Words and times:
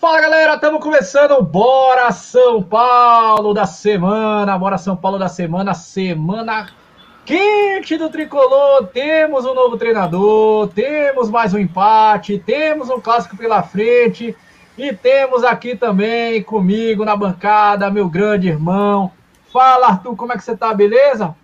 Fala 0.00 0.20
galera, 0.20 0.54
estamos 0.54 0.80
começando 0.80 1.32
o 1.32 1.42
Bora 1.42 2.12
São 2.12 2.62
Paulo 2.62 3.52
da 3.52 3.66
semana, 3.66 4.56
Bora 4.56 4.78
São 4.78 4.96
Paulo 4.96 5.18
da 5.18 5.26
semana, 5.26 5.74
semana 5.74 6.68
quente 7.26 7.96
do 7.96 8.08
tricolor. 8.08 8.86
Temos 8.92 9.44
um 9.44 9.52
novo 9.52 9.76
treinador, 9.76 10.68
temos 10.68 11.28
mais 11.28 11.52
um 11.52 11.58
empate, 11.58 12.38
temos 12.38 12.88
um 12.88 13.00
clássico 13.00 13.36
pela 13.36 13.60
frente 13.64 14.36
e 14.78 14.92
temos 14.92 15.42
aqui 15.42 15.74
também 15.74 16.44
comigo 16.44 17.04
na 17.04 17.16
bancada 17.16 17.90
meu 17.90 18.08
grande 18.08 18.46
irmão. 18.46 19.10
Fala 19.52 19.88
Arthur, 19.88 20.14
como 20.14 20.32
é 20.32 20.36
que 20.36 20.44
você 20.44 20.56
tá, 20.56 20.72
beleza? 20.72 21.34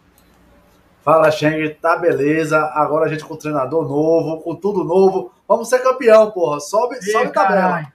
Fala 1.03 1.29
Cheng, 1.33 1.71
tá 1.83 1.97
beleza. 1.97 2.57
Agora 2.73 3.07
a 3.07 3.09
gente 3.09 3.25
com 3.25 3.35
treinador 3.35 3.83
novo, 3.89 4.43
com 4.43 4.55
tudo 4.55 4.85
novo. 4.85 5.33
Vamos 5.49 5.69
ser 5.69 5.81
campeão, 5.81 6.31
porra. 6.31 6.61
Sobe, 6.61 6.99
e 6.99 7.11
sobe 7.11 7.33
tabela. 7.33 7.93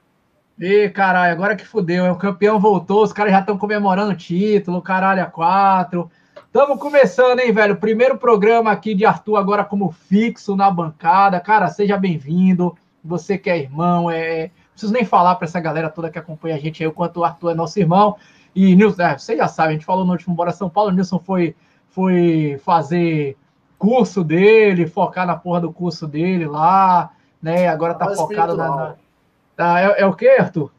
Ih, 0.60 0.90
caralho, 0.90 1.32
agora 1.32 1.56
que 1.56 1.66
fudeu. 1.66 2.04
É, 2.04 2.12
o 2.12 2.16
campeão 2.16 2.60
voltou, 2.60 3.02
os 3.02 3.14
caras 3.14 3.32
já 3.32 3.40
estão 3.40 3.56
comemorando 3.56 4.12
o 4.12 4.16
título, 4.16 4.82
caralho, 4.82 5.22
a 5.22 5.26
quatro. 5.26 6.10
Estamos 6.36 6.78
começando, 6.78 7.40
hein, 7.40 7.50
velho? 7.50 7.76
Primeiro 7.76 8.18
programa 8.18 8.70
aqui 8.70 8.94
de 8.94 9.06
Arthur, 9.06 9.36
agora 9.36 9.64
como 9.64 9.90
fixo 9.90 10.54
na 10.54 10.70
bancada. 10.70 11.40
Cara, 11.40 11.68
seja 11.68 11.96
bem-vindo. 11.96 12.76
Você 13.02 13.38
que 13.38 13.48
é 13.48 13.58
irmão, 13.58 14.10
é. 14.10 14.42
Não 14.42 14.72
preciso 14.72 14.92
nem 14.92 15.04
falar 15.06 15.36
para 15.36 15.46
essa 15.46 15.58
galera 15.58 15.88
toda 15.88 16.10
que 16.10 16.18
acompanha 16.18 16.56
a 16.56 16.58
gente 16.58 16.82
aí, 16.82 16.86
o 16.86 16.92
quanto 16.92 17.20
o 17.20 17.24
Arthur 17.24 17.52
é 17.52 17.54
nosso 17.54 17.78
irmão. 17.78 18.16
E 18.54 18.76
Nilson, 18.76 19.00
é, 19.00 19.16
você 19.16 19.38
já 19.38 19.48
sabe, 19.48 19.70
a 19.70 19.72
gente 19.72 19.86
falou 19.86 20.04
no 20.04 20.12
último 20.12 20.34
Bora 20.34 20.52
São 20.52 20.68
Paulo, 20.68 20.90
o 20.90 20.92
Nilson 20.92 21.18
foi, 21.20 21.56
foi 21.88 22.60
fazer 22.62 23.34
curso 23.78 24.22
dele, 24.22 24.86
focar 24.86 25.26
na 25.26 25.36
porra 25.36 25.62
do 25.62 25.72
curso 25.72 26.06
dele 26.06 26.44
lá, 26.44 27.12
né? 27.40 27.66
Agora 27.66 27.94
tá 27.94 28.14
focado 28.14 28.54
na, 28.56 28.68
na 28.68 28.94
Tá, 29.60 29.78
é, 29.78 30.00
é 30.00 30.06
o 30.06 30.14
que, 30.14 30.26
Arthur? 30.26 30.72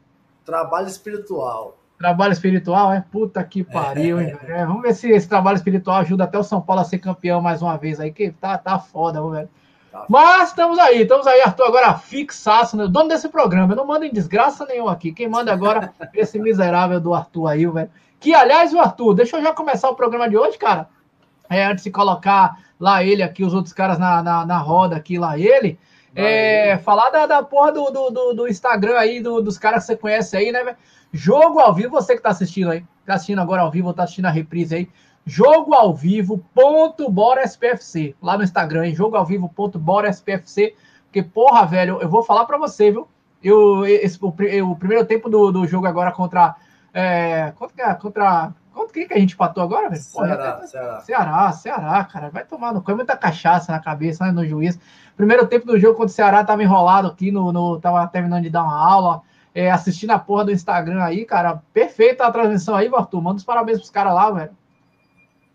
Trabalho 0.44 0.88
espiritual. 0.88 1.78
Trabalho 1.96 2.32
espiritual, 2.32 2.92
é? 2.92 3.04
Puta 3.12 3.44
que 3.44 3.62
pariu, 3.62 4.20
hein? 4.20 4.36
É, 4.48 4.66
vamos 4.66 4.82
ver 4.82 4.92
se 4.92 5.08
esse 5.08 5.28
trabalho 5.28 5.54
espiritual 5.54 5.98
ajuda 5.98 6.24
até 6.24 6.36
o 6.36 6.42
São 6.42 6.60
Paulo 6.60 6.82
a 6.82 6.84
ser 6.84 6.98
campeão 6.98 7.40
mais 7.40 7.62
uma 7.62 7.76
vez 7.76 8.00
aí, 8.00 8.10
que 8.10 8.32
tá, 8.32 8.58
tá 8.58 8.80
foda, 8.80 9.22
velho. 9.30 9.48
Tá. 9.92 10.04
Mas 10.08 10.48
estamos 10.48 10.80
aí, 10.80 11.02
estamos 11.02 11.28
aí, 11.28 11.40
Arthur, 11.42 11.64
agora 11.64 11.94
fixaço, 11.94 12.76
né? 12.76 12.88
dono 12.88 13.08
desse 13.08 13.28
programa. 13.28 13.72
Eu 13.72 13.76
não 13.76 13.86
mando 13.86 14.04
em 14.04 14.12
desgraça 14.12 14.66
nenhuma 14.66 14.90
aqui. 14.90 15.12
Quem 15.12 15.28
manda 15.28 15.52
agora 15.52 15.92
é 16.00 16.20
esse 16.20 16.40
miserável 16.40 17.00
do 17.00 17.14
Arthur 17.14 17.46
aí, 17.46 17.64
velho. 17.64 17.90
Que, 18.18 18.34
aliás, 18.34 18.74
o 18.74 18.80
Arthur, 18.80 19.14
deixa 19.14 19.36
eu 19.36 19.42
já 19.42 19.52
começar 19.52 19.88
o 19.90 19.94
programa 19.94 20.28
de 20.28 20.36
hoje, 20.36 20.58
cara. 20.58 20.88
É, 21.48 21.66
antes 21.66 21.84
de 21.84 21.90
colocar 21.92 22.58
lá 22.80 23.04
ele 23.04 23.22
aqui, 23.22 23.44
os 23.44 23.54
outros 23.54 23.72
caras 23.72 23.96
na, 23.96 24.20
na, 24.24 24.44
na 24.44 24.58
roda 24.58 24.96
aqui, 24.96 25.20
lá 25.20 25.38
ele. 25.38 25.78
É, 26.14 26.76
falar 26.78 27.10
da, 27.10 27.26
da 27.26 27.42
porra 27.42 27.72
do, 27.72 27.90
do, 27.90 28.34
do, 28.34 28.48
Instagram 28.48 28.98
aí, 28.98 29.20
do, 29.20 29.40
dos 29.40 29.56
caras 29.56 29.84
que 29.84 29.86
você 29.86 29.96
conhece 29.96 30.36
aí, 30.36 30.52
né, 30.52 30.76
Jogo 31.12 31.60
ao 31.60 31.74
vivo, 31.74 31.90
você 31.90 32.16
que 32.16 32.22
tá 32.22 32.30
assistindo 32.30 32.70
aí, 32.70 32.84
tá 33.04 33.14
assistindo 33.14 33.40
agora 33.40 33.62
ao 33.62 33.70
vivo, 33.70 33.92
tá 33.92 34.04
assistindo 34.04 34.26
a 34.26 34.30
reprise 34.30 34.74
aí. 34.74 34.90
Jogo 35.24 35.74
ao 35.74 35.94
vivo, 35.94 36.44
ponto 36.54 37.10
bora 37.10 37.42
SPFC, 37.42 38.14
lá 38.20 38.36
no 38.36 38.42
Instagram, 38.42 38.86
hein? 38.86 38.94
Jogo 38.94 39.16
ao 39.16 39.24
vivo, 39.24 39.48
ponto 39.48 39.78
bora 39.78 40.08
SPFC. 40.08 40.74
Porque, 41.04 41.22
porra, 41.22 41.66
velho, 41.66 41.98
eu 42.00 42.08
vou 42.08 42.22
falar 42.22 42.46
pra 42.46 42.58
você, 42.58 42.90
viu? 42.90 43.06
Eu, 43.42 43.84
esse, 43.84 44.18
o, 44.22 44.28
o 44.28 44.76
primeiro 44.76 45.04
tempo 45.04 45.28
do, 45.28 45.52
do 45.52 45.66
jogo 45.66 45.86
agora 45.86 46.10
contra. 46.10 46.56
É, 46.94 47.52
contra, 47.56 47.94
contra 47.94 48.54
Quanto 48.72 48.92
que, 48.92 49.06
que 49.06 49.14
a 49.14 49.18
gente 49.18 49.36
patou 49.36 49.62
agora, 49.62 49.90
velho? 49.90 50.00
Ceará, 50.00 50.52
Porra, 50.52 50.66
Ceará. 50.66 51.00
Ceará, 51.00 51.52
Ceará, 51.52 52.04
cara. 52.04 52.30
Vai 52.30 52.44
tomar 52.44 52.72
no 52.72 52.82
cu. 52.82 52.90
É 52.90 52.94
muita 52.94 53.16
cachaça 53.16 53.70
na 53.70 53.78
cabeça, 53.78 54.24
né, 54.24 54.32
no 54.32 54.46
juiz. 54.46 54.78
Primeiro 55.16 55.46
tempo 55.46 55.66
do 55.66 55.78
jogo 55.78 55.96
contra 55.96 56.10
o 56.10 56.14
Ceará 56.14 56.44
tava 56.44 56.62
enrolado 56.62 57.08
aqui, 57.08 57.30
no, 57.30 57.52
no, 57.52 57.80
tava 57.80 58.06
terminando 58.08 58.42
de 58.42 58.50
dar 58.50 58.62
uma 58.62 58.78
aula. 58.78 59.22
É, 59.54 59.70
assistindo 59.70 60.12
a 60.12 60.18
porra 60.18 60.46
do 60.46 60.52
Instagram 60.52 61.02
aí, 61.02 61.24
cara. 61.26 61.62
Perfeita 61.74 62.24
a 62.24 62.32
transmissão 62.32 62.74
aí, 62.74 62.90
Arthur. 62.92 63.20
Manda 63.20 63.36
os 63.36 63.44
parabéns 63.44 63.78
pros 63.78 63.90
caras 63.90 64.14
lá, 64.14 64.30
velho. 64.30 64.56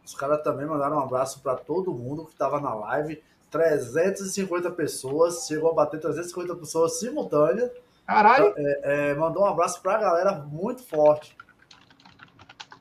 Os 0.05 0.13
caras 0.13 0.41
também 0.43 0.65
mandaram 0.65 0.97
um 0.97 1.01
abraço 1.01 1.41
para 1.41 1.55
todo 1.55 1.93
mundo 1.93 2.25
que 2.25 2.35
tava 2.35 2.61
na 2.61 2.73
live. 2.73 3.21
350 3.49 4.71
pessoas, 4.71 5.47
chegou 5.47 5.71
a 5.71 5.73
bater 5.73 5.99
350 5.99 6.55
pessoas 6.55 6.99
simultâneas. 6.99 7.71
Caralho! 8.05 8.53
É, 8.55 9.11
é, 9.11 9.15
mandou 9.15 9.43
um 9.43 9.47
abraço 9.47 9.81
pra 9.81 9.97
galera 9.97 10.33
muito 10.33 10.83
forte. 10.83 11.35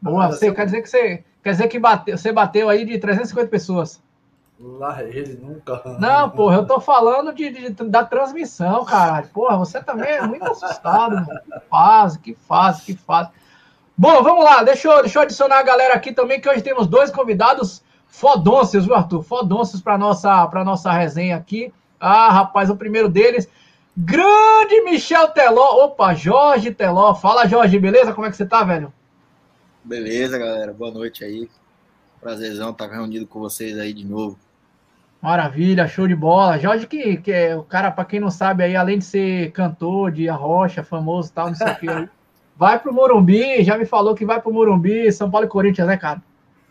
Boa, 0.01 0.29
você, 0.29 0.53
quer 0.53 0.67
dizer 0.67 0.83
que 0.83 0.89
você 0.89 1.25
quer 1.43 1.51
dizer 1.51 1.69
que 1.69 1.79
bateu, 1.79 2.17
você 2.17 2.33
bateu 2.33 2.69
aí 2.69 2.85
de 2.85 2.99
350 2.99 3.49
pessoas. 3.49 4.03
Lá 4.59 5.03
ele 5.03 5.35
nunca. 5.35 5.83
Não, 5.99 6.31
porra, 6.31 6.57
eu 6.57 6.67
tô 6.67 6.81
falando 6.81 7.33
de, 7.33 7.51
de 7.51 7.85
da 7.85 8.05
transmissão, 8.05 8.85
caralho. 8.87 9.29
Porra, 9.29 9.59
você 9.59 9.83
também 9.83 10.09
é 10.09 10.27
muito 10.27 10.45
assustado, 10.45 11.15
mano. 11.15 11.41
Que 11.45 11.61
fase, 11.69 12.19
que 12.19 12.35
fase, 12.35 12.83
que 12.83 12.95
fase. 12.95 13.31
Bom, 13.97 14.23
vamos 14.23 14.45
lá, 14.45 14.63
deixa 14.63 14.89
eu, 14.89 15.03
deixa 15.03 15.19
eu 15.19 15.23
adicionar 15.23 15.59
a 15.59 15.63
galera 15.63 15.95
aqui 15.95 16.13
também, 16.13 16.41
que 16.41 16.49
hoje 16.49 16.63
temos 16.63 16.87
dois 16.87 17.11
convidados 17.11 17.83
fodôncios, 18.07 18.87
viu, 18.87 18.95
Arthur? 18.95 19.23
Fodôncios 19.23 19.83
para 19.83 19.99
nossa, 19.99 20.47
pra 20.49 20.65
nossa 20.65 20.91
resenha 20.91 21.37
aqui. 21.37 21.73
Ah, 22.01 22.31
rapaz, 22.31 22.71
o 22.71 22.77
primeiro 22.77 23.09
deles, 23.09 23.49
grande 23.97 24.83
Michel 24.85 25.29
Teló. 25.29 25.85
Opa, 25.85 26.15
Jorge 26.15 26.73
Teló. 26.73 27.15
Fala, 27.15 27.47
Jorge, 27.47 27.79
beleza? 27.79 28.15
Como 28.15 28.27
é 28.27 28.31
que 28.31 28.37
você 28.37 28.47
tá, 28.47 28.65
velho? 28.65 28.93
Beleza, 29.85 30.39
galera. 30.39 30.73
Boa 30.73 30.91
noite 30.91 31.25
aí. 31.25 31.49
Prazerzão 32.21 32.71
estar 32.71 32.91
reunido 32.91 33.27
com 33.27 33.39
vocês 33.39 33.79
aí 33.79 33.93
de 33.93 34.05
novo. 34.05 34.39
Maravilha, 35.27 35.89
show 35.89 36.07
de 36.07 36.15
bola. 36.15 36.57
Jorge, 36.57 36.87
que, 36.87 37.17
que 37.17 37.33
é 37.33 37.57
o 37.57 37.65
cara, 37.65 37.91
para 37.91 38.05
quem 38.05 38.21
não 38.21 38.31
sabe, 38.31 38.63
aí, 38.63 38.77
além 38.77 39.01
de 39.01 39.05
ser 39.05 39.51
cantor 39.51 40.13
de 40.13 40.29
arrocha, 40.29 40.85
famoso 40.85 41.31
e 41.31 41.33
tal, 41.33 41.49
não 41.49 41.55
sei 41.57 41.67
o 41.67 41.75
que, 41.75 42.09
vai 42.57 42.79
pro 42.79 42.95
Morumbi, 42.95 43.65
já 43.65 43.77
me 43.77 43.85
falou 43.85 44.15
que 44.15 44.25
vai 44.25 44.41
pro 44.41 44.53
Morumbi, 44.53 45.11
São 45.11 45.29
Paulo 45.29 45.45
e 45.45 45.51
Corinthians, 45.51 45.89
né, 45.89 45.97
cara? 45.97 46.23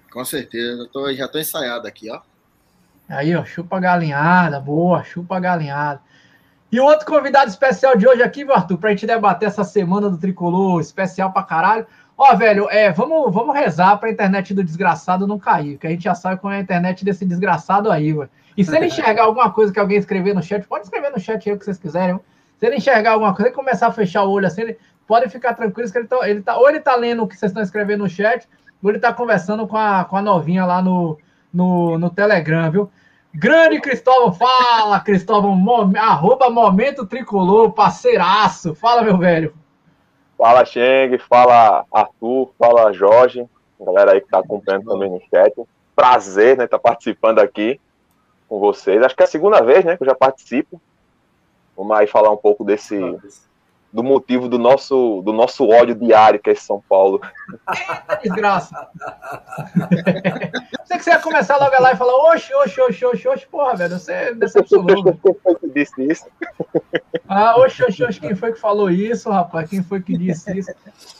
Com 0.09 0.23
certeza, 0.23 0.83
eu 0.83 0.88
tô, 0.88 1.11
já 1.11 1.27
tô 1.27 1.38
ensaiado 1.38 1.85
aqui, 1.85 2.09
ó. 2.09 2.21
Aí, 3.09 3.35
ó, 3.35 3.43
chupa 3.43 3.77
galinhada, 3.77 4.57
boa, 4.57 5.03
chupa 5.03 5.37
galinhada. 5.37 5.99
E 6.72 6.79
outro 6.79 7.05
convidado 7.05 7.49
especial 7.49 7.97
de 7.97 8.07
hoje 8.07 8.23
aqui, 8.23 8.45
viu, 8.45 8.53
Arthur, 8.53 8.77
pra 8.77 8.91
gente 8.91 9.05
debater 9.05 9.49
essa 9.49 9.66
semana 9.66 10.09
do 10.09 10.17
Tricolor, 10.17 10.79
especial 10.79 11.33
pra 11.33 11.43
caralho. 11.43 11.85
Ó, 12.17 12.33
velho, 12.37 12.69
é, 12.69 12.89
vamos, 12.89 13.33
vamos 13.33 13.53
rezar 13.53 13.97
pra 13.97 14.09
internet 14.09 14.53
do 14.53 14.63
desgraçado 14.63 15.27
não 15.27 15.37
cair, 15.37 15.77
que 15.77 15.85
a 15.85 15.89
gente 15.89 16.05
já 16.05 16.16
sabe 16.16 16.39
como 16.39 16.53
é 16.53 16.57
a 16.59 16.61
internet 16.61 17.03
desse 17.03 17.25
desgraçado 17.25 17.91
aí, 17.91 18.13
ué. 18.13 18.29
E 18.57 18.63
se 18.63 18.75
ele 18.75 18.85
enxergar 18.88 19.23
alguma 19.23 19.51
coisa 19.51 19.71
que 19.71 19.79
alguém 19.79 19.97
escrever 19.97 20.33
no 20.33 20.41
chat, 20.41 20.66
pode 20.66 20.85
escrever 20.85 21.11
no 21.11 21.19
chat 21.19 21.47
aí 21.47 21.55
o 21.55 21.59
que 21.59 21.66
vocês 21.66 21.77
quiserem. 21.77 22.19
Se 22.57 22.66
ele 22.66 22.77
enxergar 22.77 23.11
alguma 23.11 23.35
coisa 23.35 23.49
e 23.49 23.53
começar 23.53 23.88
a 23.88 23.91
fechar 23.91 24.23
o 24.23 24.31
olho 24.31 24.47
assim, 24.47 24.61
ele, 24.61 24.77
pode 25.05 25.29
ficar 25.29 25.53
tranquilo 25.53 25.91
que 25.91 25.97
ele 25.97 26.07
tá, 26.07 26.29
ele 26.29 26.41
tá, 26.41 26.57
ou 26.57 26.69
ele 26.69 26.79
tá 26.79 26.95
lendo 26.95 27.23
o 27.23 27.27
que 27.27 27.35
vocês 27.35 27.51
estão 27.51 27.61
escrevendo 27.61 28.03
no 28.03 28.09
chat, 28.09 28.47
ou 28.81 28.89
ele 28.89 28.99
tá 28.99 29.11
conversando 29.11 29.67
com 29.67 29.77
a, 29.77 30.05
com 30.05 30.16
a 30.16 30.21
novinha 30.21 30.66
lá 30.66 30.81
no, 30.81 31.17
no, 31.53 31.97
no 31.97 32.09
Telegram, 32.09 32.71
viu? 32.71 32.89
Grande 33.33 33.81
Cristóvão, 33.81 34.31
fala, 34.31 35.01
Cristóvão, 35.01 35.53
mom, 35.53 35.91
arroba 35.97 36.49
Momento 36.49 37.05
Tricolor, 37.05 37.73
parceiraço. 37.73 38.73
Fala, 38.73 39.01
meu 39.01 39.17
velho. 39.17 39.53
Fala, 40.37 40.63
Cheng, 40.63 41.17
fala 41.17 41.85
Arthur, 41.91 42.53
fala 42.57 42.93
Jorge, 42.93 43.45
galera 43.79 44.13
aí 44.13 44.22
que 44.22 44.29
tá 44.29 44.39
acompanhando 44.39 44.85
também 44.85 45.09
no 45.09 45.22
chat. 45.29 45.53
Prazer, 45.93 46.57
né, 46.57 46.67
tá 46.67 46.79
participando 46.79 47.39
aqui 47.39 47.79
com 48.47 48.59
vocês. 48.59 49.01
Acho 49.03 49.16
que 49.16 49.23
é 49.23 49.25
a 49.25 49.29
segunda 49.29 49.61
vez, 49.61 49.83
né, 49.85 49.97
que 49.97 50.03
eu 50.03 50.07
já 50.07 50.16
participo. 50.16 50.81
Vamos 51.75 51.97
aí 51.97 52.07
falar 52.07 52.31
um 52.31 52.38
pouco 52.38 52.63
desse 52.63 52.95
do 53.95 54.03
motivo 54.03 54.50
do 54.50 54.59
nosso, 54.59 55.22
do 55.22 55.31
nosso 55.31 55.69
ódio 55.69 55.95
diário 55.95 56.38
que 56.38 56.50
é 56.50 56.56
São 56.56 56.83
Paulo. 56.89 57.22
Eita 57.72 58.19
desgraça! 58.22 58.89
Você 60.83 60.97
que 60.97 61.03
você 61.03 61.11
ia 61.11 61.19
começar 61.19 61.56
logo 61.56 61.81
lá 61.81 61.93
e 61.93 61.96
falar, 61.96 62.14
oxe, 62.14 62.53
oxe, 62.55 62.81
oxe, 62.81 63.05
oxe, 63.05 63.28
oxe, 63.29 63.47
porra, 63.47 63.78
velho, 63.78 63.97
você 63.97 64.34
decepcionou. 64.34 65.02
Quem 65.23 65.34
foi 65.41 65.55
que 65.55 65.70
disse 65.70 66.03
isso? 66.03 66.25
Ah, 67.25 67.58
oxe, 67.58 67.85
oxe, 67.85 68.03
oxe, 68.03 68.20
quem 68.20 68.35
foi 68.35 68.52
que 68.52 68.59
falou 68.59 68.91
isso, 68.91 69.29
rapaz? 69.31 69.70
Quem 69.70 69.81
foi 69.81 70.02
que 70.02 70.17
disse 70.17 70.58
isso? 70.58 70.72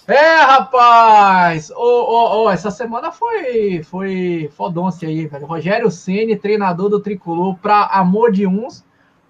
É, 0.06 0.36
rapaz! 0.42 1.72
Ô, 1.72 1.82
ô, 1.82 2.44
ô, 2.44 2.50
essa 2.50 2.70
semana 2.70 3.12
foi, 3.12 3.82
foi 3.84 4.52
fodonce 4.56 5.06
aí, 5.06 5.26
velho. 5.26 5.48
Rogério 5.48 5.90
Ceni, 5.90 6.36
treinador 6.36 6.90
do 6.90 7.00
Tricolor, 7.00 7.56
pra 7.58 7.86
amor 7.86 8.32
de 8.32 8.46
uns, 8.46 8.85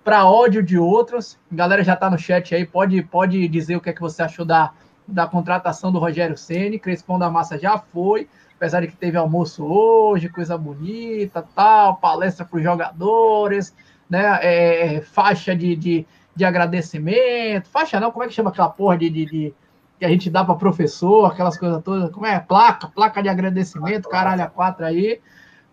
para 0.05 0.23
ódio 0.23 0.61
de 0.61 0.77
outros. 0.77 1.37
A 1.51 1.55
galera 1.55 1.83
já 1.83 1.95
está 1.95 2.11
no 2.11 2.17
chat 2.17 2.53
aí, 2.53 2.63
pode, 2.63 3.01
pode 3.01 3.47
dizer 3.47 3.75
o 3.75 3.81
que 3.81 3.89
é 3.89 3.93
que 3.93 3.99
você 3.99 4.21
achou 4.21 4.45
da, 4.45 4.71
da 5.07 5.25
contratação 5.25 5.91
do 5.91 5.97
Rogério 5.97 6.37
Ceni. 6.37 6.77
Crespão 6.77 7.17
da 7.17 7.27
Massa 7.27 7.57
já 7.57 7.79
foi, 7.79 8.29
apesar 8.55 8.81
de 8.81 8.87
que 8.87 8.95
teve 8.95 9.17
almoço 9.17 9.65
hoje, 9.65 10.29
coisa 10.29 10.55
bonita, 10.55 11.43
tal, 11.55 11.97
palestra 11.97 12.45
para 12.45 12.57
os 12.57 12.63
jogadores, 12.63 13.75
né? 14.07 14.39
É, 14.43 15.01
faixa 15.01 15.55
de, 15.55 15.75
de, 15.75 16.05
de, 16.35 16.45
agradecimento, 16.45 17.67
faixa 17.67 17.99
não, 17.99 18.11
como 18.11 18.23
é 18.23 18.27
que 18.27 18.33
chama 18.33 18.51
aquela 18.51 18.69
porra 18.69 18.99
de, 18.99 19.09
de, 19.09 19.25
de 19.25 19.53
que 19.97 20.05
a 20.05 20.09
gente 20.09 20.29
dá 20.29 20.45
para 20.45 20.53
professor, 20.53 21.25
aquelas 21.25 21.57
coisas 21.57 21.81
todas, 21.81 22.11
como 22.11 22.27
é? 22.27 22.39
Placa, 22.39 22.87
placa 22.89 23.23
de 23.23 23.29
agradecimento, 23.29 24.07
caralho, 24.07 24.43
a 24.43 24.47
quatro 24.47 24.85
aí. 24.85 25.19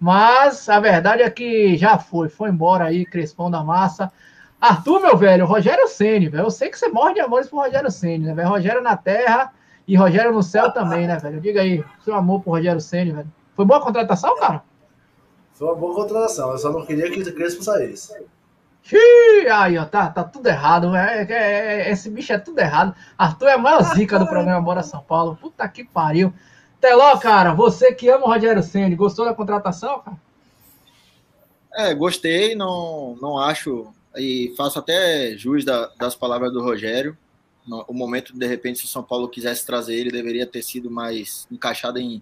Mas 0.02 0.68
a 0.68 0.80
verdade 0.80 1.22
é 1.22 1.30
que 1.30 1.76
já 1.76 1.96
foi, 1.96 2.28
foi 2.28 2.50
embora 2.50 2.86
aí, 2.86 3.06
Crespão 3.06 3.48
da 3.48 3.62
Massa. 3.62 4.10
Arthur, 4.60 5.00
meu 5.00 5.16
velho, 5.16 5.46
Rogério 5.46 5.86
Ceni, 5.86 6.28
velho. 6.28 6.42
Eu 6.42 6.50
sei 6.50 6.70
que 6.70 6.76
você 6.76 6.88
morre 6.88 7.14
de 7.14 7.20
amores 7.20 7.48
por 7.48 7.62
Rogério 7.62 7.88
Ceni, 7.88 8.26
né, 8.26 8.34
velho? 8.34 8.48
Rogério 8.48 8.82
na 8.82 8.96
terra 8.96 9.52
e 9.86 9.94
Rogério 9.94 10.32
no 10.32 10.42
céu 10.42 10.72
também, 10.72 11.06
né, 11.06 11.18
velho? 11.18 11.40
Diga 11.40 11.60
aí, 11.60 11.84
seu 12.04 12.16
amor 12.16 12.42
por 12.42 12.50
Rogério 12.50 12.80
Ceni, 12.80 13.12
velho. 13.12 13.32
Foi 13.54 13.64
boa 13.64 13.78
a 13.78 13.82
contratação, 13.84 14.36
cara? 14.40 14.64
Foi 15.52 15.68
uma 15.68 15.76
boa 15.76 15.94
contratação. 15.94 16.50
Eu 16.50 16.58
só 16.58 16.72
não 16.72 16.84
queria 16.84 17.08
que 17.08 17.20
o 17.20 17.34
Crespo 17.36 17.62
saísse. 17.62 18.12
Xiii, 18.82 19.48
aí, 19.52 19.78
ó, 19.78 19.84
tá, 19.84 20.08
tá 20.08 20.24
tudo 20.24 20.48
errado. 20.48 20.96
É, 20.96 21.22
é, 21.22 21.32
é, 21.32 21.92
esse 21.92 22.10
bicho 22.10 22.32
é 22.32 22.38
tudo 22.38 22.58
errado. 22.58 22.92
Arthur 23.16 23.46
é 23.46 23.52
a 23.52 23.58
maior 23.58 23.84
zica 23.94 24.18
do 24.18 24.26
programa 24.26 24.60
Bora 24.60 24.82
São 24.82 25.00
Paulo. 25.00 25.38
Puta 25.40 25.68
que 25.68 25.84
pariu. 25.84 26.34
Teló, 26.82 27.16
cara, 27.16 27.54
você 27.54 27.94
que 27.94 28.08
ama 28.08 28.26
o 28.26 28.28
Rogério 28.28 28.60
Ceni, 28.60 28.96
gostou 28.96 29.24
da 29.24 29.32
contratação, 29.32 30.00
cara? 30.00 30.16
É, 31.74 31.94
gostei, 31.94 32.56
não, 32.56 33.16
não 33.22 33.38
acho, 33.38 33.94
e 34.16 34.52
faço 34.56 34.80
até 34.80 35.38
jus 35.38 35.64
da, 35.64 35.86
das 35.96 36.16
palavras 36.16 36.52
do 36.52 36.60
Rogério. 36.60 37.16
No, 37.64 37.84
o 37.86 37.94
momento, 37.94 38.36
de 38.36 38.46
repente, 38.48 38.80
se 38.80 38.84
o 38.84 38.88
São 38.88 39.00
Paulo 39.00 39.28
quisesse 39.28 39.64
trazer 39.64 39.94
ele, 39.94 40.10
deveria 40.10 40.44
ter 40.44 40.60
sido 40.60 40.90
mais 40.90 41.46
encaixado 41.52 42.00
em, 42.00 42.20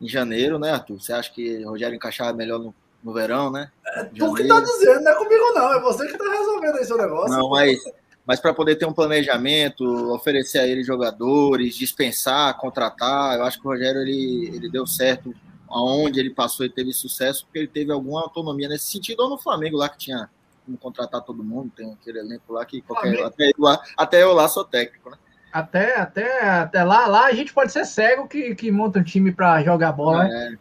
em 0.00 0.08
janeiro, 0.08 0.58
né, 0.58 0.70
Arthur? 0.70 0.98
Você 0.98 1.12
acha 1.12 1.30
que 1.30 1.62
o 1.62 1.68
Rogério 1.68 1.94
encaixava 1.94 2.32
melhor 2.32 2.58
no, 2.58 2.74
no 3.04 3.12
verão, 3.12 3.50
né? 3.50 3.70
É 3.94 4.04
tu 4.04 4.32
que 4.32 4.48
tá 4.48 4.58
dizendo, 4.58 5.02
não 5.02 5.12
é 5.12 5.14
comigo 5.16 5.52
não, 5.54 5.74
é 5.74 5.80
você 5.82 6.06
que 6.06 6.16
tá 6.16 6.32
resolvendo 6.32 6.76
aí 6.78 6.84
seu 6.86 6.96
negócio. 6.96 7.36
Não, 7.36 7.50
mas, 7.50 7.78
mas 8.26 8.40
para 8.40 8.54
poder 8.54 8.76
ter 8.76 8.86
um 8.86 8.92
planejamento, 8.92 9.84
oferecer 10.12 10.58
a 10.58 10.66
ele 10.66 10.84
jogadores, 10.84 11.74
dispensar, 11.74 12.56
contratar, 12.58 13.36
eu 13.36 13.44
acho 13.44 13.60
que 13.60 13.66
o 13.66 13.70
Rogério 13.70 14.00
ele, 14.00 14.50
ele 14.54 14.70
deu 14.70 14.86
certo 14.86 15.34
aonde 15.68 16.20
ele 16.20 16.30
passou 16.30 16.66
e 16.66 16.70
teve 16.70 16.92
sucesso, 16.92 17.44
porque 17.44 17.58
ele 17.58 17.68
teve 17.68 17.90
alguma 17.90 18.20
autonomia 18.20 18.68
nesse 18.68 18.92
sentido, 18.92 19.20
ou 19.20 19.30
no 19.30 19.38
Flamengo 19.38 19.76
lá 19.76 19.88
que 19.88 19.98
tinha 19.98 20.28
como 20.64 20.78
contratar 20.78 21.22
todo 21.22 21.42
mundo, 21.42 21.72
tem 21.74 21.92
aquele 21.92 22.20
elenco 22.20 22.52
lá 22.52 22.64
que 22.64 22.80
qualquer, 22.82 23.20
até, 23.24 23.48
eu 23.48 23.54
lá, 23.58 23.82
até 23.96 24.22
eu 24.22 24.32
lá 24.32 24.46
sou 24.48 24.64
técnico, 24.64 25.10
né? 25.10 25.16
Até, 25.52 25.96
até, 25.96 26.48
até 26.48 26.84
lá, 26.84 27.06
lá 27.06 27.26
a 27.26 27.32
gente 27.34 27.52
pode 27.52 27.72
ser 27.72 27.84
cego 27.84 28.28
que, 28.28 28.54
que 28.54 28.70
monta 28.70 29.00
um 29.00 29.02
time 29.02 29.32
para 29.32 29.62
jogar 29.62 29.92
bola, 29.92 30.24
né? 30.24 30.46
é. 30.46 30.50
né? 30.50 30.58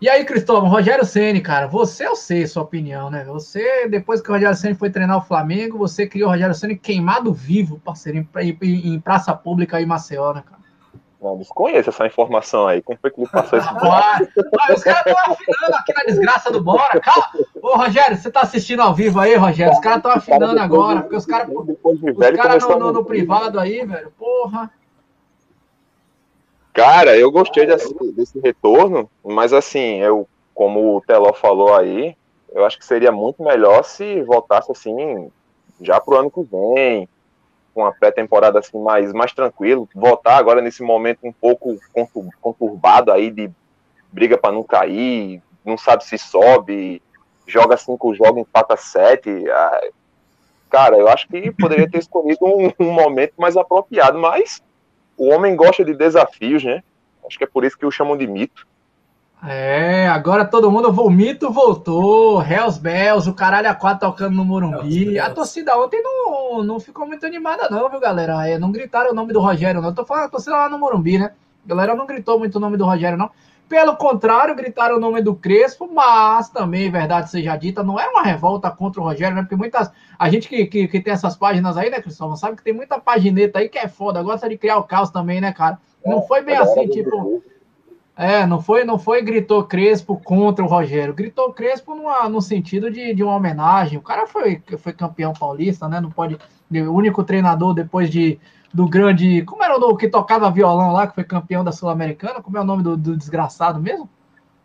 E 0.00 0.08
aí, 0.08 0.24
Cristóvão, 0.24 0.70
Rogério 0.70 1.04
Ceni, 1.04 1.42
cara, 1.42 1.66
você 1.66 2.06
eu 2.06 2.16
sei 2.16 2.46
sua 2.46 2.62
opinião, 2.62 3.10
né? 3.10 3.22
Você, 3.24 3.86
depois 3.86 4.22
que 4.22 4.30
o 4.30 4.32
Rogério 4.32 4.56
Ceni 4.56 4.74
foi 4.74 4.88
treinar 4.88 5.18
o 5.18 5.22
Flamengo, 5.22 5.76
você 5.76 6.06
criou 6.06 6.28
o 6.28 6.32
Rogério 6.32 6.54
Ceni 6.54 6.74
queimado 6.74 7.34
vivo, 7.34 7.78
parceiro, 7.84 8.18
em, 8.18 8.58
em, 8.62 8.94
em 8.94 9.00
praça 9.00 9.34
pública 9.34 9.76
aí 9.76 9.84
em 9.84 9.86
Maceió, 9.86 10.32
né, 10.32 10.42
cara? 10.42 10.60
Não, 11.20 11.36
desconheço 11.36 11.90
essa 11.90 12.06
informação 12.06 12.66
aí. 12.66 12.80
Quem 12.80 12.96
foi 12.96 13.10
que 13.10 13.20
me 13.20 13.28
passou 13.28 13.58
isso? 13.58 13.68
Ah, 13.68 14.20
os 14.72 14.82
caras 14.82 15.04
estão 15.04 15.18
afinando 15.18 15.74
aqui 15.74 15.92
na 15.92 16.04
desgraça 16.04 16.50
do 16.50 16.62
Bora. 16.62 16.98
Calma. 16.98 17.28
Ô, 17.60 17.76
Rogério, 17.76 18.16
você 18.16 18.30
tá 18.30 18.40
assistindo 18.40 18.80
ao 18.80 18.94
vivo 18.94 19.20
aí, 19.20 19.34
Rogério? 19.34 19.74
Os 19.74 19.80
caras 19.80 19.98
estão 19.98 20.12
afinando 20.12 20.58
agora, 20.58 21.02
porque 21.02 21.16
os 21.16 21.26
caras 21.26 21.48
os 21.50 22.30
cara 22.30 22.56
no, 22.58 22.78
no, 22.78 22.92
no 22.92 23.04
privado 23.04 23.60
aí, 23.60 23.84
velho, 23.84 24.10
porra. 24.18 24.70
Cara, 26.72 27.16
eu 27.16 27.30
gostei 27.30 27.66
desse, 27.66 27.92
desse 28.12 28.38
retorno, 28.40 29.10
mas 29.24 29.52
assim, 29.52 29.98
eu, 29.98 30.28
como 30.54 30.96
o 30.96 31.00
Teló 31.00 31.32
falou 31.32 31.74
aí, 31.74 32.16
eu 32.52 32.64
acho 32.64 32.78
que 32.78 32.84
seria 32.84 33.10
muito 33.10 33.42
melhor 33.42 33.82
se 33.84 34.22
voltasse 34.22 34.70
assim, 34.70 35.30
já 35.80 36.00
pro 36.00 36.16
ano 36.16 36.30
que 36.30 36.42
vem, 36.42 37.08
com 37.74 37.84
a 37.84 37.92
pré-temporada 37.92 38.58
assim 38.58 38.78
mais, 38.78 39.12
mais 39.12 39.32
tranquilo, 39.32 39.88
voltar 39.94 40.36
agora 40.36 40.60
nesse 40.60 40.82
momento 40.82 41.20
um 41.24 41.32
pouco 41.32 41.78
conturbado 42.40 43.12
aí 43.12 43.30
de 43.30 43.50
briga 44.12 44.36
para 44.36 44.52
não 44.52 44.62
cair, 44.62 45.42
não 45.64 45.78
sabe 45.78 46.04
se 46.04 46.18
sobe, 46.18 47.02
joga 47.46 47.76
cinco 47.76 48.14
jogos, 48.14 48.42
empata 48.42 48.76
sete. 48.76 49.30
Ah, 49.50 49.88
cara, 50.68 50.96
eu 50.96 51.08
acho 51.08 51.28
que 51.28 51.50
poderia 51.52 51.88
ter 51.88 51.98
escolhido 51.98 52.44
um, 52.44 52.72
um, 52.78 52.92
momento 52.92 53.34
mais 53.36 53.56
apropriado, 53.56 54.18
mas 54.18 54.62
o 55.20 55.28
homem 55.28 55.54
gosta 55.54 55.84
de 55.84 55.92
desafios, 55.92 56.64
né? 56.64 56.82
Acho 57.26 57.36
que 57.36 57.44
é 57.44 57.46
por 57.46 57.62
isso 57.62 57.76
que 57.76 57.84
o 57.84 57.90
chamam 57.90 58.16
de 58.16 58.26
mito. 58.26 58.66
É, 59.46 60.08
agora 60.08 60.46
todo 60.46 60.70
mundo, 60.70 60.88
o 60.88 61.10
mito 61.10 61.52
voltou, 61.52 62.42
Hells 62.42 62.80
Bells, 62.80 63.28
o 63.28 63.34
caralho 63.34 63.68
a 63.68 63.74
quatro 63.74 64.08
tocando 64.08 64.34
no 64.34 64.46
Morumbi. 64.46 65.18
A 65.18 65.28
torcida 65.28 65.78
ontem 65.78 66.02
não, 66.02 66.64
não 66.64 66.80
ficou 66.80 67.06
muito 67.06 67.26
animada, 67.26 67.68
não, 67.68 67.90
viu, 67.90 68.00
galera? 68.00 68.48
É, 68.48 68.58
não 68.58 68.72
gritaram 68.72 69.10
o 69.10 69.14
nome 69.14 69.34
do 69.34 69.40
Rogério, 69.40 69.82
não. 69.82 69.90
Eu 69.90 69.94
tô 69.94 70.06
falando 70.06 70.24
a 70.24 70.30
torcida 70.30 70.56
lá 70.56 70.70
no 70.70 70.78
Morumbi, 70.78 71.18
né? 71.18 71.32
A 71.66 71.68
galera 71.68 71.94
não 71.94 72.06
gritou 72.06 72.38
muito 72.38 72.56
o 72.56 72.60
nome 72.60 72.78
do 72.78 72.86
Rogério, 72.86 73.18
não. 73.18 73.30
Pelo 73.70 73.96
contrário, 73.96 74.56
gritaram 74.56 74.96
o 74.96 74.98
nome 74.98 75.22
do 75.22 75.32
Crespo, 75.32 75.88
mas 75.94 76.48
também, 76.48 76.90
verdade 76.90 77.30
seja 77.30 77.54
dita, 77.54 77.84
não 77.84 78.00
é 78.00 78.08
uma 78.08 78.24
revolta 78.24 78.68
contra 78.68 79.00
o 79.00 79.04
Rogério, 79.04 79.36
né? 79.36 79.42
Porque 79.42 79.54
muitas. 79.54 79.92
A 80.18 80.28
gente 80.28 80.48
que, 80.48 80.66
que, 80.66 80.88
que 80.88 81.00
tem 81.00 81.12
essas 81.12 81.36
páginas 81.36 81.76
aí, 81.76 81.88
né, 81.88 82.02
Cristóvão, 82.02 82.34
sabe 82.34 82.56
que 82.56 82.64
tem 82.64 82.72
muita 82.72 82.98
pagineta 82.98 83.60
aí 83.60 83.68
que 83.68 83.78
é 83.78 83.86
foda, 83.86 84.24
gosta 84.24 84.48
de 84.48 84.58
criar 84.58 84.78
o 84.78 84.82
caos 84.82 85.10
também, 85.10 85.40
né, 85.40 85.52
cara? 85.52 85.78
Não 86.04 86.20
foi 86.22 86.42
bem 86.42 86.56
assim, 86.56 86.88
tipo. 86.88 87.44
É, 88.16 88.44
não 88.44 88.60
foi, 88.60 88.82
não 88.82 88.98
foi 88.98 89.22
gritou 89.22 89.62
Crespo 89.62 90.20
contra 90.20 90.64
o 90.64 90.68
Rogério, 90.68 91.14
gritou 91.14 91.52
Crespo 91.52 91.94
numa, 91.94 92.28
no 92.28 92.42
sentido 92.42 92.90
de, 92.90 93.14
de 93.14 93.22
uma 93.22 93.36
homenagem. 93.36 93.98
O 93.98 94.02
cara 94.02 94.26
foi, 94.26 94.60
foi 94.78 94.92
campeão 94.92 95.32
paulista, 95.32 95.88
né? 95.88 96.00
Não 96.00 96.10
pode. 96.10 96.36
O 96.72 96.92
único 96.92 97.22
treinador 97.22 97.72
depois 97.72 98.10
de 98.10 98.36
do 98.72 98.88
grande. 98.88 99.42
Como 99.42 99.62
era 99.62 99.76
o 99.76 99.96
que 99.96 100.08
tocava 100.08 100.50
violão 100.50 100.92
lá, 100.92 101.06
que 101.06 101.14
foi 101.14 101.24
campeão 101.24 101.64
da 101.64 101.72
Sul-Americana? 101.72 102.42
Como 102.42 102.56
é 102.56 102.60
o 102.60 102.64
nome 102.64 102.82
do, 102.82 102.96
do, 102.96 103.16
desgraçado 103.16 103.80
mesmo? 103.80 104.08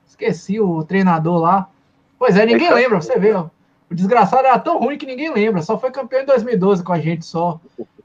Esqueci 0.08 0.60
o 0.60 0.84
treinador 0.84 1.40
lá. 1.40 1.70
Pois 2.18 2.38
é, 2.38 2.46
ninguém 2.46 2.74
lembra, 2.74 3.02
você 3.02 3.20
vê, 3.20 3.34
ó. 3.34 3.48
O 3.90 3.96
desgraçado 3.96 4.48
era 4.48 4.58
tão 4.58 4.80
ruim 4.80 4.98
que 4.98 5.06
ninguém 5.06 5.32
lembra. 5.34 5.62
Só 5.62 5.78
foi 5.78 5.92
campeão 5.92 6.22
em 6.22 6.26
2012 6.26 6.84
com 6.84 6.94
a 6.94 7.00
gente 7.00 7.26
só. 7.26 7.60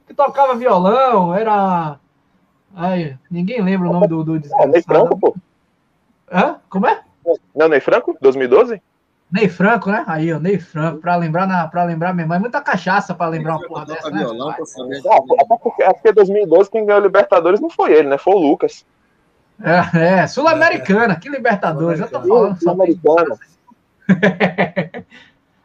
Que 0.06 0.12
tocava 0.12 0.54
violão, 0.54 1.34
era 1.34 1.98
Ai, 2.74 3.18
ninguém 3.30 3.60
lembra 3.62 3.88
o 3.88 3.92
nome 3.92 4.06
do, 4.06 4.22
do 4.22 4.38
desgraçado. 4.38 4.68
É, 4.68 4.72
Ney 4.72 4.82
Franco, 4.82 5.18
pô. 5.18 5.34
Hã? 6.30 6.60
Como 6.68 6.86
é? 6.86 7.02
Não, 7.54 7.68
Ney 7.68 7.80
Franco? 7.80 8.16
2012? 8.20 8.80
Ney 9.32 9.48
Franco, 9.48 9.90
né? 9.90 10.04
Aí, 10.06 10.32
ó, 10.32 10.40
Ney 10.40 10.58
Franco, 10.58 10.98
pra 10.98 11.14
lembrar, 11.16 11.46
na, 11.46 11.68
pra 11.68 11.84
lembrar 11.84 12.12
mesmo. 12.12 12.34
É 12.34 12.38
muita 12.38 12.60
cachaça 12.60 13.14
pra 13.14 13.28
lembrar 13.28 13.56
uma 13.56 13.66
porra 13.66 13.86
dessa, 13.86 14.10
né? 14.10 14.18
Violão, 14.18 14.50
até 14.50 15.58
porque, 15.62 15.82
até 15.82 15.94
porque 15.94 16.12
2012 16.12 16.70
quem 16.70 16.84
ganhou 16.84 17.00
Libertadores 17.00 17.60
não 17.60 17.70
foi 17.70 17.92
ele, 17.92 18.08
né? 18.08 18.18
Foi 18.18 18.34
o 18.34 18.38
Lucas. 18.38 18.84
É, 19.62 20.22
é 20.22 20.26
Sul-Americana, 20.26 21.16
que 21.16 21.28
Libertadores, 21.28 22.00
eu 22.00 22.08
tô 22.08 22.20
falando. 22.20 22.58
Sul-Americana. 22.58 23.38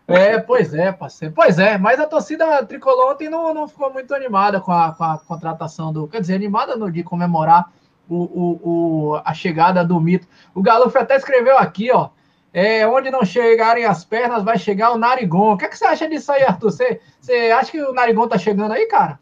É, 0.08 0.38
pois 0.38 0.72
é, 0.74 0.92
parceiro. 0.92 1.34
Pois 1.34 1.58
é, 1.58 1.78
mas 1.78 2.00
a 2.00 2.06
torcida 2.06 2.64
tricolor 2.66 3.12
ontem 3.12 3.28
não, 3.28 3.54
não 3.54 3.68
ficou 3.68 3.92
muito 3.92 4.14
animada 4.14 4.62
com 4.62 4.72
a, 4.72 4.94
com 4.94 5.04
a 5.04 5.18
contratação 5.18 5.92
do. 5.92 6.08
Quer 6.08 6.22
dizer, 6.22 6.36
animada 6.36 6.76
no, 6.76 6.92
de 6.92 7.04
comemorar 7.04 7.72
o, 8.08 8.16
o, 8.16 8.60
o, 8.64 9.22
a 9.26 9.34
chegada 9.34 9.84
do 9.84 10.00
mito. 10.00 10.28
O 10.54 10.62
Galuf 10.62 10.96
até 10.96 11.16
escreveu 11.16 11.58
aqui, 11.58 11.92
ó. 11.92 12.10
É, 12.58 12.88
onde 12.88 13.12
não 13.12 13.26
chegarem 13.26 13.84
as 13.84 14.06
pernas, 14.06 14.42
vai 14.42 14.58
chegar 14.58 14.94
o 14.94 14.98
Narigon. 14.98 15.52
O 15.52 15.58
que, 15.58 15.66
é 15.66 15.68
que 15.68 15.78
você 15.78 15.84
acha 15.84 16.08
disso 16.08 16.32
aí, 16.32 16.42
Arthur? 16.42 16.72
Você, 16.72 17.02
você 17.20 17.52
acha 17.52 17.70
que 17.70 17.82
o 17.82 17.92
Narigon 17.92 18.30
tá 18.30 18.38
chegando 18.38 18.72
aí, 18.72 18.86
cara? 18.86 19.20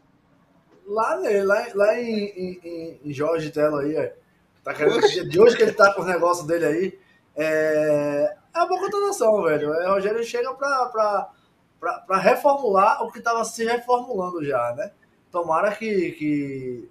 Lá, 0.86 1.16
né, 1.16 1.42
lá, 1.42 1.66
lá 1.74 2.00
em, 2.00 2.26
em, 2.26 3.00
em 3.04 3.12
Jorge 3.12 3.50
Telo 3.50 3.78
aí, 3.78 3.96
ó. 3.96 4.24
Tá 4.62 4.72
querendo, 4.72 5.00
de 5.28 5.40
hoje 5.40 5.56
que 5.56 5.64
ele 5.64 5.72
tá 5.72 5.92
com 5.92 6.02
os 6.02 6.06
negócios 6.06 6.46
dele 6.46 6.64
aí. 6.64 6.98
É, 7.34 8.36
é 8.54 8.58
uma 8.58 8.68
boa 8.68 8.80
contratação, 8.82 9.42
velho. 9.42 9.70
O 9.72 9.94
Rogério 9.94 10.22
chega 10.22 10.54
para 10.54 11.28
reformular 12.18 13.02
o 13.02 13.10
que 13.10 13.18
estava 13.18 13.44
se 13.44 13.64
reformulando 13.64 14.44
já, 14.44 14.72
né? 14.76 14.92
Tomara 15.32 15.74
que, 15.74 16.12
que 16.12 16.88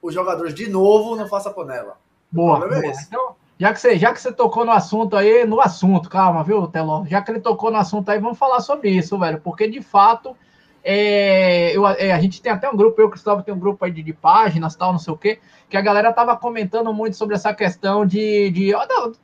os 0.00 0.14
jogadores 0.14 0.54
de 0.54 0.70
novo 0.70 1.16
não 1.16 1.28
façam 1.28 1.52
panela. 1.52 1.98
Boa. 2.30 2.64
É 2.64 2.80
boa. 2.80 2.94
Então, 3.06 3.36
já 3.62 3.72
que, 3.72 3.80
você, 3.80 3.96
já 3.96 4.12
que 4.12 4.20
você 4.20 4.32
tocou 4.32 4.64
no 4.64 4.72
assunto 4.72 5.16
aí, 5.16 5.46
no 5.46 5.60
assunto, 5.60 6.10
calma, 6.10 6.42
viu, 6.42 6.66
Teló? 6.66 7.04
Já 7.06 7.22
que 7.22 7.30
ele 7.30 7.38
tocou 7.38 7.70
no 7.70 7.76
assunto 7.76 8.08
aí, 8.08 8.18
vamos 8.18 8.36
falar 8.36 8.58
sobre 8.58 8.90
isso, 8.90 9.16
velho. 9.16 9.40
Porque 9.40 9.68
de 9.68 9.80
fato. 9.80 10.36
É, 10.82 11.70
eu, 11.76 11.86
é, 11.86 12.10
a 12.10 12.20
gente 12.20 12.42
tem 12.42 12.50
até 12.50 12.68
um 12.68 12.76
grupo, 12.76 13.00
eu 13.00 13.08
Cristóvão 13.08 13.40
tem 13.40 13.54
um 13.54 13.58
grupo 13.60 13.84
aí 13.84 13.92
de, 13.92 14.02
de 14.02 14.12
páginas, 14.12 14.74
tal, 14.74 14.90
não 14.90 14.98
sei 14.98 15.14
o 15.14 15.16
quê, 15.16 15.38
que 15.70 15.76
a 15.76 15.80
galera 15.80 16.12
tava 16.12 16.36
comentando 16.36 16.92
muito 16.92 17.16
sobre 17.16 17.36
essa 17.36 17.54
questão 17.54 18.04
de. 18.04 18.50
de 18.50 18.72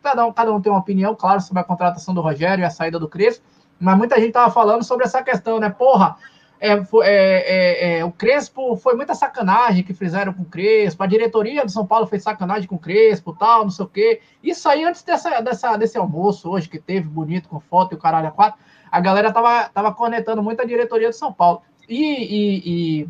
cada, 0.00 0.24
um, 0.24 0.32
cada 0.32 0.54
um 0.54 0.60
tem 0.60 0.70
uma 0.70 0.78
opinião, 0.78 1.16
claro, 1.16 1.40
sobre 1.40 1.60
a 1.60 1.64
contratação 1.64 2.14
do 2.14 2.20
Rogério 2.20 2.62
e 2.62 2.64
a 2.64 2.70
saída 2.70 2.96
do 2.96 3.08
Crespo, 3.08 3.44
mas 3.80 3.98
muita 3.98 4.20
gente 4.20 4.30
tava 4.30 4.52
falando 4.52 4.84
sobre 4.84 5.04
essa 5.04 5.20
questão, 5.20 5.58
né? 5.58 5.68
Porra, 5.68 6.16
é, 6.60 6.72
é, 6.72 6.78
é, 7.04 7.98
é, 7.98 8.04
o 8.04 8.10
Crespo 8.10 8.76
foi 8.76 8.94
muita 8.94 9.14
sacanagem 9.14 9.84
que 9.84 9.94
fizeram 9.94 10.32
com 10.32 10.42
o 10.42 10.46
Crespo, 10.46 11.02
a 11.02 11.06
diretoria 11.06 11.64
do 11.64 11.70
São 11.70 11.86
Paulo 11.86 12.06
fez 12.06 12.22
sacanagem 12.22 12.68
com 12.68 12.76
o 12.76 12.78
Crespo, 12.78 13.36
tal, 13.38 13.64
não 13.64 13.70
sei 13.70 13.84
o 13.84 13.88
quê. 13.88 14.20
Isso 14.42 14.68
aí 14.68 14.84
antes 14.84 15.02
dessa, 15.02 15.40
dessa, 15.40 15.76
desse 15.76 15.96
almoço 15.96 16.50
hoje 16.50 16.68
que 16.68 16.78
teve, 16.78 17.08
bonito, 17.08 17.48
com 17.48 17.60
foto 17.60 17.92
e 17.92 17.96
o 17.96 17.98
caralho 17.98 18.28
a 18.28 18.32
quatro 18.32 18.58
a 18.90 19.00
galera 19.00 19.32
tava, 19.32 19.68
tava 19.68 19.92
conectando 19.92 20.42
muito 20.42 20.62
a 20.62 20.64
diretoria 20.64 21.08
do 21.08 21.14
São 21.14 21.32
Paulo. 21.32 21.62
E, 21.88 22.02
e, 22.02 23.02
e 23.02 23.08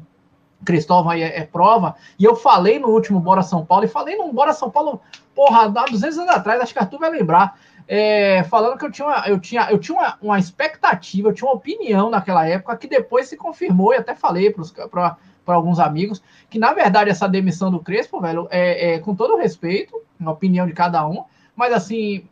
Cristóvão 0.65 1.11
aí 1.11 1.23
é, 1.23 1.41
é, 1.41 1.45
prova, 1.45 1.95
e 2.19 2.25
eu 2.25 2.35
falei 2.35 2.79
no 2.79 2.89
último 2.89 3.21
Bora 3.21 3.43
São 3.43 3.65
Paulo, 3.65 3.85
e 3.85 3.89
falei 3.89 4.17
no 4.17 4.33
Bora 4.33 4.53
São 4.53 4.71
Paulo, 4.71 5.01
porra, 5.35 5.65
há 5.65 5.85
200 5.85 6.19
anos 6.19 6.35
atrás, 6.35 6.61
acho 6.61 6.73
que 6.73 6.79
Arthur 6.79 6.99
vai 6.99 7.11
lembrar. 7.11 7.59
É, 7.89 8.45
falando 8.45 8.79
que 8.79 8.85
eu 8.85 8.91
tinha, 8.93 9.09
uma, 9.09 9.27
eu 9.27 9.41
tinha, 9.41 9.71
eu 9.71 9.79
tinha 9.79 9.97
uma, 9.97 10.19
uma, 10.21 10.39
expectativa, 10.39 11.31
eu 11.31 11.33
tinha 11.33 11.49
uma 11.49 11.57
opinião 11.57 12.11
naquela 12.11 12.47
época 12.47 12.77
que 12.77 12.87
depois 12.87 13.29
se 13.29 13.37
confirmou, 13.37 13.95
e 13.95 13.97
até 13.97 14.15
falei 14.15 14.55
para 14.91 15.17
alguns 15.47 15.81
amigos, 15.81 16.23
que 16.51 16.59
na 16.59 16.75
verdade 16.75 17.09
essa 17.09 17.27
demissão 17.27 17.71
do 17.71 17.81
Crespo, 17.81 18.21
velho, 18.21 18.47
é, 18.51 18.95
é 18.95 18.99
com 18.99 19.15
todo 19.15 19.39
respeito, 19.39 19.99
na 20.21 20.31
opinião 20.31 20.67
de 20.67 20.75
cada 20.75 21.07
um, 21.09 21.25
mas 21.57 21.73
assim, 21.73 22.29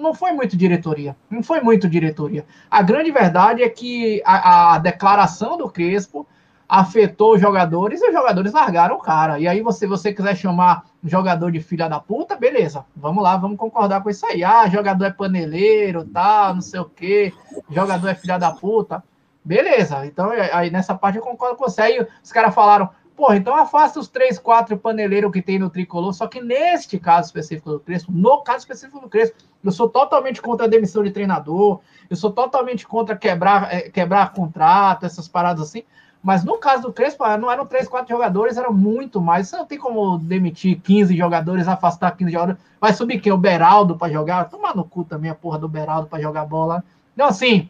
não 0.00 0.12
foi 0.12 0.32
muito 0.32 0.56
diretoria. 0.56 1.16
Não 1.30 1.42
foi 1.42 1.60
muito 1.60 1.88
diretoria. 1.88 2.44
A 2.70 2.82
grande 2.82 3.10
verdade 3.10 3.62
é 3.62 3.68
que 3.68 4.20
a, 4.24 4.74
a 4.74 4.78
declaração 4.78 5.56
do 5.56 5.70
Crespo 5.70 6.26
afetou 6.68 7.34
os 7.34 7.40
jogadores 7.40 8.02
e 8.02 8.08
os 8.08 8.12
jogadores 8.12 8.52
largaram 8.52 8.96
o 8.96 9.00
cara. 9.00 9.38
E 9.38 9.48
aí, 9.48 9.62
você 9.62 9.86
você 9.86 10.12
quiser 10.12 10.36
chamar 10.36 10.84
jogador 11.02 11.50
de 11.50 11.60
filha 11.60 11.88
da 11.88 11.98
puta, 11.98 12.36
beleza. 12.36 12.84
Vamos 12.94 13.22
lá, 13.22 13.36
vamos 13.36 13.56
concordar 13.56 14.02
com 14.02 14.10
isso 14.10 14.26
aí. 14.26 14.44
Ah, 14.44 14.68
jogador 14.68 15.04
é 15.06 15.10
paneleiro, 15.10 16.04
tá, 16.04 16.52
não 16.52 16.60
sei 16.60 16.80
o 16.80 16.84
quê. 16.84 17.32
Jogador 17.70 18.08
é 18.08 18.14
filha 18.14 18.36
da 18.36 18.52
puta. 18.52 19.02
Beleza. 19.44 20.04
Então, 20.04 20.30
aí 20.52 20.70
nessa 20.70 20.94
parte 20.94 21.16
eu 21.16 21.22
concordo 21.22 21.56
com 21.56 21.64
você. 21.64 21.80
Aí 21.80 22.06
os 22.22 22.30
caras 22.30 22.54
falaram, 22.54 22.90
porra, 23.16 23.36
então 23.36 23.56
afasta 23.56 23.98
os 23.98 24.06
três, 24.06 24.38
quatro 24.38 24.76
paneleiros 24.76 25.32
que 25.32 25.40
tem 25.40 25.58
no 25.58 25.70
tricolor. 25.70 26.12
Só 26.12 26.26
que 26.26 26.40
neste 26.40 26.98
caso 26.98 27.28
específico 27.28 27.70
do 27.70 27.80
Crespo, 27.80 28.12
no 28.12 28.42
caso 28.42 28.58
específico 28.58 29.00
do 29.00 29.08
Crespo, 29.08 29.38
eu 29.64 29.72
sou 29.72 29.88
totalmente 29.88 30.42
contra 30.42 30.66
a 30.66 30.68
demissão 30.68 31.02
de 31.02 31.10
treinador. 31.10 31.80
Eu 32.10 32.16
sou 32.16 32.30
totalmente 32.30 32.86
contra 32.86 33.16
quebrar, 33.16 33.72
é, 33.72 33.80
quebrar 33.88 34.32
contrato, 34.32 35.06
essas 35.06 35.26
paradas 35.26 35.62
assim. 35.62 35.82
Mas 36.22 36.44
no 36.44 36.58
caso 36.58 36.82
do 36.82 36.92
Crespo, 36.92 37.24
ah, 37.24 37.38
não 37.38 37.50
eram 37.50 37.64
três, 37.64 37.88
quatro 37.88 38.08
jogadores, 38.08 38.56
eram 38.56 38.72
muito 38.72 39.20
mais. 39.20 39.48
Você 39.48 39.56
não 39.56 39.66
tem 39.66 39.78
como 39.78 40.18
demitir 40.18 40.80
15 40.80 41.16
jogadores, 41.16 41.68
afastar 41.68 42.16
15 42.16 42.32
jogadores. 42.32 42.60
Vai 42.80 42.92
subir 42.92 43.20
quem? 43.20 43.32
O 43.32 43.38
Beraldo 43.38 43.96
para 43.96 44.12
jogar? 44.12 44.48
Tomar 44.48 44.74
no 44.74 44.84
cu 44.84 45.04
também 45.04 45.30
a 45.30 45.34
porra 45.34 45.58
do 45.58 45.68
Beraldo 45.68 46.08
para 46.08 46.20
jogar 46.20 46.44
bola. 46.44 46.82
Então, 47.14 47.26
assim, 47.26 47.68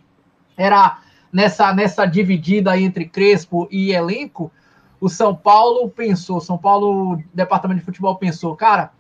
era 0.57 0.99
nessa, 1.33 1.73
nessa 1.73 2.07
dividida 2.07 2.78
entre 2.78 3.07
Crespo 3.07 3.69
e 3.71 3.93
elenco. 3.93 4.50
O 5.00 5.09
São 5.09 5.35
Paulo 5.35 5.88
pensou, 5.90 6.40
São 6.40 6.59
Paulo, 6.59 7.23
departamento 7.33 7.81
de 7.81 7.85
futebol 7.85 8.17
pensou, 8.17 8.57
cara, 8.57 8.90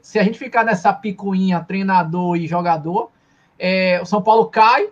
se 0.00 0.18
a 0.18 0.24
gente 0.24 0.38
ficar 0.38 0.64
nessa 0.64 0.92
picuinha 0.92 1.60
treinador 1.60 2.36
e 2.36 2.46
jogador, 2.46 3.10
é, 3.58 4.00
o 4.02 4.06
São 4.06 4.20
Paulo 4.20 4.46
cai, 4.46 4.88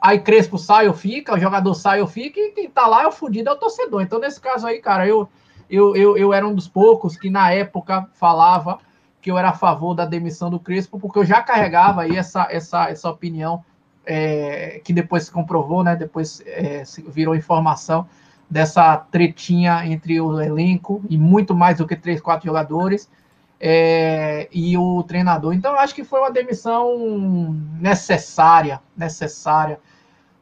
Aí 0.00 0.20
Crespo 0.20 0.58
sai 0.58 0.88
ou 0.88 0.94
fica, 0.94 1.34
o 1.34 1.38
jogador 1.38 1.74
sai 1.74 2.00
ou 2.00 2.06
fica, 2.06 2.38
e 2.38 2.52
quem 2.52 2.68
tá 2.68 2.86
lá 2.86 3.02
é 3.02 3.06
o 3.06 3.12
fudido, 3.12 3.48
é 3.48 3.52
o 3.52 3.56
torcedor. 3.56 4.02
Então, 4.02 4.18
nesse 4.18 4.40
caso 4.40 4.66
aí, 4.66 4.80
cara, 4.80 5.06
eu, 5.06 5.28
eu, 5.68 5.96
eu, 5.96 6.16
eu 6.16 6.32
era 6.32 6.46
um 6.46 6.54
dos 6.54 6.68
poucos 6.68 7.16
que 7.16 7.30
na 7.30 7.52
época 7.52 8.08
falava 8.14 8.78
que 9.20 9.30
eu 9.30 9.36
era 9.36 9.50
a 9.50 9.54
favor 9.54 9.94
da 9.94 10.04
demissão 10.04 10.48
do 10.48 10.60
Crespo, 10.60 11.00
porque 11.00 11.18
eu 11.18 11.24
já 11.24 11.42
carregava 11.42 12.02
aí 12.02 12.16
essa, 12.16 12.46
essa, 12.50 12.88
essa 12.88 13.10
opinião 13.10 13.64
é, 14.04 14.80
que 14.84 14.92
depois 14.92 15.24
se 15.24 15.32
comprovou, 15.32 15.82
né? 15.82 15.96
Depois 15.96 16.40
é, 16.46 16.84
virou 17.08 17.34
informação 17.34 18.06
dessa 18.48 18.96
tretinha 18.96 19.84
entre 19.84 20.20
o 20.20 20.40
elenco 20.40 21.02
e 21.10 21.18
muito 21.18 21.54
mais 21.54 21.78
do 21.78 21.86
que 21.86 21.96
três, 21.96 22.20
quatro 22.20 22.46
jogadores 22.46 23.10
é, 23.60 24.48
e 24.52 24.76
o 24.76 25.02
treinador. 25.02 25.54
Então, 25.54 25.74
acho 25.74 25.94
que 25.94 26.04
foi 26.04 26.20
uma 26.20 26.30
demissão 26.30 27.54
necessária, 27.80 28.80
necessária. 28.96 29.80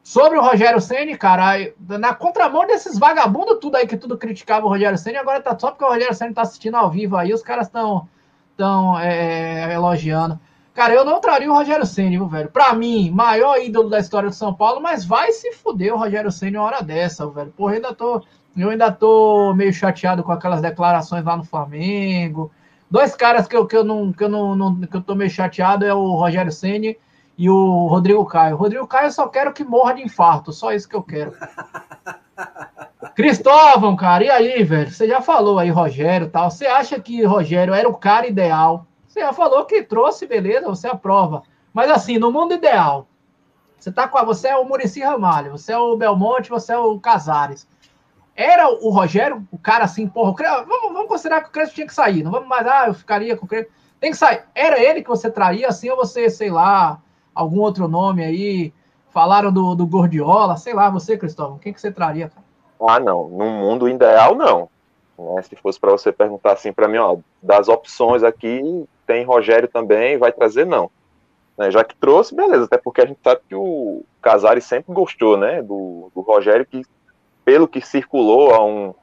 Sobre 0.03 0.37
o 0.37 0.41
Rogério 0.41 0.79
Ceni, 0.79 1.17
cara, 1.17 1.73
na 1.79 2.13
contramão 2.13 2.67
desses 2.67 2.99
vagabundos 2.99 3.57
tudo 3.59 3.75
aí 3.75 3.87
que 3.87 3.97
tudo 3.97 4.17
criticava 4.17 4.65
o 4.65 4.69
Rogério 4.69 4.99
Ceni, 4.99 5.17
agora 5.17 5.41
tá 5.41 5.57
só 5.57 5.71
porque 5.71 5.83
o 5.83 5.89
Rogério 5.89 6.13
Ceni 6.13 6.33
tá 6.33 6.43
assistindo 6.43 6.75
ao 6.75 6.91
vivo 6.91 7.17
aí, 7.17 7.33
os 7.33 7.41
caras 7.41 7.65
estão 7.65 8.07
tão, 8.55 8.99
é, 8.99 9.73
elogiando. 9.73 10.39
Cara, 10.75 10.93
eu 10.93 11.05
não 11.05 11.21
traria 11.21 11.49
o 11.49 11.55
Rogério 11.55 11.85
Ceni, 11.85 12.19
velho. 12.27 12.51
Para 12.51 12.73
mim, 12.73 13.09
maior 13.09 13.57
ídolo 13.57 13.89
da 13.89 13.97
história 13.97 14.29
do 14.29 14.35
São 14.35 14.53
Paulo, 14.53 14.81
mas 14.81 15.05
vai 15.05 15.31
se 15.31 15.53
fuder 15.53 15.93
o 15.93 15.97
Rogério 15.97 16.31
Ceni 16.31 16.57
uma 16.57 16.65
hora 16.65 16.83
dessa, 16.83 17.25
velho. 17.27 17.51
Porra, 17.51 17.73
ainda 17.73 17.93
tô, 17.93 18.21
eu 18.55 18.69
ainda 18.69 18.91
tô 18.91 19.53
meio 19.55 19.73
chateado 19.73 20.21
com 20.21 20.33
aquelas 20.33 20.61
declarações 20.61 21.23
lá 21.23 21.37
no 21.37 21.45
Flamengo. 21.45 22.51
Dois 22.89 23.15
caras 23.15 23.47
que 23.47 23.55
eu, 23.55 23.65
que 23.65 23.75
eu, 23.75 23.83
não, 23.83 24.13
que 24.13 24.23
eu, 24.23 24.29
não, 24.29 24.55
não 24.55 24.81
que 24.81 24.95
eu 24.95 25.01
tô 25.01 25.15
meio 25.15 25.29
chateado 25.29 25.85
é 25.85 25.93
o 25.93 26.15
Rogério 26.15 26.51
Ceni 26.51 26.97
e 27.37 27.49
o 27.49 27.87
Rodrigo 27.87 28.25
Caio. 28.25 28.55
Rodrigo 28.55 28.87
Caio 28.87 29.07
eu 29.07 29.11
só 29.11 29.27
quero 29.27 29.53
que 29.53 29.63
morra 29.63 29.93
de 29.93 30.03
infarto, 30.03 30.53
só 30.53 30.71
isso 30.71 30.87
que 30.87 30.95
eu 30.95 31.03
quero. 31.03 31.33
Cristóvão, 33.15 33.95
cara, 33.95 34.23
e 34.23 34.29
aí, 34.29 34.63
velho? 34.63 34.91
Você 34.91 35.07
já 35.07 35.21
falou 35.21 35.57
aí, 35.57 35.69
Rogério 35.69 36.29
tal. 36.29 36.51
Você 36.51 36.65
acha 36.65 36.99
que 36.99 37.23
Rogério 37.23 37.73
era 37.73 37.87
o 37.87 37.95
cara 37.95 38.27
ideal? 38.27 38.85
Você 39.07 39.21
já 39.21 39.31
falou 39.31 39.65
que 39.65 39.81
trouxe, 39.81 40.27
beleza, 40.27 40.67
você 40.67 40.87
aprova. 40.87 41.43
Mas 41.73 41.89
assim, 41.89 42.17
no 42.17 42.31
mundo 42.31 42.53
ideal, 42.53 43.07
você 43.79 43.91
tá 43.91 44.07
com 44.07 44.17
a, 44.17 44.23
você 44.23 44.49
é 44.49 44.57
o 44.57 44.65
Murici 44.65 45.01
Ramalho, 45.01 45.51
você 45.51 45.71
é 45.71 45.77
o 45.77 45.95
Belmonte, 45.95 46.49
você 46.49 46.73
é 46.73 46.77
o 46.77 46.99
Casares. 46.99 47.67
Era 48.35 48.69
o 48.69 48.89
Rogério, 48.89 49.47
o 49.51 49.57
cara 49.57 49.85
assim, 49.85 50.07
porra, 50.07 50.33
vamos, 50.67 50.93
vamos 50.93 51.07
considerar 51.07 51.41
que 51.41 51.49
o 51.49 51.51
Crespo 51.51 51.75
tinha 51.75 51.87
que 51.87 51.93
sair, 51.93 52.21
não 52.21 52.31
vamos 52.31 52.49
mais, 52.49 52.67
ah, 52.67 52.87
eu 52.87 52.93
ficaria 52.93 53.37
com 53.37 53.45
o 53.45 53.47
Crespo. 53.47 53.71
Tem 53.99 54.11
que 54.11 54.17
sair. 54.17 54.43
Era 54.53 54.79
ele 54.79 55.01
que 55.01 55.09
você 55.09 55.31
traria, 55.31 55.67
assim, 55.67 55.89
ou 55.89 55.95
você, 55.95 56.29
sei 56.29 56.51
lá, 56.51 57.01
algum 57.33 57.59
outro 57.61 57.87
nome 57.87 58.23
aí? 58.23 58.73
Falaram 59.09 59.51
do, 59.51 59.73
do 59.73 59.87
Gordiola, 59.87 60.57
sei 60.57 60.73
lá, 60.73 60.89
você, 60.89 61.17
Cristóvão, 61.17 61.57
quem 61.57 61.71
que 61.71 61.79
você 61.79 61.91
traria, 61.91 62.29
cara? 62.29 62.45
Ah, 62.79 62.99
não. 62.99 63.29
No 63.29 63.45
mundo 63.45 63.87
ideal, 63.87 64.35
não. 64.35 64.69
Né? 65.17 65.41
Se 65.43 65.55
fosse 65.55 65.79
para 65.79 65.91
você 65.91 66.11
perguntar 66.11 66.51
assim 66.51 66.73
para 66.73 66.87
mim, 66.87 66.97
ó, 66.97 67.17
das 67.41 67.69
opções 67.69 68.23
aqui, 68.23 68.85
tem 69.07 69.23
Rogério 69.23 69.67
também, 69.69 70.17
vai 70.17 70.33
trazer, 70.33 70.65
não. 70.65 70.91
Né? 71.57 71.71
Já 71.71 71.83
que 71.83 71.95
trouxe, 71.95 72.35
beleza, 72.35 72.65
até 72.65 72.77
porque 72.77 73.01
a 73.01 73.05
gente 73.05 73.19
sabe 73.23 73.41
que 73.47 73.55
o 73.55 74.03
Casares 74.21 74.65
sempre 74.65 74.93
gostou, 74.93 75.37
né, 75.37 75.61
do, 75.61 76.11
do 76.13 76.21
Rogério, 76.21 76.65
que 76.65 76.81
pelo 77.45 77.67
que 77.67 77.79
circulou 77.79 78.53
há 78.53 78.65
um, 78.65 78.93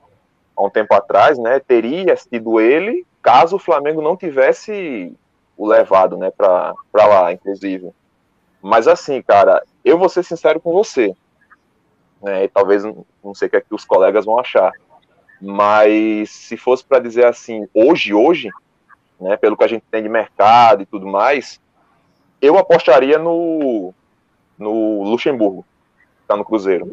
há 0.56 0.64
um 0.64 0.68
tempo 0.68 0.92
atrás, 0.92 1.38
né, 1.38 1.60
teria 1.60 2.16
sido 2.16 2.60
ele 2.60 3.06
caso 3.22 3.54
o 3.56 3.60
Flamengo 3.60 4.02
não 4.02 4.16
tivesse 4.16 5.16
o 5.56 5.66
levado, 5.66 6.16
né, 6.16 6.30
para 6.32 6.74
lá, 6.92 7.32
inclusive. 7.32 7.92
Mas 8.60 8.88
assim, 8.88 9.22
cara, 9.22 9.62
eu 9.84 9.96
vou 9.96 10.08
ser 10.08 10.24
sincero 10.24 10.60
com 10.60 10.72
você, 10.72 11.14
né, 12.20 12.48
talvez 12.48 12.82
não 12.82 13.34
sei 13.34 13.46
o 13.46 13.50
que, 13.50 13.56
é 13.56 13.60
que 13.60 13.74
os 13.74 13.84
colegas 13.84 14.24
vão 14.24 14.40
achar, 14.40 14.72
mas 15.40 16.30
se 16.30 16.56
fosse 16.56 16.84
para 16.84 16.98
dizer 16.98 17.26
assim, 17.26 17.68
hoje, 17.72 18.12
hoje, 18.12 18.48
né, 19.20 19.36
pelo 19.36 19.56
que 19.56 19.64
a 19.64 19.68
gente 19.68 19.84
tem 19.88 20.02
de 20.02 20.08
mercado 20.08 20.82
e 20.82 20.86
tudo 20.86 21.06
mais, 21.06 21.60
eu 22.40 22.58
apostaria 22.58 23.18
no, 23.18 23.94
no 24.58 25.04
Luxemburgo, 25.04 25.64
que 26.20 26.26
tá 26.26 26.36
no 26.36 26.44
Cruzeiro. 26.44 26.90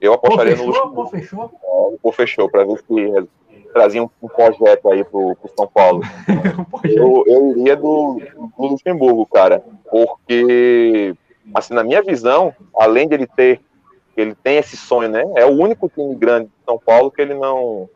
Eu 0.00 0.14
apostaria 0.14 0.56
pô, 0.56 0.64
fechou, 0.64 0.72
no 0.72 0.80
Luxemburgo. 0.80 0.94
Pô, 0.94 1.06
fechou? 1.06 1.44
É, 1.44 1.96
pô, 2.02 2.12
fechou, 2.12 2.50
para 2.50 2.64
ver 2.64 2.78
se 2.78 3.28
trazia 3.72 4.02
um, 4.02 4.10
um, 4.22 4.28
projeto 4.28 4.90
aí 4.90 5.04
pro, 5.04 5.36
pro 5.36 5.52
São 5.56 5.66
Paulo. 5.68 6.02
eu, 6.84 7.24
eu 7.26 7.50
iria 7.50 7.76
do, 7.76 8.20
do 8.58 8.66
Luxemburgo, 8.66 9.26
cara, 9.26 9.62
porque, 9.90 11.14
assim, 11.54 11.74
na 11.74 11.84
minha 11.84 12.02
visão, 12.02 12.54
além 12.76 13.06
dele 13.06 13.26
ter, 13.26 13.60
ele 14.16 14.34
tem 14.34 14.56
esse 14.56 14.76
sonho, 14.76 15.08
né? 15.08 15.24
É 15.36 15.44
o 15.44 15.50
único 15.50 15.88
time 15.88 16.14
grande 16.14 16.46
de 16.46 16.64
São 16.64 16.78
Paulo 16.78 17.10
que 17.10 17.20
ele 17.20 17.34
não, 17.34 17.88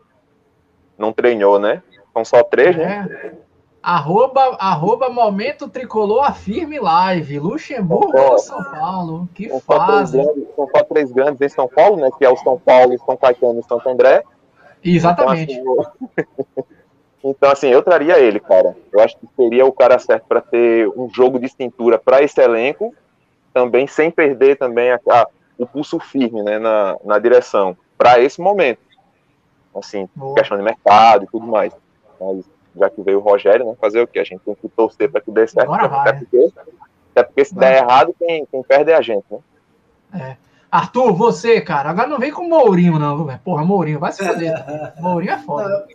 não 0.97 1.13
treinou, 1.13 1.59
né? 1.59 1.83
São 2.13 2.25
só 2.25 2.43
três, 2.45 2.77
né? 2.77 3.09
é. 3.23 3.45
Arroba, 3.85 4.57
arroba 4.59 5.11
Momento 5.11 5.69
Tricolor 5.69 6.25
Afirme 6.25 6.81
Live. 6.81 7.39
Luxemburgo 7.39 8.19
ou 8.19 8.39
São 8.39 8.65
Paulo? 8.65 9.29
Que 9.35 9.51
são 9.51 9.61
fase. 9.61 10.25
São 10.57 10.67
só 10.75 10.85
três 10.85 11.13
grandes 11.13 11.39
em 11.43 11.49
São 11.51 11.69
Paulo, 11.69 11.99
né? 11.99 12.09
Que 12.17 12.25
é 12.25 12.31
o 12.31 12.37
São 12.39 12.59
Paulo, 12.59 12.99
São 13.05 13.15
Caetano 13.15 13.61
e 13.61 13.63
Santo 13.65 13.87
André. 13.87 14.25
Exatamente. 14.83 15.53
Então 15.53 15.81
assim, 15.81 16.65
então, 17.23 17.51
assim, 17.51 17.69
eu 17.69 17.83
traria 17.83 18.19
ele, 18.19 18.41
cara. 18.41 18.75
Eu 18.91 19.01
acho 19.01 19.19
que 19.19 19.29
seria 19.37 19.67
o 19.67 19.73
cara 19.73 19.99
certo 19.99 20.25
para 20.27 20.41
ter 20.41 20.89
um 20.97 21.11
jogo 21.11 21.39
de 21.39 21.51
cintura 21.51 21.99
para 21.99 22.23
esse 22.23 22.41
elenco, 22.41 22.95
também 23.53 23.87
sem 23.87 24.11
perder 24.11 24.57
também 24.57 24.93
a, 24.93 25.01
a, 25.11 25.29
o 25.59 25.67
pulso 25.67 26.01
firme 26.01 26.43
né, 26.43 26.59
na, 26.59 26.97
na 27.05 27.19
direção, 27.19 27.77
para 27.99 28.19
esse 28.19 28.41
momento. 28.41 28.81
Assim, 29.75 30.09
Boa. 30.17 30.37
questão 30.37 30.57
de 30.57 30.63
mercado 30.63 31.25
e 31.25 31.27
tudo 31.27 31.47
mais. 31.47 31.75
Mas 32.19 32.47
já 32.77 32.91
que 32.91 33.03
veio 33.03 33.19
o 33.19 33.23
Rogério, 33.23 33.67
né? 33.67 33.75
Fazer 33.81 34.01
o 34.01 34.07
que? 34.07 34.19
A 34.19 34.25
gente 34.25 34.41
tem 34.41 34.55
que 34.55 34.69
torcer 34.69 35.11
para 35.11 35.21
que 35.21 35.31
dê 35.31 35.47
certo. 35.47 35.73
Até 35.73 36.13
porque, 36.13 36.53
até 37.11 37.23
porque, 37.23 37.45
se 37.45 37.55
vai. 37.55 37.71
der 37.71 37.83
errado, 37.83 38.15
quem, 38.19 38.47
quem 38.47 38.63
perde 38.63 38.91
é 38.91 38.97
a 38.97 39.03
gente, 39.03 39.25
né? 39.31 39.39
É. 40.15 40.37
Arthur, 40.71 41.13
você, 41.13 41.61
cara, 41.61 41.91
agora 41.91 42.09
não 42.09 42.19
vem 42.19 42.33
com 42.33 42.43
o 42.43 42.49
Mourinho, 42.49 42.99
não, 42.99 43.25
velho. 43.25 43.39
Porra, 43.45 43.65
Mourinho, 43.65 44.01
vai 44.01 44.11
se 44.11 44.27
foder. 44.27 44.53
Mourinho 44.99 45.33
é 45.33 45.39
foda. 45.39 45.87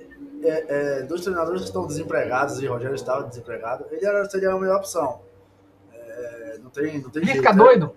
É, 0.41 0.99
é, 0.99 1.01
dois 1.03 1.21
treinadores 1.21 1.61
que 1.63 1.67
estão 1.67 1.85
desempregados 1.85 2.61
e 2.61 2.67
o 2.67 2.71
Rogério 2.71 2.95
estava 2.95 3.23
desempregado, 3.23 3.85
ele 3.91 4.05
era, 4.05 4.23
seria 4.29 4.51
a 4.51 4.57
melhor 4.57 4.77
opção. 4.77 5.19
É, 5.93 6.57
não 6.63 6.69
tem, 6.69 7.01
não 7.01 7.09
tem 7.09 7.25
jeito. 7.25 7.39
Fica 7.39 7.51
né? 7.51 7.61
doido? 7.61 7.93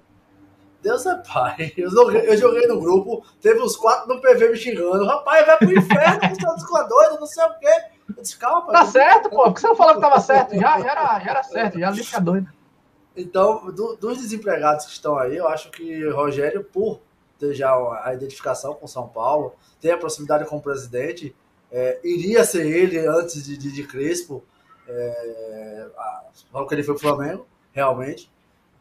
Deus 0.83 1.07
é 1.07 1.15
pai. 1.33 1.73
Eu 1.77 1.89
joguei, 1.89 2.29
eu 2.29 2.37
joguei 2.37 2.67
no 2.67 2.81
grupo, 2.81 3.25
teve 3.41 3.61
uns 3.61 3.77
quatro 3.77 4.13
no 4.13 4.21
PV 4.21 4.49
me 4.49 4.57
xingando. 4.57 5.07
Rapaz, 5.07 5.47
vai 5.47 5.59
pro 5.59 5.79
inferno, 5.79 6.21
você 6.35 6.73
tá 6.73 6.83
doido, 6.83 7.21
não 7.21 7.27
sei 7.27 7.45
o 7.45 7.59
quê. 7.61 7.71
Disse, 8.23 8.37
Calma, 8.37 8.73
tá 8.73 8.87
certo, 8.87 9.29
pô. 9.29 9.45
Por 9.45 9.55
que 9.55 9.61
você 9.61 9.69
não 9.69 9.77
falou 9.77 9.95
que 9.95 10.01
tava 10.01 10.21
certo? 10.21 10.55
Já, 10.59 10.81
já, 10.81 10.91
era, 10.91 11.21
já 11.21 11.31
era 11.31 11.43
certo, 11.43 11.79
já 11.79 11.89
ali 11.89 12.05
fica 12.05 12.21
doido. 12.21 12.49
Então, 13.17 13.71
do, 13.71 13.97
dos 13.97 14.19
desempregados 14.19 14.87
que 14.87 14.93
estão 14.93 15.19
aí, 15.19 15.37
eu 15.37 15.47
acho 15.49 15.71
que 15.71 16.09
Rogério, 16.09 16.65
por 16.65 17.01
ter 17.39 17.53
já 17.55 17.71
a 18.05 18.15
identificação 18.15 18.75
com 18.75 18.87
São 18.87 19.09
Paulo, 19.09 19.55
ter 19.81 19.91
a 19.91 19.99
proximidade 19.99 20.47
com 20.47 20.57
o 20.57 20.63
presidente, 20.63 21.35
é, 21.71 22.01
iria 22.05 22.45
ser 22.45 22.67
ele 22.67 22.99
antes 23.07 23.45
de, 23.45 23.57
de, 23.57 23.73
de 23.73 23.87
Crespo, 23.87 24.45
é, 24.87 25.89
logo 26.53 26.69
que 26.69 26.75
ele 26.75 26.83
foi 26.83 26.95
pro 26.95 27.03
Flamengo, 27.03 27.47
realmente. 27.73 28.31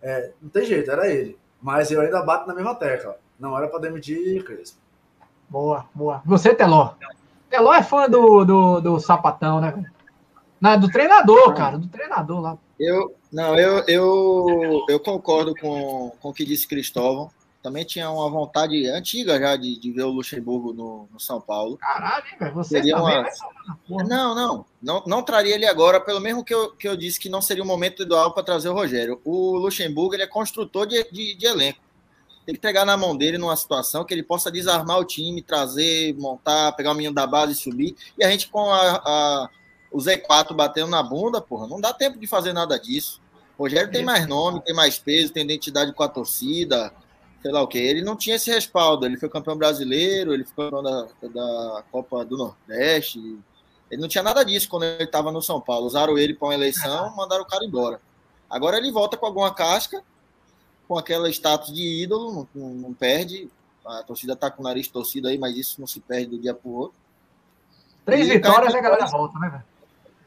É, 0.02 0.32
não 0.42 0.50
tem 0.50 0.66
jeito, 0.66 0.92
era 0.92 1.08
ele. 1.10 1.38
Mas 1.62 1.92
eu 1.92 2.02
ainda 2.02 2.22
bato 2.22 2.48
na 2.48 2.54
mesma 2.56 2.76
tecla. 2.76 3.18
Não 3.40 3.58
era 3.58 3.68
para 3.68 3.80
demitir 3.80 4.44
Crespo. 4.44 4.80
Boa, 5.50 5.86
boa. 5.94 6.22
Você, 6.26 6.56
Teló? 6.56 6.94
Teló 7.52 7.74
é 7.74 7.84
fã 7.84 8.10
do, 8.10 8.46
do, 8.46 8.80
do 8.80 9.00
sapatão, 9.00 9.60
né? 9.60 9.86
Não, 10.60 10.80
do 10.80 10.90
treinador, 10.90 11.54
cara, 11.54 11.78
do 11.78 11.88
treinador 11.88 12.40
lá. 12.40 12.58
Eu, 12.80 13.14
não, 13.32 13.58
eu, 13.58 13.84
eu, 13.88 14.86
eu 14.88 15.00
concordo 15.00 15.54
com, 15.56 16.14
com 16.22 16.30
o 16.30 16.34
que 16.34 16.46
disse 16.46 16.68
Cristóvão. 16.68 17.30
Também 17.62 17.84
tinha 17.84 18.10
uma 18.10 18.28
vontade 18.30 18.88
antiga 18.88 19.38
já 19.38 19.56
de, 19.56 19.80
de 19.80 19.92
ver 19.92 20.04
o 20.04 20.10
Luxemburgo 20.10 20.74
no, 20.74 21.08
no 21.12 21.20
São 21.20 21.42
Paulo. 21.42 21.78
Caralho, 21.78 22.26
velho, 22.40 22.54
você 22.56 22.78
seria 22.78 22.98
uma... 22.98 23.28
não, 23.88 24.34
não, 24.34 24.66
não, 24.82 25.04
não 25.06 25.22
traria 25.22 25.54
ele 25.54 25.68
agora, 25.68 26.00
pelo 26.00 26.20
mesmo 26.20 26.44
que 26.44 26.54
eu, 26.54 26.72
que 26.72 26.88
eu 26.88 26.96
disse 26.96 27.20
que 27.20 27.30
não 27.30 27.42
seria 27.42 27.64
o 27.64 27.68
momento 27.68 28.02
ideal 28.02 28.34
para 28.34 28.44
trazer 28.44 28.70
o 28.70 28.74
Rogério. 28.74 29.22
O 29.24 29.58
Luxemburgo 29.58 30.16
ele 30.16 30.24
é 30.24 30.28
construtor 30.28 30.88
de, 30.88 31.04
de, 31.12 31.36
de 31.36 31.46
elenco. 31.46 31.80
Tem 32.46 32.56
que 32.56 32.62
pegar 32.62 32.86
na 32.86 32.98
mão 32.98 33.16
dele 33.16 33.38
numa 33.38 33.56
situação 33.56 34.04
que 34.04 34.14
ele 34.14 34.24
possa 34.24 34.52
desarmar 34.52 35.00
o 35.00 35.06
time, 35.06 35.42
trazer, 35.42 36.16
montar, 36.18 36.72
pegar 36.74 36.92
o 36.92 36.96
menino 36.96 37.14
da 37.14 37.28
base 37.28 37.54
e 37.54 37.56
subir. 37.56 37.96
E 38.18 38.24
a 38.24 38.30
gente 38.30 38.50
com 38.50 38.72
a, 38.72 38.96
a 38.96 39.50
o 39.92 39.98
Z4 39.98 40.56
batendo 40.56 40.88
na 40.88 41.04
bunda, 41.04 41.42
porra, 41.42 41.68
não 41.68 41.82
dá 41.82 41.94
tempo 41.94 42.18
de 42.18 42.26
fazer 42.26 42.54
nada 42.54 42.80
disso. 42.80 43.22
O 43.58 43.64
Rogério 43.64 43.92
tem 43.92 44.04
mais 44.04 44.26
nome, 44.26 44.62
tem 44.62 44.74
mais 44.74 44.98
peso, 44.98 45.34
tem 45.34 45.44
identidade 45.44 45.94
com 45.94 46.02
a 46.02 46.08
torcida, 46.08 46.94
sei 47.42 47.52
lá 47.52 47.62
o 47.62 47.68
que. 47.68 47.78
Ele 47.78 48.02
não 48.02 48.16
tinha 48.16 48.38
esse 48.38 48.50
respaldo. 48.50 49.06
Ele 49.06 49.18
foi 49.18 49.30
campeão 49.30 49.58
brasileiro, 49.58 50.34
ele 50.34 50.46
foi 50.46 50.66
campeão 50.66 50.82
da, 50.82 51.08
da 51.28 51.84
Copa 51.92 52.24
do 52.24 52.38
Nordeste. 52.38 53.20
Ele 53.92 54.02
não 54.02 54.08
tinha 54.08 54.24
nada 54.24 54.44
disso 54.44 54.70
quando 54.70 54.84
ele 54.84 55.04
estava 55.04 55.32
no 55.32 55.42
São 55.42 55.60
Paulo. 55.60 55.86
Usaram 55.86 56.18
ele 56.18 56.34
para 56.34 56.48
uma 56.48 56.54
eleição, 56.54 57.14
mandaram 57.16 57.44
o 57.44 57.48
cara 57.48 57.66
embora. 57.66 58.02
Agora 58.50 58.78
ele 58.78 58.92
volta 58.92 59.18
com 59.18 59.26
alguma 59.26 59.54
casca, 59.54 60.04
com 60.92 60.98
aquela 60.98 61.30
status 61.30 61.74
de 61.74 62.04
ídolo, 62.04 62.34
não, 62.34 62.48
não, 62.54 62.70
não 62.74 62.94
perde. 62.94 63.50
A 63.86 64.04
torcida 64.04 64.34
está 64.34 64.52
com 64.52 64.62
o 64.62 64.66
nariz 64.66 64.90
torcido 64.90 65.30
aí, 65.30 65.38
mas 65.38 65.56
isso 65.56 65.80
não 65.80 65.88
se 65.88 66.02
perde 66.02 66.32
do 66.32 66.38
dia 66.38 66.54
para 66.54 66.70
o 66.70 66.74
outro. 66.74 66.98
Três 68.04 68.28
e 68.28 68.32
vitórias 68.32 68.74
e 68.74 68.78
a 68.78 68.82
galera 68.82 69.06
volta, 69.06 69.40
né, 69.40 69.48
velho? 69.48 69.64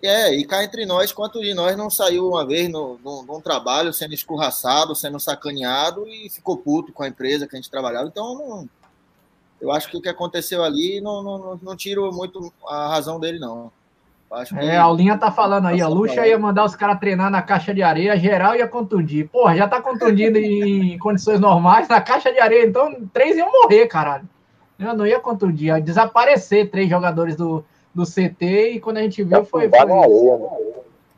É, 0.02 0.35
e 0.35 0.42
cá 0.47 0.64
entre 0.64 0.87
nós, 0.87 1.12
quanto 1.12 1.42
de 1.42 1.52
nós 1.52 1.76
não 1.76 1.90
saiu 1.90 2.30
uma 2.30 2.47
vez 2.47 2.71
no, 2.71 2.99
no, 3.04 3.25
num 3.25 3.42
trabalho 3.42 3.92
sendo 3.92 4.14
escorraçado, 4.14 4.97
sendo 4.97 5.21
sacaneado 5.21 6.09
e 6.09 6.30
ficou 6.30 6.56
puto 6.56 6.94
com 6.94 7.02
a 7.02 7.09
empresa 7.09 7.47
que 7.47 7.54
a 7.54 7.59
gente 7.61 7.71
trabalhava. 7.71 8.09
Então, 8.09 8.35
não, 8.35 8.68
eu 9.61 9.71
acho 9.71 9.90
que 9.90 9.99
o 9.99 10.00
que 10.00 10.09
aconteceu 10.09 10.64
ali 10.64 10.99
não, 10.99 11.23
não, 11.23 11.61
não 11.62 11.76
tiro 11.76 12.11
muito 12.11 12.50
a 12.66 12.88
razão 12.88 13.21
dele, 13.21 13.38
não. 13.38 13.71
Acho 14.34 14.56
é, 14.58 14.76
a 14.76 14.82
Aulinha 14.82 15.16
tá 15.16 15.30
falando 15.30 15.66
aí, 15.66 15.80
a 15.80 15.88
Luxa 15.88 16.26
ia 16.26 16.38
mandar 16.38 16.64
os 16.64 16.74
caras 16.74 16.98
treinar 16.98 17.30
na 17.30 17.40
caixa 17.40 17.72
de 17.72 17.82
areia, 17.82 18.16
geral 18.16 18.56
ia 18.56 18.66
contundir. 18.66 19.28
Porra, 19.28 19.56
já 19.56 19.68
tá 19.68 19.80
contundindo 19.80 20.36
em 20.38 20.98
condições 20.98 21.38
normais, 21.38 21.88
na 21.88 22.00
caixa 22.00 22.32
de 22.32 22.40
areia, 22.40 22.66
então 22.66 22.92
três 23.12 23.36
iam 23.36 23.50
morrer, 23.50 23.86
caralho. 23.86 24.28
Eu 24.78 24.94
não 24.94 25.06
ia 25.06 25.20
contundir, 25.20 25.68
ia 25.68 25.80
desaparecer 25.80 26.70
três 26.70 26.90
jogadores 26.90 27.36
do, 27.36 27.64
do 27.94 28.04
CT 28.04 28.72
e 28.74 28.80
quando 28.80 28.98
a 28.98 29.02
gente 29.02 29.22
viu 29.22 29.44
foi. 29.44 29.66
Afundar 29.66 29.86
foi... 29.86 29.94
na 29.94 30.02
areia, 30.02 30.36
né? 30.36 30.48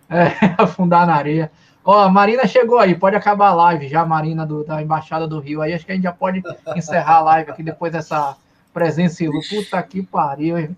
É, 0.08 0.54
afundar 0.62 1.06
na 1.06 1.14
areia. 1.14 1.50
Ó, 1.85 2.00
a 2.00 2.08
Marina 2.08 2.46
chegou 2.46 2.78
aí, 2.78 2.94
pode 2.94 3.14
acabar 3.14 3.49
a 3.49 3.54
live 3.54 3.88
já, 3.88 4.04
Marina 4.04 4.44
do, 4.44 4.64
da 4.64 4.82
Embaixada 4.82 5.26
do 5.26 5.38
Rio. 5.38 5.62
Aí 5.62 5.73
acho 5.73 5.87
que 5.87 5.92
a 5.92 5.94
gente 5.94 6.04
já 6.04 6.12
pode 6.12 6.42
encerrar 6.74 7.18
a 7.18 7.22
live 7.22 7.50
aqui 7.50 7.62
depois 7.62 7.92
dessa 7.92 8.37
presença 8.74 9.24
Puta 9.48 9.83
que 9.83 10.02
pariu, 10.02 10.59
hein? 10.59 10.76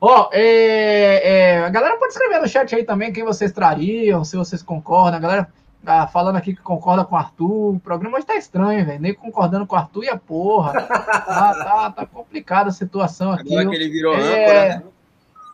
Ó, 0.00 0.28
é, 0.32 1.22
é, 1.24 1.58
a 1.64 1.68
galera 1.68 1.96
pode 1.96 2.12
escrever 2.12 2.40
no 2.40 2.48
chat 2.48 2.74
aí 2.74 2.84
também 2.84 3.12
quem 3.12 3.24
vocês 3.24 3.50
trariam, 3.52 4.24
se 4.24 4.36
vocês 4.36 4.62
concordam. 4.62 5.16
A 5.16 5.20
galera 5.20 5.48
tá 5.84 6.06
falando 6.06 6.36
aqui 6.36 6.54
que 6.54 6.60
concorda 6.60 7.04
com 7.04 7.14
o 7.14 7.18
Arthur. 7.18 7.74
O 7.74 7.80
programa 7.80 8.18
hoje 8.18 8.26
tá 8.26 8.36
estranho, 8.36 8.84
velho. 8.84 9.00
Nem 9.00 9.14
concordando 9.14 9.66
com 9.66 9.74
o 9.74 9.78
Arthur 9.78 10.04
e 10.04 10.08
a 10.08 10.16
porra. 10.16 10.72
Tá, 10.82 11.54
tá, 11.54 11.90
tá 11.90 12.06
complicada 12.06 12.68
a 12.68 12.72
situação 12.72 13.32
aqui. 13.32 13.52
Agora 13.52 13.70
que 13.70 13.76
ele 13.76 13.88
virou 13.88 14.14
é, 14.14 14.18
âncora, 14.18 14.68
né? 14.68 14.82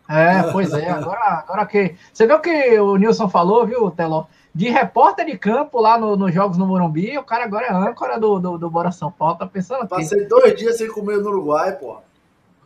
É, 0.08 0.42
pois 0.50 0.72
é. 0.72 0.90
Agora, 0.90 1.20
agora 1.20 1.66
que. 1.66 1.94
Você 2.12 2.26
viu 2.26 2.36
o 2.36 2.40
que 2.40 2.78
o 2.80 2.96
Nilson 2.96 3.28
falou, 3.28 3.66
viu, 3.66 3.90
Teló? 3.90 4.24
De 4.54 4.68
repórter 4.68 5.24
de 5.24 5.38
campo 5.38 5.80
lá 5.80 5.96
nos 5.96 6.18
no 6.18 6.30
Jogos 6.30 6.58
no 6.58 6.66
Morumbi, 6.66 7.16
o 7.16 7.22
cara 7.22 7.44
agora 7.44 7.66
é 7.66 7.72
âncora 7.72 8.20
do, 8.20 8.38
do, 8.38 8.58
do 8.58 8.70
Bora 8.70 8.92
São 8.92 9.10
Paulo. 9.10 9.36
Tá 9.36 9.46
pensando 9.46 9.88
Passei 9.88 10.26
dois 10.26 10.54
dias 10.54 10.76
sem 10.76 10.88
comer 10.88 11.18
no 11.18 11.30
Uruguai, 11.30 11.72
pô. 11.72 11.96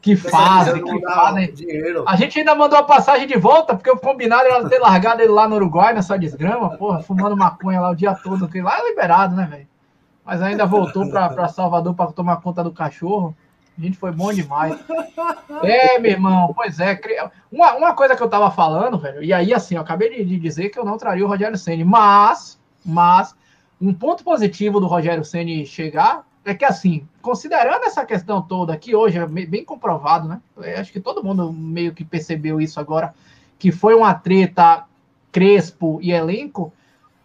Que 0.07 0.14
fase, 0.14 0.81
que 0.81 1.01
fase. 1.01 1.51
Dinheiro. 1.51 2.05
A 2.07 2.14
gente 2.14 2.38
ainda 2.38 2.55
mandou 2.55 2.79
a 2.79 2.85
passagem 2.85 3.27
de 3.27 3.37
volta, 3.37 3.75
porque 3.75 3.90
o 3.90 3.97
combinado 3.97 4.47
era 4.47 4.69
ter 4.69 4.79
largado 4.79 5.21
ele 5.21 5.33
lá 5.33 5.49
no 5.49 5.57
Uruguai, 5.57 5.92
nessa 5.92 6.16
desgrama, 6.16 6.77
porra, 6.77 7.03
fumando 7.03 7.37
maconha 7.37 7.81
lá 7.81 7.90
o 7.90 7.95
dia 7.97 8.14
todo, 8.14 8.47
que 8.47 8.62
lá 8.62 8.79
é 8.79 8.88
liberado, 8.88 9.35
né, 9.35 9.49
velho? 9.51 9.66
Mas 10.25 10.40
ainda 10.40 10.64
voltou 10.64 11.11
para 11.11 11.49
Salvador 11.49 11.92
para 11.92 12.12
tomar 12.12 12.37
conta 12.37 12.62
do 12.62 12.71
cachorro. 12.71 13.35
A 13.77 13.83
gente 13.83 13.99
foi 13.99 14.12
bom 14.12 14.33
demais. 14.33 14.79
É, 15.64 15.99
meu 15.99 16.12
irmão, 16.12 16.53
pois 16.55 16.79
é. 16.79 17.01
Uma, 17.51 17.75
uma 17.75 17.95
coisa 17.95 18.14
que 18.14 18.23
eu 18.23 18.29
tava 18.29 18.49
falando, 18.51 18.99
velho, 18.99 19.25
e 19.25 19.33
aí 19.33 19.53
assim, 19.53 19.75
eu 19.75 19.81
acabei 19.81 20.09
de, 20.11 20.25
de 20.25 20.38
dizer 20.38 20.69
que 20.69 20.79
eu 20.79 20.85
não 20.85 20.97
traria 20.97 21.25
o 21.25 21.29
Rogério 21.29 21.59
Senni, 21.59 21.83
mas, 21.83 22.61
mas, 22.85 23.35
um 23.81 23.92
ponto 23.92 24.23
positivo 24.23 24.79
do 24.79 24.87
Rogério 24.87 25.25
Senni 25.25 25.66
chegar 25.66 26.25
é 26.46 26.54
que 26.54 26.64
assim, 26.64 27.06
considerando 27.20 27.85
essa 27.85 28.04
questão 28.04 28.40
toda, 28.40 28.76
que 28.76 28.94
hoje 28.94 29.18
é 29.18 29.26
bem 29.26 29.64
comprovado, 29.64 30.28
né? 30.28 30.40
Eu 30.56 30.80
acho 30.80 30.92
que 30.92 31.00
todo 31.00 31.22
mundo 31.22 31.52
meio 31.52 31.92
que 31.92 32.04
percebeu 32.04 32.61
isso 32.61 32.80
agora, 32.80 33.14
que 33.59 33.70
foi 33.72 33.94
uma 33.94 34.14
treta 34.14 34.85
Crespo 35.32 35.98
e 36.00 36.12
elenco. 36.12 36.72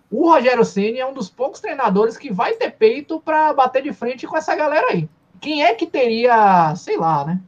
O 0.10 0.30
Rogério 0.30 0.66
Ceni 0.66 1.00
é 1.00 1.08
um 1.08 1.14
dos 1.14 1.30
poucos 1.30 1.62
treinadores 1.62 2.18
que 2.18 2.34
vai 2.34 2.54
ter 2.54 2.72
peito 2.72 3.22
para 3.22 3.54
bater 3.54 3.82
de 3.82 3.94
frente 3.94 4.28
com 4.28 4.36
essa 4.36 4.54
galera 4.54 4.88
aí 4.92 5.08
quem 5.42 5.64
é 5.64 5.74
que 5.74 5.88
teria, 5.88 6.74
sei 6.76 6.98
lá, 6.98 7.26
né? 7.26 7.42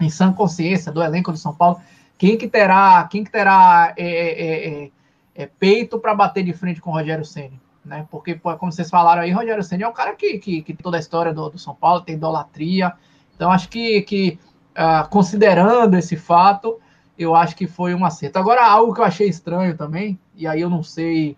Em 0.00 0.10
sã 0.10 0.32
consciência 0.32 0.92
do 0.92 1.02
elenco 1.02 1.30
do 1.30 1.38
São 1.38 1.54
Paulo, 1.54 1.80
quem 2.18 2.36
que 2.36 2.48
terá, 2.48 3.06
quem 3.08 3.22
que 3.22 3.30
terá 3.30 3.94
é, 3.96 4.06
é, 4.06 4.84
é, 4.84 4.90
é 5.36 5.46
peito 5.46 5.98
para 6.00 6.14
bater 6.14 6.44
de 6.44 6.52
frente 6.52 6.80
com 6.80 6.90
o 6.90 6.92
Rogério 6.92 7.24
Ceni, 7.24 7.58
né? 7.88 8.06
Porque, 8.10 8.34
como 8.36 8.70
vocês 8.70 8.90
falaram 8.90 9.22
aí, 9.22 9.32
Rogério 9.32 9.62
Ceni 9.64 9.82
é 9.82 9.88
o 9.88 9.92
cara 9.92 10.14
que, 10.14 10.38
que, 10.38 10.62
que 10.62 10.74
toda 10.74 10.96
a 10.96 11.00
história 11.00 11.32
do, 11.32 11.48
do 11.48 11.58
São 11.58 11.74
Paulo 11.74 12.02
tem 12.02 12.14
idolatria. 12.14 12.92
Então, 13.34 13.50
acho 13.50 13.68
que, 13.68 14.02
que 14.02 14.38
uh, 14.76 15.08
considerando 15.08 15.96
esse 15.96 16.16
fato, 16.16 16.78
eu 17.18 17.34
acho 17.34 17.56
que 17.56 17.66
foi 17.66 17.94
um 17.94 18.04
acerto. 18.04 18.38
Agora, 18.38 18.64
algo 18.64 18.94
que 18.94 19.00
eu 19.00 19.04
achei 19.04 19.28
estranho 19.28 19.76
também, 19.76 20.18
e 20.36 20.46
aí 20.46 20.60
eu 20.60 20.70
não 20.70 20.82
sei, 20.82 21.36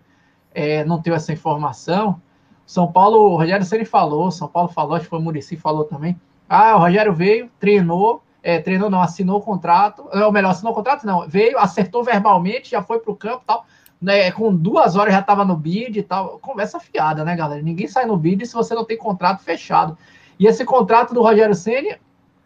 é, 0.53 0.83
não 0.85 1.01
tenho 1.01 1.15
essa 1.15 1.33
informação, 1.33 2.21
são 2.65 2.91
Paulo, 2.91 3.33
o 3.33 3.37
Rogério 3.37 3.65
Ceni 3.65 3.83
falou, 3.83 4.31
São 4.31 4.47
Paulo 4.47 4.69
falou, 4.69 4.95
acho 4.95 5.05
que 5.05 5.09
foi 5.09 5.19
o 5.19 5.21
Murici 5.21 5.57
falou 5.57 5.83
também. 5.83 6.19
Ah, 6.47 6.75
o 6.75 6.79
Rogério 6.79 7.13
veio, 7.13 7.49
treinou, 7.59 8.23
é, 8.43 8.59
treinou 8.59 8.89
não, 8.89 9.01
assinou 9.01 9.39
o 9.39 9.41
contrato, 9.41 10.07
ou 10.11 10.31
melhor, 10.31 10.51
assinou 10.51 10.71
o 10.71 10.75
contrato 10.75 11.05
não, 11.05 11.27
veio, 11.27 11.57
acertou 11.57 12.03
verbalmente, 12.03 12.71
já 12.71 12.81
foi 12.81 12.99
para 12.99 13.11
o 13.11 13.15
campo 13.15 13.43
tal, 13.45 13.65
né, 14.01 14.31
com 14.31 14.55
duas 14.55 14.95
horas 14.95 15.13
já 15.13 15.19
estava 15.19 15.45
no 15.45 15.55
bid 15.55 15.99
e 15.99 16.03
tal, 16.03 16.39
conversa 16.39 16.79
fiada, 16.79 17.23
né, 17.23 17.35
galera? 17.35 17.61
Ninguém 17.61 17.87
sai 17.87 18.05
no 18.05 18.17
bid 18.17 18.45
se 18.47 18.53
você 18.53 18.73
não 18.73 18.83
tem 18.83 18.97
contrato 18.97 19.43
fechado. 19.43 19.97
E 20.39 20.47
esse 20.47 20.65
contrato 20.65 21.13
do 21.13 21.21
Rogério 21.21 21.53
Ceni, 21.53 21.95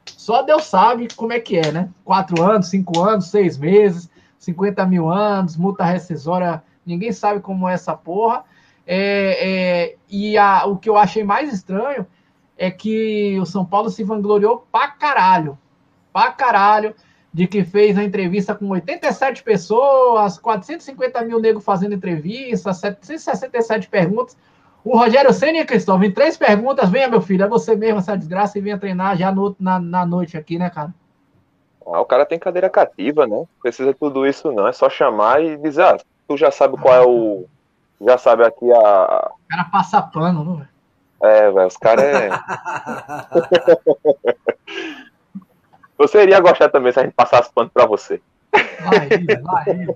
só 0.06 0.42
Deus 0.42 0.66
sabe 0.66 1.08
como 1.16 1.32
é 1.32 1.40
que 1.40 1.58
é, 1.58 1.72
né? 1.72 1.90
Quatro 2.04 2.44
anos, 2.44 2.68
cinco 2.68 3.00
anos, 3.02 3.28
seis 3.28 3.58
meses, 3.58 4.10
50 4.38 4.86
mil 4.86 5.10
anos, 5.10 5.56
multa 5.56 5.86
rescisória, 5.86 6.62
ninguém 6.86 7.12
sabe 7.12 7.40
como 7.40 7.70
é 7.70 7.74
essa 7.74 7.96
porra. 7.96 8.44
É, 8.86 9.88
é, 9.88 9.96
e 10.10 10.38
a, 10.38 10.66
o 10.66 10.78
que 10.78 10.90
eu 10.90 10.98
achei 10.98 11.24
mais 11.24 11.52
estranho 11.52 12.06
é 12.58 12.70
que 12.70 13.40
o 13.40 13.46
São 13.46 13.66
Paulo 13.66 13.90
se 13.90 14.04
vangloriou 14.04 14.68
pra 14.72 14.90
caralho. 14.90 15.58
Pra 16.14 16.32
caralho. 16.32 16.94
De 17.36 17.48
que 17.48 17.66
fez 17.66 17.98
a 17.98 18.04
entrevista 18.04 18.56
com 18.56 18.70
87 18.70 19.44
pessoas, 19.44 20.38
450 20.38 21.22
mil 21.24 21.38
negros 21.40 21.66
fazendo 21.66 21.94
entrevista, 21.94 22.74
767 22.74 23.90
perguntas. 23.90 24.38
O 24.86 24.98
Rogério 24.98 25.34
Senna, 25.34 25.66
Cristóvão, 25.66 26.06
em 26.06 26.12
três 26.12 26.38
perguntas, 26.38 26.90
venha, 26.90 27.10
meu 27.10 27.20
filho, 27.20 27.44
é 27.44 27.48
você 27.48 27.76
mesmo 27.76 28.00
essa 28.00 28.16
desgraça 28.16 28.58
e 28.58 28.62
venha 28.62 28.78
treinar 28.78 29.18
já 29.18 29.34
no, 29.34 29.54
na, 29.60 29.80
na 29.80 30.06
noite 30.06 30.38
aqui, 30.38 30.58
né, 30.58 30.70
cara? 30.70 30.94
Ah, 31.86 32.00
o 32.00 32.06
cara 32.06 32.26
tem 32.26 32.40
cadeira 32.40 32.70
cativa, 32.70 33.28
né? 33.28 33.44
Precisa 33.62 33.92
de 33.92 34.00
tudo 34.00 34.26
isso, 34.26 34.54
não. 34.54 34.66
É 34.68 34.72
só 34.72 34.90
chamar 34.90 35.44
e 35.44 35.58
dizer, 35.58 35.84
ah, 35.84 35.98
tu 36.28 36.38
já 36.38 36.52
sabe 36.52 36.78
qual 36.78 36.96
é 36.96 37.06
o, 37.06 37.46
já 38.02 38.18
sabe 38.18 38.46
aqui 38.46 38.72
a. 38.72 39.32
O 39.34 39.50
cara 39.50 39.66
passa 39.66 40.02
pano, 40.02 40.44
não 40.44 40.62
é? 40.62 40.68
velho, 41.52 41.68
os 41.68 41.78
caras 41.78 42.06
é. 42.06 42.30
você 45.98 46.24
iria 46.24 46.40
gostar 46.40 46.70
também 46.70 46.92
se 46.92 47.00
a 47.00 47.04
gente 47.04 47.14
passasse 47.14 47.52
pano 47.54 47.70
pra 47.74 47.86
você. 47.86 48.22
Vai 48.52 49.10
vai. 49.42 49.88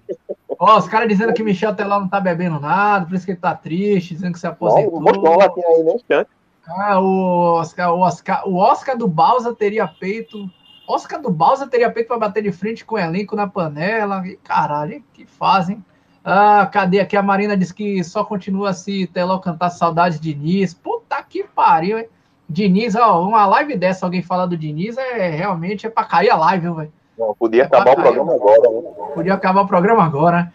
Ó, 0.60 0.78
os 0.78 0.88
caras 0.88 1.08
dizendo 1.08 1.34
que 1.34 1.44
Michel 1.44 1.74
Teló 1.74 2.00
não 2.00 2.10
tá 2.10 2.20
bebendo 2.20 2.60
nada, 2.60 3.06
por 3.06 3.16
isso 3.16 3.26
que 3.26 3.32
ele 3.32 3.40
tá 3.40 3.56
triste, 3.56 4.14
dizendo 4.14 4.34
que 4.34 4.40
se 4.40 4.48
aposentou. 4.48 5.38
Lá 5.38 5.46
aí 5.46 5.96
instante. 5.96 6.30
Ah, 6.68 7.00
o 7.00 7.56
Oscar, 7.56 7.94
o 7.94 8.00
Oscar, 8.00 8.48
o 8.48 8.58
Oscar 8.58 8.98
do 8.98 9.08
Balsa 9.08 9.56
teria 9.56 9.88
peito. 9.88 10.50
Oscar 10.88 11.22
do 11.22 11.30
Balsa 11.30 11.68
teria 11.68 11.90
peito 11.90 12.08
para 12.08 12.18
bater 12.18 12.44
de 12.44 12.52
frente 12.52 12.84
com 12.84 12.96
o 12.96 13.00
elenco 13.00 13.36
na 13.36 13.48
panela. 13.48 14.22
Caralho, 14.44 15.04
que 15.14 15.26
fazem. 15.26 15.84
Ah, 16.24 16.70
cadê 16.72 17.00
aqui? 17.00 17.16
A 17.16 17.24
Marina 17.24 17.56
diz 17.56 17.72
que 17.72 18.04
só 18.04 18.24
continua 18.24 18.74
se 18.74 19.08
Teló 19.08 19.40
cantar 19.40 19.70
saudades 19.70 20.20
de 20.20 20.34
Diniz. 20.34 20.74
Puta 20.74 21.24
que 21.24 21.44
pariu, 21.44 21.98
hein? 21.98 22.10
Diniz, 22.50 22.96
ó, 22.96 23.22
uma 23.22 23.46
live 23.46 23.78
dessa, 23.78 24.06
alguém 24.06 24.24
falar 24.24 24.48
do 24.48 24.58
Diniz, 24.58 24.98
é 24.98 25.30
realmente 25.30 25.86
é 25.86 25.90
pra 25.90 26.04
cair 26.04 26.32
a 26.32 26.36
live, 26.36 26.70
velho. 26.72 26.94
Podia 27.38 27.64
é 27.64 27.66
acabar 27.66 27.92
o 27.92 27.96
programa 27.96 28.34
agora, 28.34 28.70
né? 28.70 28.90
Podia 29.14 29.34
acabar 29.34 29.62
o 29.62 29.68
programa 29.68 30.04
agora? 30.04 30.54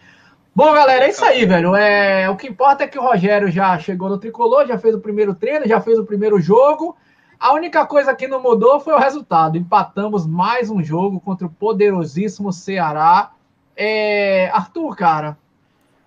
Bom, 0.53 0.73
galera, 0.73 1.05
é 1.05 1.09
isso 1.09 1.23
aí, 1.23 1.45
velho. 1.45 1.75
É, 1.75 2.29
o 2.29 2.35
que 2.35 2.47
importa 2.47 2.83
é 2.83 2.87
que 2.87 2.97
o 2.97 3.01
Rogério 3.01 3.49
já 3.49 3.77
chegou 3.77 4.09
no 4.09 4.17
tricolor, 4.17 4.65
já 4.65 4.77
fez 4.77 4.95
o 4.95 4.99
primeiro 4.99 5.35
treino, 5.35 5.67
já 5.67 5.79
fez 5.79 5.99
o 5.99 6.05
primeiro 6.05 6.39
jogo. 6.39 6.97
A 7.39 7.53
única 7.53 7.85
coisa 7.85 8.15
que 8.15 8.27
não 8.27 8.41
mudou 8.41 8.79
foi 8.79 8.93
o 8.93 8.99
resultado. 8.99 9.57
Empatamos 9.57 10.25
mais 10.25 10.69
um 10.69 10.81
jogo 10.83 11.19
contra 11.19 11.45
o 11.45 11.49
poderosíssimo 11.49 12.51
Ceará. 12.51 13.31
É, 13.75 14.49
Arthur, 14.53 14.95
cara, 14.95 15.37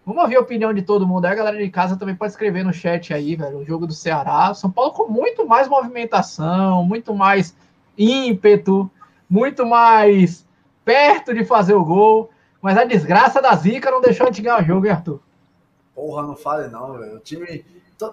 Vamos 0.09 0.23
ouvir 0.23 0.37
a 0.37 0.40
opinião 0.40 0.73
de 0.73 0.81
todo 0.81 1.07
mundo. 1.07 1.27
Aí 1.27 1.33
a 1.33 1.35
galera 1.35 1.59
de 1.59 1.68
casa 1.68 1.94
também 1.94 2.16
pode 2.16 2.33
escrever 2.33 2.64
no 2.64 2.73
chat 2.73 3.12
aí, 3.12 3.37
velho. 3.37 3.59
O 3.59 3.64
jogo 3.66 3.87
do 3.87 3.92
Ceará. 3.92 4.55
São 4.55 4.71
Paulo 4.71 4.92
com 4.92 5.07
muito 5.07 5.47
mais 5.47 5.68
movimentação, 5.68 6.83
muito 6.83 7.14
mais 7.14 7.55
ímpeto, 7.99 8.90
muito 9.29 9.66
mais 9.66 10.47
perto 10.83 11.35
de 11.35 11.44
fazer 11.44 11.75
o 11.75 11.85
gol. 11.85 12.31
Mas 12.62 12.79
a 12.79 12.85
desgraça 12.85 13.42
da 13.42 13.55
zica 13.55 13.90
não 13.90 14.01
deixou 14.01 14.25
a 14.25 14.31
gente 14.31 14.40
ganhar 14.40 14.62
o 14.62 14.64
jogo, 14.64 14.87
hein, 14.87 14.92
Arthur? 14.92 15.21
Porra, 15.94 16.23
não 16.23 16.35
fale 16.35 16.68
não, 16.68 16.97
velho. 16.97 17.16
O 17.16 17.21
time. 17.21 17.62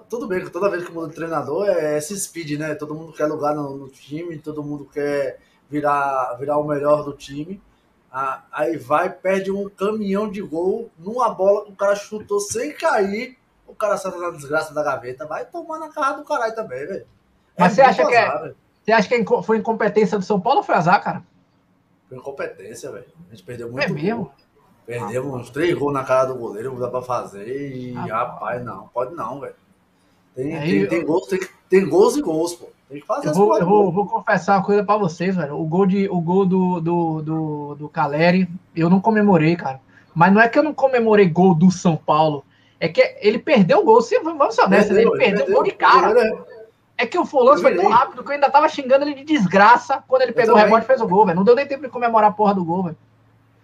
Tudo 0.10 0.28
bem 0.28 0.44
que 0.44 0.50
toda 0.50 0.70
vez 0.70 0.84
que 0.84 0.92
muda 0.92 1.08
de 1.08 1.16
treinador 1.16 1.66
é 1.70 1.98
esse 1.98 2.20
speed, 2.20 2.60
né? 2.60 2.76
Todo 2.76 2.94
mundo 2.94 3.14
quer 3.14 3.28
lugar 3.28 3.56
no, 3.56 3.74
no 3.74 3.88
time, 3.88 4.38
todo 4.38 4.62
mundo 4.62 4.84
quer 4.84 5.40
virar, 5.70 6.36
virar 6.38 6.58
o 6.58 6.68
melhor 6.68 7.06
do 7.06 7.14
time. 7.14 7.62
Ah, 8.18 8.44
aí 8.50 8.78
vai, 8.78 9.10
perde 9.10 9.52
um 9.52 9.68
caminhão 9.68 10.32
de 10.32 10.42
gol 10.42 10.90
numa 10.98 11.28
bola 11.28 11.66
que 11.66 11.74
o 11.74 11.76
cara 11.76 11.98
chutou 11.98 12.40
sem 12.40 12.72
cair. 12.72 13.38
O 13.68 13.76
cara 13.76 13.98
sai 13.98 14.18
na 14.18 14.30
desgraça 14.30 14.74
da 14.74 14.82
gaveta. 14.82 15.26
Vai 15.26 15.44
tomar 15.44 15.80
na 15.80 15.90
cara 15.90 16.16
do 16.16 16.24
caralho 16.24 16.56
também, 16.56 16.88
velho. 16.88 17.06
É 17.58 17.62
Mas 17.62 17.74
você 17.74 17.82
acha, 17.82 18.08
que 18.08 18.16
é, 18.16 18.54
você 18.82 18.92
acha 18.94 19.10
que 19.10 19.26
foi 19.44 19.58
incompetência 19.58 20.18
do 20.18 20.24
São 20.24 20.40
Paulo 20.40 20.60
ou 20.60 20.64
foi 20.64 20.76
azar, 20.76 21.04
cara? 21.04 21.26
Foi 22.08 22.18
incompetência, 22.18 22.90
velho. 22.90 23.06
A 23.28 23.32
gente 23.32 23.44
perdeu 23.44 23.70
muito. 23.70 23.84
É 23.84 23.90
mesmo? 23.90 24.24
Gol. 24.24 24.34
Perdemos 24.86 25.42
uns 25.42 25.50
três 25.50 25.78
gols 25.78 25.94
na 25.94 26.06
cara 26.06 26.24
do 26.24 26.36
goleiro, 26.36 26.72
não 26.72 26.80
dá 26.80 26.88
pra 26.88 27.02
fazer. 27.02 27.76
E, 27.76 27.98
ah, 27.98 28.06
rapaz, 28.06 28.64
não, 28.64 28.88
pode 28.94 29.14
não, 29.14 29.42
velho. 29.42 29.56
Tem, 30.34 30.58
tem, 30.58 30.82
eu... 30.84 30.88
tem, 30.88 31.04
gols, 31.04 31.28
tem, 31.28 31.42
tem 31.70 31.88
gols 31.88 32.16
e 32.16 32.22
gols, 32.22 32.54
pô. 32.54 32.68
Tem 32.90 33.00
que 33.00 33.08
fazer 33.08 33.30
eu 33.30 33.34
vou, 33.34 33.58
eu 33.58 33.66
vou, 33.66 33.92
vou, 33.92 34.06
confessar 34.06 34.58
uma 34.58 34.64
coisa 34.64 34.84
para 34.84 34.98
vocês, 34.98 35.36
velho. 35.36 35.60
O 35.60 35.66
gol, 35.66 35.88
de, 35.88 36.08
o 36.08 36.22
gol 36.22 36.46
do, 36.46 36.80
do, 36.80 37.22
do, 37.22 37.76
do 37.76 37.90
Caleri, 37.90 38.48
eu 38.76 38.90
não 38.90 39.02
comemorei, 39.02 39.56
cara. 39.56 39.80
Mas 40.14 40.32
não 40.32 40.40
é 40.40 40.48
que 40.48 40.58
eu 40.58 40.64
não 40.64 40.74
comemorei 40.74 41.28
gol 41.28 41.56
do 41.56 41.72
São 41.72 41.98
Paulo. 41.98 42.46
É 42.80 42.88
que 42.88 43.02
ele 43.22 43.40
perdeu 43.40 43.80
o 43.80 43.84
gol. 43.84 44.02
Se, 44.02 44.20
vamos 44.20 44.54
ser 44.54 44.62
honestos, 44.64 44.96
ele, 44.96 45.10
perdeu 45.12 45.48
o 45.48 45.52
gol 45.52 45.64
de 45.64 45.72
cara. 45.72 46.46
É 46.98 47.06
que 47.06 47.18
o 47.18 47.26
Fulano 47.26 47.60
foi 47.60 47.76
tão 47.76 47.90
rápido 47.90 48.24
que 48.24 48.30
eu 48.30 48.36
ainda 48.36 48.50
tava 48.50 48.70
xingando 48.70 49.04
ele 49.04 49.16
de 49.16 49.24
desgraça 49.24 50.02
quando 50.08 50.22
ele 50.22 50.32
pegou 50.32 50.56
o 50.56 50.58
rebote 50.58 50.84
e 50.84 50.88
fez 50.88 51.02
o 51.02 51.08
gol, 51.08 51.26
velho. 51.26 51.36
Não 51.36 51.44
deu 51.44 51.56
nem 51.56 51.68
tempo 51.68 51.82
de 51.82 51.90
comemorar 51.90 52.30
a 52.30 52.34
porra 52.34 52.54
do 52.54 52.64
gol, 52.64 52.84
velho. 52.84 52.98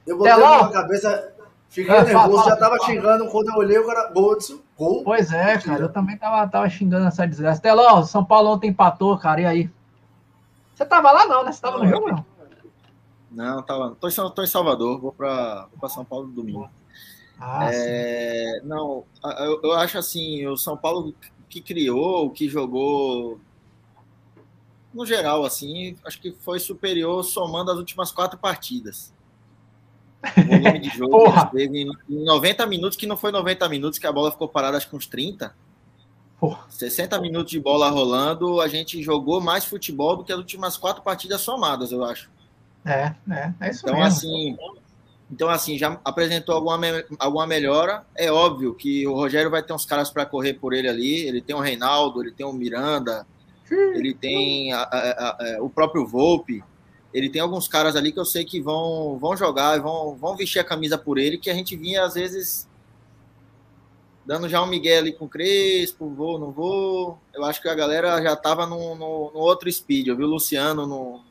Eu 0.05 0.17
botei 0.17 0.35
na 0.35 0.69
cabeça, 0.69 1.31
Fiquei 1.71 1.95
é, 1.95 2.03
nervoso, 2.03 2.43
fala, 2.43 2.49
já 2.49 2.55
tava 2.57 2.77
fala. 2.77 2.89
xingando 2.89 3.27
quando 3.27 3.47
eu 3.47 3.55
olhei 3.55 3.77
o 3.77 3.85
cara. 3.85 4.11
Gol, 4.11 4.37
gol. 4.81 5.03
Pois 5.03 5.31
é, 5.31 5.57
cara, 5.59 5.83
eu 5.83 5.91
também 5.91 6.17
tava, 6.17 6.47
tava 6.47 6.69
xingando 6.69 7.05
essa 7.05 7.27
desgraça. 7.27 7.61
Teló, 7.61 8.01
São 8.03 8.25
Paulo 8.25 8.49
ontem 8.49 8.69
empatou, 8.69 9.17
cara, 9.17 9.41
e 9.41 9.45
aí? 9.45 9.69
Você 10.73 10.85
tava 10.85 11.11
lá 11.11 11.27
não, 11.27 11.43
né? 11.43 11.51
Você 11.51 11.61
tava 11.61 11.77
não, 11.77 11.85
no 11.85 11.89
jogo 11.89 12.09
não? 12.09 12.25
Não, 13.31 13.61
tava. 13.61 13.95
Tô 13.99 14.07
em, 14.07 14.31
tô 14.31 14.43
em 14.43 14.47
Salvador, 14.47 14.99
vou 14.99 15.11
pra, 15.11 15.67
vou 15.69 15.79
pra 15.79 15.89
São 15.89 16.03
Paulo 16.03 16.27
no 16.27 16.33
domingo. 16.33 16.69
Ah, 17.39 17.69
é, 17.71 18.61
não, 18.63 19.03
eu, 19.39 19.61
eu 19.63 19.71
acho 19.73 19.97
assim, 19.97 20.45
o 20.47 20.57
São 20.57 20.77
Paulo 20.77 21.13
que 21.49 21.59
criou, 21.59 22.29
que 22.29 22.47
jogou 22.47 23.39
no 24.93 25.05
geral, 25.05 25.43
assim, 25.43 25.97
acho 26.05 26.19
que 26.19 26.31
foi 26.31 26.59
superior 26.59 27.23
somando 27.23 27.71
as 27.71 27.77
últimas 27.77 28.11
quatro 28.11 28.37
partidas. 28.37 29.13
Volume 30.35 30.79
de 30.79 30.89
jogo 30.89 31.11
Porra. 31.11 31.47
teve 31.47 31.81
em 31.81 32.23
90 32.23 32.65
minutos, 32.67 32.97
que 32.97 33.07
não 33.07 33.17
foi 33.17 33.31
90 33.31 33.67
minutos, 33.69 33.99
que 33.99 34.07
a 34.07 34.11
bola 34.11 34.31
ficou 34.31 34.47
parada 34.47 34.77
acho 34.77 34.89
que 34.89 34.95
uns 34.95 35.07
30. 35.07 35.53
Porra. 36.39 36.65
60 36.69 37.19
minutos 37.19 37.51
de 37.51 37.59
bola 37.59 37.89
rolando, 37.89 38.61
a 38.61 38.67
gente 38.67 39.01
jogou 39.01 39.41
mais 39.41 39.65
futebol 39.65 40.17
do 40.17 40.23
que 40.23 40.31
as 40.31 40.37
últimas 40.37 40.77
quatro 40.77 41.01
partidas 41.01 41.41
somadas, 41.41 41.91
eu 41.91 42.03
acho. 42.03 42.29
É, 42.85 43.13
é, 43.29 43.53
é 43.59 43.69
isso 43.69 43.81
então, 43.83 43.95
mesmo. 43.95 44.07
Assim, 44.07 44.57
então, 45.31 45.49
assim, 45.49 45.77
já 45.77 45.99
apresentou 46.03 46.55
alguma, 46.55 46.77
alguma 47.17 47.47
melhora. 47.47 48.03
É 48.15 48.31
óbvio 48.31 48.73
que 48.73 49.07
o 49.07 49.13
Rogério 49.13 49.49
vai 49.49 49.63
ter 49.63 49.71
uns 49.71 49.85
caras 49.85 50.09
para 50.09 50.25
correr 50.25 50.55
por 50.55 50.73
ele 50.73 50.89
ali. 50.89 51.21
Ele 51.21 51.41
tem 51.41 51.55
o 51.55 51.59
Reinaldo, 51.59 52.21
ele 52.21 52.31
tem 52.31 52.45
o 52.45 52.51
Miranda, 52.51 53.25
ele 53.69 54.13
tem 54.13 54.73
a, 54.73 54.81
a, 54.81 55.29
a, 55.29 55.63
o 55.63 55.69
próprio 55.69 56.05
Volpe 56.05 56.63
ele 57.13 57.29
tem 57.29 57.41
alguns 57.41 57.67
caras 57.67 57.95
ali 57.95 58.11
que 58.11 58.19
eu 58.19 58.25
sei 58.25 58.45
que 58.45 58.61
vão, 58.61 59.17
vão 59.17 59.35
jogar, 59.35 59.79
vão, 59.79 60.15
vão 60.15 60.35
vestir 60.35 60.59
a 60.59 60.63
camisa 60.63 60.97
por 60.97 61.17
ele, 61.17 61.37
que 61.37 61.49
a 61.49 61.53
gente 61.53 61.75
vinha, 61.75 62.03
às 62.03 62.13
vezes, 62.13 62.69
dando 64.25 64.47
já 64.47 64.61
um 64.61 64.67
Miguel 64.67 64.99
ali 64.99 65.11
com 65.11 65.25
o 65.25 65.29
Crespo, 65.29 66.09
vou, 66.09 66.39
não 66.39 66.51
vou. 66.51 67.19
Eu 67.33 67.43
acho 67.43 67.61
que 67.61 67.67
a 67.67 67.75
galera 67.75 68.21
já 68.21 68.33
estava 68.33 68.65
no, 68.65 68.95
no, 68.95 69.31
no, 69.31 69.39
outro 69.39 69.71
speed. 69.71 70.07
Eu 70.07 70.15
vi 70.15 70.23
o 70.23 70.27
Luciano 70.27 70.87
no, 70.87 71.21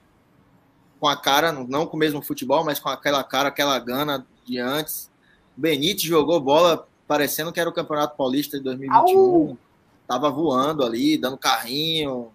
com 0.98 1.08
a 1.08 1.16
cara, 1.16 1.50
não 1.52 1.86
com 1.86 1.96
o 1.96 2.00
mesmo 2.00 2.20
futebol, 2.20 2.62
mas 2.62 2.78
com 2.78 2.88
aquela 2.88 3.24
cara, 3.24 3.48
aquela 3.48 3.78
gana 3.78 4.26
de 4.44 4.58
antes. 4.58 5.10
O 5.56 5.60
Benítez 5.60 6.02
jogou 6.02 6.40
bola 6.40 6.86
parecendo 7.08 7.52
que 7.52 7.58
era 7.58 7.70
o 7.70 7.72
Campeonato 7.72 8.16
Paulista 8.16 8.58
de 8.58 8.64
2021. 8.64 9.18
Au! 9.18 9.58
Tava 10.06 10.30
voando 10.30 10.84
ali, 10.84 11.16
dando 11.16 11.38
carrinho, 11.38 12.32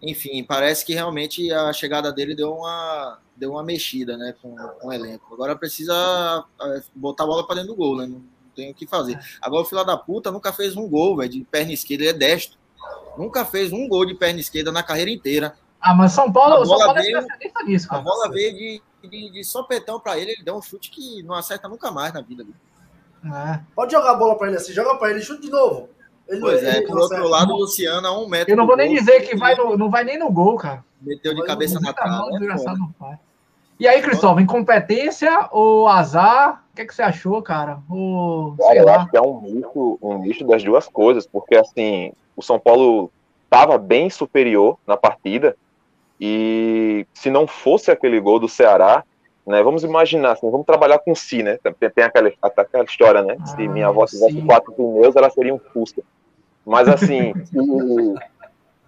enfim, 0.00 0.44
parece 0.44 0.84
que 0.84 0.94
realmente 0.94 1.52
a 1.52 1.72
chegada 1.72 2.12
dele 2.12 2.34
deu 2.34 2.52
uma, 2.52 3.18
deu 3.36 3.52
uma 3.52 3.62
mexida 3.62 4.16
né, 4.16 4.34
com, 4.40 4.56
com 4.56 4.88
o 4.88 4.92
elenco. 4.92 5.34
Agora 5.34 5.56
precisa 5.56 6.44
é, 6.60 6.82
botar 6.94 7.24
a 7.24 7.26
bola 7.26 7.46
para 7.46 7.56
dentro 7.56 7.70
do 7.70 7.76
gol, 7.76 7.96
né? 7.96 8.06
Não 8.06 8.22
tem 8.54 8.70
o 8.70 8.74
que 8.74 8.86
fazer. 8.86 9.18
Agora 9.40 9.62
o 9.62 9.64
filho 9.64 9.84
da 9.84 9.96
puta 9.96 10.30
nunca 10.30 10.52
fez 10.52 10.76
um 10.76 10.88
gol, 10.88 11.16
velho, 11.16 11.30
de 11.30 11.44
perna 11.44 11.72
esquerda, 11.72 12.04
ele 12.04 12.10
é 12.10 12.12
destro. 12.12 12.58
Nunca 13.16 13.44
fez 13.44 13.72
um 13.72 13.88
gol 13.88 14.06
de 14.06 14.14
perna 14.14 14.40
esquerda 14.40 14.70
na 14.70 14.82
carreira 14.82 15.10
inteira. 15.10 15.56
Ah, 15.80 15.94
mas 15.94 16.12
São 16.12 16.32
Paulo, 16.32 16.62
a 16.62 16.66
São 16.66 16.78
Paulo 16.78 16.98
é 16.98 17.02
veio, 17.02 17.18
é 17.18 17.64
nisso, 17.64 17.88
cara. 17.88 18.00
A 18.00 18.04
bola 18.04 18.30
veio 18.30 18.52
de, 18.54 18.82
de, 19.08 19.30
de 19.30 19.44
sopetão 19.44 19.98
para 20.00 20.18
ele, 20.18 20.32
ele 20.32 20.42
deu 20.42 20.56
um 20.56 20.62
chute 20.62 20.90
que 20.90 21.22
não 21.22 21.34
acerta 21.34 21.68
nunca 21.68 21.90
mais 21.90 22.12
na 22.12 22.20
vida. 22.20 22.44
É. 23.24 23.60
Pode 23.74 23.92
jogar 23.92 24.12
a 24.12 24.14
bola 24.14 24.36
para 24.36 24.48
ele 24.48 24.56
assim, 24.56 24.72
joga 24.72 24.96
para 24.96 25.10
ele, 25.10 25.20
chute 25.20 25.42
de 25.42 25.50
novo. 25.50 25.88
Ele 26.28 26.40
pois 26.40 26.62
é, 26.62 26.82
por 26.82 26.98
outro 26.98 27.26
lado, 27.26 27.54
o 27.54 27.56
Luciano 27.56 28.06
a 28.06 28.18
um 28.18 28.28
metro. 28.28 28.52
Eu 28.52 28.56
não 28.56 28.66
vou 28.66 28.76
nem 28.76 28.94
dizer 28.94 29.20
que 29.22 29.36
vai 29.36 29.54
no, 29.54 29.76
não 29.76 29.90
vai 29.90 30.04
nem 30.04 30.18
no 30.18 30.30
gol, 30.30 30.56
cara. 30.56 30.84
Meteu 31.00 31.34
de 31.34 31.42
cabeça 31.44 31.80
na 31.80 31.92
trave. 31.92 32.28
É 32.44 33.18
e 33.80 33.86
aí, 33.86 34.02
Cristóvão, 34.02 34.42
incompetência 34.42 35.48
ou 35.52 35.88
azar? 35.88 36.64
O 36.72 36.76
que, 36.76 36.82
é 36.82 36.84
que 36.84 36.94
você 36.94 37.02
achou, 37.02 37.40
cara? 37.40 37.78
O, 37.88 38.54
cara, 38.58 38.76
eu 38.76 38.84
lá. 38.84 38.96
acho 38.96 39.10
que 39.10 39.16
é 39.16 39.22
um 39.22 39.40
misto, 39.40 39.98
um 40.02 40.18
misto 40.18 40.44
das 40.44 40.62
duas 40.62 40.86
coisas, 40.88 41.26
porque 41.26 41.54
assim, 41.54 42.12
o 42.36 42.42
São 42.42 42.58
Paulo 42.58 43.10
estava 43.44 43.78
bem 43.78 44.10
superior 44.10 44.76
na 44.86 44.96
partida, 44.96 45.56
e 46.20 47.06
se 47.14 47.30
não 47.30 47.46
fosse 47.46 47.90
aquele 47.90 48.20
gol 48.20 48.40
do 48.40 48.48
Ceará, 48.48 49.04
né, 49.46 49.62
vamos 49.62 49.84
imaginar, 49.84 50.32
assim, 50.32 50.50
vamos 50.50 50.66
trabalhar 50.66 50.98
com 50.98 51.14
si, 51.14 51.42
né? 51.42 51.58
Tem, 51.62 51.90
tem 51.90 52.04
aquela, 52.04 52.30
aquela 52.42 52.84
história, 52.84 53.22
né? 53.22 53.36
Se 53.46 53.64
ah, 53.64 53.70
minha 53.70 53.86
avó 53.86 54.04
tivesse 54.04 54.42
quatro 54.42 54.72
pneus, 54.72 55.16
ela 55.16 55.30
seria 55.30 55.54
um 55.54 55.58
Fusca. 55.58 56.02
Mas 56.68 56.86
assim, 56.86 57.32
se, 57.46 57.58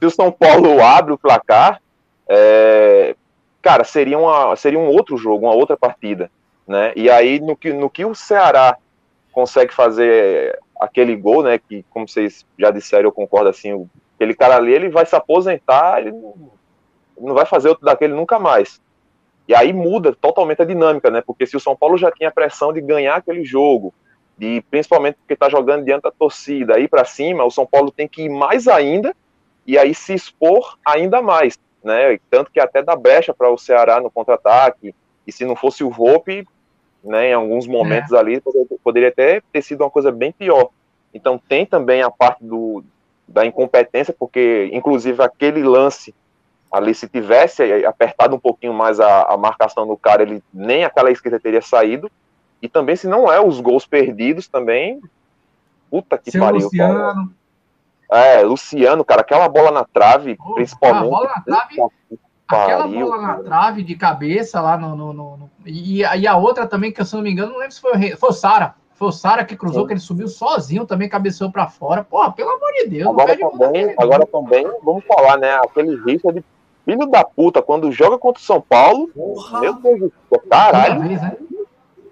o 0.07 0.11
São 0.11 0.31
Paulo 0.31 0.83
abre 0.83 1.15
o 1.15 1.19
placar, 1.19 1.81
é, 2.29 3.17
cara, 3.63 3.85
seria, 3.85 4.19
uma, 4.19 4.55
seria 4.55 4.79
um 4.79 4.89
outro 4.89 5.17
jogo, 5.17 5.47
uma 5.47 5.55
outra 5.55 5.79
partida. 5.79 6.31
Né? 6.69 6.93
E 6.95 7.09
aí, 7.09 7.41
no 7.41 7.57
que, 7.57 7.73
no 7.73 7.89
que 7.89 8.05
o 8.05 8.15
Ceará 8.15 8.77
consegue 9.33 9.73
fazer 9.73 10.59
aquele 10.79 11.17
gol, 11.17 11.43
né? 11.43 11.59
Que, 11.59 11.83
como 11.89 12.07
vocês 12.07 12.45
já 12.59 12.71
disseram, 12.71 13.05
eu 13.05 13.13
concordo 13.13 13.49
assim, 13.49 13.89
aquele 14.15 14.35
cara 14.35 14.57
ali, 14.57 14.75
ele 14.75 14.91
vai 14.91 15.07
se 15.07 15.17
aposentar, 15.17 16.01
ele 16.01 16.13
não 17.19 17.35
vai 17.35 17.47
fazer 17.47 17.71
outro 17.71 17.87
daquele 17.87 18.13
nunca 18.13 18.39
mais. 18.39 18.79
E 19.49 19.55
aí 19.55 19.73
muda 19.73 20.15
totalmente 20.15 20.61
a 20.61 20.67
dinâmica, 20.67 21.11
né? 21.11 21.23
Porque 21.23 21.47
se 21.47 21.57
o 21.57 21.61
São 21.61 21.75
Paulo 21.75 21.97
já 21.97 22.11
tinha 22.11 22.29
a 22.29 22.33
pressão 22.33 22.75
de 22.75 22.83
ganhar 22.83 23.17
aquele 23.17 23.43
jogo, 23.43 23.95
e 24.41 24.63
principalmente 24.63 25.17
porque 25.17 25.35
está 25.35 25.51
jogando 25.51 25.85
diante 25.85 26.03
da 26.03 26.11
torcida, 26.11 26.77
aí 26.77 26.89
para 26.89 27.05
cima, 27.05 27.45
o 27.45 27.51
São 27.51 27.67
Paulo 27.67 27.91
tem 27.91 28.09
que 28.09 28.23
ir 28.23 28.31
mais 28.31 28.67
ainda 28.67 29.15
e 29.67 29.79
aí 29.79 29.95
se 29.95 30.15
expor 30.15 30.79
ainda 30.85 31.21
mais, 31.21 31.59
né? 31.85 32.19
Tanto 32.31 32.51
que 32.51 32.59
até 32.59 32.83
dá 32.83 32.97
brecha 32.97 33.35
para 33.35 33.51
o 33.51 33.59
Ceará 33.59 34.01
no 34.01 34.11
contra-ataque. 34.11 34.95
E 35.27 35.31
se 35.31 35.45
não 35.45 35.55
fosse 35.55 35.85
o 35.85 35.91
Volpe, 35.91 36.47
né? 37.05 37.31
Em 37.31 37.35
alguns 37.35 37.67
momentos 37.67 38.13
é. 38.13 38.19
ali 38.19 38.41
poderia, 38.41 38.79
poderia 38.83 39.09
até 39.09 39.43
ter 39.53 39.63
sido 39.63 39.83
uma 39.85 39.91
coisa 39.91 40.11
bem 40.11 40.33
pior. 40.33 40.71
Então 41.13 41.39
tem 41.39 41.67
também 41.67 42.03
a 42.03 42.11
parte 42.11 42.43
do, 42.43 42.83
da 43.29 43.45
incompetência, 43.45 44.15
porque 44.19 44.71
inclusive 44.73 45.23
aquele 45.23 45.63
lance 45.63 46.15
ali, 46.73 46.95
se 46.95 47.09
tivesse 47.09 47.63
apertado 47.85 48.35
um 48.35 48.39
pouquinho 48.39 48.73
mais 48.73 49.01
a, 49.01 49.23
a 49.25 49.37
marcação 49.37 49.87
do 49.87 49.97
cara, 49.97 50.23
ele 50.23 50.43
nem 50.55 50.85
aquela 50.85 51.11
esquerda 51.11 51.39
teria 51.39 51.61
saído. 51.61 52.11
E 52.63 52.69
também, 52.69 52.97
se 52.97 53.07
não 53.07 53.31
é 53.33 53.41
os 53.41 53.61
gols 53.61 53.87
perdidos, 53.87 54.49
também. 54.49 55.01
Puta 55.91 56.19
que 56.19 56.31
Seu 56.31 56.41
pariu. 56.41 56.63
Luciano. 56.63 56.99
Cara. 56.99 57.41
É, 58.13 58.43
Luciano, 58.43 59.05
cara, 59.05 59.21
aquela 59.21 59.49
bola 59.49 59.71
na 59.71 59.85
trave, 59.85 60.37
oh, 60.41 60.55
principalmente. 60.55 61.07
A 61.07 61.09
bola 61.09 61.33
na 61.35 61.43
trave. 61.43 61.77
Aquela 62.49 62.83
pariu, 62.83 63.07
bola 63.07 63.23
na 63.23 63.35
trave 63.37 63.83
de 63.85 63.95
cabeça 63.95 64.61
lá 64.61 64.77
no. 64.77 64.97
no, 64.97 65.13
no, 65.13 65.37
no 65.37 65.51
e, 65.65 66.01
e, 66.01 66.27
a 66.27 66.37
outra 66.37 66.67
também, 66.67 66.93
que 66.93 67.01
eu, 67.01 67.05
se 67.05 67.15
não 67.15 67.23
me 67.23 67.31
engano, 67.31 67.53
não 67.53 67.59
lembro 67.59 67.73
se 67.73 67.81
foi, 67.81 68.17
foi 68.17 68.31
o 68.31 68.33
Sara. 68.33 68.75
Foi 68.95 69.09
o 69.09 69.13
Sara 69.13 69.45
que 69.45 69.57
cruzou, 69.57 69.83
Sim. 69.83 69.87
que 69.87 69.93
ele 69.95 70.01
subiu 70.01 70.29
sozinho, 70.29 70.85
também 70.85 71.09
cabeceou 71.09 71.51
para 71.51 71.69
fora. 71.69 72.05
Porra, 72.05 72.33
pelo 72.33 72.51
amor 72.51 72.71
de 72.75 72.89
Deus. 72.89 73.09
Agora 73.09 73.37
também, 73.39 73.95
agora 73.97 74.27
também, 74.27 74.67
vamos 74.83 75.05
falar, 75.07 75.39
né? 75.39 75.55
Aquele 75.55 75.97
Richard 76.05 76.45
filho 76.85 77.07
da 77.07 77.25
puta, 77.25 77.63
quando 77.63 77.93
joga 77.93 78.19
contra 78.19 78.41
o 78.41 78.45
São 78.45 78.61
Paulo, 78.61 79.09
Porra. 79.09 79.61
meu 79.61 79.75
Deus 79.75 80.01
do 80.01 80.13
céu, 80.29 80.43
caralho. 80.51 81.01
Vez, 81.03 81.23
né? 81.23 81.37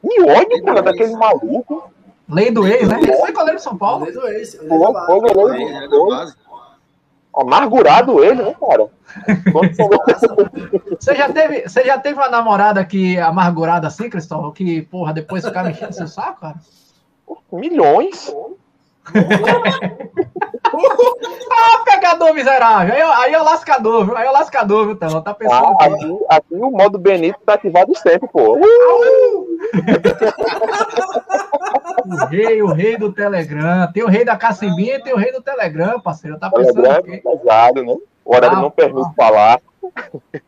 Que 0.01 0.23
ódio, 0.23 0.65
cara, 0.65 0.83
daquele 0.83 1.17
maluco. 1.17 1.91
Lei 2.29 2.51
do 2.51 2.67
ex, 2.67 2.87
né? 2.89 2.99
Ele 3.01 3.13
foi 3.15 3.33
goleiro 3.33 3.57
de 3.57 3.63
São 3.63 3.77
Paulo. 3.77 4.05
Lei 4.05 4.13
do 4.13 4.27
ex. 4.29 4.55
Ele 4.55 4.69
foi 4.69 5.21
goleiro 5.21 5.89
do 5.89 6.15
ex. 6.15 6.37
Amargurado 7.35 8.23
ele, 8.23 8.43
né, 8.43 8.57
cara? 8.59 8.89
você, 10.99 11.15
já 11.15 11.33
teve, 11.33 11.63
você 11.63 11.85
já 11.85 11.99
teve 11.99 12.19
uma 12.19 12.29
namorada 12.29 12.85
que 12.85 13.19
amargurada 13.19 13.87
assim, 13.87 14.11
Cristóvão? 14.11 14.53
Que, 14.53 14.83
porra, 14.83 15.13
depois 15.13 15.45
ficava 15.45 15.71
enchendo 15.71 15.95
seu 15.95 16.09
saco, 16.09 16.41
cara? 16.41 16.57
Milhões 17.53 18.35
ah, 21.51 21.85
pegador 21.85 22.35
miserável. 22.35 22.95
Aí, 22.95 23.03
aí 23.03 23.33
é 23.35 23.41
o 23.41 23.45
lascador, 23.45 24.05
viu? 24.05 24.17
Aí 24.17 24.27
é 24.27 24.31
o 24.31 24.33
lascador, 24.33 24.87
viu? 24.87 24.97
Tá 24.97 25.35
pensando. 25.35 25.77
Ah, 25.81 25.85
aqui, 25.85 26.19
aqui, 26.29 26.55
o 26.55 26.71
modo 26.71 26.99
Benito 26.99 27.39
tá 27.45 27.55
ativado 27.55 27.97
sempre, 27.97 28.29
pô. 28.29 28.57
Uh! 28.57 29.59
o 32.07 32.27
rei, 32.27 32.63
o 32.63 32.69
rei 32.69 32.97
do 32.97 33.13
Telegram. 33.13 33.91
Tem 33.93 34.03
o 34.03 34.09
rei 34.09 34.25
da 34.25 34.37
cacimbinha 34.37 34.97
e 34.97 35.03
tem 35.03 35.13
o 35.13 35.19
rei 35.19 35.33
do 35.33 35.43
Telegram, 35.43 36.01
parceiro. 36.01 36.39
Tá 36.39 36.51
pensando. 36.51 36.83
Telegram 36.83 37.15
é 37.15 37.19
pesado, 37.19 37.83
né? 37.85 37.97
O 38.25 38.35
horário 38.35 38.59
ah, 38.59 38.63
não 38.63 38.71
permite 38.71 39.15
falar. 39.15 39.61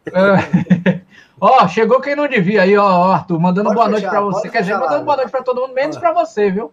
É. 0.07 1.01
Ó, 1.41 1.67
chegou 1.67 2.01
quem 2.03 2.15
não 2.15 2.29
devia 2.29 2.63
aí, 2.63 2.77
ó, 2.77 3.13
Arthur, 3.13 3.41
mandando 3.41 3.71
pode 3.71 3.77
boa 3.77 3.89
fechar, 3.89 4.01
noite 4.01 4.11
pra 4.11 4.21
você. 4.21 4.51
Quer 4.51 4.61
dizer, 4.61 4.77
mandando 4.77 5.05
boa 5.07 5.17
noite 5.17 5.31
pra 5.31 5.43
todo 5.43 5.63
mundo, 5.63 5.73
menos 5.73 5.97
pra 5.97 6.13
você, 6.13 6.51
viu? 6.51 6.71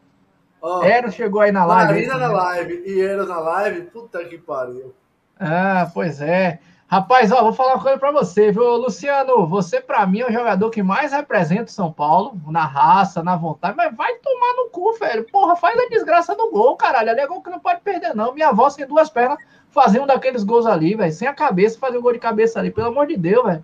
Oh, 0.62 0.84
Eros 0.84 1.14
chegou 1.14 1.42
aí 1.42 1.52
na 1.52 1.66
live. 1.66 1.94
Marina 1.94 2.18
na 2.18 2.28
live 2.28 2.84
e 2.86 3.00
Eros 3.00 3.28
na 3.28 3.40
live, 3.40 3.82
puta 3.84 4.24
que 4.26 4.38
pariu. 4.38 4.94
Ah, 5.40 5.90
pois 5.94 6.20
é. 6.22 6.60
Rapaz, 6.90 7.34
ó, 7.34 7.44
vou 7.44 7.52
falar 7.52 7.74
uma 7.74 7.84
coisa 7.84 7.98
pra 7.98 8.12
você, 8.12 8.50
viu? 8.50 8.64
Luciano, 8.78 9.46
você 9.46 9.82
pra 9.82 10.08
mim 10.08 10.22
é 10.22 10.28
o 10.28 10.32
jogador 10.32 10.70
que 10.70 10.82
mais 10.82 11.12
representa 11.12 11.66
o 11.66 11.70
São 11.70 11.92
Paulo, 11.92 12.40
na 12.48 12.66
raça, 12.66 13.22
na 13.22 13.36
vontade, 13.36 13.76
mas 13.76 13.94
vai 13.94 14.16
tomar 14.16 14.54
no 14.54 14.70
cu, 14.70 14.94
velho. 14.94 15.26
Porra, 15.30 15.58
faz 15.58 15.78
a 15.78 15.90
desgraça 15.90 16.34
no 16.34 16.50
gol, 16.50 16.78
caralho. 16.78 17.10
Ali 17.10 17.20
é 17.20 17.28
gol 17.28 17.44
que 17.44 17.50
não 17.50 17.60
pode 17.60 17.82
perder, 17.82 18.16
não. 18.16 18.34
Minha 18.34 18.50
avó 18.50 18.70
sem 18.70 18.88
duas 18.88 19.10
pernas 19.10 19.38
fazer 19.70 20.00
um 20.00 20.08
daqueles 20.08 20.46
gols 20.46 20.66
ali, 20.66 20.96
velho. 20.96 21.12
Sem 21.12 21.28
a 21.28 21.34
cabeça, 21.34 21.78
fazer 21.78 21.98
um 21.98 22.02
gol 22.02 22.14
de 22.14 22.20
cabeça 22.20 22.58
ali, 22.58 22.72
pelo 22.72 22.88
amor 22.88 23.06
de 23.06 23.18
Deus, 23.18 23.46
velho. 23.46 23.64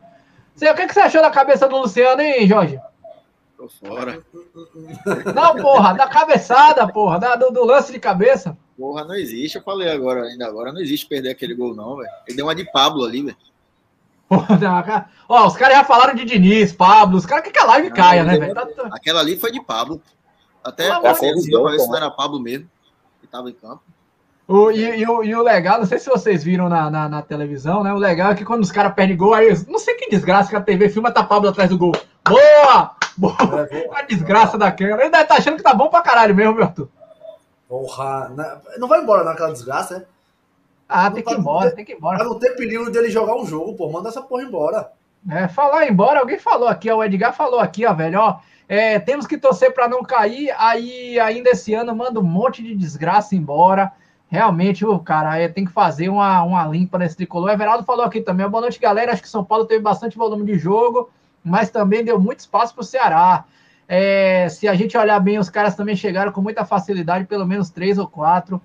O 0.56 0.76
que, 0.76 0.88
que 0.88 0.94
você 0.94 1.00
achou 1.00 1.22
da 1.22 1.32
cabeça 1.32 1.68
do 1.68 1.78
Luciano, 1.78 2.22
hein, 2.22 2.46
Jorge? 2.46 2.78
Tô 3.64 3.70
fora. 3.70 4.22
Não, 5.34 5.56
porra, 5.56 5.94
da 5.94 6.06
cabeçada, 6.06 6.86
porra, 6.86 7.18
da, 7.18 7.36
do, 7.38 7.50
do, 7.50 7.64
lance 7.64 7.94
de 7.94 8.00
cabeça. 8.00 8.58
Porra, 8.78 9.06
não 9.06 9.16
existe. 9.16 9.58
Eu 9.58 9.64
falei 9.64 9.90
agora, 9.90 10.24
ainda 10.24 10.46
agora, 10.46 10.74
não 10.74 10.82
existe 10.82 11.08
perder 11.08 11.30
aquele 11.30 11.56
gol, 11.56 11.74
não, 11.74 11.96
velho. 11.96 12.10
Ele 12.28 12.36
deu 12.36 12.46
uma 12.46 12.54
de 12.54 12.70
Pablo 12.70 13.06
ali, 13.06 13.22
velho. 13.22 13.38
Ó, 15.30 15.48
os 15.48 15.56
caras 15.56 15.78
já 15.78 15.84
falaram 15.86 16.14
de 16.14 16.26
Diniz, 16.26 16.74
Pablo, 16.74 17.18
os 17.18 17.26
caras 17.26 17.50
que 17.50 17.58
a 17.58 17.64
live 17.64 17.92
caia, 17.92 18.26
né, 18.26 18.38
velho? 18.38 18.54
Tá 18.54 18.68
aquela 18.92 19.22
ali 19.22 19.38
foi 19.38 19.52
de 19.52 19.62
Pablo. 19.62 20.02
Até 20.62 20.90
parece 21.00 21.44
que 21.44 21.52
não 21.52 21.96
era 21.96 22.12
Pablo 22.12 22.42
mesmo, 22.42 22.70
que 23.22 23.28
tava 23.28 23.50
em 23.50 23.54
campo. 23.54 23.82
O, 24.46 24.72
e, 24.72 25.00
e, 25.00 25.08
o, 25.08 25.24
e 25.24 25.34
o 25.34 25.42
legal, 25.42 25.80
não 25.80 25.86
sei 25.86 26.00
se 26.00 26.10
vocês 26.10 26.44
viram 26.44 26.68
na, 26.68 26.90
na, 26.90 27.08
na 27.08 27.22
televisão, 27.22 27.82
né? 27.82 27.94
O 27.94 27.98
legal 27.98 28.32
é 28.32 28.36
que 28.36 28.44
quando 28.44 28.62
os 28.62 28.72
caras 28.74 28.94
perdem 28.94 29.16
gol, 29.16 29.34
aí 29.34 29.48
não 29.70 29.80
sei 29.80 29.96
que 29.96 30.10
desgraça 30.10 30.50
que 30.50 30.56
a 30.58 30.62
TV 30.62 30.90
filma 30.90 31.12
tá 31.12 31.24
Pablo 31.24 31.48
atrás 31.48 31.70
do 31.70 31.78
gol. 31.78 31.94
Boa! 32.28 33.03
Boa! 33.18 33.36
É, 33.72 33.90
a 33.94 34.02
desgraça 34.04 34.58
daquela. 34.58 35.02
Ele 35.02 35.10
deve 35.10 35.26
tá 35.26 35.36
achando 35.36 35.58
que 35.58 35.64
tá 35.64 35.74
bom 35.74 35.90
pra 35.90 36.02
caralho 36.02 36.36
mesmo, 36.36 36.56
meu 36.56 36.64
Arthur. 36.64 36.90
Porra, 37.68 38.30
né? 38.30 38.58
não 38.78 38.88
vai 38.88 39.02
embora 39.02 39.24
naquela 39.24 39.52
desgraça, 39.52 40.00
né? 40.00 40.06
Ah, 40.88 41.10
tem 41.10 41.24
que 41.24 41.34
ir 41.34 41.38
embora, 41.38 41.72
tem 41.72 41.86
que 41.86 41.94
ir 41.94 41.96
embora. 41.96 42.18
Pra 42.18 42.28
não 42.28 42.38
ter 42.38 42.56
perigo 42.56 42.90
dele 42.92 43.10
jogar 43.10 43.36
um 43.36 43.46
jogo, 43.46 43.76
pô. 43.76 43.90
Manda 43.90 44.10
essa 44.10 44.22
porra 44.22 44.44
embora. 44.44 44.92
É, 45.30 45.48
falar 45.48 45.88
embora, 45.88 46.20
alguém 46.20 46.38
falou 46.38 46.68
aqui, 46.68 46.92
ó, 46.92 46.98
o 46.98 47.04
Edgar 47.04 47.34
falou 47.34 47.60
aqui, 47.60 47.86
ó, 47.86 47.94
velho, 47.94 48.20
ó. 48.20 48.40
É, 48.68 49.00
temos 49.00 49.26
que 49.26 49.38
torcer 49.38 49.74
para 49.74 49.88
não 49.88 50.04
cair, 50.04 50.54
aí 50.58 51.20
ainda 51.20 51.52
esse 51.52 51.74
ano 51.74 51.96
manda 51.96 52.20
um 52.20 52.24
monte 52.24 52.62
de 52.62 52.76
desgraça 52.76 53.36
embora. 53.36 53.92
Realmente, 54.28 54.86
o 54.86 54.98
cara 55.00 55.38
é, 55.38 55.48
tem 55.48 55.64
que 55.64 55.72
fazer 55.72 56.10
uma, 56.10 56.42
uma 56.44 56.66
limpa 56.66 56.98
nesse 56.98 57.16
tricolor. 57.16 57.50
O 57.50 57.52
Everaldo 57.52 57.84
falou 57.84 58.04
aqui 58.04 58.20
também. 58.20 58.50
Boa 58.50 58.62
noite, 58.62 58.80
galera. 58.80 59.14
Acho 59.14 59.22
que 59.22 59.30
São 59.30 59.44
Paulo 59.44 59.66
teve 59.66 59.82
bastante 59.82 60.18
volume 60.18 60.44
de 60.44 60.58
jogo, 60.58 61.12
mas 61.44 61.70
também 61.70 62.04
deu 62.04 62.20
muito 62.20 62.40
espaço 62.40 62.74
para 62.74 62.82
o 62.82 62.86
Ceará. 62.86 63.46
É, 63.88 64.48
se 64.50 64.68
a 64.68 64.74
gente 64.74 64.98
olhar 64.98 65.20
bem, 65.20 65.38
os 65.38 65.50
caras 65.50 65.76
também 65.76 65.96
chegaram 65.96 66.32
com 66.32 66.42
muita 66.42 66.66
facilidade, 66.66 67.26
pelo 67.26 67.46
menos 67.46 67.70
três 67.70 67.98
ou 67.98 68.08
quatro. 68.08 68.62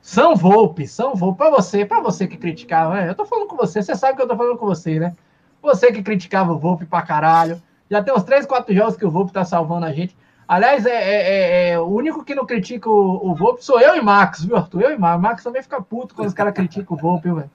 São 0.00 0.34
Volpe, 0.34 0.86
São 0.86 1.14
Volpe. 1.14 1.38
Para 1.38 1.50
você, 1.50 1.84
para 1.84 2.00
você 2.00 2.26
que 2.26 2.36
criticava, 2.36 2.94
né? 2.94 3.08
eu 3.08 3.14
tô 3.14 3.24
falando 3.24 3.48
com 3.48 3.56
você, 3.56 3.82
você 3.82 3.94
sabe 3.94 4.16
que 4.16 4.22
eu 4.22 4.28
tô 4.28 4.36
falando 4.36 4.58
com 4.58 4.66
você, 4.66 4.98
né? 4.98 5.14
Você 5.62 5.90
que 5.92 6.02
criticava 6.02 6.52
o 6.52 6.58
Volpe 6.58 6.84
pra 6.84 7.02
caralho. 7.02 7.60
Já 7.90 8.02
tem 8.02 8.12
uns 8.14 8.22
três, 8.22 8.44
quatro 8.44 8.74
jogos 8.74 8.96
que 8.96 9.04
o 9.04 9.10
Volpe 9.10 9.32
tá 9.32 9.44
salvando 9.44 9.86
a 9.86 9.92
gente. 9.92 10.16
Aliás, 10.46 10.84
é, 10.84 10.90
é, 10.90 11.22
é, 11.22 11.70
é, 11.70 11.80
o 11.80 11.86
único 11.86 12.22
que 12.22 12.34
não 12.34 12.44
critica 12.44 12.88
o, 12.88 13.30
o 13.30 13.34
Volpe 13.34 13.64
sou 13.64 13.80
eu 13.80 13.96
e 13.96 14.02
Max, 14.02 14.44
viu, 14.44 14.56
Arthur? 14.56 14.82
Eu 14.82 14.92
e 14.92 14.98
Max. 14.98 15.22
Max 15.22 15.42
também 15.42 15.62
fica 15.62 15.80
puto 15.80 16.14
quando 16.14 16.28
os 16.28 16.34
caras 16.34 16.52
criticam 16.52 16.96
o 16.96 17.00
Volpe, 17.00 17.30
velho. 17.30 17.50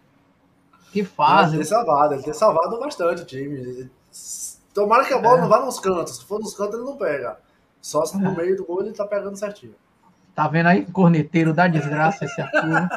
Que 0.92 1.04
faz. 1.04 1.50
Ele 1.50 1.58
tem 1.58 1.66
salvado, 1.66 2.14
ele 2.16 2.24
tem 2.24 2.34
salvado 2.34 2.80
bastante 2.80 3.22
o 3.22 3.26
time. 3.26 3.90
Tomara 4.80 5.04
que 5.04 5.14
a 5.14 5.20
bola 5.20 5.40
é. 5.40 5.42
não 5.42 5.50
vá 5.50 5.60
nos 5.60 5.78
cantos. 5.78 6.16
Se 6.16 6.26
for 6.26 6.40
nos 6.40 6.56
cantos, 6.56 6.76
ele 6.76 6.86
não 6.86 6.96
pega. 6.96 7.38
Só 7.82 8.06
se 8.06 8.18
no 8.18 8.32
é. 8.32 8.36
meio 8.36 8.56
do 8.56 8.66
gol 8.66 8.82
ele 8.82 8.94
tá 8.94 9.06
pegando 9.06 9.36
certinho. 9.36 9.76
Tá 10.34 10.48
vendo 10.48 10.68
aí? 10.68 10.86
Corneteiro 10.86 11.54
da 11.54 11.68
desgraça 11.68 12.24
esse 12.24 12.42
Arthur. 12.42 12.66
Né? 12.66 12.90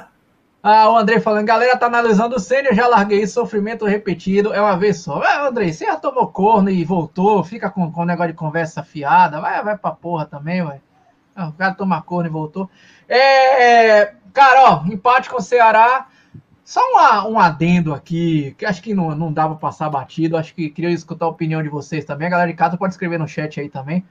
Ah, 0.63 0.89
o 0.89 0.97
André 0.97 1.19
falando, 1.19 1.45
galera 1.45 1.77
tá 1.77 1.87
analisando 1.87 2.37
o 2.37 2.39
Sênior, 2.39 2.73
já 2.73 2.87
larguei 2.87 3.27
sofrimento 3.27 3.85
repetido, 3.85 4.55
é 4.55 4.61
uma 4.61 4.77
vez 4.77 5.01
só. 5.01 5.21
Ah, 5.21 5.49
André, 5.49 5.73
você 5.73 5.87
já 5.87 5.97
tomou 5.97 6.29
corno 6.29 6.71
e 6.71 6.85
voltou, 6.85 7.43
fica 7.43 7.69
com, 7.69 7.91
com 7.91 8.05
negócio 8.05 8.31
de 8.31 8.39
conversa 8.39 8.81
fiada, 8.81 9.41
vai, 9.41 9.61
vai 9.65 9.77
pra 9.77 9.91
porra 9.91 10.25
também, 10.25 10.63
ué. 10.63 10.81
Ah, 11.35 11.49
o 11.49 11.53
cara 11.53 11.75
toma 11.75 12.01
corno 12.01 12.29
e 12.29 12.33
voltou. 12.33 12.71
É, 13.09 14.15
cara, 14.33 14.71
ó, 14.71 14.87
empate 14.87 15.29
com 15.29 15.39
o 15.39 15.43
Ceará. 15.43 16.07
Só 16.73 16.81
uma, 16.91 17.29
um 17.29 17.39
adendo 17.39 17.93
aqui, 17.93 18.55
que 18.57 18.65
acho 18.65 18.83
que 18.83 18.95
não, 18.95 19.15
não 19.15 19.31
dá 19.31 19.47
pra 19.47 19.57
passar 19.57 19.91
batido, 19.91 20.39
acho 20.39 20.55
que 20.55 20.71
queria 20.71 20.89
escutar 20.89 21.27
a 21.27 21.29
opinião 21.29 21.63
de 21.63 21.69
vocês 21.69 22.03
também. 22.03 22.29
A 22.29 22.31
galera 22.31 22.51
de 22.51 22.57
casa 22.57 22.79
pode 22.79 22.95
escrever 22.95 23.19
no 23.19 23.29
chat 23.29 23.61
aí 23.61 23.69
também. 23.69 24.03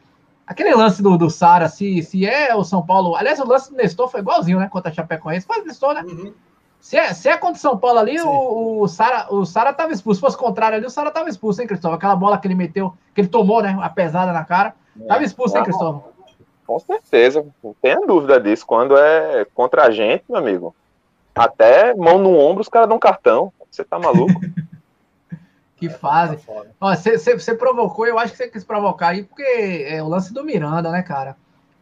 Aquele 0.46 0.76
lance 0.76 1.02
do, 1.02 1.18
do 1.18 1.28
Sara, 1.28 1.68
se, 1.68 2.04
se 2.04 2.24
é 2.24 2.54
o 2.54 2.64
São 2.64 2.86
Paulo. 2.86 3.16
Aliás, 3.16 3.40
o 3.40 3.48
lance 3.48 3.72
do 3.72 3.78
Nestor 3.78 4.10
foi 4.10 4.20
igualzinho, 4.20 4.60
né? 4.60 4.70
Contra 4.70 4.92
a 4.92 4.94
Chapecoense. 4.94 5.48
O 5.50 5.66
Nestor, 5.66 5.96
né? 5.96 6.04
Uhum. 6.04 6.34
Se, 6.80 6.98
é, 6.98 7.12
se 7.16 7.30
é 7.30 7.36
contra 7.36 7.58
o 7.58 7.60
São 7.60 7.80
Paulo 7.80 7.98
ali, 7.98 8.20
Sim. 8.20 8.28
o, 8.28 8.84
o 8.84 8.88
Sara 8.88 9.34
o 9.34 9.44
Sara 9.44 9.74
tava 9.74 9.92
expulso. 9.92 10.20
Se 10.20 10.22
fosse 10.22 10.38
contrário 10.38 10.78
ali, 10.78 10.86
o 10.86 10.90
Sara 10.92 11.10
tava 11.10 11.30
expulso, 11.30 11.64
hein, 11.64 11.68
Cristóvão? 11.68 11.98
Aquela 11.98 12.16
bola 12.16 12.38
que 12.38 12.46
ele 12.46 12.54
meteu, 12.54 12.94
que 13.16 13.22
ele 13.22 13.28
tomou, 13.28 13.64
né? 13.64 13.76
A 13.82 13.90
pesada 13.90 14.32
na 14.32 14.46
cara. 14.46 14.76
É. 15.02 15.06
Tava 15.08 15.24
expulso, 15.24 15.58
hein, 15.58 15.64
Cristóvão? 15.64 16.04
Com 16.68 16.78
certeza, 16.78 17.44
não 17.64 17.74
tenha 17.82 18.06
dúvida 18.06 18.40
disso. 18.40 18.68
Quando 18.68 18.96
é 18.96 19.48
contra 19.52 19.86
a 19.86 19.90
gente, 19.90 20.26
meu 20.30 20.38
amigo, 20.38 20.76
até 21.36 21.94
mão 21.96 22.18
no 22.18 22.38
ombro 22.38 22.62
os 22.62 22.70
caras 22.70 22.90
dão 22.90 23.00
cartão. 23.00 23.52
Você 23.70 23.84
tá 23.84 23.98
maluco? 24.00 24.40
Que 25.78 25.90
fase. 25.90 26.38
Você 26.80 27.56
provocou, 27.56 28.06
eu 28.06 28.20
acho 28.20 28.34
que 28.34 28.38
você 28.38 28.48
quis 28.48 28.64
provocar 28.64 29.08
aí, 29.08 29.24
porque 29.24 29.42
é 29.88 30.04
o 30.04 30.08
lance 30.08 30.32
do 30.32 30.44
Miranda, 30.44 30.92
né, 30.92 31.02
cara? 31.02 31.36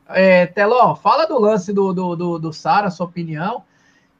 É, 0.07 0.45
Teló, 0.45 0.95
fala 0.95 1.25
do 1.25 1.37
lance 1.37 1.73
do, 1.73 1.91
do, 1.91 2.15
do, 2.15 2.39
do 2.39 2.53
Sara, 2.53 2.89
sua 2.89 3.07
opinião. 3.07 3.61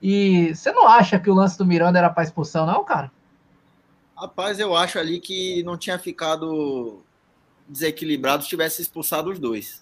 E 0.01 0.53
você 0.53 0.73
não 0.73 0.85
acha 0.85 1.17
que 1.17 1.29
o 1.29 1.33
lance 1.33 1.57
do 1.57 1.65
Miranda 1.65 1.97
era 1.97 2.09
para 2.09 2.23
expulsão, 2.23 2.65
não, 2.65 2.83
cara? 2.83 3.09
Rapaz, 4.17 4.59
eu 4.59 4.75
acho 4.75 4.99
ali 4.99 5.17
que 5.17 5.63
não 5.63 5.77
tinha 5.77 5.97
ficado 5.97 7.01
desequilibrado 7.65 8.43
se 8.43 8.49
tivesse 8.49 8.81
expulsado 8.81 9.31
os 9.31 9.39
dois. 9.39 9.81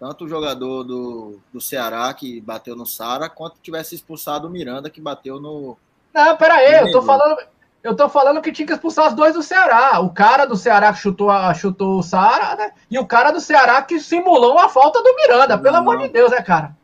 Tanto 0.00 0.24
o 0.24 0.28
jogador 0.28 0.82
do, 0.82 1.38
do 1.52 1.60
Ceará, 1.60 2.12
que 2.14 2.40
bateu 2.40 2.74
no 2.74 2.86
Sara, 2.86 3.28
quanto 3.28 3.60
tivesse 3.60 3.94
expulsado 3.94 4.48
o 4.48 4.50
Miranda, 4.50 4.88
que 4.88 4.98
bateu 4.98 5.38
no. 5.38 5.76
Não, 6.14 6.36
pera 6.38 6.54
aí, 6.54 6.72
eu 6.80 6.90
tô 6.90 7.02
falando. 7.02 7.36
Eu 7.82 7.94
tô 7.94 8.08
falando 8.08 8.40
que 8.42 8.52
tinha 8.52 8.66
que 8.66 8.72
expulsar 8.72 9.08
os 9.08 9.14
dois 9.14 9.34
do 9.34 9.42
Ceará. 9.42 10.00
O 10.00 10.10
cara 10.10 10.46
do 10.46 10.56
Ceará 10.56 10.92
que 10.92 10.98
chutou, 11.00 11.30
a, 11.30 11.52
chutou 11.54 11.98
o 11.98 12.02
Sara, 12.02 12.56
né? 12.56 12.72
E 12.90 12.98
o 12.98 13.06
cara 13.06 13.30
do 13.30 13.40
Ceará 13.40 13.80
que 13.82 14.00
simulou 14.00 14.52
uma 14.52 14.68
falta 14.68 15.02
do 15.02 15.14
Miranda. 15.16 15.58
Pelo 15.58 15.74
Não. 15.74 15.80
amor 15.80 15.98
de 15.98 16.08
Deus, 16.08 16.30
né, 16.30 16.42
cara? 16.42 16.76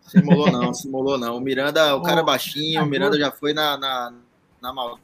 Simulou 0.00 0.50
não, 0.50 0.72
simulou 0.72 1.18
não. 1.18 1.36
O 1.36 1.40
Miranda, 1.40 1.96
o 1.96 2.02
cara 2.02 2.20
é 2.20 2.22
Oh, 2.22 2.26
baixinho, 2.26 2.82
o 2.82 2.86
Miranda 2.86 3.18
já 3.18 3.30
foi 3.30 3.52
na, 3.52 3.76
na, 3.76 4.12
na 4.60 4.72
maldade. 4.72 5.02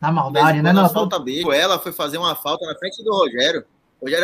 Na 0.00 0.12
maldade, 0.12 0.62
né? 0.62 0.72
Não, 0.72 0.82
Não, 0.82 0.90
falta 0.90 1.18
B. 1.18 1.42
Ela 1.54 1.78
foi 1.78 1.92
fazer 1.92 2.18
uma 2.18 2.34
falta 2.34 2.66
na 2.66 2.74
frente 2.74 3.02
do 3.02 3.10
Rogério. 3.10 3.64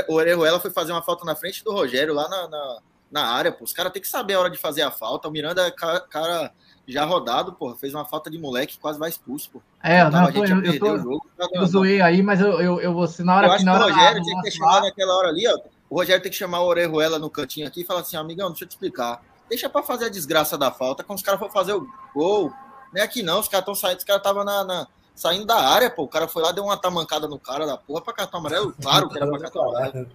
O 0.08 0.14
Orejuela 0.14 0.60
foi 0.60 0.70
fazer 0.70 0.92
uma 0.92 1.02
falta 1.02 1.24
na 1.24 1.34
frente 1.34 1.62
do 1.64 1.72
Rogério 1.72 2.14
lá 2.14 2.28
na, 2.28 2.48
na, 2.48 2.78
na 3.10 3.24
área. 3.26 3.50
Pô. 3.52 3.64
Os 3.64 3.72
caras 3.72 3.92
têm 3.92 4.02
que 4.02 4.08
saber 4.08 4.34
a 4.34 4.40
hora 4.40 4.50
de 4.50 4.58
fazer 4.58 4.82
a 4.82 4.90
falta. 4.90 5.28
O 5.28 5.30
Miranda 5.30 5.66
é 5.66 5.70
ca- 5.70 6.00
cara 6.00 6.52
já 6.86 7.04
rodado, 7.04 7.52
pô. 7.52 7.74
Fez 7.76 7.94
uma 7.94 8.04
falta 8.04 8.30
de 8.30 8.38
moleque 8.38 8.78
quase 8.78 8.98
vai 8.98 9.08
expulso, 9.08 9.50
pô. 9.50 9.62
é, 9.82 10.02
não, 10.10 10.26
eu, 10.28 10.32
tô, 10.32 10.44
eu, 10.44 10.78
tô, 10.78 10.92
o 10.94 10.98
jogo. 10.98 11.26
eu 11.52 11.66
zoei 11.66 12.00
aí, 12.00 12.22
mas 12.22 12.40
eu, 12.40 12.60
eu, 12.60 12.80
eu 12.80 12.92
vou 12.92 13.06
se 13.06 13.22
na 13.22 13.36
hora 13.36 13.46
Eu 13.46 13.50
que 13.50 13.54
acho 13.56 13.64
que 13.64 13.70
na 13.70 13.78
o 13.78 13.88
Rogério 13.88 14.22
tinha 14.22 14.42
que 14.42 14.50
chamado 14.50 14.84
naquela 14.84 15.14
hora 15.16 15.28
ali, 15.28 15.46
ó. 15.48 15.58
O 15.88 15.96
Rogério 15.98 16.22
tem 16.22 16.30
que 16.30 16.38
chamar 16.38 16.60
o 16.60 16.66
Orejuela 16.66 17.18
no 17.18 17.28
cantinho 17.30 17.66
aqui 17.66 17.80
e 17.82 17.84
falar 17.84 18.00
assim, 18.00 18.16
amigão, 18.16 18.48
deixa 18.50 18.64
eu 18.64 18.68
te 18.68 18.72
explicar. 18.72 19.22
Deixa 19.48 19.68
pra 19.68 19.82
fazer 19.82 20.04
a 20.04 20.08
desgraça 20.08 20.56
da 20.56 20.70
falta 20.70 21.02
quando 21.02 21.18
os 21.18 21.24
caras 21.24 21.40
for 21.40 21.50
fazer 21.50 21.72
o 21.72 21.84
gol. 22.14 22.52
Não 22.92 23.00
é 23.00 23.04
aqui 23.04 23.22
não, 23.22 23.40
os 23.40 23.48
caras 23.48 23.62
estão 23.62 23.74
saindo, 23.74 23.98
os 23.98 24.04
caras 24.04 24.20
estavam 24.20 24.44
na, 24.44 24.62
na- 24.62 24.86
saindo 25.20 25.44
da 25.46 25.56
área, 25.56 25.90
pô. 25.90 26.04
O 26.04 26.08
cara 26.08 26.26
foi 26.26 26.42
lá, 26.42 26.50
deu 26.50 26.64
uma 26.64 26.76
tamancada 26.76 27.28
no 27.28 27.38
cara 27.38 27.66
da 27.66 27.76
porra 27.76 28.00
pra 28.00 28.14
cartão 28.14 28.40
amarelo. 28.40 28.74
Claro 28.80 29.08
que 29.08 29.16
era 29.18 29.26
pra 29.28 29.38
cartão 29.38 29.68
amarelo. 29.68 30.06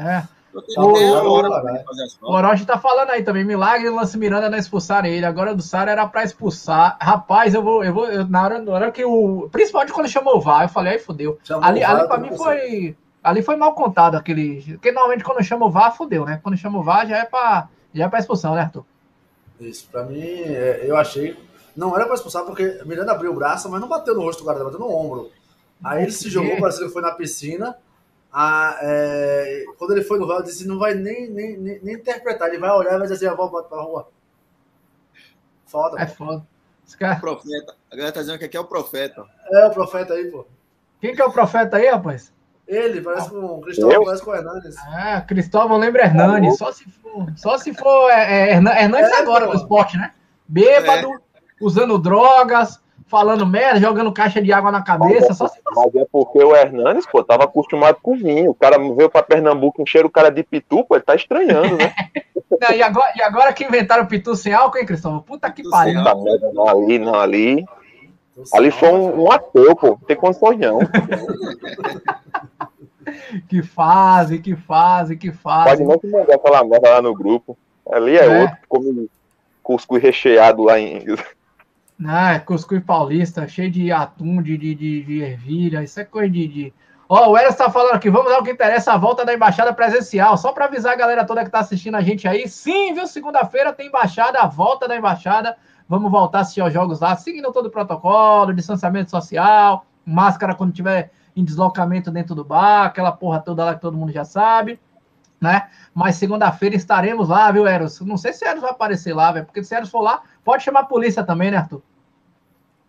É. 0.00 0.22
Tá 0.72 0.80
O 0.80 0.94
faltas. 0.94 2.18
Orochi 2.22 2.64
tá 2.64 2.78
falando 2.78 3.10
aí 3.10 3.24
também. 3.24 3.44
Milagre 3.44 3.88
do 3.90 3.96
lance 3.96 4.16
Miranda 4.16 4.48
não 4.48 4.56
expulsar 4.56 5.04
ele. 5.04 5.26
Agora 5.26 5.52
do 5.52 5.60
Sara 5.62 5.90
era 5.90 6.06
pra 6.06 6.22
expulsar. 6.22 6.96
Rapaz, 7.00 7.54
eu 7.54 7.62
vou. 7.62 7.82
Eu 7.82 7.92
vou 7.92 8.06
eu- 8.06 8.24
na, 8.28 8.44
hora, 8.44 8.58
na 8.60 8.72
hora 8.72 8.92
que 8.92 9.04
o. 9.04 9.48
Principalmente 9.50 9.92
quando 9.92 10.08
chamou 10.08 10.36
o 10.36 10.40
VAR, 10.40 10.62
eu 10.62 10.68
falei, 10.68 10.92
aí 10.92 10.98
fodeu. 11.00 11.38
Ali, 11.60 11.80
o 11.80 11.82
VAR, 11.82 11.90
ali 11.96 12.06
pra 12.06 12.16
também 12.16 12.30
mim 12.30 12.36
foi. 12.36 12.96
Ali 13.22 13.42
foi 13.42 13.56
mal 13.56 13.74
contado 13.74 14.14
aquele. 14.16 14.62
Porque 14.74 14.92
normalmente 14.92 15.24
quando 15.24 15.42
chama 15.42 15.66
o 15.66 15.70
VAR, 15.72 15.96
fodeu, 15.96 16.24
né? 16.24 16.38
Quando 16.40 16.56
chama 16.56 16.78
o 16.78 16.84
VAR 16.84 17.04
já 17.08 17.16
é 17.18 17.24
pra, 17.24 17.66
já 17.92 18.04
é 18.04 18.08
pra 18.08 18.20
expulsão, 18.20 18.54
né, 18.54 18.60
Arthur? 18.60 18.84
Isso, 19.60 19.88
pra 19.90 20.04
mim, 20.04 20.20
é, 20.20 20.82
eu 20.84 20.96
achei. 20.96 21.36
Não 21.76 21.94
era 21.94 22.04
pra 22.06 22.14
expulsar, 22.14 22.44
porque 22.44 22.80
Miranda 22.84 23.12
abriu 23.12 23.32
o 23.32 23.34
braço, 23.34 23.68
mas 23.70 23.80
não 23.80 23.88
bateu 23.88 24.14
no 24.14 24.22
rosto 24.22 24.42
do 24.42 24.46
cara, 24.46 24.62
bateu 24.64 24.78
no 24.78 24.88
ombro. 24.90 25.30
Aí 25.82 26.02
ele 26.04 26.12
se 26.12 26.28
jogou, 26.30 26.58
parecia 26.60 26.86
que 26.86 26.92
foi 26.92 27.02
na 27.02 27.10
piscina. 27.12 27.76
Ah, 28.32 28.76
é, 28.80 29.64
quando 29.78 29.92
ele 29.92 30.02
foi 30.02 30.18
no 30.18 30.26
VAR, 30.26 30.38
eu 30.38 30.42
disse: 30.44 30.66
não 30.66 30.78
vai 30.78 30.94
nem, 30.94 31.28
nem, 31.30 31.56
nem, 31.56 31.80
nem 31.82 31.94
interpretar, 31.94 32.48
ele 32.48 32.58
vai 32.58 32.70
olhar 32.70 32.94
e 32.94 32.98
vai 32.98 33.02
dizer 33.02 33.14
assim: 33.14 33.26
ah, 33.26 33.34
volta 33.34 33.68
pra 33.68 33.80
rua. 33.82 34.08
Foda. 35.66 36.00
É 36.00 36.06
foda. 36.06 36.46
Esse 36.86 36.96
cara- 36.96 37.16
Profeta. 37.16 37.74
A 37.90 37.96
galera 37.96 38.12
tá 38.12 38.20
dizendo 38.20 38.38
que 38.38 38.44
aqui 38.44 38.56
é 38.56 38.60
o 38.60 38.64
profeta. 38.64 39.24
É 39.50 39.66
o 39.66 39.70
profeta 39.70 40.14
aí, 40.14 40.30
pô. 40.30 40.46
Quem 41.00 41.14
que 41.14 41.22
é 41.22 41.24
o 41.24 41.32
profeta 41.32 41.76
aí, 41.76 41.88
rapaz? 41.88 42.32
Ele, 42.66 43.00
parece 43.02 43.28
com 43.30 43.36
o 43.44 43.60
Cristóvão, 43.60 43.92
Eu? 43.94 44.04
parece 44.04 44.22
com 44.22 44.30
o 44.30 44.34
Hernandes. 44.34 44.76
É, 44.86 45.20
Cristóvão 45.20 45.76
lembra 45.78 46.04
Hernani. 46.04 46.56
Só 46.56 46.72
se 46.72 46.84
for. 46.90 47.26
Só 47.36 47.58
se 47.58 47.74
for. 47.74 48.10
É, 48.10 48.24
é, 48.48 48.50
Hernan- 48.52 48.74
Hernandes 48.74 49.10
É, 49.12 49.18
agora 49.20 49.46
pô. 49.46 49.52
no 49.52 49.58
esporte, 49.58 49.96
né? 49.98 50.14
Bêbado, 50.48 51.20
usando 51.64 51.98
drogas, 51.98 52.80
falando 53.06 53.46
merda, 53.46 53.80
jogando 53.80 54.12
caixa 54.12 54.40
de 54.42 54.52
água 54.52 54.70
na 54.70 54.82
cabeça. 54.82 55.32
Só 55.34 55.48
se 55.48 55.60
for. 55.62 55.72
Mas 55.74 55.94
é 55.94 56.06
porque 56.10 56.38
o 56.42 56.54
Hernanes, 56.54 57.06
pô, 57.06 57.22
tava 57.24 57.44
acostumado 57.44 57.98
com 58.02 58.16
vinho. 58.16 58.50
O 58.50 58.54
cara 58.54 58.78
veio 58.78 59.08
pra 59.10 59.22
Pernambuco, 59.22 59.82
encher 59.82 60.04
o 60.04 60.10
cara 60.10 60.30
de 60.30 60.42
pitu, 60.42 60.84
pô, 60.84 60.94
ele 60.94 61.04
tá 61.04 61.14
estranhando, 61.14 61.76
né? 61.76 61.94
Não, 62.60 62.70
e, 62.76 62.82
agora, 62.82 63.12
e 63.16 63.22
agora 63.22 63.52
que 63.52 63.64
inventaram 63.64 64.04
o 64.04 64.06
Pitu 64.06 64.36
sem 64.36 64.52
álcool, 64.52 64.78
hein, 64.78 64.86
Cristóvão? 64.86 65.20
Puta 65.20 65.50
que 65.50 65.68
pariu. 65.68 65.94
sem 65.94 66.04
Tá 66.04 66.14
merda, 66.14 66.52
não, 66.52 66.68
ali, 66.68 66.98
não, 67.00 67.14
ali. 67.18 67.64
Ali 68.52 68.70
foi 68.70 68.90
um, 68.90 69.24
um 69.24 69.32
ateu, 69.32 69.74
pô. 69.74 69.88
Não 69.88 69.96
tem 69.96 70.16
condições, 70.16 70.58
não. 70.60 70.78
Que 73.48 73.62
fase, 73.62 74.38
que 74.38 74.56
fase, 74.56 75.16
que 75.16 75.30
Pode 75.30 75.38
fase. 75.38 75.84
não 75.84 75.98
que 75.98 76.06
mandar 76.06 76.36
aquela 76.36 76.64
merda 76.64 76.90
lá 76.90 77.02
no 77.02 77.14
grupo. 77.14 77.56
Ali 77.90 78.16
é, 78.16 78.24
É. 78.24 78.40
outro 78.42 78.56
que 78.56 78.66
come 78.68 79.10
cuscuz 79.62 80.02
recheado 80.02 80.62
lá 80.62 80.78
em. 80.78 81.04
Ah, 82.02 82.40
cuscuz 82.40 82.82
paulista, 82.82 83.46
cheio 83.46 83.70
de 83.70 83.92
atum, 83.92 84.42
de, 84.42 84.58
de, 84.58 84.74
de, 84.74 85.02
de 85.04 85.22
ervilha, 85.22 85.82
isso 85.82 86.00
é 86.00 86.04
coisa 86.04 86.30
de. 86.30 86.48
de... 86.48 86.74
Ó, 87.08 87.30
o 87.30 87.38
Eras 87.38 87.56
tá 87.56 87.70
falando 87.70 87.94
aqui, 87.94 88.10
vamos 88.10 88.32
ao 88.32 88.42
que 88.42 88.50
interessa, 88.50 88.92
a 88.92 88.96
volta 88.96 89.24
da 89.24 89.34
embaixada 89.34 89.72
presencial. 89.72 90.36
Só 90.36 90.52
para 90.52 90.64
avisar 90.64 90.94
a 90.94 90.96
galera 90.96 91.24
toda 91.24 91.44
que 91.44 91.50
tá 91.50 91.60
assistindo 91.60 91.96
a 91.96 92.00
gente 92.00 92.26
aí. 92.26 92.48
Sim, 92.48 92.94
viu? 92.94 93.06
Segunda-feira 93.06 93.72
tem 93.72 93.86
embaixada, 93.88 94.40
a 94.40 94.46
volta 94.46 94.88
da 94.88 94.96
embaixada. 94.96 95.56
Vamos 95.88 96.10
voltar 96.10 96.38
a 96.38 96.40
assistir 96.40 96.62
aos 96.62 96.72
jogos 96.72 97.00
lá, 97.00 97.14
seguindo 97.14 97.52
todo 97.52 97.66
o 97.66 97.70
protocolo, 97.70 98.54
distanciamento 98.54 99.10
social, 99.10 99.86
máscara 100.04 100.54
quando 100.54 100.72
tiver 100.72 101.12
em 101.36 101.44
deslocamento 101.44 102.10
dentro 102.10 102.34
do 102.34 102.44
bar, 102.44 102.86
aquela 102.86 103.12
porra 103.12 103.40
toda 103.40 103.64
lá 103.64 103.74
que 103.74 103.80
todo 103.80 103.96
mundo 103.96 104.10
já 104.12 104.24
sabe, 104.24 104.80
né? 105.40 105.68
Mas 105.94 106.16
segunda-feira 106.16 106.74
estaremos 106.74 107.28
lá, 107.28 107.50
viu, 107.52 107.66
Eros? 107.66 108.00
Não 108.00 108.16
sei 108.16 108.32
se 108.32 108.44
Eros 108.44 108.62
vai 108.62 108.70
aparecer 108.70 109.14
lá, 109.14 109.30
velho, 109.32 109.44
porque 109.46 109.62
se 109.62 109.74
Eros 109.74 109.90
for 109.90 110.00
lá, 110.00 110.22
pode 110.44 110.62
chamar 110.62 110.80
a 110.80 110.84
polícia 110.86 111.22
também, 111.24 111.50
né, 111.50 111.58
Arthur? 111.58 111.82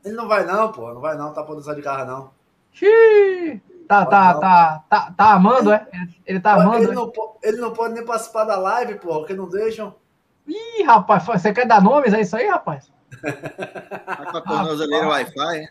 Ele 0.03 0.15
não 0.15 0.27
vai, 0.27 0.45
não, 0.45 0.71
pô. 0.71 0.93
Não 0.93 1.01
vai, 1.01 1.17
não. 1.17 1.34
Tá 1.34 1.41
podendo 1.43 1.63
sair 1.65 1.75
de 1.75 1.81
carro, 1.81 2.05
não. 2.05 2.29
Xiii! 2.71 3.62
Tá, 3.88 4.05
tá, 4.05 4.34
Não, 4.34 4.39
tá, 4.39 4.84
tá, 4.89 5.13
tá 5.15 5.34
amando, 5.34 5.71
é? 5.71 5.88
Ele- 5.93 6.15
Ele 6.25 6.39
tá 6.39 6.53
amando, 6.53 6.77
ele, 6.84 6.91
é? 6.91 6.95
não, 6.95 7.10
po- 7.12 7.38
ele 7.43 7.58
não 7.58 7.71
pode 7.71 7.93
nem 7.93 8.03
participar 8.03 8.43
da 8.43 8.55
live, 8.58 8.95
pô, 8.95 9.19
porque 9.19 9.34
não 9.36 9.47
deixam. 9.47 9.95
Ih, 10.47 10.84
rapaz, 10.84 11.23
você 11.23 11.53
quer 11.53 11.67
dar 11.67 11.81
nomes? 11.81 12.13
É 12.13 12.21
isso 12.21 12.36
aí, 12.36 12.47
rapaz? 12.47 12.91
Tá 14.05 14.25
com 14.31 14.38
a 14.38 14.41
tornozeleira 14.41 15.08
Wi-Fi, 15.08 15.58
hein? 15.58 15.69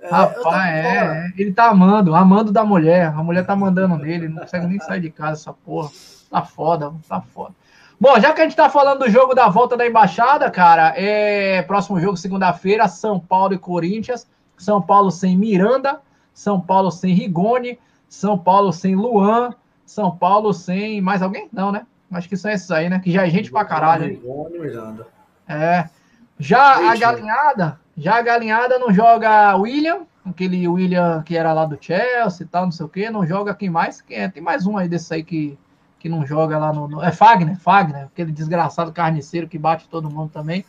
É, 0.00 0.08
Rapaz, 0.08 0.74
é, 0.74 0.96
é. 0.96 1.32
Ele 1.36 1.52
tá 1.52 1.70
amando, 1.70 2.14
amando 2.14 2.52
da 2.52 2.64
mulher. 2.64 3.06
A 3.06 3.22
mulher 3.22 3.44
tá 3.44 3.56
mandando 3.56 3.96
nele, 3.96 4.28
não 4.28 4.42
consegue 4.42 4.66
nem 4.66 4.78
sair 4.78 5.00
de 5.00 5.10
casa 5.10 5.32
essa 5.32 5.52
porra. 5.52 5.90
Tá 6.30 6.42
foda, 6.42 6.92
tá 7.08 7.20
foda. 7.20 7.54
Bom, 8.00 8.18
já 8.20 8.32
que 8.32 8.40
a 8.40 8.44
gente 8.44 8.54
tá 8.54 8.70
falando 8.70 9.00
do 9.00 9.10
jogo 9.10 9.34
da 9.34 9.48
volta 9.48 9.76
da 9.76 9.84
embaixada, 9.86 10.48
cara, 10.50 10.94
é 10.96 11.62
próximo 11.62 11.98
jogo 11.98 12.16
segunda-feira, 12.16 12.86
São 12.86 13.18
Paulo 13.18 13.54
e 13.54 13.58
Corinthians. 13.58 14.26
São 14.56 14.82
Paulo 14.82 15.10
sem 15.10 15.36
Miranda, 15.36 16.00
São 16.34 16.60
Paulo 16.60 16.90
sem 16.90 17.12
Rigoni, 17.14 17.78
São 18.08 18.36
Paulo 18.38 18.72
sem 18.72 18.94
Luan, 18.94 19.54
São 19.86 20.16
Paulo 20.16 20.52
sem 20.52 21.00
mais 21.00 21.22
alguém? 21.22 21.48
Não, 21.52 21.72
né? 21.72 21.86
Acho 22.10 22.28
que 22.28 22.36
são 22.36 22.50
esses 22.50 22.70
aí, 22.70 22.88
né? 22.88 22.98
Que 22.98 23.10
já 23.10 23.26
é 23.26 23.30
gente 23.30 23.50
pra 23.50 23.64
caralho. 23.64 24.06
Rigoni, 24.06 24.58
Miranda. 24.58 25.06
É. 25.46 25.88
Já 26.38 26.74
a 26.74 26.78
Deixa. 26.78 26.98
galinhada, 26.98 27.80
já 28.00 28.16
a 28.16 28.22
galinhada 28.22 28.78
não 28.78 28.92
joga 28.92 29.56
William, 29.56 30.02
aquele 30.24 30.66
William 30.68 31.22
que 31.22 31.36
era 31.36 31.52
lá 31.52 31.64
do 31.64 31.78
Chelsea 31.80 32.44
e 32.44 32.48
tal, 32.48 32.64
não 32.64 32.72
sei 32.72 32.86
o 32.86 32.88
quê, 32.88 33.10
não 33.10 33.26
joga 33.26 33.54
quem 33.54 33.68
mais? 33.70 34.00
Quem 34.00 34.18
é? 34.18 34.28
Tem 34.28 34.42
mais 34.42 34.66
um 34.66 34.76
aí 34.76 34.88
desse 34.88 35.12
aí 35.12 35.22
que, 35.24 35.58
que 35.98 36.08
não 36.08 36.24
joga 36.26 36.58
lá 36.58 36.72
no, 36.72 36.86
no- 36.88 37.02
É 37.02 37.10
Fagner, 37.12 37.58
Fagner, 37.58 38.04
aquele 38.06 38.30
desgraçado 38.32 38.92
carniceiro 38.92 39.48
que 39.48 39.58
bate 39.58 39.88
todo 39.88 40.10
mundo 40.10 40.30
também. 40.30 40.64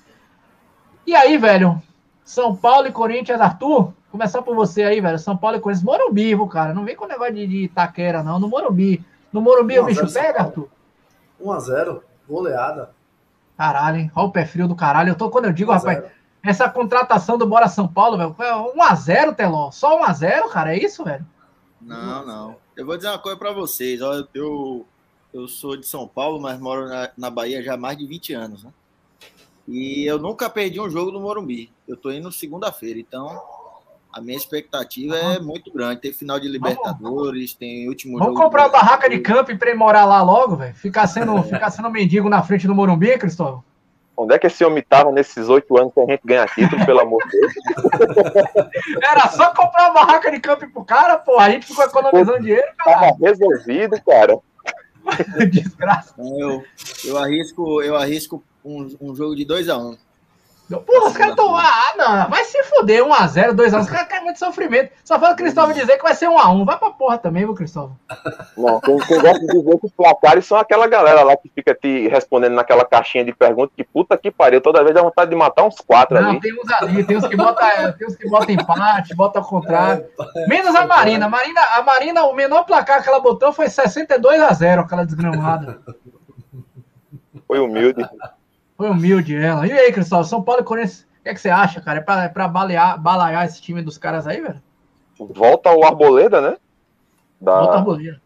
E 1.06 1.16
aí, 1.16 1.38
velho? 1.38 1.82
São 2.24 2.56
Paulo 2.56 2.88
e 2.88 2.92
Corinthians, 2.92 3.42
Arthur, 3.42 3.94
começar 4.12 4.42
por 4.42 4.56
você 4.56 4.84
aí, 4.84 5.02
velho. 5.02 5.18
São 5.18 5.36
Paulo 5.36 5.58
e 5.58 5.60
Corinthians, 5.60 5.84
Morumbi, 5.84 6.36
viu, 6.36 6.48
cara? 6.48 6.74
Não 6.74 6.86
vem 6.86 6.96
com 6.96 7.06
o 7.06 7.08
negócio 7.08 7.34
de, 7.34 7.48
de 7.48 7.58
Itaquera, 7.64 8.22
não. 8.22 8.40
No 8.40 8.48
Morumbi. 8.48 9.04
No 9.34 9.42
Morumbi 9.42 9.80
o 9.80 9.86
bicho 9.86 10.12
pega. 10.14 10.42
Arthur? 10.42 10.70
1x0, 11.42 12.02
goleada. 12.28 12.92
Caralho, 13.58 13.98
hein? 13.98 14.12
Olha 14.16 14.28
o 14.28 14.32
pé 14.32 14.46
frio 14.46 14.68
do 14.68 14.76
caralho. 14.76 15.10
Eu 15.10 15.16
tô, 15.16 15.30
quando 15.30 15.46
eu 15.46 15.54
digo, 15.54 15.72
1 15.72 15.74
a 15.74 15.78
rapaz, 15.78 15.98
0. 16.00 16.10
Essa 16.44 16.70
contratação 16.70 17.38
do 17.38 17.46
Bora 17.46 17.68
São 17.68 17.88
Paulo, 17.88 18.18
velho, 18.18 18.34
foi 18.34 18.46
1x0, 18.48 19.36
Teló. 19.36 19.72
Só 19.72 20.00
1x0, 20.02 20.50
cara, 20.50 20.76
é 20.76 20.84
isso, 20.84 21.04
velho? 21.04 21.26
Não, 21.82 22.26
não. 22.26 22.56
Eu 22.76 22.86
vou 22.86 22.96
dizer 22.96 23.10
uma 23.10 23.20
coisa 23.20 23.38
pra 23.38 23.52
vocês. 23.52 24.02
Ó, 24.02 24.24
eu, 24.34 24.86
eu 25.34 25.48
sou 25.48 25.76
de 25.76 25.86
São 25.86 26.08
Paulo, 26.08 26.40
mas 26.40 26.60
moro 26.60 26.88
na, 26.88 27.10
na 27.18 27.30
Bahia 27.30 27.62
já 27.62 27.74
há 27.74 27.78
mais 27.78 27.98
de 27.98 28.06
20 28.06 28.34
anos, 28.34 28.64
né? 28.64 28.72
E 29.68 30.04
eu 30.06 30.18
nunca 30.18 30.50
perdi 30.50 30.80
um 30.82 30.90
jogo 30.90 31.12
no 31.12 31.20
Morumbi. 31.20 31.72
Eu 31.88 31.96
tô 31.96 32.12
indo 32.12 32.32
segunda-feira, 32.32 33.00
então 33.00 33.40
a 34.12 34.20
minha 34.20 34.36
expectativa 34.36 35.16
é 35.16 35.40
muito 35.40 35.72
grande. 35.72 36.02
Tem 36.02 36.12
final 36.12 36.40
de 36.40 36.48
Libertadores, 36.48 37.54
tem 37.54 37.88
último 37.88 38.18
Vamos 38.18 38.34
jogo. 38.34 38.44
comprar 38.44 38.64
uma 38.64 38.70
barraca 38.70 39.08
de 39.08 39.20
campo 39.20 39.52
e 39.52 39.58
pra 39.58 39.70
ele 39.70 39.78
morar 39.78 40.06
lá 40.06 40.24
logo, 40.24 40.56
velho. 40.56 40.74
Ficar 40.74 41.06
sendo, 41.06 41.42
ficar 41.44 41.70
sendo 41.70 41.90
mendigo 41.92 42.28
na 42.30 42.42
frente 42.42 42.66
do 42.66 42.74
Morumbi, 42.74 43.16
Cristóvão? 43.20 43.64
Onde 44.22 44.36
é 44.36 44.38
que 44.38 44.48
esse 44.48 44.66
homem 44.66 44.84
tava 44.84 45.14
nesses 45.14 45.48
oito 45.48 45.80
anos 45.80 45.94
sem 45.94 46.04
a 46.04 46.08
gente 46.08 46.22
ganhar 46.26 46.54
título, 46.54 46.86
pelo 46.86 47.00
amor 47.00 47.24
de 47.24 47.40
Deus? 47.40 47.54
Era 49.02 49.30
só 49.30 49.54
comprar 49.54 49.92
uma 49.92 49.94
barraca 49.94 50.30
de 50.30 50.42
campo 50.42 50.70
pro 50.70 50.84
cara, 50.84 51.18
pô. 51.18 51.40
A 51.40 51.50
gente 51.50 51.66
ficou 51.66 51.86
economizando 51.86 52.42
dinheiro, 52.42 52.68
Tava 52.84 53.00
cara. 53.00 53.16
resolvido, 53.18 54.02
cara. 54.04 54.38
Desgraça. 55.50 56.16
Eu, 56.18 56.66
eu 57.06 57.18
arrisco, 57.18 57.82
eu 57.82 57.96
arrisco 57.96 58.44
um, 58.64 58.94
um 59.00 59.16
jogo 59.16 59.38
de 59.38 59.46
2 59.46 59.70
a 59.70 59.78
1 59.78 59.90
um. 59.90 59.98
Porra, 60.78 61.08
os 61.08 61.18
caras 61.18 61.32
estão. 61.32 61.56
Ah, 61.56 61.94
não, 61.98 62.30
vai 62.30 62.44
se 62.44 62.64
foder, 62.64 63.04
1x0, 63.04 63.54
2x1. 63.54 63.80
Os 63.82 63.90
caras 63.90 64.08
querem 64.08 64.24
muito 64.26 64.38
sofrimento. 64.38 64.92
Só 65.04 65.20
fala 65.20 65.34
o 65.34 65.36
Cristóvão 65.36 65.74
dizer 65.74 65.98
que 65.98 66.04
vai 66.04 66.14
ser 66.14 66.28
1x1. 66.28 66.66
Vai 66.66 66.78
pra 66.78 66.92
porra 66.92 67.18
também, 67.18 67.44
viu, 67.44 67.56
Cristóvão? 67.56 67.98
Não, 68.56 68.80
quem, 68.80 68.98
quem 69.00 69.20
gosta 69.20 69.40
de 69.40 69.48
dizer 69.48 69.80
que 69.80 69.86
os 69.86 69.92
placares 69.92 70.46
são 70.46 70.58
aquela 70.58 70.88
galera 70.88 71.24
lá 71.24 71.36
que 71.36 71.50
fica 71.50 71.74
te 71.74 72.08
respondendo 72.08 72.54
naquela 72.54 72.86
caixinha 72.86 73.26
de 73.26 73.34
perguntas 73.34 73.74
que 73.76 73.84
puta 73.84 74.16
que 74.18 74.30
pariu, 74.30 74.62
toda 74.62 74.84
vez 74.84 74.94
dá 74.94 75.02
vontade 75.02 75.32
de 75.32 75.36
matar 75.36 75.64
uns 75.64 75.78
quatro 75.78 76.22
não, 76.22 76.30
ali. 76.30 76.40
tem 76.40 76.54
uns 76.54 76.72
ali, 76.72 77.04
tem 77.04 77.18
uns 77.18 77.28
que 77.28 77.36
botam 77.36 77.94
tem 77.98 78.08
uns 78.08 78.16
que 78.16 78.30
botam 78.30 78.54
empate, 78.54 79.16
botam 79.16 79.42
ao 79.42 79.48
contrário. 79.48 80.06
Menos 80.48 80.76
a 80.76 80.86
Marina. 80.86 81.26
A 81.26 81.30
Marina, 81.30 81.62
a 81.62 81.82
Marina, 81.82 82.24
o 82.26 82.34
menor 82.34 82.64
placar 82.64 83.02
que 83.02 83.10
ela 83.10 83.20
botou 83.20 83.52
foi 83.52 83.70
62 83.70 84.42
a 84.42 84.54
0 84.54 84.82
aquela 84.82 85.06
desgramada. 85.06 85.80
Foi 87.48 87.60
humilde. 87.60 88.08
Foi 88.80 88.90
humilde 88.90 89.36
ela. 89.36 89.68
E 89.68 89.74
aí, 89.74 89.92
Cristóvão, 89.92 90.24
São 90.24 90.42
Paulo 90.42 90.62
e 90.62 90.64
Corinthians, 90.64 91.02
o 91.20 91.24
que, 91.24 91.30
é 91.30 91.34
que 91.34 91.42
você 91.42 91.50
acha, 91.50 91.82
cara? 91.82 92.00
É 92.00 92.02
pra, 92.02 92.24
é 92.24 92.30
pra 92.30 92.48
balear, 92.48 92.98
balaiar 92.98 93.46
esse 93.46 93.62
time 93.62 93.82
dos 93.82 93.98
caras 93.98 94.26
aí, 94.26 94.40
velho? 94.40 94.62
Volta 95.20 95.70
o 95.76 95.84
Arboleda, 95.84 96.40
né? 96.40 96.56
Da, 97.42 97.60
Volta 97.60 97.74
o 97.74 97.78
Arboleda. 97.80 98.22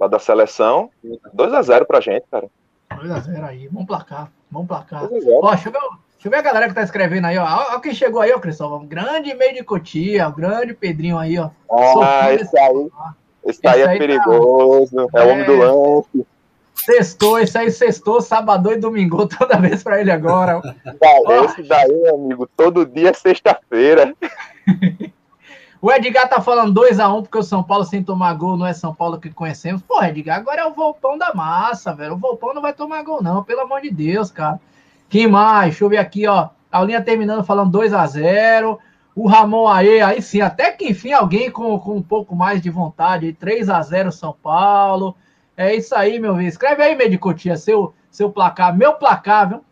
Lá 0.00 0.08
da 0.08 0.18
seleção. 0.18 0.90
2x0 1.32 1.84
pra 1.86 2.00
gente, 2.00 2.24
cara. 2.28 2.48
2x0 2.90 3.44
aí. 3.44 3.68
Bom 3.68 3.86
placar. 3.86 4.32
Bom 4.50 4.66
placar. 4.66 5.04
Ó, 5.04 5.06
deixa 5.50 5.68
eu, 5.68 5.72
ver, 5.72 5.78
deixa 5.78 6.24
eu 6.24 6.30
ver 6.32 6.38
a 6.38 6.42
galera 6.42 6.66
que 6.66 6.74
tá 6.74 6.82
escrevendo 6.82 7.26
aí, 7.28 7.38
ó. 7.38 7.44
Olha 7.44 7.78
quem 7.78 7.94
chegou 7.94 8.20
aí, 8.20 8.32
ó, 8.32 8.40
Cristóvão. 8.40 8.84
Grande 8.84 9.32
meio 9.32 9.54
de 9.54 9.62
Cotia, 9.62 10.26
o 10.26 10.32
grande 10.32 10.74
Pedrinho 10.74 11.18
aí, 11.18 11.38
ó. 11.38 11.50
Ah, 11.70 12.32
esse 12.32 12.58
aí. 12.58 12.90
Esse, 13.44 13.60
esse 13.60 13.68
aí 13.68 13.82
é 13.82 13.92
tá- 13.92 13.96
perigoso. 13.96 15.06
Tá... 15.12 15.20
É 15.20 15.24
o 15.24 15.28
homem 15.28 15.44
do 15.44 15.52
é. 15.52 15.66
lance. 15.66 16.33
Sextou, 16.84 17.38
esse 17.38 17.56
aí 17.56 17.70
sextou, 17.70 18.20
sábado 18.20 18.70
e 18.70 18.76
domingo, 18.76 19.26
toda 19.28 19.58
vez 19.58 19.82
para 19.82 20.02
ele 20.02 20.10
agora. 20.10 20.60
esse 21.44 21.62
daí, 21.62 22.08
amigo, 22.08 22.46
todo 22.54 22.84
dia 22.84 23.08
é 23.08 23.12
sexta-feira. 23.14 24.14
o 25.80 25.90
Edgar 25.90 26.28
tá 26.28 26.42
falando 26.42 26.78
2x1 26.78 27.18
um, 27.18 27.22
porque 27.22 27.38
o 27.38 27.42
São 27.42 27.62
Paulo 27.62 27.84
sem 27.84 28.04
tomar 28.04 28.34
gol 28.34 28.58
não 28.58 28.66
é 28.66 28.74
São 28.74 28.94
Paulo 28.94 29.18
que 29.18 29.30
conhecemos. 29.30 29.80
Pô, 29.80 30.02
Edgar, 30.02 30.36
agora 30.36 30.60
é 30.60 30.66
o 30.66 30.74
Volpão 30.74 31.16
da 31.16 31.32
massa, 31.32 31.94
velho. 31.94 32.14
O 32.14 32.18
Volpão 32.18 32.52
não 32.52 32.60
vai 32.60 32.74
tomar 32.74 33.02
gol, 33.02 33.22
não, 33.22 33.42
pelo 33.42 33.62
amor 33.62 33.80
de 33.80 33.90
Deus, 33.90 34.30
cara. 34.30 34.60
Quem 35.08 35.26
mais? 35.26 35.70
Deixa 35.70 35.84
eu 35.84 35.88
ver 35.88 35.98
aqui, 35.98 36.26
ó. 36.26 36.50
A 36.70 36.84
linha 36.84 37.00
terminando 37.00 37.42
falando 37.44 37.78
2x0. 37.78 38.78
O 39.16 39.26
Ramon 39.26 39.68
aí, 39.68 40.02
aí 40.02 40.20
sim, 40.20 40.42
até 40.42 40.72
que 40.72 40.88
enfim 40.88 41.12
alguém 41.12 41.50
com, 41.50 41.78
com 41.78 41.96
um 41.96 42.02
pouco 42.02 42.34
mais 42.36 42.60
de 42.60 42.68
vontade. 42.68 43.32
3 43.32 43.70
a 43.70 43.80
0 43.80 44.12
São 44.12 44.34
Paulo. 44.42 45.16
É 45.56 45.74
isso 45.74 45.94
aí, 45.94 46.18
meu 46.18 46.34
filho. 46.36 46.48
Escreve 46.48 46.82
aí, 46.82 46.96
Medicotia, 46.96 47.56
seu, 47.56 47.94
seu 48.10 48.30
placar. 48.30 48.76
Meu 48.76 48.94
placar, 48.94 49.48
viu? 49.48 49.64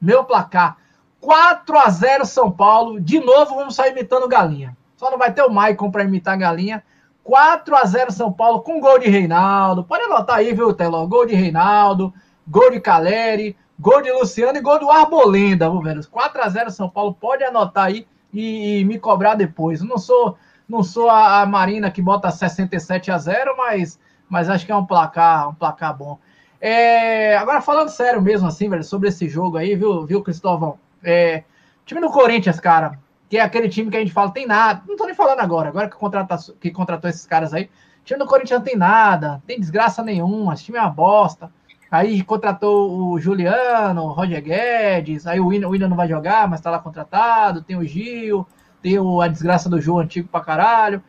Meu 0.00 0.24
placar. 0.24 0.76
4 1.20 1.78
a 1.78 1.88
0 1.88 2.24
São 2.24 2.50
Paulo. 2.50 3.00
De 3.00 3.20
novo, 3.20 3.54
vamos 3.54 3.74
sair 3.74 3.92
imitando 3.92 4.26
galinha. 4.28 4.76
Só 4.96 5.10
não 5.10 5.18
vai 5.18 5.32
ter 5.32 5.42
o 5.42 5.50
Maicon 5.50 5.90
para 5.90 6.04
imitar 6.04 6.36
galinha. 6.36 6.82
4 7.22 7.76
a 7.76 7.84
0 7.84 8.10
São 8.10 8.32
Paulo 8.32 8.62
com 8.62 8.80
gol 8.80 8.98
de 8.98 9.08
Reinaldo. 9.08 9.84
Pode 9.84 10.04
anotar 10.04 10.36
aí, 10.38 10.52
viu, 10.52 10.72
Teló? 10.72 11.06
Gol 11.06 11.26
de 11.26 11.34
Reinaldo, 11.34 12.12
gol 12.46 12.70
de 12.70 12.80
Caleri, 12.80 13.56
gol 13.78 14.02
de 14.02 14.10
Luciano 14.10 14.58
e 14.58 14.62
gol 14.62 14.78
do 14.78 14.90
Arbolenda, 14.90 15.70
viu, 15.70 15.80
velho? 15.80 16.06
4 16.08 16.42
a 16.42 16.48
0 16.48 16.70
São 16.70 16.88
Paulo. 16.88 17.14
Pode 17.14 17.44
anotar 17.44 17.84
aí 17.84 18.06
e, 18.32 18.80
e 18.80 18.84
me 18.84 18.98
cobrar 18.98 19.34
depois. 19.34 19.82
não 19.82 19.98
sou, 19.98 20.36
não 20.68 20.82
sou 20.82 21.08
a, 21.08 21.42
a 21.42 21.46
Marina 21.46 21.90
que 21.90 22.02
bota 22.02 22.30
67 22.30 23.10
a 23.10 23.18
0, 23.18 23.56
mas 23.56 23.98
mas 24.30 24.48
acho 24.48 24.64
que 24.64 24.72
é 24.72 24.76
um 24.76 24.86
placar, 24.86 25.48
um 25.48 25.54
placar 25.54 25.94
bom. 25.94 26.18
É, 26.60 27.36
agora 27.36 27.60
falando 27.60 27.88
sério 27.88 28.22
mesmo, 28.22 28.46
assim, 28.46 28.68
velho, 28.70 28.84
sobre 28.84 29.08
esse 29.08 29.28
jogo 29.28 29.56
aí, 29.56 29.74
viu, 29.74 30.06
viu 30.06 30.22
Cristóvão? 30.22 30.78
É, 31.02 31.42
time 31.84 32.00
do 32.00 32.10
Corinthians, 32.10 32.60
cara, 32.60 32.98
que 33.28 33.36
é 33.36 33.40
aquele 33.40 33.68
time 33.68 33.90
que 33.90 33.96
a 33.96 34.00
gente 34.00 34.12
fala, 34.12 34.30
tem 34.30 34.46
nada. 34.46 34.82
Não 34.86 34.96
tô 34.96 35.04
nem 35.04 35.14
falando 35.14 35.40
agora, 35.40 35.68
agora 35.68 35.88
que, 35.88 35.96
contrata, 35.96 36.38
que 36.60 36.70
contratou 36.70 37.10
esses 37.10 37.26
caras 37.26 37.52
aí. 37.52 37.68
Time 38.04 38.18
do 38.20 38.26
Corinthians 38.26 38.60
não 38.60 38.64
tem 38.64 38.76
nada, 38.76 39.42
tem 39.46 39.58
desgraça 39.58 40.02
nenhuma, 40.02 40.54
esse 40.54 40.64
time 40.64 40.78
é 40.78 40.80
uma 40.80 40.90
bosta. 40.90 41.50
Aí 41.90 42.22
contratou 42.22 43.10
o 43.10 43.18
Juliano, 43.18 44.04
o 44.04 44.12
Roger 44.12 44.40
Guedes, 44.40 45.26
aí 45.26 45.40
o 45.40 45.46
William 45.46 45.88
não 45.88 45.96
vai 45.96 46.08
jogar, 46.08 46.48
mas 46.48 46.60
tá 46.60 46.70
lá 46.70 46.78
contratado, 46.78 47.62
tem 47.62 47.76
o 47.76 47.84
Gil, 47.84 48.46
tem 48.80 48.98
o, 48.98 49.20
a 49.20 49.26
desgraça 49.26 49.68
do 49.68 49.80
João 49.80 49.98
antigo 49.98 50.28
pra 50.28 50.40
caralho. 50.40 51.02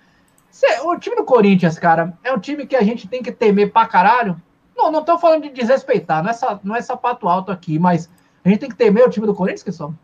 O 0.83 0.97
time 0.97 1.15
do 1.15 1.23
Corinthians, 1.23 1.79
cara, 1.79 2.17
é 2.23 2.33
um 2.33 2.39
time 2.39 2.65
que 2.65 2.75
a 2.75 2.81
gente 2.81 3.07
tem 3.07 3.23
que 3.23 3.31
temer 3.31 3.71
pra 3.71 3.85
caralho. 3.85 4.35
Não, 4.75 4.91
não 4.91 5.03
tô 5.03 5.17
falando 5.17 5.43
de 5.43 5.49
desrespeitar, 5.49 6.23
não 6.23 6.31
é, 6.31 6.59
não 6.63 6.75
é 6.75 6.81
sapato 6.81 7.27
alto 7.27 7.51
aqui, 7.51 7.77
mas 7.79 8.09
a 8.43 8.49
gente 8.49 8.59
tem 8.59 8.69
que 8.69 8.75
temer 8.75 9.05
o 9.05 9.09
time 9.09 9.27
do 9.27 9.35
Corinthians, 9.35 9.63
que 9.63 9.71
são? 9.71 9.95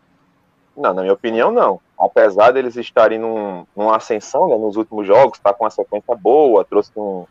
Não, 0.75 0.93
na 0.93 1.01
minha 1.01 1.13
opinião, 1.13 1.51
não. 1.51 1.79
Apesar 1.99 2.51
deles 2.51 2.75
estarem 2.75 3.17
num, 3.17 3.65
numa 3.75 3.95
ascensão 3.95 4.47
né, 4.47 4.55
nos 4.55 4.75
últimos 4.75 5.07
jogos, 5.07 5.39
tá 5.39 5.51
com 5.51 5.63
uma 5.63 5.71
sequência 5.71 6.15
boa, 6.15 6.63
trouxe 6.63 6.91
um, 6.95 7.25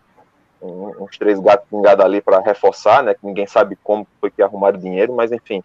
um, 0.60 1.04
uns 1.04 1.16
três 1.16 1.38
gatos 1.38 1.68
pingados 1.70 2.04
ali 2.04 2.20
para 2.20 2.40
reforçar, 2.40 3.04
né? 3.04 3.14
Que 3.14 3.24
ninguém 3.24 3.46
sabe 3.46 3.78
como 3.84 4.06
foi 4.20 4.30
que 4.30 4.42
arrumaram 4.42 4.78
dinheiro, 4.78 5.14
mas 5.14 5.30
enfim. 5.30 5.62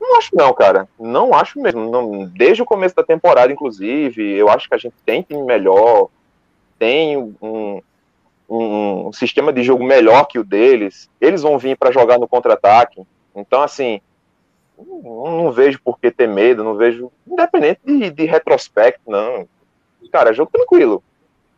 Não 0.00 0.16
acho 0.16 0.30
não, 0.34 0.54
cara. 0.54 0.88
Não 0.98 1.34
acho 1.34 1.60
mesmo. 1.60 1.90
Não, 1.90 2.24
desde 2.24 2.62
o 2.62 2.66
começo 2.66 2.96
da 2.96 3.04
temporada, 3.04 3.52
inclusive, 3.52 4.22
eu 4.32 4.48
acho 4.48 4.66
que 4.66 4.74
a 4.74 4.78
gente 4.78 4.94
tem 5.04 5.20
time 5.20 5.42
melhor 5.42 6.08
tem 6.78 7.16
um, 7.16 7.80
um, 8.48 9.06
um 9.08 9.12
sistema 9.12 9.52
de 9.52 9.62
jogo 9.62 9.84
melhor 9.84 10.26
que 10.26 10.38
o 10.38 10.44
deles, 10.44 11.10
eles 11.20 11.42
vão 11.42 11.58
vir 11.58 11.76
para 11.76 11.92
jogar 11.92 12.18
no 12.18 12.28
contra-ataque. 12.28 13.02
Então, 13.34 13.62
assim, 13.62 14.00
não, 14.78 15.42
não, 15.44 15.52
vejo 15.52 15.80
por 15.82 15.98
que 15.98 16.10
ter 16.10 16.28
medo, 16.28 16.64
não 16.64 16.74
vejo, 16.74 17.10
independente 17.26 17.80
de, 17.84 18.10
de 18.10 18.24
retrospecto, 18.24 19.10
não. 19.10 19.48
Cara, 20.10 20.32
jogo 20.32 20.50
tranquilo. 20.52 21.02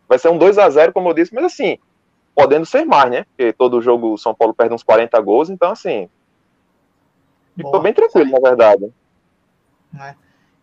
Vai 0.07 0.19
ser 0.19 0.29
um 0.29 0.37
2 0.37 0.57
a 0.57 0.69
0 0.69 0.93
como 0.93 1.09
eu 1.09 1.13
disse, 1.13 1.33
mas 1.33 1.45
assim, 1.45 1.77
podendo 2.33 2.65
ser 2.65 2.85
mais, 2.85 3.09
né? 3.09 3.25
Porque 3.25 3.51
todo 3.53 3.81
jogo 3.81 4.13
o 4.13 4.17
São 4.17 4.33
Paulo 4.33 4.53
perde 4.53 4.73
uns 4.73 4.83
40 4.83 5.19
gols, 5.21 5.49
então 5.49 5.71
assim. 5.71 6.07
Ficou 7.55 7.81
bem 7.81 7.93
tranquilo, 7.93 8.31
na 8.31 8.39
verdade. 8.39 8.91
É. 9.99 10.15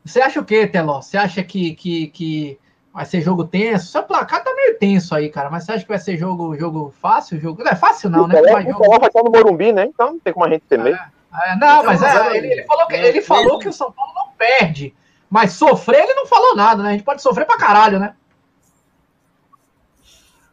Você 0.05 0.21
acha 0.21 0.41
o 0.41 0.45
quê, 0.45 0.67
Teló? 0.67 1.01
Você 1.01 1.17
acha 1.17 1.43
que, 1.43 1.75
que, 1.75 2.09
que 2.09 2.59
Vai 2.93 3.07
ser 3.07 3.23
jogo 3.23 3.45
tenso. 3.45 3.87
Seu 3.87 4.03
placar 4.03 4.45
tá 4.45 4.55
meio 4.55 4.79
tenso 4.79 5.15
aí, 5.15 5.31
cara. 5.31 5.49
Mas 5.49 5.65
você 5.65 5.73
acha 5.73 5.83
que 5.83 5.89
vai 5.89 5.99
ser 5.99 6.17
jogo, 6.19 6.55
jogo 6.57 6.93
fácil? 7.01 7.41
Jogo... 7.41 7.65
Não 7.65 7.71
é 7.71 7.77
fácil, 7.77 8.11
não, 8.11 8.29
né? 8.29 8.41
Vai, 8.43 8.65
jogo... 8.65 8.99
vai 8.99 9.09
estar 9.09 9.23
no 9.23 9.31
Morumbi, 9.31 9.73
né? 9.73 9.87
Então 9.87 10.13
não 10.13 10.19
tem 10.19 10.33
como 10.33 10.45
a 10.45 10.51
gente 10.51 10.63
temer. 10.69 10.95
É, 10.95 11.53
é, 11.53 11.57
não, 11.57 11.81
então, 11.81 11.85
mas 11.85 12.03
é, 12.03 12.37
ele, 12.37 12.53
ele, 12.53 12.65
falou 12.65 12.87
que, 12.87 12.95
ele 12.95 13.23
falou 13.23 13.59
que 13.59 13.69
o 13.69 13.73
São 13.73 13.91
Paulo 13.91 14.13
não 14.15 14.29
perde. 14.37 14.95
Mas 15.31 15.53
sofrer, 15.53 16.03
ele 16.03 16.15
não 16.15 16.27
falou 16.27 16.55
nada, 16.55 16.83
né? 16.83 16.91
A 16.91 16.93
gente 16.93 17.05
pode 17.05 17.23
sofrer 17.23 17.47
pra 17.47 17.57
caralho, 17.57 17.99
né? 17.99 18.15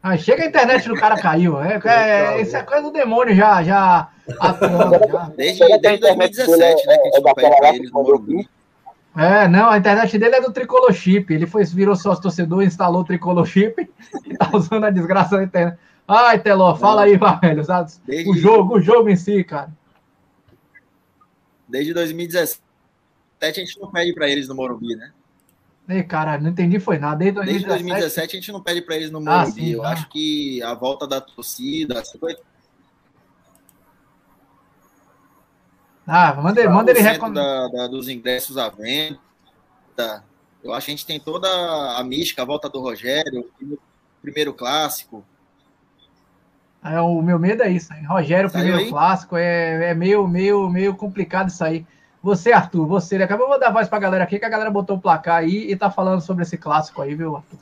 Ah, 0.01 0.17
chega 0.17 0.43
a 0.43 0.47
internet 0.47 0.87
do 0.87 0.95
cara 0.95 1.21
caiu. 1.21 1.61
É, 1.61 1.77
é, 1.83 2.39
isso 2.41 2.55
é 2.55 2.63
coisa 2.63 2.83
do 2.83 2.91
demônio 2.91 3.35
já, 3.35 3.61
já 3.61 4.07
atuando. 4.39 5.11
Já. 5.11 5.31
Desde, 5.35 5.77
desde 5.79 5.99
2017, 5.99 6.87
né? 6.87 6.97
Que 6.97 7.01
a 7.01 7.11
gente 7.11 7.21
não 7.21 7.33
perde 7.33 7.57
pra 7.57 7.75
eles 7.75 7.91
no 7.91 8.01
Morumbi. 8.01 8.49
É, 9.19 9.49
não, 9.49 9.69
a 9.69 9.77
internet 9.77 10.17
dele 10.17 10.35
é 10.35 10.41
do 10.41 10.53
Tricolor 10.53 10.93
Chip. 10.93 11.33
Ele 11.33 11.45
foi, 11.45 11.65
virou 11.65 11.93
sócio 11.93 12.23
torcedor, 12.23 12.63
instalou 12.63 13.01
o 13.01 13.03
Tricolor 13.03 13.45
Chip 13.45 13.89
e 14.25 14.37
tá 14.37 14.49
usando 14.53 14.85
a 14.85 14.89
desgraça 14.89 15.35
da 15.35 15.43
internet. 15.43 15.77
Ai, 16.07 16.39
Teló, 16.39 16.73
fala 16.75 17.03
aí, 17.03 17.17
velho. 17.17 17.61
O 18.31 18.33
jogo, 18.35 18.77
o 18.77 18.81
jogo 18.81 19.09
em 19.09 19.17
si, 19.17 19.43
cara. 19.43 19.69
Desde 21.67 21.93
2017 21.93 22.61
a 23.41 23.51
gente 23.51 23.77
não 23.77 23.91
pede 23.91 24.13
para 24.13 24.29
eles 24.29 24.47
no 24.47 24.55
Morumbi, 24.55 24.95
né? 24.95 25.11
Ei, 25.89 26.03
cara, 26.03 26.37
não 26.37 26.51
entendi 26.51 26.79
foi 26.79 26.97
nada. 26.97 27.17
Desde 27.17 27.35
2017, 27.35 27.51
Desde 27.51 27.67
2017 27.67 28.37
a 28.37 28.39
gente 28.39 28.51
não 28.53 28.63
pede 28.63 28.81
para 28.81 28.95
eles 28.95 29.11
no 29.11 29.19
Morumbi. 29.19 29.41
Ah, 29.41 29.51
sim, 29.51 29.71
Eu 29.71 29.81
tá. 29.81 29.89
acho 29.89 30.07
que 30.09 30.63
a 30.63 30.73
volta 30.73 31.05
da 31.05 31.19
torcida, 31.19 32.01
Ah, 36.11 36.33
manda, 36.33 36.67
manda 36.67 36.89
ele 36.89 37.01
recomendar. 37.01 37.69
Da, 37.69 37.83
da, 37.83 37.87
dos 37.87 38.09
ingressos 38.09 38.57
à 38.57 38.67
venda. 38.67 39.19
Eu 40.63 40.73
acho 40.73 40.85
que 40.85 40.91
a 40.91 40.95
gente 40.95 41.05
tem 41.05 41.19
toda 41.19 41.47
a 41.97 42.03
mística, 42.03 42.41
a 42.41 42.45
volta 42.45 42.67
do 42.67 42.81
Rogério, 42.81 43.45
primeiro 44.19 44.51
clássico. 44.53 45.23
É, 46.83 46.99
o 46.99 47.21
meu 47.21 47.37
medo 47.37 47.61
é 47.61 47.69
isso, 47.69 47.93
hein? 47.93 48.05
Rogério, 48.05 48.49
Saiu 48.49 48.63
primeiro 48.63 48.85
aí? 48.85 48.89
clássico, 48.89 49.37
é, 49.37 49.91
é 49.91 49.93
meio, 49.93 50.27
meio, 50.27 50.67
meio 50.69 50.95
complicado 50.95 51.49
isso 51.49 51.63
aí. 51.63 51.85
Você, 52.23 52.51
Arthur, 52.51 52.87
você, 52.87 53.15
acabou 53.17 53.51
de 53.51 53.59
dar 53.59 53.71
voz 53.71 53.87
pra 53.87 53.99
galera 53.99 54.23
aqui, 54.23 54.39
que 54.39 54.45
a 54.45 54.49
galera 54.49 54.71
botou 54.71 54.97
o 54.97 55.01
placar 55.01 55.37
aí 55.37 55.71
e 55.71 55.75
tá 55.75 55.91
falando 55.91 56.21
sobre 56.21 56.43
esse 56.43 56.57
clássico 56.57 57.01
aí, 57.01 57.13
viu, 57.13 57.35
Arthur? 57.35 57.59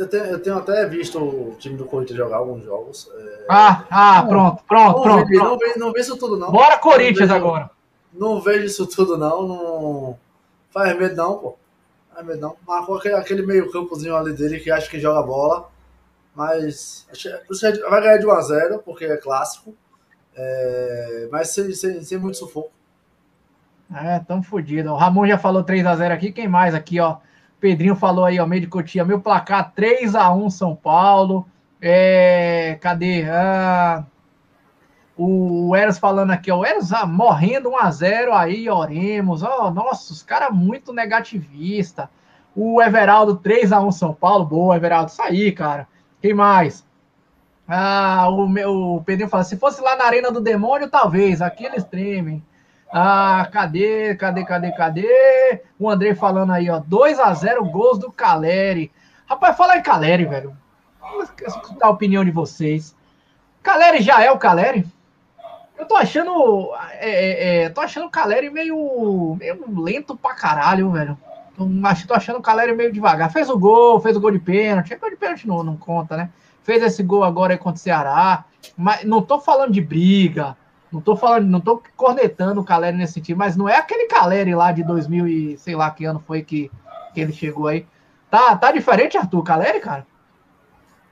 Eu 0.00 0.08
tenho, 0.08 0.24
eu 0.24 0.42
tenho 0.42 0.56
até 0.56 0.86
visto 0.86 1.18
o 1.18 1.54
time 1.58 1.76
do 1.76 1.84
Corinthians 1.84 2.16
jogar 2.16 2.38
alguns 2.38 2.64
jogos. 2.64 3.10
É... 3.14 3.44
Ah, 3.50 3.84
ah, 3.90 4.22
pronto, 4.26 4.64
pronto, 4.66 4.96
não 4.96 5.02
pronto. 5.02 5.28
Vejo, 5.28 5.44
Não, 5.44 5.58
vejo, 5.58 5.78
não 5.78 5.92
vejo 5.92 6.04
isso 6.04 6.16
tudo, 6.16 6.38
não. 6.38 6.50
Bora, 6.50 6.78
Corinthians 6.78 7.28
não 7.28 7.36
vejo, 7.36 7.46
agora. 7.46 7.70
Não 8.10 8.40
vejo 8.40 8.64
isso 8.64 8.86
tudo, 8.86 9.18
não. 9.18 9.46
Não 9.46 10.18
faz 10.70 10.98
medo, 10.98 11.14
não, 11.16 11.36
pô. 11.36 11.58
Faz 12.14 12.26
medo, 12.26 12.40
não. 12.40 12.56
Marcou 12.66 12.96
aquele, 12.96 13.14
aquele 13.16 13.42
meio-campozinho 13.44 14.16
ali 14.16 14.32
dele 14.32 14.58
que 14.58 14.70
acha 14.70 14.88
que 14.88 14.98
joga 14.98 15.22
bola. 15.22 15.68
Mas 16.34 17.06
você 17.46 17.78
vai 17.80 18.00
ganhar 18.00 18.16
de 18.16 18.26
1x0, 18.26 18.78
porque 18.82 19.04
é 19.04 19.18
clássico. 19.18 19.74
É, 20.34 21.28
mas 21.30 21.50
sem, 21.50 21.74
sem, 21.74 22.02
sem 22.02 22.16
muito 22.16 22.38
sufoco. 22.38 22.72
É, 23.94 24.18
tão 24.20 24.42
fodido. 24.42 24.92
O 24.92 24.96
Ramon 24.96 25.26
já 25.26 25.36
falou 25.36 25.62
3x0 25.62 26.10
aqui. 26.10 26.32
Quem 26.32 26.48
mais 26.48 26.74
aqui, 26.74 26.98
ó? 26.98 27.18
Pedrinho 27.60 27.94
falou 27.94 28.24
aí, 28.24 28.40
ó, 28.40 28.46
meio 28.46 28.62
de 28.62 28.66
cotia. 28.66 29.04
Meu 29.04 29.20
placar 29.20 29.72
3x1 29.76 30.50
São 30.50 30.74
Paulo. 30.74 31.46
É, 31.80 32.78
cadê? 32.80 33.24
Ah, 33.30 34.04
o 35.16 35.76
Eros 35.76 35.98
falando 35.98 36.30
aqui, 36.30 36.50
ó, 36.50 36.58
o 36.58 36.64
Eros 36.64 36.92
ah, 36.92 37.06
morrendo 37.06 37.70
1x0 37.70 38.32
aí, 38.32 38.68
oremos. 38.70 39.42
Ó, 39.42 39.70
nossa, 39.70 40.12
os 40.12 40.22
caras 40.22 40.50
muito 40.52 40.92
negativista. 40.92 42.10
O 42.56 42.82
Everaldo 42.82 43.38
3x1 43.38 43.92
São 43.92 44.14
Paulo. 44.14 44.44
Boa, 44.44 44.76
Everaldo. 44.76 45.10
Isso 45.10 45.22
aí, 45.22 45.52
cara. 45.52 45.86
Quem 46.20 46.34
mais? 46.34 46.84
Ah, 47.68 48.28
o 48.28 48.48
meu 48.48 48.96
o 48.96 49.04
Pedrinho 49.04 49.28
fala: 49.28 49.44
se 49.44 49.56
fosse 49.56 49.80
lá 49.80 49.94
na 49.96 50.04
Arena 50.04 50.32
do 50.32 50.40
Demônio, 50.40 50.88
talvez. 50.88 51.40
Aqui 51.40 51.64
eles 51.64 51.84
tremem. 51.84 52.42
Ah, 52.92 53.48
cadê, 53.52 54.14
cadê, 54.16 54.44
cadê, 54.44 54.72
cadê? 54.72 55.62
O 55.78 55.88
André 55.88 56.14
falando 56.14 56.52
aí, 56.52 56.68
ó. 56.68 56.80
2x0 56.80 57.70
gols 57.70 57.98
do 57.98 58.10
Caleri. 58.10 58.90
Rapaz, 59.26 59.56
fala 59.56 59.76
em 59.76 59.82
Caleri, 59.82 60.24
velho. 60.24 60.56
Escutar 61.46 61.86
a 61.86 61.90
opinião 61.90 62.24
de 62.24 62.30
vocês. 62.30 62.96
Caleri 63.62 64.02
já 64.02 64.22
é 64.22 64.30
o 64.30 64.38
Caleri? 64.38 64.86
Eu 65.78 65.86
tô 65.86 65.96
achando. 65.96 66.72
É, 66.98 67.10
é, 67.10 67.62
é, 67.62 67.68
tô 67.68 67.80
achando 67.80 68.06
o 68.06 68.10
Caleri 68.10 68.50
meio, 68.50 69.36
meio 69.38 69.80
lento 69.80 70.16
pra 70.16 70.34
caralho, 70.34 70.90
velho. 70.90 71.16
Tô, 71.56 72.14
achando 72.14 72.38
o 72.38 72.42
Caleri 72.42 72.74
meio 72.74 72.92
devagar. 72.92 73.30
Fez 73.30 73.48
o 73.48 73.58
gol, 73.58 74.00
fez 74.00 74.16
o 74.16 74.20
gol 74.20 74.30
de 74.30 74.38
pênalti. 74.38 74.96
Gol 74.96 75.10
de 75.10 75.16
pênalti 75.16 75.46
não, 75.46 75.62
não 75.62 75.76
conta, 75.76 76.16
né? 76.16 76.30
Fez 76.62 76.82
esse 76.82 77.02
gol 77.02 77.22
agora 77.22 77.54
aí 77.54 77.58
contra 77.58 77.78
o 77.78 77.82
Ceará. 77.82 78.44
Mas 78.76 79.04
não 79.04 79.22
tô 79.22 79.38
falando 79.38 79.72
de 79.72 79.80
briga. 79.80 80.56
Não 80.92 81.00
tô 81.00 81.16
falando, 81.16 81.46
não 81.46 81.60
tô 81.60 81.82
cornetando 81.96 82.60
o 82.60 82.64
Caleri 82.64 82.96
nesse 82.96 83.14
sentido, 83.14 83.36
mas 83.36 83.56
não 83.56 83.68
é 83.68 83.76
aquele 83.76 84.06
Caleri 84.06 84.54
lá 84.54 84.72
de 84.72 84.82
2000 84.82 85.28
e 85.28 85.58
sei 85.58 85.76
lá 85.76 85.90
que 85.90 86.04
ano 86.04 86.22
foi 86.26 86.42
que, 86.42 86.70
que 87.14 87.20
ele 87.20 87.32
chegou 87.32 87.68
aí. 87.68 87.86
Tá, 88.28 88.56
tá 88.56 88.72
diferente, 88.72 89.16
Arthur, 89.16 89.42
Caleri, 89.42 89.80
cara? 89.80 90.06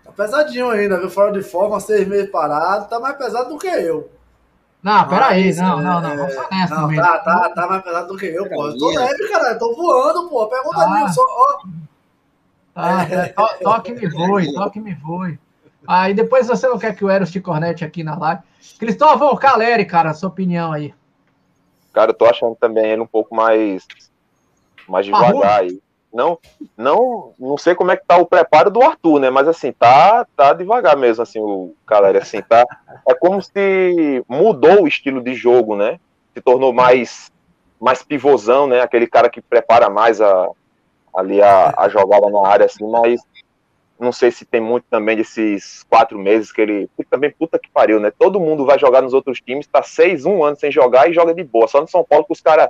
Tá 0.05 0.11
pesadinho 0.13 0.71
ainda, 0.71 0.99
viu? 0.99 1.11
Fora 1.11 1.33
de 1.33 1.43
forma, 1.43 1.79
seis 1.79 2.07
meses 2.09 2.31
parado, 2.31 2.89
tá 2.89 2.99
mais 2.99 3.17
pesado 3.17 3.51
do 3.51 3.59
que 3.59 3.69
eu. 3.69 4.11
Não, 4.83 5.09
peraí, 5.09 5.55
não, 5.55 5.81
não, 5.81 6.01
não, 6.01 6.17
vamos 6.17 6.35
só 6.35 6.49
nessa 6.51 6.75
não, 6.77 6.95
Tá, 6.95 7.19
tá, 7.19 7.51
tá 7.51 7.67
mais 7.67 7.83
pesado 7.83 8.09
do 8.09 8.17
que 8.17 8.27
eu, 8.27 8.49
pô. 8.49 8.69
Eu 8.69 8.79
tô 8.79 8.91
leve, 8.91 9.29
cara, 9.29 9.59
tô 9.59 9.75
voando, 9.75 10.29
pô. 10.29 10.47
Pergunta 10.47 10.79
ah. 10.81 11.09
só, 11.09 11.23
ó. 11.23 11.69
Ah, 12.75 13.03
é, 13.03 13.29
to, 13.29 13.49
toque 13.61 13.93
me 13.93 14.07
voe, 14.09 14.55
toque 14.55 14.81
me 14.81 14.95
voe. 14.95 15.39
Aí 15.89 16.13
depois 16.13 16.47
você 16.47 16.69
não 16.69 16.79
quer 16.79 16.95
que 16.95 17.03
o 17.03 17.09
Eros 17.09 17.31
te 17.31 17.41
cornete 17.41 17.83
aqui 17.83 18.05
na 18.05 18.15
live. 18.15 18.43
Cristóvão 18.79 19.35
Caleri, 19.35 19.87
cara, 19.87 20.13
sua 20.13 20.29
opinião 20.29 20.71
aí. 20.71 20.93
Cara, 21.95 22.11
eu 22.11 22.15
tô 22.15 22.27
achando 22.27 22.55
também 22.55 22.91
ele 22.91 23.01
um 23.01 23.07
pouco 23.07 23.35
mais 23.35 23.87
mais 24.87 25.07
devagar 25.07 25.61
aí. 25.61 25.81
Não, 26.13 26.39
não, 26.77 27.33
não 27.39 27.57
sei 27.57 27.75
como 27.75 27.91
é 27.91 27.97
que 27.97 28.05
tá 28.05 28.19
o 28.19 28.27
preparo 28.27 28.71
do 28.71 28.83
Arthur, 28.83 29.19
né? 29.19 29.31
Mas 29.31 29.49
assim, 29.49 29.73
tá, 29.73 30.27
tá 30.37 30.53
devagar 30.53 30.95
mesmo, 30.95 31.23
assim, 31.23 31.41
o 31.41 31.75
Caleri, 31.87 32.19
assim, 32.19 32.43
tá. 32.43 32.67
É 33.09 33.15
como 33.15 33.41
se 33.41 34.23
mudou 34.29 34.83
o 34.83 34.89
estilo 34.89 35.23
de 35.23 35.35
jogo, 35.35 35.75
né? 35.75 35.99
Se 36.35 36.43
tornou 36.43 36.71
mais, 36.71 37.33
mais 37.81 38.03
pivôzão, 38.03 38.67
né? 38.67 38.83
Aquele 38.83 39.07
cara 39.07 39.31
que 39.31 39.41
prepara 39.41 39.89
mais 39.89 40.21
a, 40.21 40.49
ali 41.17 41.41
a, 41.41 41.73
a 41.79 41.89
jogada 41.89 42.29
na 42.29 42.47
área, 42.47 42.67
assim, 42.67 42.87
mas 42.91 43.23
não 43.99 44.13
sei 44.13 44.31
se 44.31 44.45
tem 44.45 44.61
muito 44.61 44.85
também 44.89 45.17
desses 45.17 45.85
quatro 45.89 46.19
meses 46.19 46.53
que 46.53 46.61
ele. 46.61 46.91
Também 47.11 47.31
puta 47.31 47.59
que 47.59 47.69
pariu, 47.69 47.99
né? 47.99 48.13
Todo 48.17 48.41
mundo 48.41 48.65
vai 48.65 48.79
jogar 48.79 49.03
nos 49.03 49.13
outros 49.13 49.41
times, 49.41 49.67
tá 49.67 49.83
seis, 49.83 50.25
um 50.25 50.45
ano 50.45 50.57
sem 50.57 50.71
jogar 50.71 51.11
e 51.11 51.15
joga 51.15 51.35
de 51.35 51.43
boa. 51.43 51.67
Só 51.67 51.81
no 51.81 51.89
São 51.89 52.05
Paulo 52.05 52.25
que 52.25 52.33
os 52.33 52.41
caras 52.41 52.69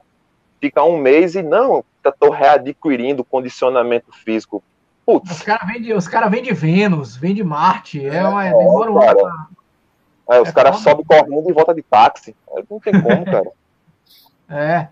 ficam 0.60 0.90
um 0.90 0.98
mês 0.98 1.34
e 1.34 1.42
não, 1.42 1.84
tô 2.18 2.30
readquirindo 2.30 3.24
condicionamento 3.24 4.12
físico. 4.12 4.62
Putz. 5.04 5.30
Os 5.30 5.42
caras 5.42 5.66
vêm 5.66 5.80
de, 5.80 5.94
os 5.94 6.08
cara 6.08 6.28
vem 6.28 6.42
de 6.42 6.52
Vênus, 6.52 7.16
vem 7.16 7.34
de 7.34 7.42
Marte. 7.42 8.04
É, 8.06 8.26
uma, 8.26 8.46
é, 8.46 8.52
demora 8.52 8.90
um 8.90 8.98
cara. 8.98 9.46
É, 10.30 10.40
os 10.40 10.48
é 10.48 10.52
caras 10.52 10.78
sobem 10.80 11.04
correndo 11.04 11.48
e 11.48 11.52
volta 11.52 11.74
de 11.74 11.82
táxi. 11.82 12.36
Não 12.70 12.78
tem 12.78 13.00
como, 13.00 13.24
cara. 13.26 13.50
É. 14.48 14.88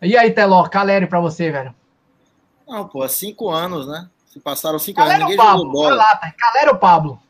E 0.00 0.16
aí, 0.16 0.30
Teló, 0.30 0.62
Caleri 0.68 1.06
pra 1.06 1.18
você, 1.18 1.50
velho? 1.50 1.74
Não, 2.66 2.86
pô, 2.86 3.06
cinco 3.08 3.50
anos, 3.50 3.88
né? 3.88 4.08
Se 4.30 4.40
passaram 4.40 4.78
cinco 4.78 4.96
Calera 4.96 5.16
anos, 5.16 5.30
ninguém 5.30 5.44
Pablo, 5.44 5.64
jogou 5.64 5.82
bola. 5.82 5.96
Lá, 5.96 6.16
tá? 6.16 6.32
Calera 6.32 6.70
ou 6.72 6.78
Pablo? 6.78 7.22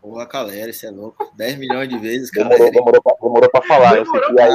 Porra, 0.00 0.26
Calera, 0.26 0.72
você 0.72 0.86
é 0.86 0.90
louco. 0.90 1.32
10 1.36 1.58
milhões 1.58 1.88
de 1.88 1.98
vezes, 1.98 2.30
Calera. 2.30 2.70
Demorou, 2.70 2.72
demorou, 2.72 3.02
pra, 3.02 3.14
demorou 3.20 3.50
pra 3.50 3.62
falar. 3.62 3.94
Demorou 3.94 4.34
pra 4.34 4.44
aí. 4.44 4.52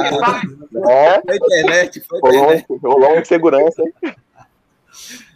É, 0.88 1.22
foi 1.22 1.36
internet, 1.36 2.00
foi 2.00 2.18
internet. 2.18 2.66
Rolou 2.82 3.12
uma 3.12 3.24
segurança. 3.24 3.82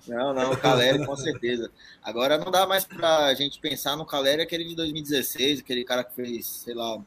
Não, 0.07 0.33
não, 0.33 0.53
o 0.53 0.57
Caleri, 0.57 1.05
com 1.05 1.17
certeza. 1.17 1.71
Agora 2.03 2.39
não 2.39 2.51
dá 2.51 2.67
mais 2.67 2.85
pra 2.85 3.35
gente 3.35 3.61
pensar 3.61 3.97
no 3.97 4.07
Caleri, 4.07 4.41
aquele 4.41 4.65
de 4.65 4.75
2016, 4.75 5.61
aquele 5.61 5.85
cara 5.85 6.03
que 6.03 6.15
fez, 6.15 6.47
sei 6.47 6.75
lá, 6.75 6.99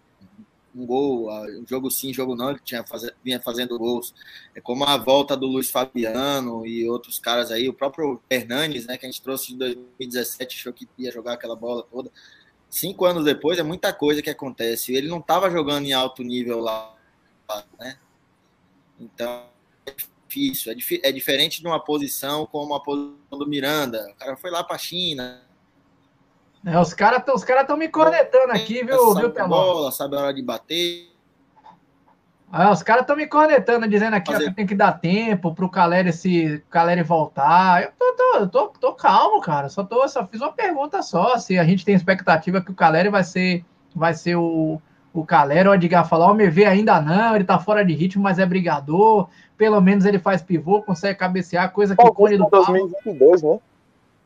um 0.75 0.85
gol, 0.85 1.29
um 1.31 1.65
jogo 1.67 1.91
sim, 1.91 2.13
jogo 2.13 2.35
não, 2.35 2.51
ele 2.51 2.59
tinha 2.63 2.83
faz, 2.83 3.09
vinha 3.23 3.41
fazendo 3.41 3.77
gols. 3.77 4.13
É 4.55 4.61
como 4.61 4.83
a 4.85 4.97
volta 4.97 5.35
do 5.35 5.45
Luiz 5.45 5.69
Fabiano 5.69 6.65
e 6.65 6.87
outros 6.87 7.19
caras 7.19 7.51
aí, 7.51 7.67
o 7.67 7.73
próprio 7.73 8.21
Hernanes, 8.29 8.85
né, 8.85 8.97
que 8.97 9.05
a 9.05 9.09
gente 9.09 9.21
trouxe 9.21 9.51
de 9.51 9.57
2017, 9.57 10.57
achou 10.57 10.73
que 10.73 10.87
ia 10.97 11.11
jogar 11.11 11.33
aquela 11.33 11.55
bola 11.55 11.83
toda. 11.83 12.11
Cinco 12.69 13.05
anos 13.05 13.25
depois 13.25 13.59
é 13.59 13.63
muita 13.63 13.91
coisa 13.91 14.21
que 14.21 14.29
acontece. 14.29 14.93
Ele 14.93 15.09
não 15.09 15.19
estava 15.19 15.49
jogando 15.51 15.85
em 15.85 15.93
alto 15.93 16.23
nível 16.23 16.59
lá, 16.59 16.95
né? 17.77 17.97
Então 18.97 19.45
é 19.85 19.91
difícil. 19.91 20.71
É, 20.71 21.09
é 21.09 21.11
diferente 21.11 21.59
de 21.59 21.67
uma 21.67 21.83
posição 21.83 22.45
como 22.45 22.73
a 22.73 22.79
posição 22.79 23.37
do 23.37 23.45
Miranda. 23.45 24.09
O 24.11 24.15
cara 24.15 24.37
foi 24.37 24.49
lá 24.49 24.63
para 24.63 24.77
a 24.77 24.79
China, 24.79 25.41
é, 26.65 26.79
os 26.79 26.93
caras 26.93 27.19
estão 27.19 27.35
os 27.35 27.43
cara 27.43 27.75
me 27.75 27.87
cornetando 27.87 28.51
aqui, 28.51 28.83
viu, 28.83 29.15
viu 29.15 29.31
Peló? 29.31 29.47
Bola, 29.47 29.91
sabe 29.91 30.15
a 30.15 30.19
hora 30.19 30.33
de 30.33 30.41
bater. 30.41 31.09
Ah, 32.51 32.69
os 32.69 32.83
caras 32.83 33.01
estão 33.01 33.15
me 33.15 33.25
cornetando, 33.25 33.87
dizendo 33.87 34.13
aqui 34.13 34.31
Fazer... 34.31 34.45
ó, 34.45 34.49
que 34.49 34.55
tem 34.55 34.67
que 34.67 34.75
dar 34.75 34.99
tempo 34.99 35.55
pro 35.55 35.69
Caleri 35.69 36.11
se 36.11 36.61
Caleri 36.69 37.01
voltar. 37.01 37.81
Eu 37.81 37.91
tô, 37.97 38.13
tô, 38.15 38.47
tô, 38.47 38.67
tô, 38.79 38.93
calmo, 38.93 39.41
cara. 39.41 39.69
Só, 39.69 39.83
tô, 39.83 40.05
só 40.07 40.27
fiz 40.27 40.41
uma 40.41 40.51
pergunta 40.51 41.01
só. 41.01 41.37
Se 41.37 41.57
a 41.57 41.63
gente 41.63 41.85
tem 41.85 41.95
expectativa 41.95 42.61
que 42.61 42.71
o 42.71 42.75
Caleri 42.75 43.07
vai 43.07 43.23
ser, 43.23 43.63
vai 43.95 44.13
ser 44.13 44.35
o, 44.35 44.81
o 45.13 45.25
Caleri, 45.25 45.69
o 45.69 45.73
Edgar 45.73 46.07
falou, 46.07 46.29
o 46.29 46.41
MV 46.41 46.65
ainda 46.65 47.01
não, 47.01 47.35
ele 47.35 47.45
tá 47.45 47.57
fora 47.57 47.85
de 47.85 47.93
ritmo, 47.93 48.21
mas 48.21 48.37
é 48.37 48.45
brigador. 48.45 49.29
Pelo 49.57 49.79
menos 49.79 50.03
ele 50.05 50.19
faz 50.19 50.41
pivô, 50.41 50.81
consegue 50.81 51.17
cabecear, 51.17 51.71
coisa 51.71 51.95
que 51.95 52.03
o 52.03 52.13
Cone 52.13 52.37
do 52.37 52.49
2022, 52.49 53.43
né? 53.43 53.59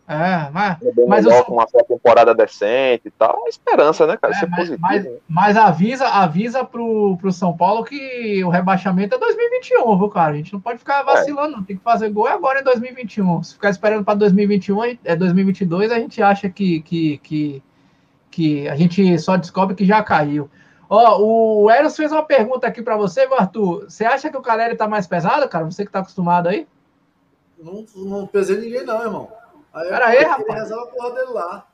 É, 0.07 0.51
mas. 0.51 0.77
É 1.25 1.43
com 1.43 1.53
uma 1.53 1.65
temporada 1.65 2.33
decente 2.35 3.07
e 3.07 3.11
tal. 3.11 3.41
É 3.45 3.49
esperança, 3.49 4.05
né, 4.05 4.15
cara? 4.17 4.33
É, 4.33 4.35
Isso 4.35 4.45
é 4.45 4.47
mas, 4.47 4.59
positivo. 4.59 4.81
Mas, 4.81 5.07
mas, 5.27 5.57
avisa, 5.57 6.07
avisa 6.07 6.63
pro, 6.63 7.17
pro 7.17 7.31
São 7.31 7.57
Paulo 7.57 7.83
que 7.83 8.43
o 8.43 8.49
rebaixamento 8.49 9.15
é 9.15 9.17
2021, 9.17 9.97
viu, 9.97 10.09
cara? 10.09 10.33
A 10.33 10.35
gente 10.35 10.53
não 10.53 10.61
pode 10.61 10.77
ficar 10.77 11.01
vacilando, 11.01 11.57
é. 11.57 11.63
tem 11.65 11.77
que 11.77 11.83
fazer 11.83 12.09
gol 12.09 12.27
agora 12.27 12.61
em 12.61 12.63
2021. 12.63 13.41
Se 13.41 13.53
ficar 13.55 13.71
esperando 13.71 14.05
para 14.05 14.13
2021, 14.13 14.97
é 15.03 15.15
2022, 15.15 15.91
a 15.91 15.97
gente 15.97 16.21
acha 16.21 16.49
que, 16.49 16.81
que, 16.81 17.17
que, 17.17 17.63
que 18.29 18.69
a 18.69 18.75
gente 18.75 19.17
só 19.17 19.37
descobre 19.37 19.75
que 19.75 19.85
já 19.85 20.03
caiu. 20.03 20.47
Ó, 20.87 21.19
o 21.19 21.71
Eros 21.71 21.95
fez 21.95 22.11
uma 22.11 22.23
pergunta 22.23 22.67
aqui 22.67 22.83
para 22.83 22.95
você, 22.95 23.21
Arthur. 23.21 23.85
Você 23.89 24.05
acha 24.05 24.29
que 24.29 24.37
o 24.37 24.41
Caleri 24.41 24.75
tá 24.75 24.87
mais 24.87 25.07
pesado, 25.07 25.49
cara? 25.49 25.65
Você 25.65 25.83
que 25.83 25.91
tá 25.91 25.99
acostumado 25.99 26.47
aí? 26.47 26.67
Não, 27.57 27.83
não 27.95 28.27
pesei 28.27 28.59
ninguém, 28.59 28.85
não, 28.85 29.01
irmão. 29.01 29.29
Aí 29.75 29.89
Pera 29.89 30.05
aí, 30.07 30.23
rapaz. 30.23 30.61
Resolve 30.61 30.89
a 30.89 30.93
porra 30.93 31.11
dele 31.11 31.31
lá. 31.31 31.67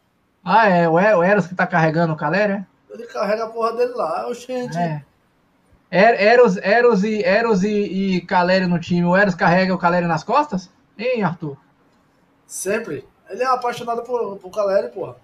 Ah, 0.44 0.68
é? 0.68 0.90
O 0.90 1.24
Eros 1.24 1.46
que 1.46 1.54
tá 1.54 1.68
carregando 1.68 2.14
o 2.14 2.18
Caleri, 2.18 2.54
é? 2.54 2.66
Ele 2.90 3.06
carrega 3.06 3.46
a 3.46 3.48
porra 3.48 3.74
dele 3.74 3.94
lá, 3.94 4.28
oxente. 4.28 4.76
É. 4.76 5.04
Er, 5.92 6.20
Eros, 6.20 6.58
Eros, 6.58 7.04
e, 7.04 7.22
Eros 7.24 7.64
e, 7.64 7.70
e 7.70 8.22
Caleri 8.22 8.66
no 8.66 8.80
time. 8.80 9.06
O 9.06 9.16
Eros 9.16 9.36
carrega 9.36 9.74
o 9.74 9.78
Caleri 9.78 10.08
nas 10.08 10.24
costas? 10.24 10.70
Hein, 10.98 11.24
Arthur? 11.24 11.56
Sempre. 12.48 13.08
Ele 13.30 13.44
é 13.44 13.46
apaixonado 13.46 14.02
por, 14.02 14.38
por 14.38 14.50
Caleri, 14.50 14.90
porra. 14.90 15.16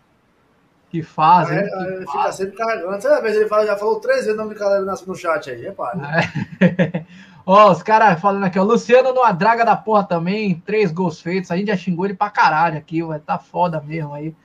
Que 0.90 1.02
faz, 1.02 1.52
hein? 1.52 1.60
Ele 1.60 2.00
fica 2.02 2.12
faz. 2.12 2.36
sempre 2.36 2.56
carregando. 2.56 3.02
Você 3.02 3.22
vez 3.22 3.36
ele 3.36 3.48
fala, 3.48 3.66
já 3.66 3.76
falou 3.76 4.00
três 4.00 4.20
vezes 4.20 4.34
o 4.34 4.38
nome 4.38 4.54
de 4.54 4.60
Caleri 4.60 4.86
no 4.86 5.16
chat 5.16 5.50
aí, 5.50 5.64
repare. 5.64 6.00
É. 6.62 7.06
Ó, 7.50 7.72
os 7.72 7.82
caras 7.82 8.20
falando 8.20 8.44
aqui, 8.44 8.60
ó. 8.60 8.64
Luciano 8.64 9.14
numa 9.14 9.32
draga 9.32 9.64
da 9.64 9.74
porra 9.74 10.04
também, 10.04 10.62
três 10.66 10.92
gols 10.92 11.22
feitos. 11.22 11.50
A 11.50 11.56
gente 11.56 11.70
já 11.70 11.78
xingou 11.78 12.04
ele 12.04 12.14
pra 12.14 12.30
caralho 12.30 12.78
aqui, 12.78 13.02
vai 13.02 13.22
tá 13.22 13.38
foda 13.38 13.80
mesmo 13.80 14.14
aí. 14.14 14.36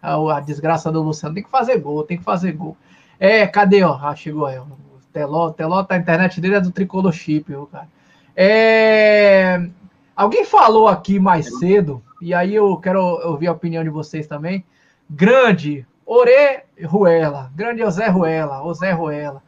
A, 0.00 0.36
a, 0.36 0.38
desgraça 0.38 0.90
do 0.92 1.02
Luciano. 1.02 1.34
Tem 1.34 1.42
que 1.42 1.50
fazer 1.50 1.80
gol, 1.80 2.04
tem 2.04 2.18
que 2.18 2.22
fazer 2.22 2.52
gol. 2.52 2.76
É, 3.18 3.44
cadê, 3.48 3.82
ó? 3.82 3.98
Ah, 4.00 4.14
chegou 4.14 4.46
aí. 4.46 4.60
O 4.60 4.68
Teló, 5.12 5.48
o 5.48 5.52
Teló 5.52 5.82
tá, 5.82 5.96
a 5.96 5.98
internet 5.98 6.40
dele 6.40 6.54
é 6.54 6.60
do 6.60 6.70
Tricolor 6.70 7.10
Chip, 7.10 7.48
viu, 7.48 7.66
cara. 7.66 7.88
É... 8.36 9.68
Alguém 10.14 10.44
falou 10.44 10.86
aqui 10.86 11.18
mais 11.18 11.58
cedo, 11.58 12.00
e 12.20 12.32
aí 12.32 12.54
eu 12.54 12.76
quero 12.76 13.00
ouvir 13.02 13.48
a 13.48 13.52
opinião 13.52 13.82
de 13.82 13.90
vocês 13.90 14.28
também. 14.28 14.64
Grande 15.10 15.84
Ore 16.06 16.62
Ruela, 16.84 17.50
grande 17.56 17.82
José 17.82 18.06
Ruela, 18.06 18.62
José 18.62 18.92
Ruela. 18.92 19.42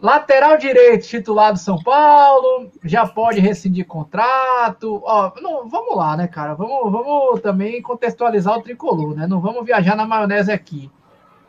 Lateral 0.00 0.56
direito, 0.56 1.06
titular 1.06 1.52
do 1.52 1.58
São 1.58 1.78
Paulo, 1.82 2.70
já 2.82 3.06
pode 3.06 3.38
rescindir 3.38 3.86
contrato. 3.86 5.02
Ó, 5.04 5.30
não, 5.42 5.68
vamos 5.68 5.94
lá, 5.94 6.16
né, 6.16 6.26
cara? 6.26 6.54
Vamos, 6.54 6.90
vamos 6.90 7.40
também 7.40 7.82
contextualizar 7.82 8.56
o 8.56 8.62
tricolor, 8.62 9.14
né? 9.14 9.26
Não 9.26 9.40
vamos 9.40 9.64
viajar 9.64 9.94
na 9.94 10.06
maionese 10.06 10.50
aqui. 10.50 10.90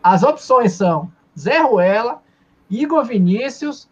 As 0.04 0.22
opções 0.22 0.74
são 0.74 1.10
Zé 1.38 1.60
Ruela, 1.62 2.22
Igor 2.70 3.06
Vinícius, 3.06 3.90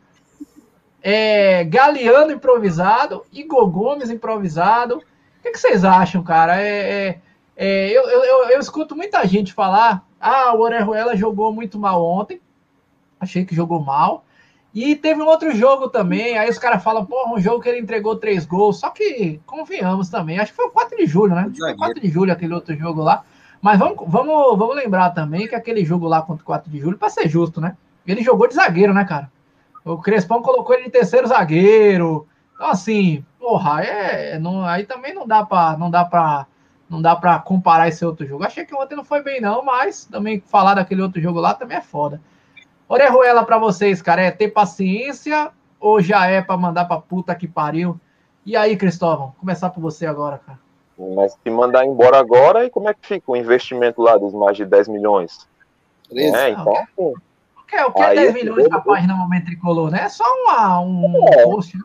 é, 1.01 1.63
Galeano 1.63 2.33
improvisado, 2.33 3.25
Igor 3.31 3.69
Gomes 3.69 4.09
improvisado. 4.09 4.97
O 4.97 5.41
que, 5.41 5.51
que 5.51 5.59
vocês 5.59 5.85
acham, 5.85 6.21
cara? 6.21 6.61
É, 6.61 6.67
é, 6.67 7.21
é 7.55 7.89
eu, 7.91 8.03
eu, 8.09 8.49
eu, 8.49 8.59
escuto 8.59 8.93
muita 8.93 9.25
gente 9.25 9.53
falar: 9.53 10.05
ah, 10.19 10.53
o 10.53 10.59
Orejuela 10.59 11.15
jogou 11.15 11.53
muito 11.53 11.79
mal 11.79 12.03
ontem. 12.03 12.41
Achei 13.17 13.45
que 13.45 13.55
jogou 13.55 13.79
mal. 13.79 14.25
E 14.73 14.95
teve 14.95 15.21
um 15.21 15.25
outro 15.25 15.53
jogo 15.55 15.89
também, 15.89 16.37
aí 16.37 16.49
os 16.49 16.59
caras 16.59 16.83
falam, 16.83 17.05
porra, 17.05 17.33
um 17.33 17.39
jogo 17.39 17.61
que 17.61 17.69
ele 17.69 17.79
entregou 17.79 18.15
três 18.15 18.45
gols, 18.45 18.79
só 18.79 18.91
que, 18.91 19.41
convenhamos 19.45 20.09
também, 20.09 20.39
acho 20.39 20.51
que 20.51 20.57
foi 20.57 20.67
o 20.67 20.71
4 20.71 20.95
de 20.95 21.07
julho, 21.07 21.33
né? 21.33 21.51
Foi 21.57 21.75
4 21.75 21.99
de 21.99 22.07
julho 22.07 22.31
aquele 22.31 22.53
outro 22.53 22.75
jogo 22.75 23.01
lá. 23.01 23.23
Mas 23.61 23.79
vamos, 23.79 23.97
vamos, 24.07 24.57
vamos 24.57 24.75
lembrar 24.75 25.09
também 25.09 25.47
que 25.47 25.55
aquele 25.55 25.83
jogo 25.83 26.07
lá 26.07 26.21
contra 26.21 26.43
o 26.43 26.45
4 26.45 26.71
de 26.71 26.79
julho, 26.79 26.97
para 26.97 27.09
ser 27.09 27.27
justo, 27.27 27.59
né? 27.59 27.75
Ele 28.05 28.23
jogou 28.23 28.47
de 28.47 28.53
zagueiro, 28.53 28.93
né, 28.93 29.03
cara? 29.05 29.31
O 29.83 29.97
Crespão 29.97 30.41
colocou 30.41 30.75
ele 30.75 30.85
de 30.85 30.91
terceiro 30.91 31.27
zagueiro. 31.27 32.27
Então, 32.53 32.67
assim, 32.67 33.23
porra, 33.39 33.81
é, 33.83 34.37
não, 34.39 34.65
aí 34.65 34.85
também 34.85 35.13
não 35.13 35.27
dá 35.27 35.45
para 35.45 35.77
não 35.77 35.89
dá 35.89 36.05
para 36.05 36.45
não 36.89 37.01
dá 37.01 37.15
para 37.15 37.39
comparar 37.39 37.87
esse 37.87 38.03
outro 38.03 38.25
jogo. 38.25 38.43
Achei 38.43 38.65
que 38.65 38.75
ontem 38.75 38.95
não 38.95 39.03
foi 39.03 39.21
bem 39.21 39.39
não, 39.39 39.63
mas 39.63 40.05
também 40.05 40.41
falar 40.41 40.73
daquele 40.73 41.01
outro 41.01 41.21
jogo 41.21 41.39
lá 41.39 41.53
também 41.53 41.77
é 41.77 41.81
foda. 41.81 42.19
Orejuela 42.89 43.45
para 43.45 43.59
vocês, 43.59 44.01
cara, 44.01 44.23
é 44.23 44.31
ter 44.31 44.47
paciência 44.47 45.51
ou 45.79 46.01
já 46.01 46.25
é 46.25 46.41
para 46.41 46.57
mandar 46.57 46.85
para 46.85 46.99
puta 46.99 47.35
que 47.35 47.47
pariu? 47.47 47.99
E 48.43 48.57
aí, 48.57 48.75
Cristóvão, 48.75 49.35
começar 49.39 49.69
por 49.69 49.79
você 49.79 50.07
agora, 50.07 50.39
cara. 50.39 50.57
Mas 50.97 51.37
se 51.41 51.49
mandar 51.51 51.85
embora 51.85 52.17
agora, 52.17 52.65
e 52.65 52.69
como 52.69 52.89
é 52.89 52.93
que 52.95 53.07
fica 53.07 53.31
o 53.31 53.35
investimento 53.35 54.01
lá 54.01 54.17
dos 54.17 54.33
mais 54.33 54.57
de 54.57 54.65
10 54.65 54.87
milhões? 54.87 55.47
É, 56.11 56.49
então, 56.49 56.73
o 56.97 57.13
que 57.67 57.75
é, 57.75 57.85
o 57.85 57.91
que 57.93 58.01
é 58.01 58.15
10 58.15 58.33
milhões 58.33 58.67
da 58.67 58.81
página 58.81 59.15
Momento 59.15 59.45
Tricolor, 59.45 59.91
né? 59.91 60.01
É 60.05 60.09
só 60.09 60.23
uma, 60.25 60.81
um 60.81 61.27
é. 61.27 61.43
post, 61.43 61.77
né? 61.77 61.83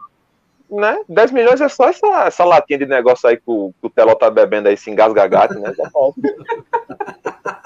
né? 0.70 0.98
10 1.06 1.32
milhões 1.32 1.60
é 1.60 1.68
só 1.68 1.90
essa, 1.90 2.06
essa 2.24 2.44
latinha 2.44 2.78
de 2.78 2.86
negócio 2.86 3.28
aí 3.28 3.36
que 3.36 3.42
o, 3.46 3.74
que 3.78 3.86
o 3.86 3.90
Telo 3.90 4.16
tá 4.16 4.30
bebendo 4.30 4.68
aí, 4.68 4.76
se 4.76 4.90
engasga 4.90 5.26
gato, 5.26 5.60
né? 5.60 5.70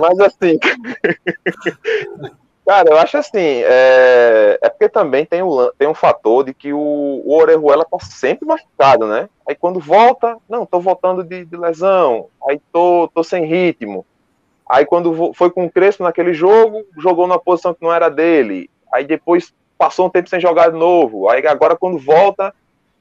Mas 0.00 0.18
assim, 0.20 0.58
cara, 2.66 2.90
eu 2.90 2.98
acho 2.98 3.18
assim, 3.18 3.62
é, 3.64 4.58
é 4.60 4.68
porque 4.68 4.88
também 4.88 5.24
tem 5.24 5.42
um, 5.42 5.70
tem 5.78 5.88
um 5.88 5.94
fator 5.94 6.44
de 6.44 6.52
que 6.52 6.72
o, 6.72 6.78
o 6.78 7.34
Orejuela 7.34 7.84
tá 7.84 7.98
sempre 8.00 8.46
machucado, 8.46 9.06
né? 9.06 9.28
Aí 9.48 9.54
quando 9.54 9.80
volta, 9.80 10.36
não, 10.48 10.66
tô 10.66 10.80
voltando 10.80 11.22
de, 11.22 11.44
de 11.44 11.56
lesão, 11.56 12.26
aí 12.46 12.60
tô, 12.72 13.08
tô 13.14 13.22
sem 13.22 13.46
ritmo. 13.46 14.04
Aí 14.68 14.84
quando 14.84 15.32
foi 15.32 15.50
com 15.50 15.64
o 15.64 15.70
Crespo 15.70 16.02
naquele 16.02 16.34
jogo, 16.34 16.84
jogou 16.98 17.26
numa 17.26 17.38
posição 17.38 17.72
que 17.72 17.82
não 17.82 17.92
era 17.92 18.08
dele. 18.08 18.68
Aí 18.92 19.04
depois 19.04 19.54
passou 19.78 20.06
um 20.06 20.10
tempo 20.10 20.28
sem 20.28 20.40
jogar 20.40 20.70
de 20.70 20.76
novo. 20.76 21.28
Aí 21.28 21.46
agora 21.46 21.76
quando 21.76 21.98
volta, 21.98 22.52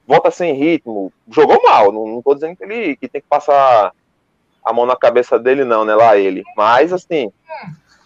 volta 0.06 0.30
sem 0.30 0.54
ritmo. 0.54 1.12
Jogou 1.28 1.62
mal, 1.64 1.92
não, 1.92 2.06
não 2.06 2.22
tô 2.22 2.36
dizendo 2.36 2.56
que 2.56 2.64
ele 2.64 2.96
que 2.96 3.08
tem 3.08 3.22
que 3.22 3.28
passar 3.28 3.92
a 4.66 4.74
mão 4.74 4.86
na 4.86 4.96
cabeça 4.96 5.38
dele, 5.38 5.64
não, 5.64 5.86
né? 5.86 5.94
Lá 5.94 6.18
ele. 6.18 6.44
Mas, 6.58 6.92
assim, 6.92 7.32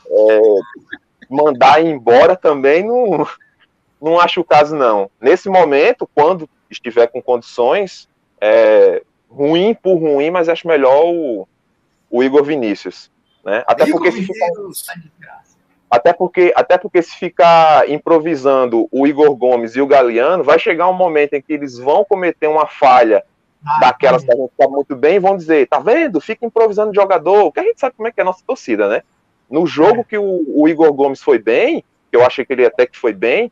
é, 0.08 0.40
mandar 1.30 1.84
embora 1.84 2.36
também 2.36 2.84
não, 2.84 3.26
não 4.02 4.20
acho 4.20 4.42
o 4.42 4.44
caso, 4.44 4.76
não. 4.76 5.10
Nesse 5.22 5.48
momento, 5.48 6.10
quando 6.14 6.50
estiver 6.70 7.08
com 7.08 7.22
condições, 7.22 8.10
é, 8.42 9.02
ruim 9.30 9.74
por 9.74 9.96
ruim, 9.96 10.30
mas 10.32 10.50
acho 10.50 10.68
melhor 10.68 11.06
o, 11.06 11.48
o 12.10 12.24
Igor 12.24 12.44
Vinícius. 12.44 13.10
Né? 13.44 13.64
Até 13.66 13.88
Igor 13.88 14.02
porque 14.02 14.12
se 14.12 14.24
ficar, 14.26 14.50
até 15.90 16.14
porque 16.14 16.54
até 16.56 16.78
porque 16.78 17.02
se 17.02 17.16
ficar 17.16 17.90
improvisando 17.90 18.88
o 18.92 19.08
Igor 19.08 19.34
Gomes 19.36 19.76
e 19.76 19.82
o 19.82 19.88
Galeano, 19.88 20.44
vai 20.44 20.60
chegar 20.60 20.90
um 20.90 20.94
momento 20.94 21.34
em 21.34 21.42
que 21.42 21.54
eles 21.54 21.78
vão 21.78 22.04
cometer 22.04 22.48
uma 22.48 22.68
falha 22.68 23.24
ah, 23.66 23.80
daquelas 23.82 24.24
que 24.24 24.32
a 24.32 24.36
gente 24.36 24.52
sabe 24.56 24.72
muito 24.72 24.96
bem, 24.96 25.20
vão 25.20 25.36
dizer, 25.36 25.68
tá 25.68 25.80
vendo? 25.80 26.22
Fica 26.22 26.46
improvisando 26.46 26.94
jogador, 26.94 27.52
que 27.52 27.60
a 27.60 27.64
gente 27.64 27.80
sabe 27.80 27.96
como 27.96 28.08
é 28.08 28.12
que 28.12 28.20
é 28.20 28.24
a 28.24 28.26
nossa 28.26 28.44
torcida, 28.46 28.88
né? 28.88 29.04
No 29.50 29.66
jogo 29.66 30.02
é. 30.02 30.04
que 30.04 30.18
o, 30.18 30.44
o, 30.48 30.68
Igor 30.68 30.94
Gomes 30.94 31.22
foi 31.22 31.40
bem, 31.40 31.84
que 32.10 32.16
eu 32.16 32.26
achei 32.26 32.46
que 32.46 32.54
ele 32.54 32.66
até 32.66 32.86
que 32.86 32.98
foi 32.98 33.14
bem, 33.14 33.52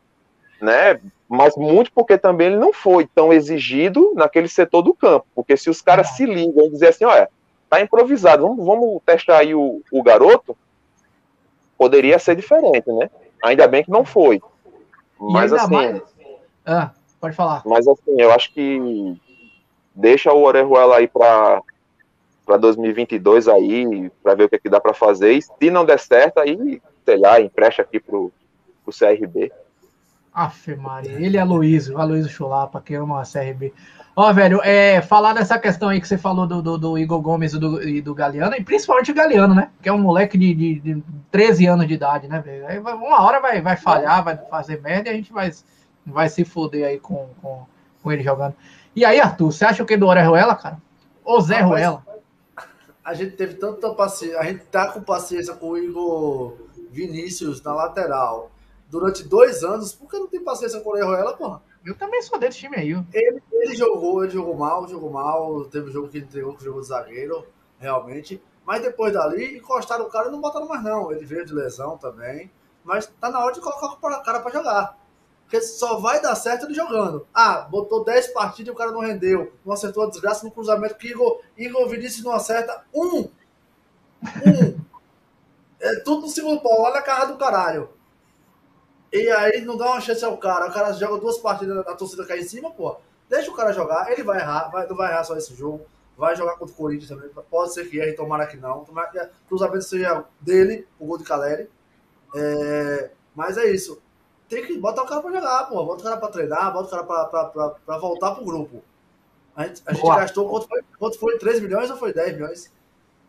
né? 0.60 1.00
Mas 1.28 1.56
muito 1.56 1.92
porque 1.92 2.16
também 2.16 2.46
ele 2.48 2.56
não 2.56 2.72
foi 2.72 3.06
tão 3.06 3.32
exigido 3.32 4.14
naquele 4.14 4.48
setor 4.48 4.80
do 4.82 4.94
campo. 4.94 5.26
Porque 5.34 5.56
se 5.56 5.68
os 5.68 5.82
caras 5.82 6.08
é. 6.10 6.12
se 6.12 6.24
ligam 6.24 6.66
e 6.66 6.70
dizer 6.70 6.88
assim, 6.88 7.04
olha, 7.04 7.28
tá 7.68 7.80
improvisado, 7.80 8.42
vamos, 8.42 8.64
vamos 8.64 9.02
testar 9.04 9.38
aí 9.38 9.54
o, 9.54 9.82
o 9.92 10.02
garoto, 10.02 10.56
poderia 11.76 12.18
ser 12.18 12.34
diferente, 12.34 12.90
né? 12.90 13.10
Ainda 13.44 13.68
bem 13.68 13.84
que 13.84 13.90
não 13.90 14.04
foi. 14.04 14.40
Mas 15.20 15.52
assim. 15.52 15.74
Mais... 15.74 16.02
Ah, 16.64 16.92
pode 17.20 17.36
falar. 17.36 17.62
Mas 17.66 17.86
assim, 17.86 18.20
eu 18.20 18.32
acho 18.32 18.52
que 18.52 19.18
deixa 19.98 20.32
o 20.32 20.42
Orejuela 20.42 20.96
aí 20.96 21.08
para 21.08 21.60
para 22.46 22.56
2022 22.56 23.46
aí, 23.46 24.10
para 24.22 24.34
ver 24.34 24.44
o 24.44 24.48
que, 24.48 24.56
é 24.56 24.58
que 24.58 24.70
dá 24.70 24.80
para 24.80 24.94
fazer. 24.94 25.32
E 25.34 25.42
se 25.42 25.70
não 25.70 25.84
der 25.84 25.98
certo, 25.98 26.38
aí, 26.38 26.80
sei 27.04 27.18
lá, 27.18 27.38
empresta 27.38 27.82
aqui 27.82 28.00
pro, 28.00 28.32
pro 28.82 28.94
CRB. 28.94 29.52
Aff, 30.32 30.74
Maria, 30.76 31.20
ele 31.20 31.36
é 31.36 31.40
Aloysio, 31.40 31.98
Aloysio 31.98 32.30
Chulapa, 32.30 32.80
que 32.80 32.94
ama 32.94 33.20
a 33.20 33.24
CRB. 33.24 33.74
Ó, 34.16 34.32
velho, 34.32 34.62
é, 34.64 35.02
falar 35.02 35.34
dessa 35.34 35.58
questão 35.58 35.90
aí 35.90 36.00
que 36.00 36.08
você 36.08 36.16
falou 36.16 36.46
do, 36.46 36.62
do, 36.62 36.78
do 36.78 36.98
Igor 36.98 37.20
Gomes 37.20 37.52
e 37.52 37.58
do, 37.58 37.86
e 37.86 38.00
do 38.00 38.14
Galeano, 38.14 38.56
e 38.56 38.64
principalmente 38.64 39.10
o 39.10 39.14
Galeano, 39.14 39.54
né? 39.54 39.70
Que 39.82 39.90
é 39.90 39.92
um 39.92 39.98
moleque 39.98 40.38
de, 40.38 40.54
de, 40.54 40.80
de 40.80 41.04
13 41.30 41.66
anos 41.66 41.86
de 41.86 41.94
idade, 41.94 42.28
né, 42.28 42.40
velho? 42.40 42.66
Aí 42.66 42.78
uma 42.78 43.22
hora 43.22 43.40
vai, 43.40 43.60
vai 43.60 43.76
falhar, 43.76 44.24
vai 44.24 44.36
fazer 44.36 44.80
merda 44.80 45.10
e 45.10 45.12
a 45.12 45.16
gente 45.16 45.32
vai, 45.32 45.52
vai 46.06 46.30
se 46.30 46.46
foder 46.46 46.86
aí 46.86 46.98
com, 46.98 47.28
com, 47.42 47.66
com 48.02 48.10
ele 48.10 48.22
jogando. 48.22 48.54
E 48.94 49.04
aí, 49.04 49.20
Arthur, 49.20 49.52
você 49.52 49.64
acha 49.64 49.82
o 49.82 49.86
que 49.86 49.96
do 49.96 50.06
Orejuela, 50.06 50.54
cara? 50.54 50.80
Ou 51.24 51.40
Zé 51.40 51.60
Ruela? 51.60 52.04
A 53.04 53.14
gente 53.14 53.36
teve 53.36 53.54
tanta 53.54 53.92
paciência, 53.94 54.38
a 54.38 54.44
gente 54.44 54.64
tá 54.66 54.90
com 54.90 55.00
paciência 55.00 55.54
com 55.54 55.70
o 55.70 55.78
Igor 55.78 56.56
Vinícius 56.90 57.62
na 57.62 57.72
lateral 57.72 58.50
durante 58.88 59.22
dois 59.22 59.62
anos, 59.62 59.92
por 59.92 60.08
que 60.08 60.18
não 60.18 60.26
tem 60.26 60.42
paciência 60.42 60.80
com 60.80 60.90
o 60.90 60.92
Orejuela, 60.92 61.36
porra? 61.36 61.62
Eu 61.84 61.94
também 61.94 62.20
sou 62.22 62.38
desse 62.38 62.58
time 62.58 62.76
aí. 62.76 62.90
Ele, 63.12 63.42
ele 63.52 63.76
jogou, 63.76 64.22
ele 64.22 64.32
jogou 64.32 64.56
mal, 64.56 64.86
jogou 64.88 65.10
mal. 65.10 65.64
Teve 65.66 65.88
um 65.88 65.92
jogo 65.92 66.08
que 66.08 66.18
ele 66.18 66.26
entregou 66.26 66.54
que 66.54 66.64
jogou 66.64 66.80
de 66.80 66.88
zagueiro, 66.88 67.46
realmente. 67.78 68.42
Mas 68.66 68.82
depois 68.82 69.12
dali, 69.12 69.56
encostaram 69.56 70.04
o 70.04 70.10
cara 70.10 70.28
e 70.28 70.32
não 70.32 70.40
botaram 70.40 70.68
mais, 70.68 70.82
não. 70.82 71.10
Ele 71.12 71.24
veio 71.24 71.46
de 71.46 71.54
lesão 71.54 71.96
também. 71.96 72.50
Mas 72.84 73.06
tá 73.06 73.30
na 73.30 73.42
hora 73.42 73.54
de 73.54 73.60
colocar 73.60 73.86
o 73.86 74.22
cara 74.22 74.40
para 74.40 74.52
jogar. 74.52 74.98
Porque 75.48 75.62
só 75.62 75.98
vai 75.98 76.20
dar 76.20 76.34
certo 76.34 76.66
ele 76.66 76.74
jogando. 76.74 77.26
Ah, 77.32 77.62
botou 77.62 78.04
10 78.04 78.28
partidas 78.34 78.68
e 78.68 78.70
o 78.70 78.76
cara 78.76 78.92
não 78.92 79.00
rendeu. 79.00 79.50
Não 79.64 79.72
acertou 79.72 80.04
a 80.04 80.10
desgraça 80.10 80.44
no 80.44 80.52
cruzamento 80.52 80.96
que 80.96 81.08
Igor, 81.08 81.40
Igor 81.56 81.88
Vinícius 81.88 82.22
não 82.22 82.32
acerta 82.32 82.84
um. 82.94 83.30
Um. 84.46 84.78
é 85.80 86.00
tudo 86.00 86.22
no 86.22 86.28
segundo 86.28 86.60
pau, 86.60 86.82
lá 86.82 86.92
na 86.92 87.00
cara 87.00 87.24
do 87.24 87.38
caralho. 87.38 87.88
E 89.10 89.26
aí 89.30 89.62
não 89.62 89.78
dá 89.78 89.86
uma 89.86 90.02
chance 90.02 90.22
ao 90.22 90.36
cara. 90.36 90.68
O 90.68 90.72
cara 90.72 90.92
joga 90.92 91.18
duas 91.18 91.38
partidas, 91.38 91.78
a 91.78 91.94
torcida 91.94 92.26
cai 92.26 92.40
em 92.40 92.44
cima, 92.44 92.70
pô. 92.70 92.98
Deixa 93.26 93.50
o 93.50 93.54
cara 93.54 93.72
jogar, 93.72 94.12
ele 94.12 94.22
vai 94.22 94.40
errar, 94.40 94.68
vai, 94.68 94.86
não 94.86 94.96
vai 94.96 95.10
errar 95.10 95.24
só 95.24 95.34
esse 95.34 95.54
jogo. 95.54 95.80
Vai 96.14 96.36
jogar 96.36 96.56
contra 96.56 96.74
o 96.74 96.76
Corinthians 96.76 97.08
também. 97.08 97.30
Pode 97.48 97.72
ser 97.72 97.88
que 97.88 97.98
erre, 97.98 98.12
tomara 98.12 98.46
que 98.46 98.58
não. 98.58 98.84
Tomara 98.84 99.08
que 99.08 99.18
cruzamento 99.48 99.84
seja 99.84 100.26
dele, 100.38 100.86
o 100.98 101.06
gol 101.06 101.16
de 101.16 101.24
Caleri. 101.24 101.70
É, 102.34 103.10
mas 103.34 103.56
é 103.56 103.70
isso 103.70 103.98
tem 104.48 104.64
que 104.64 104.78
botar 104.78 105.02
o 105.02 105.06
cara 105.06 105.20
pra 105.20 105.32
jogar, 105.32 105.64
pô. 105.68 105.84
Bota 105.84 106.00
o 106.00 106.04
cara 106.04 106.16
pra 106.16 106.28
treinar, 106.28 106.72
bota 106.72 106.86
o 106.86 106.90
cara 106.90 107.04
pra, 107.04 107.24
pra, 107.26 107.44
pra, 107.44 107.70
pra 107.70 107.98
voltar 107.98 108.32
pro 108.32 108.44
grupo. 108.44 108.82
A 109.54 109.66
gente, 109.66 109.82
a 109.86 109.92
gente 109.92 110.06
gastou, 110.06 110.48
quanto 110.48 110.68
foi, 110.68 110.82
quanto 110.98 111.18
foi? 111.18 111.38
3 111.38 111.60
milhões 111.60 111.90
ou 111.90 111.96
foi 111.96 112.12
10 112.12 112.34
milhões? 112.34 112.72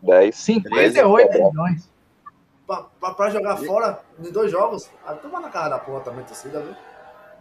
10. 0.01 0.35
58 0.35 1.31
milhões. 1.31 1.89
Pra, 2.65 2.85
pra, 2.99 3.13
pra, 3.15 3.29
jogar 3.31 3.57
fora 3.57 3.99
em 4.19 4.31
dois 4.31 4.51
jogos? 4.51 4.89
Ah, 5.05 5.13
toma 5.15 5.39
na 5.39 5.49
cara 5.49 5.69
da 5.69 5.79
porra 5.79 6.01
também, 6.01 6.23
torcida, 6.23 6.61
viu? 6.61 6.75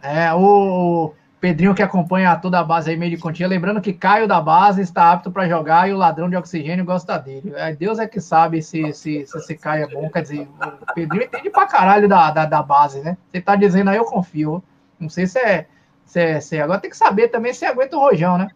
É, 0.01 0.33
o, 0.33 1.13
Pedrinho 1.39 1.73
que 1.73 1.81
acompanha 1.81 2.35
toda 2.35 2.59
a 2.59 2.63
base 2.63 2.89
aí 2.89 2.97
meio 2.97 3.15
de 3.15 3.21
continha, 3.21 3.47
lembrando 3.47 3.79
que 3.79 3.93
Caio 3.93 4.27
da 4.27 4.41
base 4.41 4.81
está 4.81 5.11
apto 5.11 5.31
para 5.31 5.47
jogar 5.47 5.89
e 5.89 5.93
o 5.93 5.97
ladrão 5.97 6.29
de 6.29 6.35
oxigênio 6.35 6.83
gosta 6.83 7.17
dele. 7.17 7.53
É, 7.55 7.73
Deus 7.73 7.97
é 7.97 8.07
que 8.07 8.19
sabe 8.19 8.61
se, 8.61 8.93
se, 8.93 9.25
se 9.25 9.37
esse 9.37 9.55
Caio 9.55 9.85
é 9.85 9.87
bom, 9.87 10.09
quer 10.09 10.21
dizer, 10.21 10.47
o 10.81 10.93
Pedrinho 10.93 11.23
entende 11.23 11.49
pra 11.49 11.65
caralho 11.65 12.09
da, 12.09 12.29
da, 12.31 12.45
da 12.45 12.61
base, 12.61 12.99
né? 13.01 13.17
Você 13.31 13.39
tá 13.39 13.55
dizendo 13.55 13.89
aí, 13.89 13.97
eu 13.97 14.05
confio. 14.05 14.61
Não 14.99 15.07
sei 15.07 15.27
se 15.27 15.39
é, 15.39 15.65
se 16.05 16.19
é, 16.19 16.41
se 16.41 16.57
é. 16.57 16.61
Agora 16.61 16.79
tem 16.79 16.89
que 16.89 16.97
saber 16.97 17.29
também 17.29 17.53
se 17.53 17.65
aguenta 17.65 17.95
o 17.95 18.01
Rojão, 18.01 18.37
né? 18.37 18.49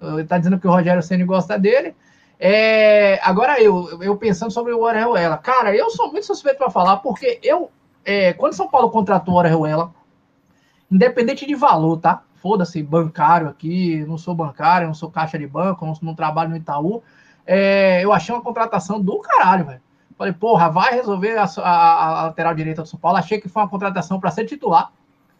Ele 0.00 0.24
tá 0.24 0.36
dizendo 0.36 0.58
que 0.58 0.66
o 0.66 0.70
Rogério 0.70 1.02
Senna 1.02 1.24
gosta 1.24 1.58
dele. 1.58 1.94
É, 2.38 3.18
agora 3.22 3.58
eu, 3.62 4.02
eu 4.02 4.14
pensando 4.18 4.50
sobre 4.50 4.74
o 4.74 4.82
Orejuela. 4.82 5.38
Cara, 5.38 5.74
eu 5.74 5.88
sou 5.88 6.12
muito 6.12 6.26
suspeito 6.26 6.58
para 6.58 6.70
falar, 6.70 6.98
porque 6.98 7.40
eu 7.42 7.70
é, 8.04 8.32
quando 8.34 8.52
São 8.52 8.68
Paulo 8.68 8.90
contratou 8.90 9.34
o 9.34 9.38
Orejuela, 9.38 9.92
independente 10.90 11.46
de 11.46 11.54
valor, 11.54 11.98
tá? 11.98 12.22
Foda-se, 12.36 12.82
bancário 12.82 13.48
aqui, 13.48 14.04
não 14.06 14.16
sou 14.16 14.34
bancário, 14.34 14.86
não 14.86 14.94
sou 14.94 15.10
caixa 15.10 15.38
de 15.38 15.46
banco, 15.46 15.84
não, 15.84 15.94
não 16.02 16.14
trabalho 16.14 16.50
no 16.50 16.56
Itaú. 16.56 17.02
É, 17.46 18.04
eu 18.04 18.12
achei 18.12 18.34
uma 18.34 18.42
contratação 18.42 19.00
do 19.00 19.18
caralho, 19.20 19.66
velho. 19.66 19.80
Falei, 20.16 20.32
porra, 20.32 20.70
vai 20.70 20.94
resolver 20.94 21.36
a, 21.36 21.44
a, 21.44 22.04
a, 22.04 22.22
lateral 22.24 22.54
direita 22.54 22.82
do 22.82 22.88
São 22.88 22.98
Paulo. 22.98 23.18
Achei 23.18 23.40
que 23.40 23.48
foi 23.48 23.62
uma 23.62 23.68
contratação 23.68 24.18
para 24.18 24.30
ser 24.30 24.46
titular. 24.46 24.90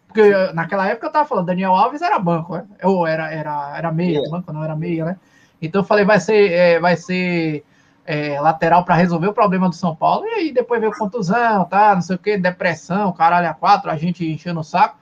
Porque 0.07 0.31
naquela 0.53 0.87
época 0.87 1.07
eu 1.07 1.11
tava 1.11 1.27
falando, 1.27 1.47
Daniel 1.47 1.75
Alves 1.75 2.01
era 2.01 2.17
banco, 2.19 2.55
né? 2.55 2.65
Ou 2.83 3.05
era, 3.05 3.31
era, 3.31 3.77
era 3.77 3.91
meia, 3.91 4.19
é. 4.19 4.29
banco 4.29 4.53
não 4.53 4.63
era 4.63 4.75
meia, 4.75 5.03
né? 5.03 5.17
Então 5.61 5.81
eu 5.81 5.85
falei, 5.85 6.05
vai 6.05 6.19
ser, 6.19 6.51
é, 6.51 6.79
vai 6.79 6.95
ser 6.95 7.65
é, 8.05 8.39
lateral 8.39 8.85
para 8.85 8.95
resolver 8.95 9.27
o 9.27 9.33
problema 9.33 9.67
do 9.67 9.75
São 9.75 9.95
Paulo. 9.95 10.25
E 10.25 10.29
aí 10.29 10.51
depois 10.51 10.79
veio 10.79 10.93
contusão, 10.97 11.65
tá? 11.65 11.93
Não 11.93 12.01
sei 12.01 12.15
o 12.15 12.19
que, 12.19 12.37
depressão, 12.37 13.11
caralho, 13.11 13.49
a 13.49 13.53
quatro, 13.53 13.91
a 13.91 13.97
gente 13.97 14.25
enchendo 14.25 14.59
o 14.59 14.63
saco. 14.63 14.97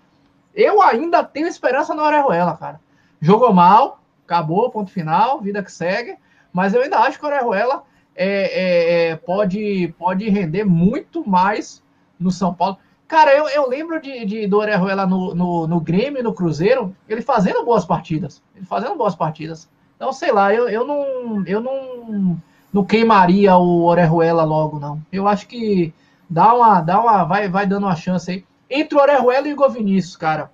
Eu 0.55 0.81
ainda 0.81 1.23
tenho 1.23 1.47
esperança 1.47 1.93
na 1.93 2.03
Orejuela, 2.03 2.55
cara. 2.55 2.79
Jogou 3.21 3.53
mal, 3.53 3.99
acabou, 4.25 4.69
ponto 4.71 4.89
final, 4.89 5.41
vida 5.41 5.61
que 5.61 5.71
segue. 5.71 6.17
Mas 6.53 6.73
eu 6.73 6.81
ainda 6.81 6.99
acho 6.99 7.19
que 7.19 7.25
o 7.25 7.27
Orejuela 7.27 7.83
é, 8.15 8.27
é, 8.27 9.09
é, 9.09 9.15
pode, 9.15 9.93
pode 9.99 10.29
render 10.29 10.63
muito 10.63 11.27
mais 11.27 11.83
no 12.19 12.31
São 12.31 12.53
Paulo. 12.53 12.77
Cara, 13.07 13.35
eu, 13.35 13.47
eu 13.49 13.67
lembro 13.67 14.01
de, 14.01 14.25
de 14.25 14.47
do 14.47 14.57
Orejuela 14.57 15.05
no, 15.05 15.35
no, 15.35 15.67
no 15.67 15.79
Grêmio 15.79 16.23
no 16.23 16.33
Cruzeiro, 16.33 16.95
ele 17.07 17.21
fazendo 17.21 17.63
boas 17.65 17.85
partidas. 17.85 18.41
Ele 18.55 18.65
fazendo 18.65 18.95
boas 18.95 19.15
partidas. 19.15 19.69
Então, 19.95 20.11
sei 20.11 20.31
lá, 20.31 20.53
eu, 20.53 20.69
eu 20.69 20.85
não. 20.85 21.43
Eu 21.45 21.61
não 21.61 22.41
não 22.75 22.83
queimaria 22.83 23.55
o 23.55 23.85
Orejuela 23.85 24.43
logo, 24.43 24.77
não. 24.77 25.01
Eu 25.09 25.29
acho 25.29 25.47
que 25.47 25.93
dá 26.29 26.53
uma, 26.53 26.81
dá 26.81 26.99
uma, 26.99 27.23
vai, 27.23 27.47
vai 27.47 27.65
dando 27.65 27.85
uma 27.85 27.95
chance 27.95 28.29
aí. 28.29 28.45
Entre 28.69 28.97
o 28.97 29.01
Orejuela 29.01 29.47
e 29.47 29.51
o 29.51 29.53
Igor 29.53 29.69
Vinícius, 29.69 30.15
cara, 30.15 30.51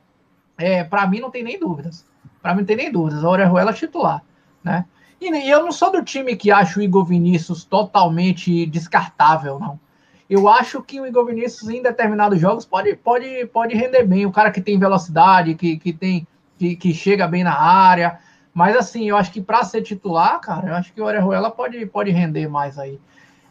é, 0.58 0.84
para 0.84 1.08
mim 1.08 1.20
não 1.20 1.32
tem 1.32 1.44
nem 1.44 1.60
dúvidas. 1.60 2.06
Para 2.42 2.54
mim 2.54 2.62
não 2.62 2.68
tem 2.68 2.76
nem 2.76 2.92
dúvidas. 2.92 3.24
O 3.24 3.28
Orejuela 3.28 3.72
é 3.72 3.74
titular, 3.74 4.24
né? 4.64 4.86
E, 5.20 5.30
e 5.30 5.50
eu 5.50 5.64
não 5.64 5.72
sou 5.72 5.92
do 5.92 6.04
time 6.04 6.36
que 6.36 6.52
acha 6.52 6.80
o 6.80 6.84
Igor 6.84 7.06
Vinícius 7.06 7.64
totalmente 7.64 8.66
descartável, 8.66 9.60
não. 9.60 9.80
Eu 10.30 10.48
acho 10.48 10.82
que 10.82 11.00
o 11.00 11.06
Igor 11.06 11.26
Vinícius 11.26 11.70
em 11.70 11.82
determinados 11.82 12.40
jogos 12.40 12.66
pode, 12.66 12.96
pode, 12.96 13.46
pode 13.48 13.76
render 13.76 14.04
bem. 14.04 14.26
O 14.26 14.32
cara 14.32 14.50
que 14.50 14.62
tem 14.62 14.80
velocidade, 14.80 15.56
que, 15.56 15.78
que 15.78 15.92
tem 15.92 16.26
que, 16.62 16.76
que 16.76 16.94
chega 16.94 17.28
bem 17.28 17.44
na 17.44 17.60
área, 17.60 18.20
mas 18.54 18.76
assim, 18.76 19.10
eu 19.10 19.18
acho 19.18 19.32
que 19.32 19.42
para 19.42 19.64
ser 19.64 19.82
titular, 19.82 20.40
cara, 20.40 20.68
eu 20.68 20.76
acho 20.76 20.94
que 20.94 21.02
o 21.02 21.06
Orejuela 21.06 21.50
pode, 21.50 21.84
pode 21.88 22.12
render 22.12 22.48
mais 22.48 22.78
aí. 22.78 23.00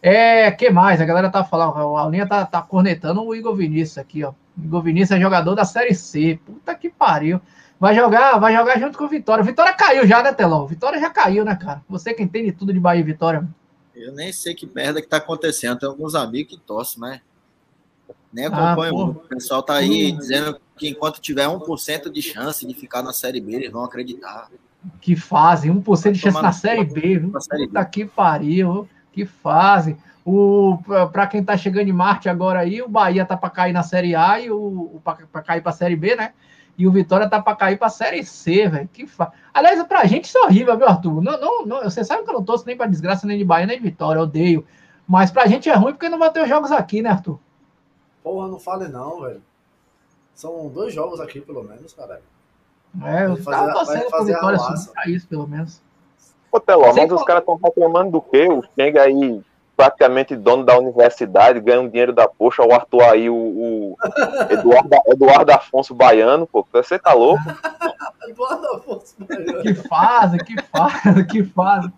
É, 0.03 0.51
que 0.51 0.71
mais? 0.71 1.01
A 1.01 1.05
galera 1.05 1.31
tá 1.31 1.45
falando, 1.45 1.97
a 1.97 2.09
linha 2.09 2.27
tá, 2.27 2.47
tá 2.47 2.63
cornetando 2.63 3.23
o 3.23 3.35
Igor 3.35 3.55
Vinícius 3.55 3.99
aqui, 3.99 4.25
ó. 4.25 4.33
Igor 4.57 4.83
Vinícius 4.83 5.19
é 5.19 5.21
jogador 5.21 5.55
da 5.55 5.65
Série 5.65 5.95
C. 5.95 6.39
Puta 6.45 6.75
que 6.75 6.89
pariu. 6.89 7.41
Vai 7.79 7.95
jogar, 7.95 8.39
vai 8.39 8.55
jogar 8.55 8.79
junto 8.79 8.99
com 8.99 9.05
o 9.05 9.09
Vitória. 9.09 9.45
Vitória 9.45 9.73
caiu 9.73 10.07
já, 10.07 10.23
né, 10.23 10.33
Telão? 10.33 10.67
Vitória 10.67 11.01
já 11.01 11.09
caiu, 11.09 11.45
né, 11.45 11.57
cara? 11.57 11.83
Você 11.89 12.13
que 12.13 12.23
entende 12.23 12.53
tudo 12.53 12.73
de 12.73 12.81
Bahia 12.81 13.01
e 13.01 13.05
Vitória. 13.05 13.47
Eu 13.95 14.13
nem 14.13 14.33
sei 14.33 14.55
que 14.55 14.67
merda 14.67 15.01
que 15.01 15.09
tá 15.09 15.17
acontecendo. 15.17 15.79
Tem 15.79 15.89
alguns 15.89 16.15
amigos 16.15 16.55
que 16.55 16.61
torcem, 16.61 17.01
mas 17.01 17.21
nem 18.33 18.47
acompanho. 18.47 18.95
Ah, 18.95 19.05
o 19.05 19.15
pessoal 19.15 19.63
tá 19.63 19.75
aí 19.75 20.13
dizendo 20.13 20.59
que 20.77 20.89
enquanto 20.89 21.21
tiver 21.21 21.47
1% 21.47 22.11
de 22.11 22.23
chance 22.23 22.67
de 22.67 22.75
ficar 22.75 23.03
na 23.03 23.13
Série 23.13 23.41
B, 23.41 23.55
eles 23.55 23.73
vão 23.73 23.85
acreditar 23.85 24.49
que 25.01 25.17
fazem 25.17 25.71
1% 25.73 26.13
de 26.13 26.19
chance 26.19 26.41
na 26.41 26.53
Série 26.53 26.85
B, 26.85 27.19
viu? 27.19 27.33
Puta 27.33 27.85
que 27.85 28.05
pariu, 28.05 28.89
que 29.13 29.25
fazem. 29.25 29.97
O 30.25 30.79
para 31.13 31.27
quem 31.27 31.43
tá 31.43 31.57
chegando 31.57 31.89
em 31.89 31.93
Marte 31.93 32.29
agora 32.29 32.61
aí, 32.61 32.83
o 32.83 32.89
Bahia 32.89 33.25
tá 33.25 33.37
para 33.37 33.51
cair 33.51 33.73
na 33.73 33.83
Série 33.83 34.15
A 34.15 34.39
e 34.39 34.51
o 34.51 35.01
para 35.03 35.43
cair 35.43 35.63
para 35.63 35.73
Série 35.73 35.97
B, 35.97 36.15
né? 36.15 36.33
E 36.77 36.87
o 36.87 36.93
Vitória 36.93 37.29
tá 37.29 37.43
para 37.43 37.57
cair 37.57 37.79
para 37.79 37.89
Série 37.89 38.25
C, 38.25 38.69
velho. 38.69 38.89
Que 38.93 39.07
fa... 39.07 39.33
Aliás, 39.53 39.83
pra 39.85 40.05
gente 40.07 40.25
isso 40.25 40.39
é 40.39 40.43
horrível, 40.43 40.77
viu, 40.79 40.89
Arthur? 40.89 41.21
Não, 41.21 41.39
não, 41.39 41.67
não, 41.67 41.83
você 41.83 42.03
sabe 42.05 42.23
que 42.23 42.31
eu 42.31 42.35
não 42.35 42.45
torço 42.45 42.65
nem 42.67 42.77
para 42.77 42.87
desgraça 42.87 43.27
nem 43.27 43.37
de 43.37 43.45
Bahia 43.45 43.67
nem 43.67 43.77
de 43.77 43.83
Vitória, 43.83 44.19
eu 44.19 44.23
odeio. 44.23 44.67
Mas 45.07 45.31
pra 45.31 45.47
gente 45.47 45.69
é 45.69 45.75
ruim 45.75 45.93
porque 45.93 46.09
não 46.09 46.19
vai 46.19 46.31
ter 46.31 46.43
os 46.43 46.49
jogos 46.49 46.71
aqui, 46.71 47.03
né, 47.03 47.11
Arthur? 47.11 47.39
Porra, 48.23 48.49
não 48.49 48.59
fale 48.59 48.89
não, 48.89 49.23
velho. 49.23 49.43
São 50.35 50.69
dois 50.69 50.95
jogos 50.95 51.21
aqui, 51.21 51.41
pelo 51.41 51.63
menos, 51.63 51.93
caralho. 51.93 52.23
É, 53.03 53.27
eu 53.27 53.43
tava 53.45 53.73
torcendo 53.73 54.11
por 54.11 54.25
vitória 54.25 54.59
só 54.59 54.93
pra 54.93 55.09
isso, 55.09 55.29
pelo 55.29 55.47
menos. 55.47 55.83
Ô, 56.53 56.59
Teló, 56.59 56.93
mas 56.95 57.13
os 57.13 57.23
caras 57.25 57.43
estão 57.43 57.59
reclamando 57.63 58.13
do 58.13 58.21
quê? 58.21 58.49
O 58.49 58.63
Chega 58.75 59.03
aí, 59.03 59.41
praticamente 59.77 60.37
dono 60.37 60.65
da 60.65 60.77
universidade, 60.79 61.61
ganha 61.61 61.81
um 61.81 61.89
dinheiro 61.89 62.13
da 62.13 62.29
poxa, 62.29 62.63
o 62.63 62.73
Arthur 62.73 63.03
aí, 63.03 63.31
o, 63.31 63.35
o 63.35 63.97
Eduardo, 64.51 64.91
Eduardo 65.07 65.53
Afonso 65.53 65.95
Baiano, 65.95 66.47
pô, 66.47 66.67
você 66.73 66.99
tá 66.99 67.13
louco? 67.13 67.43
Eduardo 68.29 68.67
Afonso 68.75 69.15
Baiano. 69.19 69.63
Que 69.63 69.75
fase, 69.75 70.39
que 70.39 70.63
fase, 70.63 71.25
que 71.25 71.45
fase. 71.45 71.93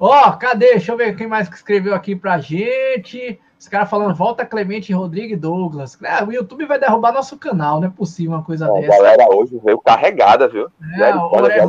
Ó, 0.00 0.32
cadê? 0.32 0.70
Deixa 0.70 0.92
eu 0.92 0.96
ver 0.96 1.14
quem 1.14 1.26
mais 1.26 1.48
que 1.48 1.56
escreveu 1.56 1.94
aqui 1.94 2.16
pra 2.16 2.38
gente. 2.38 3.38
Os 3.58 3.66
caras 3.66 3.90
falando, 3.90 4.14
volta 4.14 4.46
Clemente 4.46 4.92
Rodrigues 4.92 5.38
Douglas. 5.38 5.98
É, 6.02 6.22
o 6.22 6.32
YouTube 6.32 6.64
vai 6.64 6.78
derrubar 6.78 7.12
nosso 7.12 7.36
canal, 7.36 7.80
não 7.80 7.88
é 7.88 7.90
possível 7.90 8.32
uma 8.32 8.44
coisa 8.44 8.66
é, 8.66 8.80
dessa. 8.80 8.94
A 8.94 9.02
galera 9.02 9.34
hoje 9.34 9.60
veio 9.64 9.78
carregada, 9.80 10.48
viu? 10.48 10.68
É, 11.00 11.14
o 11.14 11.32
Orel 11.32 11.68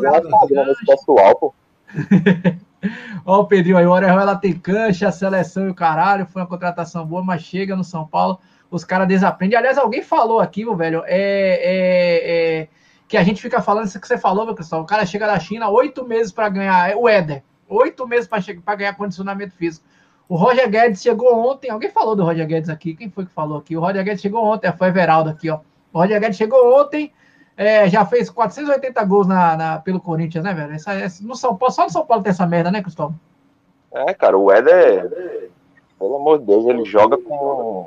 pessoal, 0.85 1.35
pô. 1.35 1.53
Ó, 3.25 3.41
o 3.41 3.45
Pedrinho 3.45 3.77
aí, 3.77 3.85
o 3.85 3.91
Orel 3.91 4.19
ela 4.19 4.35
tem 4.35 4.53
cancha, 4.53 5.07
a 5.07 5.11
seleção 5.11 5.67
e 5.67 5.69
o 5.69 5.75
caralho. 5.75 6.25
Foi 6.25 6.41
uma 6.41 6.47
contratação 6.47 7.05
boa, 7.05 7.23
mas 7.23 7.41
chega 7.41 7.75
no 7.75 7.83
São 7.83 8.05
Paulo, 8.05 8.39
os 8.71 8.83
caras 8.83 9.07
desaprendem. 9.07 9.57
Aliás, 9.57 9.77
alguém 9.77 10.01
falou 10.01 10.39
aqui, 10.39 10.63
meu 10.63 10.75
velho, 10.75 11.03
é, 11.05 11.19
é, 11.61 12.61
é, 12.61 12.67
que 13.07 13.17
a 13.17 13.23
gente 13.23 13.41
fica 13.41 13.61
falando 13.61 13.87
isso 13.87 13.99
que 13.99 14.07
você 14.07 14.17
falou, 14.17 14.45
meu 14.45 14.55
Cristóvão. 14.55 14.85
O 14.85 14.87
cara 14.87 15.05
chega 15.05 15.27
da 15.27 15.39
China 15.39 15.69
oito 15.69 16.05
meses 16.05 16.31
para 16.31 16.47
ganhar, 16.49 16.89
é 16.89 16.95
o 16.95 17.07
Éder, 17.07 17.43
oito 17.67 18.07
meses 18.07 18.27
para 18.27 18.75
ganhar 18.75 18.95
condicionamento 18.95 19.53
físico. 19.55 19.85
O 20.29 20.35
Roger 20.35 20.69
Guedes 20.69 21.01
chegou 21.01 21.35
ontem. 21.49 21.71
Alguém 21.71 21.89
falou 21.89 22.15
do 22.15 22.23
Roger 22.23 22.45
Guedes 22.45 22.69
aqui? 22.69 22.95
Quem 22.95 23.09
foi 23.09 23.25
que 23.25 23.31
falou 23.31 23.57
aqui? 23.57 23.75
O 23.75 23.79
Roger 23.79 24.03
Guedes 24.03 24.21
chegou 24.21 24.45
ontem. 24.45 24.71
Foi 24.71 24.89
Everaldo 24.89 25.31
aqui, 25.31 25.49
ó. 25.49 25.61
O 25.91 25.99
Roger 25.99 26.21
Guedes 26.21 26.37
chegou 26.37 26.79
ontem. 26.79 27.11
É, 27.59 27.89
já 27.89 28.05
fez 28.05 28.29
480 28.29 29.03
gols 29.03 29.27
na, 29.27 29.57
na, 29.57 29.79
pelo 29.79 29.99
Corinthians, 29.99 30.45
né, 30.45 30.53
velho? 30.53 30.71
Essa, 30.71 30.93
essa, 30.93 31.21
no 31.21 31.35
São 31.35 31.57
Paulo, 31.57 31.73
só 31.75 31.83
no 31.83 31.89
São 31.89 32.05
Paulo 32.05 32.23
tem 32.23 32.29
essa 32.29 32.47
merda, 32.47 32.71
né, 32.71 32.81
Cristóvão? 32.81 33.19
É, 33.91 34.13
cara, 34.13 34.37
o 34.37 34.49
Éder, 34.49 35.51
pelo 35.99 36.15
amor 36.15 36.39
de 36.39 36.45
Deus, 36.45 36.65
ele 36.67 36.85
joga 36.85 37.17
com. 37.17 37.85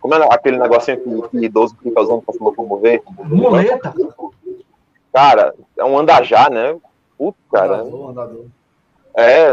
Como 0.00 0.14
é 0.14 0.24
aquele 0.30 0.56
negocinho 0.56 1.00
que, 1.00 1.28
que 1.30 1.44
idoso 1.46 1.76
fica 1.82 2.00
usando 2.00 2.22
pra 2.22 2.32
se 2.32 2.40
locomover? 2.40 3.02
Muleta. 3.24 3.92
Cara, 5.12 5.52
é 5.76 5.84
um 5.84 5.98
andajá, 5.98 6.48
né? 6.48 6.76
Puta, 7.16 7.38
cara. 7.50 7.80
Andador, 7.80 8.10
andador. 8.10 8.44
É, 9.16 9.48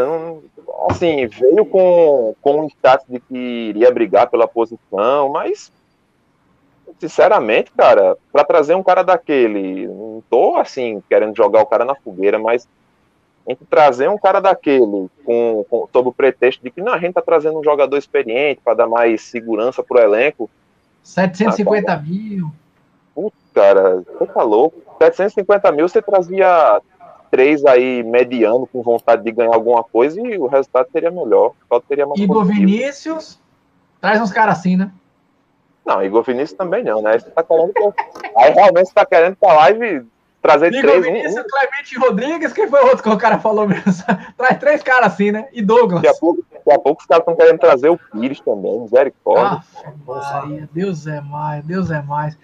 assim, 0.91 1.26
veio 1.26 1.66
com, 1.66 2.36
com 2.39 2.61
um 2.61 2.68
status 2.68 3.07
de 3.09 3.20
que 3.20 3.36
iria 3.36 3.91
brigar 3.91 4.30
pela 4.30 4.47
posição, 4.47 5.32
mas, 5.32 5.72
sinceramente, 6.99 7.71
cara, 7.75 8.17
para 8.31 8.43
trazer 8.43 8.75
um 8.75 8.83
cara 8.83 9.03
daquele, 9.03 9.87
não 9.87 10.23
tô, 10.29 10.57
assim, 10.57 11.01
querendo 11.09 11.35
jogar 11.35 11.61
o 11.61 11.65
cara 11.65 11.85
na 11.85 11.95
fogueira, 11.95 12.39
mas 12.39 12.67
entre 13.47 13.65
trazer 13.65 14.09
um 14.09 14.17
cara 14.17 14.39
daquele 14.39 15.07
com, 15.23 15.65
com 15.69 15.87
sob 15.91 16.09
o 16.09 16.13
pretexto 16.13 16.63
de 16.63 16.71
que 16.71 16.81
não, 16.81 16.93
a 16.93 16.97
gente 16.97 17.13
tá 17.13 17.21
trazendo 17.21 17.59
um 17.59 17.63
jogador 17.63 17.97
experiente 17.97 18.61
para 18.63 18.73
dar 18.73 18.87
mais 18.87 19.21
segurança 19.21 19.83
pro 19.83 19.99
elenco. 19.99 20.49
750 21.03 21.91
ah, 21.91 21.97
mil. 21.97 22.51
Putz, 23.13 23.37
cara, 23.53 24.01
você 24.01 24.25
tá 24.25 24.41
louco. 24.41 24.81
750 24.97 25.71
mil 25.71 25.87
você 25.87 26.01
trazia 26.01 26.81
três 27.29 27.65
aí 27.65 28.01
mediano 28.01 28.65
com 28.65 28.81
vontade 28.81 29.23
de 29.23 29.31
ganhar 29.31 29.53
alguma 29.53 29.83
coisa 29.83 30.19
e 30.19 30.37
o 30.37 30.47
resultado 30.47 30.87
seria 30.91 31.11
melhor. 31.11 31.53
O 31.69 31.79
teria 31.81 32.07
mais 32.07 32.19
Igor 32.19 32.37
positivo. 32.37 32.65
Vinícius, 32.65 33.39
traz 34.01 34.19
uns 34.19 34.31
caras 34.31 34.57
assim, 34.57 34.75
né? 34.75 34.91
Não, 35.86 36.03
Igor 36.03 36.23
Vinícius 36.23 36.57
também 36.57 36.83
não, 36.83 37.01
né? 37.01 37.19
Você 37.19 37.29
tá 37.29 37.43
querendo 37.43 37.73
que... 37.73 37.93
Aí 38.38 38.51
realmente 38.51 38.88
você 38.88 38.93
tá 38.93 39.05
querendo 39.05 39.36
que 39.36 39.45
a 39.45 39.53
live 39.53 40.05
trazer 40.41 40.73
Igor 40.73 40.81
três. 40.81 41.05
Vinícius, 41.05 41.36
um, 41.36 41.39
um... 41.39 41.47
Clemente 41.47 41.99
Rodrigues, 41.99 42.53
quem 42.53 42.67
foi 42.67 42.81
o 42.81 42.88
outro 42.88 43.03
que 43.03 43.09
o 43.09 43.17
cara 43.17 43.39
falou 43.39 43.67
mesmo? 43.67 44.03
Traz 44.38 44.59
três 44.59 44.83
caras 44.83 45.13
assim, 45.13 45.31
né? 45.31 45.47
E 45.51 45.61
Douglas. 45.61 46.01
Daqui 46.01 46.15
a 46.15 46.19
pouco, 46.19 46.45
daqui 46.51 46.71
a 46.71 46.79
pouco 46.79 47.01
os 47.01 47.07
caras 47.07 47.21
estão 47.21 47.36
querendo 47.36 47.59
trazer 47.59 47.89
o 47.89 47.97
Pires 47.97 48.39
também, 48.39 48.81
misericórdia. 48.81 49.63
Ah, 49.83 50.41
Maria, 50.41 50.69
Deus 50.71 51.07
é 51.07 51.21
mais, 51.21 51.63
Deus 51.63 51.91
é 51.91 52.01
mais. 52.01 52.38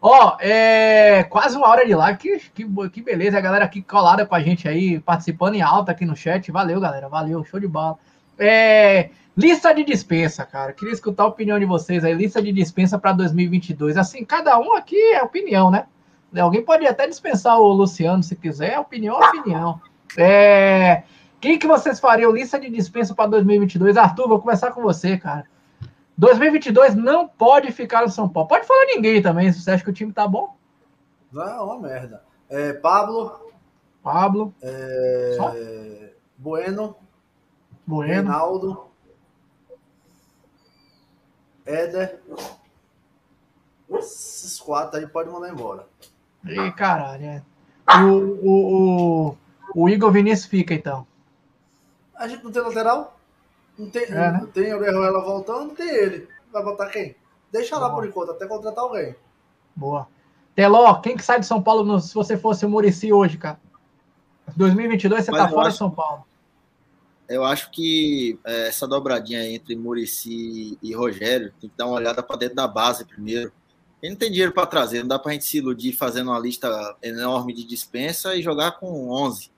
Ó, 0.00 0.36
é 0.38 1.24
quase 1.24 1.56
uma 1.56 1.68
hora 1.68 1.84
de 1.86 1.94
live. 1.94 2.18
Que, 2.18 2.38
que, 2.38 2.88
que 2.90 3.02
beleza. 3.02 3.38
A 3.38 3.40
galera 3.40 3.64
aqui 3.64 3.82
colada 3.82 4.26
com 4.26 4.34
a 4.34 4.40
gente 4.40 4.68
aí, 4.68 5.00
participando 5.00 5.54
em 5.54 5.62
alta 5.62 5.92
aqui 5.92 6.04
no 6.04 6.14
chat. 6.14 6.52
Valeu, 6.52 6.80
galera. 6.80 7.08
Valeu. 7.08 7.42
Show 7.44 7.58
de 7.58 7.66
bola. 7.66 7.98
É, 8.38 9.08
lista 9.36 9.74
de 9.74 9.84
dispensa, 9.84 10.44
cara. 10.44 10.72
Queria 10.72 10.94
escutar 10.94 11.24
a 11.24 11.26
opinião 11.26 11.58
de 11.58 11.64
vocês 11.64 12.04
aí. 12.04 12.14
Lista 12.14 12.42
de 12.42 12.52
dispensa 12.52 12.98
para 12.98 13.12
2022. 13.12 13.96
Assim, 13.96 14.24
cada 14.24 14.58
um 14.58 14.74
aqui 14.74 15.00
é 15.12 15.22
opinião, 15.22 15.70
né? 15.70 15.86
Alguém 16.38 16.64
pode 16.64 16.86
até 16.86 17.06
dispensar 17.06 17.58
o 17.58 17.72
Luciano 17.72 18.22
se 18.22 18.34
quiser. 18.36 18.78
Opinião 18.78 19.22
é 19.22 19.28
opinião. 19.28 19.80
É, 20.16 21.02
quem 21.40 21.58
que 21.58 21.66
vocês 21.66 22.00
fariam 22.00 22.32
lista 22.32 22.58
de 22.58 22.70
dispensa 22.70 23.14
para 23.14 23.30
2022? 23.30 23.96
Arthur, 23.96 24.28
vou 24.28 24.40
começar 24.40 24.72
com 24.72 24.82
você, 24.82 25.18
cara. 25.18 25.46
2022 26.16 26.94
não 26.94 27.28
pode 27.28 27.70
ficar 27.72 28.02
no 28.02 28.08
São 28.08 28.28
Paulo. 28.28 28.48
Pode 28.48 28.66
falar 28.66 28.86
ninguém 28.86 29.20
também, 29.20 29.52
se 29.52 29.60
você 29.60 29.72
acha 29.72 29.84
que 29.84 29.90
o 29.90 29.94
time 29.94 30.12
tá 30.12 30.26
bom. 30.26 30.56
Não, 31.30 31.42
é 31.42 31.60
uma 31.60 31.78
merda. 31.78 32.22
É, 32.48 32.72
Pablo. 32.72 33.50
Pablo. 34.02 34.54
É, 34.62 36.12
bueno. 36.38 36.96
Bueno. 37.86 38.12
Reinaldo. 38.12 38.85
Éder. 41.66 42.20
Esses 43.90 44.58
quatro 44.60 44.98
aí 44.98 45.06
pode 45.06 45.30
mandar 45.30 45.50
embora. 45.50 45.86
Ih, 46.44 46.70
caralho. 46.72 47.24
É. 47.24 47.42
O, 48.02 48.08
o, 48.42 49.28
o, 49.30 49.36
o 49.74 49.88
Igor 49.88 50.10
Vinícius 50.10 50.48
fica, 50.48 50.74
então. 50.74 51.06
A 52.14 52.26
gente 52.26 52.42
não 52.44 52.50
tem 52.50 52.62
lateral? 52.62 53.16
Não 53.78 53.90
tem, 53.90 54.04
É, 54.04 54.10
né? 54.10 54.38
não 54.40 54.46
tem 54.46 54.74
o 54.74 54.78
Guerrero 54.80 55.22
voltando, 55.24 55.74
tem 55.74 55.88
ele. 55.88 56.28
Vai 56.52 56.62
botar 56.64 56.86
quem? 56.86 57.14
Deixa 57.52 57.78
lá 57.78 57.88
Tá 57.88 57.94
por 57.94 58.06
enquanto, 58.06 58.32
até 58.32 58.46
contratar 58.46 58.84
alguém. 58.84 59.14
Boa. 59.74 60.08
Teló, 60.54 60.94
quem 61.00 61.16
que 61.16 61.22
sai 61.22 61.38
de 61.38 61.46
São 61.46 61.62
Paulo 61.62 61.84
no- 61.84 62.00
se 62.00 62.14
você 62.14 62.36
fosse 62.36 62.64
o 62.64 62.68
Murici 62.70 63.12
hoje, 63.12 63.36
cara? 63.36 63.60
2022 64.56 65.24
você 65.24 65.30
Mas 65.30 65.42
tá 65.42 65.48
fora 65.48 65.62
acho- 65.68 65.72
de 65.72 65.78
São 65.78 65.90
Paulo. 65.90 66.24
Eu 67.28 67.44
acho 67.44 67.70
que 67.70 68.38
é, 68.44 68.68
essa 68.68 68.86
dobradinha 68.86 69.48
entre 69.50 69.74
Murici 69.74 70.78
e 70.82 70.94
Rogério 70.94 71.52
tem 71.60 71.68
que 71.68 71.76
dar 71.76 71.86
uma 71.86 71.96
olhada 71.96 72.22
para 72.22 72.36
dentro 72.36 72.56
da 72.56 72.68
base 72.68 73.04
primeiro. 73.04 73.52
Ele 74.02 74.12
não 74.12 74.18
tem 74.18 74.30
dinheiro 74.30 74.52
para 74.52 74.66
trazer, 74.66 75.00
não 75.00 75.08
dá 75.08 75.18
para 75.18 75.30
a 75.30 75.34
gente 75.34 75.44
se 75.44 75.58
iludir 75.58 75.92
fazendo 75.92 76.30
uma 76.30 76.38
lista 76.38 76.96
enorme 77.02 77.52
de 77.52 77.64
dispensa 77.64 78.36
e 78.36 78.42
jogar 78.42 78.72
com 78.72 79.10
11. 79.10 79.50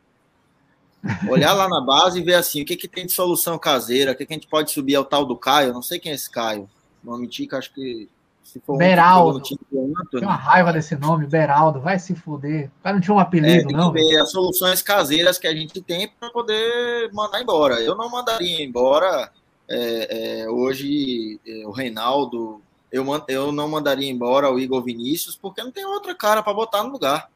Olhar 1.29 1.53
lá 1.53 1.69
na 1.69 1.81
base 1.81 2.19
e 2.19 2.25
ver 2.25 2.35
assim, 2.35 2.63
o 2.63 2.65
que, 2.65 2.77
que 2.77 2.89
tem 2.89 3.07
de 3.07 3.13
solução 3.13 3.59
caseira, 3.59 4.13
o 4.13 4.15
que, 4.15 4.25
que 4.25 4.33
a 4.33 4.37
gente 4.37 4.49
pode 4.49 4.71
subir 4.71 4.95
ao 4.95 5.05
tal 5.05 5.25
do 5.25 5.37
Caio, 5.37 5.73
não 5.73 5.83
sei 5.83 5.99
quem 5.99 6.13
é 6.13 6.15
esse 6.15 6.31
Caio. 6.31 6.69
Nome 7.03 7.29
Tica, 7.29 7.59
acho 7.59 7.73
que 7.73 8.09
se 8.49 8.61
for 8.61 8.77
um 8.77 8.79
Beraldo. 8.79 9.41
time 9.41 9.61
Anthony, 9.73 10.07
Tem 10.11 10.23
uma 10.23 10.35
raiva 10.35 10.73
desse 10.73 10.97
nome, 10.97 11.27
Beraldo, 11.27 11.81
vai 11.81 11.99
se 11.99 12.15
fuder. 12.15 12.71
O 12.81 12.83
cara 12.83 12.95
não 12.95 13.03
tinha 13.03 13.15
um 13.15 13.19
É, 13.21 13.23
apelido, 13.23 13.69
tem 13.69 13.77
não. 13.77 13.93
ver 13.93 14.21
as 14.21 14.31
soluções 14.31 14.81
caseiras 14.81 15.39
que 15.39 15.47
a 15.47 15.55
gente 15.55 15.83
tem 15.83 16.09
para 16.09 16.31
poder 16.31 17.13
mandar 17.13 17.43
embora. 17.43 17.81
Eu 17.83 17.95
não 17.95 18.11
mandaria 18.11 18.65
embora 18.65 19.31
é, 19.69 20.41
é, 20.45 20.49
hoje 20.51 21.39
é, 21.47 21.67
o 21.67 21.71
Reinaldo. 21.71 22.63
Eu, 22.91 23.05
eu 23.29 23.53
não 23.53 23.69
mandaria 23.69 24.11
embora 24.11 24.51
o 24.51 24.59
Igor 24.59 24.83
Vinícius 24.83 25.37
porque 25.37 25.63
não 25.63 25.71
tem 25.71 25.85
outra 25.85 26.15
cara 26.15 26.43
para 26.43 26.55
botar 26.55 26.83
no 26.83 26.91
lugar. 26.91 27.31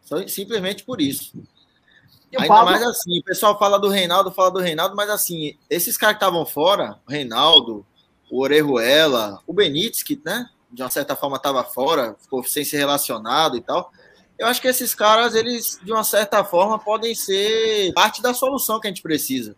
Só, 0.00 0.24
simplesmente 0.28 0.84
por 0.84 1.00
isso. 1.00 1.32
E 2.30 2.40
Ainda 2.40 2.64
mais 2.64 2.82
assim, 2.84 3.18
o 3.18 3.24
pessoal 3.24 3.58
fala 3.58 3.78
do 3.80 3.88
Reinaldo, 3.88 4.30
fala 4.30 4.52
do 4.52 4.60
Reinaldo, 4.60 4.94
mas 4.94 5.10
assim, 5.10 5.56
esses 5.68 5.96
caras 5.96 6.16
que 6.16 6.24
estavam 6.24 6.46
fora, 6.46 6.98
o 7.06 7.10
Reinaldo, 7.10 7.84
o 8.32 8.40
Orejuela, 8.40 9.42
o 9.46 9.52
Benítez, 9.52 10.02
que, 10.02 10.18
né, 10.24 10.48
de 10.70 10.82
uma 10.82 10.88
certa 10.88 11.14
forma 11.14 11.36
estava 11.36 11.62
fora, 11.62 12.16
ficou 12.18 12.42
sem 12.42 12.64
ser 12.64 12.78
relacionado 12.78 13.58
e 13.58 13.60
tal. 13.60 13.92
Eu 14.38 14.46
acho 14.46 14.58
que 14.58 14.68
esses 14.68 14.94
caras, 14.94 15.34
eles, 15.34 15.78
de 15.84 15.92
uma 15.92 16.02
certa 16.02 16.42
forma, 16.42 16.78
podem 16.78 17.14
ser 17.14 17.92
parte 17.92 18.22
da 18.22 18.32
solução 18.32 18.80
que 18.80 18.86
a 18.86 18.90
gente 18.90 19.02
precisa. 19.02 19.54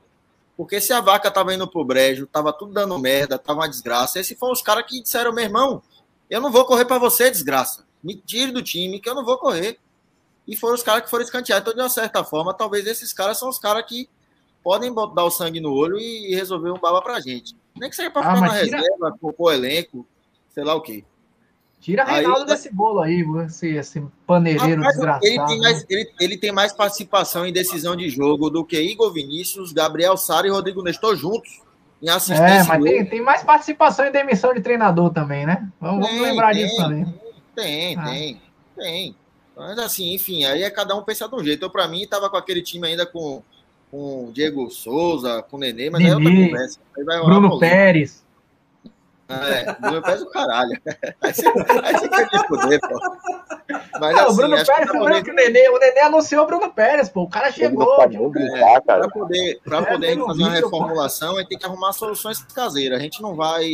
Porque 0.57 0.81
se 0.81 0.93
a 0.93 1.01
vaca 1.01 1.31
tava 1.31 1.55
indo 1.55 1.70
pro 1.70 1.85
brejo, 1.85 2.27
tava 2.27 2.53
tudo 2.53 2.72
dando 2.72 2.99
merda, 2.99 3.39
tava 3.39 3.61
uma 3.61 3.68
desgraça, 3.68 4.18
esses 4.18 4.37
foram 4.37 4.53
os 4.53 4.61
caras 4.61 4.85
que 4.89 5.01
disseram, 5.01 5.33
meu 5.33 5.45
irmão, 5.45 5.81
eu 6.29 6.41
não 6.41 6.51
vou 6.51 6.64
correr 6.64 6.85
para 6.85 6.99
você, 6.99 7.31
desgraça. 7.31 7.87
Me 8.03 8.16
tire 8.16 8.51
do 8.51 8.61
time, 8.61 8.99
que 8.99 9.09
eu 9.09 9.14
não 9.14 9.25
vou 9.25 9.39
correr. 9.39 9.79
E 10.49 10.57
foram 10.57 10.75
os 10.75 10.83
caras 10.83 11.05
que 11.05 11.11
foram 11.11 11.25
escanteados. 11.25 11.62
Então, 11.62 11.75
de 11.75 11.81
uma 11.81 11.89
certa 11.89 12.25
forma, 12.25 12.53
talvez 12.53 12.89
esses 12.89 13.12
caras 13.12 13.39
são 13.39 13.49
os 13.49 13.59
caras 13.59 13.85
que 13.87 14.09
podem 14.64 14.93
botar 14.93 15.22
o 15.22 15.31
sangue 15.31 15.61
no 15.61 15.72
olho 15.72 15.97
e 15.97 16.35
resolver 16.35 16.72
um 16.72 16.79
baba 16.81 17.01
pra 17.01 17.20
gente. 17.20 17.55
Nem 17.79 17.91
que 17.91 17.97
seja 17.97 18.11
pra 18.11 18.22
Ah, 18.22 18.35
ficar 18.37 18.49
na 18.49 18.62
tira- 18.62 18.79
reserva, 18.79 19.16
compor 19.20 19.53
elenco, 19.53 20.07
sei 20.55 20.64
lá 20.64 20.75
o 20.75 20.81
quê. 20.81 21.05
tira 21.81 22.05
aí- 22.07 22.20
Reinaldo 22.22 22.47
desse 22.47 22.72
bolo 22.72 23.01
aí, 23.03 23.22
esse, 23.47 23.68
esse 23.77 24.03
paneireiro 24.27 24.77
Rapaz, 24.81 24.95
desgraçado. 24.97 25.27
ele, 25.27 25.45
tem 25.47 25.59
mais, 25.61 25.87
ele, 25.91 26.12
ele 26.18 26.37
tem 26.39 26.51
mais 26.53 26.72
participação 26.72 27.45
em 27.47 27.53
decisão 27.53 27.95
de 27.95 28.09
jogo 28.09 28.49
do 28.49 28.64
que 28.64 28.81
Igor 28.81 29.12
Vinícius, 29.12 29.70
Gabriel 29.72 30.16
Sara 30.16 30.47
e 30.47 30.51
Rodrigo 30.51 30.83
Nestor 30.83 31.14
juntos 31.14 31.61
em 32.03 32.09
assistência. 32.09 32.45
É, 32.45 32.64
mas 32.64 32.83
tem, 32.85 33.05
tem 33.05 33.20
mais 33.20 33.43
participação 33.43 34.07
em 34.07 34.12
demissão 34.12 34.55
de 34.55 34.61
treinador 34.62 35.11
também, 35.12 35.45
né? 35.45 35.68
Vamos, 35.81 36.01
vamos 36.07 36.20
Tem, 36.20 36.31
lembrar 36.31 36.53
tem. 36.55 36.64
disso 36.64 36.77
também. 36.77 37.14
Tem, 37.55 37.99
Ah. 37.99 38.05
tem, 38.05 38.41
tem. 38.77 39.16
Mas 39.57 39.79
assim, 39.79 40.14
enfim, 40.14 40.45
aí 40.47 40.62
é 40.62 40.70
cada 40.70 40.97
um 40.97 41.03
pensa 41.03 41.29
de 41.29 41.35
um 41.35 41.45
jeito. 41.45 41.64
Eu, 41.64 41.70
pra 41.70 41.87
mim, 41.87 42.07
tava 42.07 42.31
com 42.31 42.37
aquele 42.39 42.62
time 42.62 42.87
ainda 42.89 43.05
com, 43.05 43.43
com 43.91 44.30
Diego 44.32 44.70
Souza, 44.70 45.43
com 45.43 45.59
Nenê, 45.59 45.91
mas 45.91 46.01
aí 46.01 46.09
é 46.09 46.14
outra 46.14 46.30
conversa. 46.30 46.80
Aí 46.97 47.05
vai 47.05 47.18
rolar 47.18 47.41
Bruno. 47.41 47.59
Pérez. 47.59 48.24
É, 49.28 49.72
Bruno 49.80 50.03
Pérez 50.03 50.20
é 50.20 50.24
o 50.24 50.30
caralho. 50.30 50.82
Aí 51.22 51.32
você, 51.32 51.49
aí 51.49 51.93
você 51.95 52.09
quer 52.11 52.28
me 52.30 52.47
fuder, 52.47 52.80
pô. 52.80 53.01
Mas 53.99 54.16
Não, 54.16 54.26
assim, 54.26 54.32
o 54.32 54.37
Bruno 54.37 54.51
Pérez, 54.51 54.66
pra 54.66 54.76
lembrando 54.78 54.99
poder, 54.99 55.24
que 55.24 55.30
o 55.30 55.35
Nenê, 55.35 55.68
o 55.70 55.78
Nenê 55.78 56.01
anunciou 56.01 56.45
o 56.45 56.47
Bruno 56.47 56.70
Pérez, 56.70 57.09
pô. 57.09 57.22
O 57.22 57.30
cara 57.30 57.51
chegou. 57.51 57.97
tá 57.97 58.09
tipo, 58.09 58.30
cara. 58.32 58.82
pra 58.85 59.09
poder, 59.09 59.61
pra 59.64 59.78
É, 59.78 59.85
poder 59.85 60.18
fazer 60.18 60.43
uma 60.43 60.51
reformulação, 60.51 61.37
a 61.37 61.41
gente 61.41 61.49
tem 61.49 61.59
que 61.59 61.64
arrumar 61.64 61.93
soluções 61.93 62.43
caseiras. 62.43 62.99
A 62.99 63.03
gente 63.03 63.22
não 63.22 63.35
vai 63.35 63.66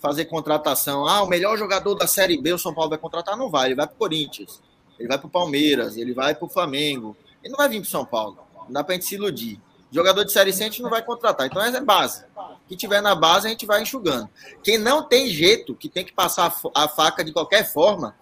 fazer 0.00 0.24
contratação. 0.24 1.06
Ah, 1.06 1.22
o 1.22 1.28
melhor 1.28 1.56
jogador 1.56 1.94
da 1.94 2.06
Série 2.06 2.40
B 2.40 2.52
o 2.52 2.58
São 2.58 2.74
Paulo 2.74 2.90
vai 2.90 2.98
contratar? 2.98 3.36
Não 3.36 3.50
vai. 3.50 3.68
Ele 3.68 3.74
vai 3.76 3.86
pro 3.86 3.96
Corinthians, 3.96 4.60
ele 4.98 5.08
vai 5.08 5.18
pro 5.18 5.28
Palmeiras, 5.28 5.96
ele 5.96 6.12
vai 6.12 6.34
pro 6.34 6.48
Flamengo. 6.48 7.16
Ele 7.42 7.52
não 7.52 7.58
vai 7.58 7.68
vir 7.68 7.80
pro 7.80 7.88
São 7.88 8.04
Paulo. 8.04 8.38
Não 8.68 8.74
dá 8.74 8.84
pra 8.84 8.94
gente 8.94 9.06
se 9.06 9.14
iludir. 9.14 9.60
Jogador 9.90 10.24
de 10.24 10.32
Série 10.32 10.52
C 10.52 10.62
a 10.62 10.66
gente 10.66 10.82
não 10.82 10.90
vai 10.90 11.02
contratar. 11.02 11.46
Então 11.46 11.62
essa 11.62 11.78
é 11.78 11.80
base. 11.80 12.24
Que 12.68 12.76
tiver 12.76 13.00
na 13.00 13.14
base 13.14 13.46
a 13.46 13.50
gente 13.50 13.64
vai 13.64 13.82
enxugando. 13.82 14.28
Quem 14.62 14.76
não 14.76 15.02
tem 15.02 15.28
jeito, 15.28 15.74
que 15.74 15.88
tem 15.88 16.04
que 16.04 16.12
passar 16.12 16.54
a 16.74 16.88
faca 16.88 17.24
de 17.24 17.32
qualquer 17.32 17.64
forma, 17.64 18.14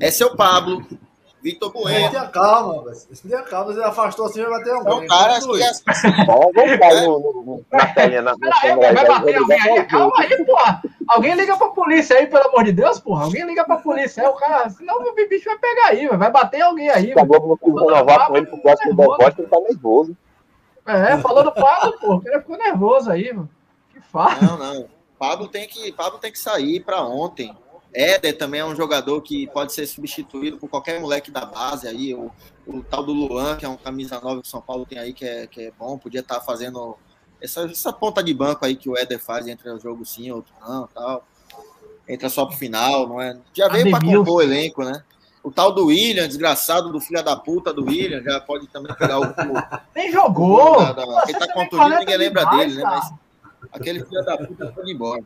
é 0.00 0.10
seu 0.10 0.36
Pablo, 0.36 0.86
Vitor 1.42 1.72
Bueno. 1.72 2.10
Tenha 2.10 2.26
calma, 2.28 2.84
velho. 2.84 2.96
Tenha 3.22 3.42
calma, 3.42 3.72
você 3.72 3.82
afastou 3.82 4.26
assim, 4.26 4.42
vai 4.42 4.50
bater 4.50 4.70
São 4.70 4.92
alguém. 4.92 5.08
caras 5.08 5.46
que 5.46 5.62
assim, 5.62 6.78
cair 6.78 7.06
no, 7.06 7.18
no, 7.20 7.64
na 7.72 7.86
telinha, 7.86 8.22
na, 8.22 8.36
na 8.36 8.50
aí, 8.62 8.76
vai 8.76 9.06
bater 9.06 9.36
alguém 9.36 9.60
aí? 9.60 9.84
Calma 9.86 10.12
aí, 10.18 10.44
porra. 10.44 10.82
Alguém 11.08 11.34
liga 11.34 11.56
pra 11.56 11.68
polícia 11.68 12.16
aí, 12.16 12.26
pelo 12.26 12.48
amor 12.48 12.64
de 12.64 12.72
Deus, 12.72 12.98
porra. 13.00 13.24
Alguém 13.24 13.46
liga 13.46 13.64
pra 13.64 13.76
polícia 13.76 14.22
aí, 14.22 14.28
o 14.28 14.34
cara. 14.34 14.68
Senão 14.70 14.96
o 14.96 15.14
bicho 15.14 15.44
vai 15.44 15.58
pegar 15.58 15.86
aí, 15.86 16.06
velho. 16.06 16.18
vai 16.18 16.30
bater 16.30 16.60
alguém 16.60 16.90
aí. 16.90 17.14
Globo 17.14 17.48
não 17.48 17.56
quis 17.56 17.74
renovar 17.74 18.26
com 18.26 18.36
ele 18.36 18.46
pro 18.46 18.62
próximo 18.62 18.96
deboche, 18.96 19.34
ele 19.38 19.48
tá 19.48 19.60
nervoso. 19.60 20.16
É, 20.86 21.18
falou 21.18 21.44
do 21.44 21.52
Pablo, 21.52 21.98
pô. 22.00 22.14
O 22.14 22.20
cara 22.20 22.40
ficou 22.40 22.56
nervoso 22.56 23.10
aí, 23.10 23.32
mano. 23.32 23.48
Que 23.92 24.00
fala. 24.00 24.36
Não, 24.40 24.58
não. 24.58 24.88
Pablo 25.18 25.48
tem 25.48 25.68
que, 25.68 25.92
Pablo 25.92 26.18
tem 26.18 26.32
que 26.32 26.38
sair 26.38 26.80
para 26.80 27.02
ontem. 27.02 27.54
Éder 27.98 28.38
também 28.38 28.60
é 28.60 28.64
um 28.64 28.76
jogador 28.76 29.20
que 29.22 29.46
pode 29.48 29.72
ser 29.72 29.86
substituído 29.86 30.56
por 30.56 30.68
qualquer 30.68 31.00
moleque 31.00 31.30
da 31.30 31.44
base 31.44 31.88
aí. 31.88 32.14
O, 32.14 32.30
o 32.66 32.82
tal 32.82 33.02
do 33.02 33.12
Luan, 33.12 33.56
que 33.56 33.64
é 33.64 33.68
um 33.68 33.76
camisa 33.76 34.20
nova 34.20 34.40
que 34.40 34.46
o 34.46 34.50
São 34.50 34.60
Paulo 34.60 34.86
tem 34.86 34.98
aí, 34.98 35.12
que 35.12 35.24
é, 35.24 35.46
que 35.46 35.62
é 35.62 35.72
bom, 35.76 35.98
podia 35.98 36.20
estar 36.20 36.40
fazendo 36.40 36.96
essa, 37.40 37.62
essa 37.64 37.92
ponta 37.92 38.22
de 38.22 38.32
banco 38.32 38.64
aí 38.64 38.76
que 38.76 38.88
o 38.88 38.96
Éder 38.96 39.18
faz 39.18 39.48
entre 39.48 39.68
o 39.70 39.80
jogo 39.80 40.04
sim, 40.04 40.30
outro 40.30 40.52
não, 40.60 40.86
tal. 40.94 41.26
Entra 42.08 42.28
só 42.28 42.46
pro 42.46 42.56
final, 42.56 43.06
não 43.08 43.20
é? 43.20 43.36
Já 43.52 43.68
veio 43.68 43.90
para 43.90 44.00
compor 44.24 44.36
o 44.36 44.42
elenco, 44.42 44.84
né? 44.84 45.02
O 45.42 45.50
tal 45.50 45.72
do 45.72 45.86
William, 45.86 46.26
desgraçado 46.26 46.90
do 46.92 47.00
filho 47.00 47.22
da 47.22 47.36
puta 47.36 47.72
do 47.72 47.84
William, 47.84 48.22
já 48.22 48.40
pode 48.40 48.66
também 48.68 48.94
pegar 48.94 49.18
o, 49.20 49.24
o 49.24 49.80
Nem 49.94 50.10
jogou. 50.12 50.78
Da- 50.78 50.92
da- 50.92 51.04
Pô, 51.06 51.22
quem 51.26 51.38
tá 51.38 51.52
contundido, 51.52 51.98
ninguém 51.98 52.16
lembra 52.16 52.44
demais, 52.44 52.74
dele, 52.74 52.82
né? 52.82 52.90
Mas 52.90 53.12
aquele 53.72 54.04
filho 54.04 54.24
da 54.24 54.38
puta 54.38 54.72
foi 54.72 54.90
embora. 54.92 55.22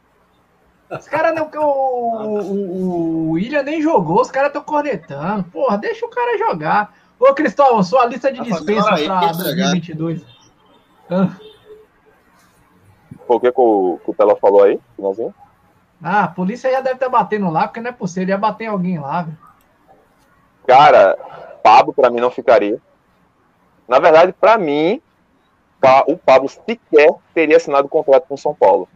Os 0.98 1.08
caras 1.08 1.34
não. 1.34 1.48
O, 1.54 2.38
o, 2.40 3.28
o 3.28 3.30
William 3.32 3.62
nem 3.62 3.80
jogou, 3.80 4.20
os 4.20 4.30
caras 4.30 4.48
estão 4.48 4.62
cornetando. 4.62 5.44
Porra, 5.44 5.78
deixa 5.78 6.04
o 6.04 6.10
cara 6.10 6.38
jogar. 6.38 6.94
Ô, 7.18 7.32
Cristóvão, 7.34 7.82
sua 7.82 8.04
lista 8.06 8.32
de 8.32 8.38
Tá 8.38 8.44
dispensa 8.44 8.96
já. 8.96 9.20
2022. 9.20 10.24
Ah, 11.10 11.28
Por 13.26 13.40
que, 13.40 13.52
que 13.52 13.60
o, 13.60 13.98
que 14.04 14.10
o 14.10 14.14
Tela 14.14 14.36
falou 14.36 14.64
aí? 14.64 14.78
Finalzinho? 14.96 15.34
Ah, 16.02 16.24
a 16.24 16.28
polícia 16.28 16.70
já 16.70 16.80
deve 16.80 16.96
estar 16.96 17.08
batendo 17.08 17.48
lá, 17.48 17.68
porque 17.68 17.80
não 17.80 17.90
é 17.90 17.92
possível. 17.92 18.30
Ia 18.30 18.38
bater 18.38 18.64
em 18.64 18.68
alguém 18.68 18.98
lá, 18.98 19.22
velho. 19.22 19.38
Cara, 20.66 21.16
Pablo 21.62 21.92
pra 21.92 22.10
mim 22.10 22.20
não 22.20 22.30
ficaria. 22.30 22.78
Na 23.86 23.98
verdade, 23.98 24.32
pra 24.32 24.58
mim, 24.58 25.00
o 26.08 26.16
Pablo 26.16 26.48
sequer 26.48 27.14
teria 27.34 27.56
assinado 27.56 27.86
o 27.86 27.90
contrato 27.90 28.26
com 28.26 28.34
o 28.34 28.38
São 28.38 28.54
Paulo. 28.54 28.88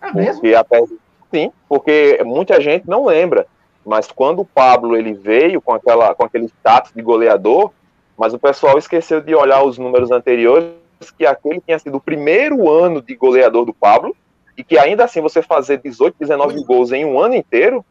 É 0.00 0.12
mesmo? 0.12 0.40
Porque 0.40 0.54
apesar- 0.54 0.96
sim, 1.30 1.52
porque 1.68 2.20
muita 2.24 2.60
gente 2.60 2.88
não 2.88 3.06
lembra. 3.06 3.46
Mas 3.84 4.06
quando 4.08 4.40
o 4.40 4.44
Pablo 4.44 4.96
ele 4.96 5.14
veio 5.14 5.60
com, 5.60 5.72
aquela, 5.72 6.14
com 6.14 6.24
aquele 6.24 6.46
status 6.46 6.92
de 6.94 7.02
goleador, 7.02 7.70
mas 8.16 8.34
o 8.34 8.38
pessoal 8.38 8.76
esqueceu 8.78 9.20
de 9.20 9.34
olhar 9.34 9.62
os 9.62 9.78
números 9.78 10.10
anteriores, 10.10 10.70
que 11.16 11.24
aquele 11.24 11.60
tinha 11.60 11.78
sido 11.78 11.96
o 11.96 12.00
primeiro 12.00 12.70
ano 12.70 13.00
de 13.00 13.14
goleador 13.14 13.64
do 13.64 13.72
Pablo, 13.72 14.14
e 14.56 14.62
que 14.62 14.78
ainda 14.78 15.04
assim 15.04 15.22
você 15.22 15.40
fazer 15.40 15.78
18, 15.78 16.16
19 16.20 16.62
gols 16.64 16.92
em 16.92 17.06
um 17.06 17.18
ano 17.18 17.34
inteiro, 17.34 17.84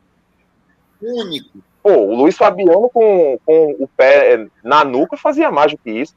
Único. 1.01 1.59
Pô, 1.81 1.91
o 1.91 2.15
Luiz 2.15 2.35
Fabiano 2.35 2.89
com, 2.89 3.39
com 3.45 3.75
o 3.79 3.87
pé 3.87 4.47
na 4.63 4.83
nuca 4.83 5.15
fazia 5.15 5.49
mais 5.49 5.71
do 5.71 5.77
que 5.77 5.89
isso. 5.89 6.15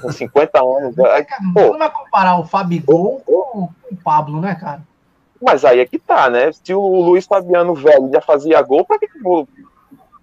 Com 0.00 0.10
50 0.10 0.58
anos. 0.58 0.96
Cara, 0.96 1.26
Pô. 1.52 1.60
Não 1.60 1.78
vai 1.78 1.90
comparar 1.90 2.38
o 2.38 2.44
Fabigol 2.46 3.20
com 3.24 3.68
o 3.90 3.96
Pablo, 4.02 4.40
né, 4.40 4.54
cara? 4.54 4.82
Mas 5.40 5.64
aí 5.64 5.80
é 5.80 5.86
que 5.86 5.98
tá, 5.98 6.28
né? 6.28 6.50
Se 6.52 6.74
o 6.74 6.80
Luiz 6.80 7.26
Fabiano 7.26 7.74
velho 7.74 8.10
já 8.12 8.20
fazia 8.20 8.60
gol, 8.62 8.84
pra 8.84 8.98
que 8.98 9.08
que 9.08 9.18
vou. 9.20 9.48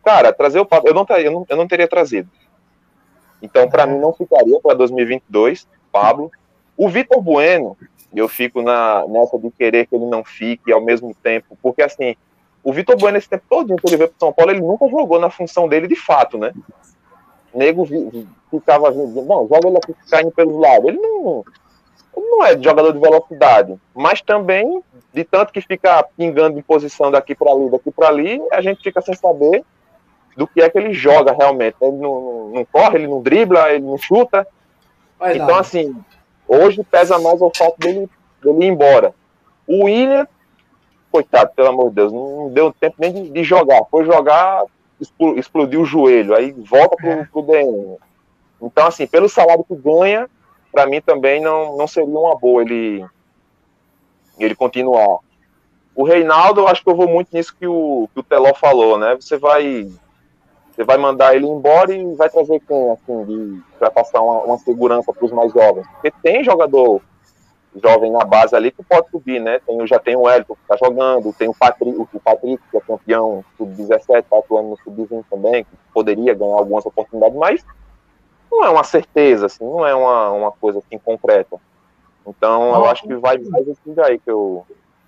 Cara, 0.04 0.32
trazer 0.32 0.60
o 0.60 0.66
Pablo. 0.66 0.90
Eu 0.90 0.94
não, 0.94 1.06
eu 1.18 1.32
não, 1.32 1.46
eu 1.50 1.58
não 1.58 1.68
teria 1.68 1.88
trazido. 1.88 2.30
Então, 3.42 3.70
para 3.70 3.86
mim, 3.86 4.00
não 4.00 4.14
ficaria 4.14 4.60
para 4.60 4.76
2022, 4.76 5.68
Pablo. 5.92 6.32
O 6.76 6.88
Vitor 6.88 7.22
Bueno, 7.22 7.76
eu 8.16 8.28
fico 8.28 8.62
na, 8.62 9.06
nessa 9.08 9.38
de 9.38 9.52
querer 9.52 9.88
que 9.88 9.96
ele 9.96 10.06
não 10.06 10.24
fique 10.24 10.72
ao 10.72 10.82
mesmo 10.82 11.14
tempo, 11.22 11.58
porque 11.62 11.82
assim, 11.82 12.16
o 12.64 12.72
Vitor 12.72 12.98
Bueno, 12.98 13.18
esse 13.18 13.30
tempo 13.30 13.44
todo 13.50 13.76
que 13.76 13.88
ele 13.88 13.98
veio 13.98 14.10
para 14.10 14.20
São 14.20 14.34
Paulo, 14.34 14.52
ele 14.52 14.62
nunca 14.62 14.88
jogou 14.88 15.20
na 15.20 15.30
função 15.30 15.68
dele 15.68 15.88
de 15.88 15.96
fato, 15.96 16.38
né? 16.38 16.54
O 17.54 17.58
nego 17.58 17.86
ficava 18.50 18.92
vindo, 18.92 19.24
não, 19.24 19.48
joga 19.48 19.68
ele 19.68 19.78
aqui 19.78 19.96
caindo 20.10 20.32
pelos 20.32 20.60
lados. 20.60 20.88
Ele 20.88 21.00
não, 21.00 21.44
não 22.20 22.46
é 22.46 22.58
jogador 22.58 22.92
de 22.92 23.00
velocidade, 23.00 23.76
mas 23.94 24.22
também, 24.22 24.84
de 25.14 25.24
tanto 25.24 25.54
que 25.54 25.62
fica 25.62 26.04
pingando 26.16 26.58
em 26.58 26.62
posição 26.62 27.12
daqui 27.12 27.36
para 27.36 27.52
ali, 27.52 27.70
daqui 27.70 27.92
para 27.92 28.08
ali, 28.08 28.42
a 28.52 28.62
gente 28.62 28.82
fica 28.82 29.02
sem 29.02 29.16
saber 29.16 29.64
do 30.36 30.48
que 30.48 30.62
é 30.62 30.70
que 30.70 30.78
ele 30.78 30.94
joga 30.94 31.34
realmente. 31.34 31.76
Ele 31.82 31.98
não, 31.98 32.50
não 32.50 32.66
corre, 32.66 32.98
ele 32.98 33.08
não 33.08 33.22
dribla, 33.22 33.72
ele 33.72 33.86
não 33.86 33.98
chuta. 33.98 34.48
Vai 35.20 35.34
então, 35.36 35.48
nada. 35.48 35.62
assim, 35.62 35.96
hoje 36.48 36.84
pesa 36.84 37.18
mais 37.18 37.42
o 37.42 37.52
fato 37.56 37.78
dele, 37.80 38.08
dele 38.44 38.66
ir 38.66 38.68
embora. 38.68 39.14
O 39.68 39.86
William, 39.86 40.28
coitado, 41.12 41.52
pelo 41.56 41.70
amor 41.70 41.90
de 41.90 41.96
Deus, 41.96 42.14
não 42.14 42.50
deu 42.50 42.72
tempo 42.72 42.96
nem 43.00 43.12
de, 43.12 43.30
de 43.32 43.44
jogar. 43.44 43.84
Foi 43.90 44.06
jogar, 44.06 44.64
explodiu 45.36 45.82
o 45.82 45.86
joelho, 45.86 46.36
aí 46.36 46.52
volta 46.52 46.96
pro, 46.96 47.10
é. 47.10 47.26
pro 47.26 47.42
DM. 47.42 47.98
Então, 48.62 48.88
assim, 48.88 49.08
pelo 49.08 49.28
salário 49.28 49.64
que 49.64 49.76
ganha, 49.76 50.30
para 50.78 50.86
mim 50.86 51.02
também 51.02 51.42
não, 51.42 51.76
não 51.76 51.88
seria 51.88 52.20
uma 52.20 52.36
boa 52.36 52.62
ele, 52.62 53.04
ele 54.38 54.54
continuar. 54.54 55.18
O 55.96 56.04
Reinaldo, 56.04 56.62
eu 56.62 56.68
acho 56.68 56.84
que 56.84 56.90
eu 56.92 56.96
vou 56.96 57.10
muito 57.10 57.30
nisso 57.34 57.56
que 57.60 57.66
o, 57.66 58.08
que 58.14 58.20
o 58.20 58.24
Teló 58.24 58.54
falou, 58.54 58.96
né? 58.96 59.16
Você 59.20 59.40
vai 59.40 59.90
você 60.72 60.84
vai 60.84 60.98
mandar 60.98 61.36
ele 61.36 61.48
embora 61.48 61.92
e 61.92 62.14
vai 62.14 62.30
trazer 62.30 62.60
quem, 62.60 62.92
assim, 62.92 63.64
para 63.80 63.90
passar 63.90 64.22
uma, 64.22 64.44
uma 64.44 64.58
segurança 64.60 65.12
para 65.12 65.26
os 65.26 65.32
mais 65.32 65.52
jovens? 65.52 65.88
Porque 65.94 66.12
tem 66.22 66.44
jogador 66.44 67.02
jovem 67.82 68.12
na 68.12 68.24
base 68.24 68.56
ali 68.56 68.70
que 68.70 68.84
pode 68.84 69.10
subir, 69.10 69.42
né? 69.42 69.60
Tem, 69.66 69.88
já 69.88 69.98
tem 69.98 70.16
o 70.16 70.30
Elton 70.30 70.54
que 70.54 70.62
está 70.62 70.78
jogando, 70.78 71.34
tem 71.34 71.50
o 71.50 71.56
Patrick, 71.56 71.98
o 71.98 72.20
Patrick, 72.20 72.62
que 72.70 72.78
é 72.78 72.82
campeão 72.82 73.44
sub-17, 73.58 74.20
está 74.20 74.38
atuando 74.38 74.70
no 74.70 74.78
sub-20 74.84 75.26
também, 75.28 75.64
que 75.64 75.72
poderia 75.92 76.36
ganhar 76.36 76.54
algumas 76.54 76.86
oportunidades, 76.86 77.36
mas 77.36 77.66
não 78.52 78.64
é 78.66 78.70
uma 78.70 78.84
certeza, 78.84 79.46
assim, 79.46 79.64
não 79.64 79.86
é 79.86 79.94
uma, 79.94 80.32
uma 80.32 80.52
coisa 80.52 80.80
assim 80.80 80.98
concreta. 80.98 81.58
Então, 82.26 82.76
eu 82.76 82.86
acho 82.86 83.04
que 83.04 83.16
vai 83.16 83.38
mais 83.38 83.68
assim 83.70 83.94
daí 83.94 84.20
que 84.20 84.30
eu. 84.30 84.66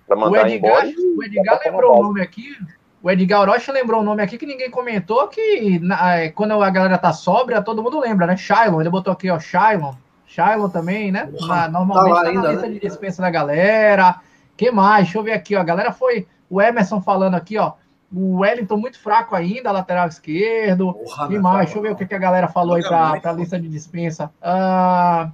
Pra 0.07 0.15
mandar 0.15 0.45
o 0.45 0.47
Edgar, 0.47 0.87
embora, 0.87 1.17
o 1.17 1.23
Edgar 1.23 1.59
lembrou 1.63 1.99
o 1.99 2.03
nome 2.03 2.21
aqui, 2.21 2.57
o 3.01 3.09
Edgar 3.09 3.41
Orochi 3.41 3.71
lembrou 3.71 4.01
um 4.01 4.03
nome 4.03 4.21
aqui 4.21 4.37
que 4.37 4.45
ninguém 4.45 4.69
comentou, 4.69 5.27
que 5.27 5.79
na, 5.79 6.17
é, 6.17 6.29
quando 6.29 6.61
a 6.61 6.69
galera 6.69 6.97
tá 6.97 7.13
sóbria, 7.13 7.61
todo 7.61 7.81
mundo 7.83 7.99
lembra, 7.99 8.27
né? 8.27 8.35
Shylon, 8.35 8.81
ele 8.81 8.89
botou 8.89 9.13
aqui, 9.13 9.29
ó, 9.29 9.39
Shylon. 9.39 9.93
Shylon 10.25 10.69
também, 10.69 11.11
né? 11.11 11.29
Na, 11.47 11.67
normalmente 11.67 12.15
tá, 12.15 12.21
tá 12.23 12.27
ainda, 12.29 12.41
na 12.41 12.51
lista 12.51 12.67
né? 12.67 12.73
de 12.73 12.79
dispensa 12.79 13.21
da 13.21 13.29
galera. 13.29 14.19
que 14.57 14.69
mais? 14.69 15.05
Deixa 15.05 15.17
eu 15.17 15.23
ver 15.23 15.33
aqui, 15.33 15.55
ó. 15.55 15.61
A 15.61 15.63
galera 15.63 15.91
foi. 15.91 16.27
O 16.49 16.61
Emerson 16.61 17.01
falando 17.01 17.35
aqui, 17.35 17.57
ó. 17.57 17.73
O 18.11 18.39
Wellington 18.39 18.77
muito 18.77 18.99
fraco 18.99 19.35
ainda, 19.35 19.71
lateral 19.71 20.07
esquerdo. 20.07 20.93
Porra, 20.93 21.27
que 21.27 21.39
mais? 21.39 21.65
Deixa 21.65 21.77
eu 21.77 21.81
ver 21.83 21.91
o 21.91 21.95
que, 21.95 22.07
que 22.07 22.15
a 22.15 22.19
galera 22.19 22.47
falou 22.47 22.75
aí 22.75 22.83
para 22.83 23.19
a 23.23 23.33
lista 23.33 23.59
de 23.59 23.67
dispensa. 23.67 24.31
Uh, 24.41 25.31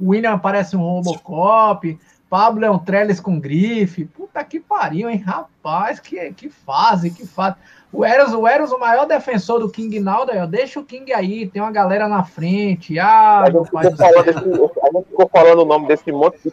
o 0.00 0.10
William 0.10 0.38
parece 0.38 0.76
um 0.76 0.80
Robocop. 0.80 1.98
Pablo 2.28 2.64
é 2.64 2.70
um 2.70 2.78
Trellis 2.78 3.20
com 3.20 3.40
grife. 3.40 4.04
Puta 4.04 4.42
que 4.44 4.60
pariu, 4.60 5.10
hein? 5.10 5.18
Rapaz, 5.18 5.98
que, 5.98 6.32
que 6.32 6.48
fase, 6.48 7.10
que 7.10 7.26
fase. 7.26 7.56
O 7.92 8.04
Eros, 8.04 8.32
o 8.32 8.46
Eros, 8.46 8.70
o 8.70 8.78
maior 8.78 9.04
defensor 9.04 9.58
do 9.58 9.68
King 9.68 9.98
Naldo, 9.98 10.30
deixa 10.46 10.78
o 10.78 10.84
King 10.84 11.12
aí, 11.12 11.48
tem 11.48 11.60
uma 11.60 11.72
galera 11.72 12.06
na 12.06 12.22
frente. 12.22 13.00
Ah, 13.00 13.42
gente 13.46 13.64
ficou 13.64 13.96
falando, 13.96 14.24
desse, 14.24 14.38
a 14.38 14.90
gente 14.92 15.08
ficou 15.08 15.28
falando 15.28 15.62
o 15.62 15.64
nome 15.64 15.88
desse 15.88 16.12
monte 16.12 16.38
de 16.40 16.52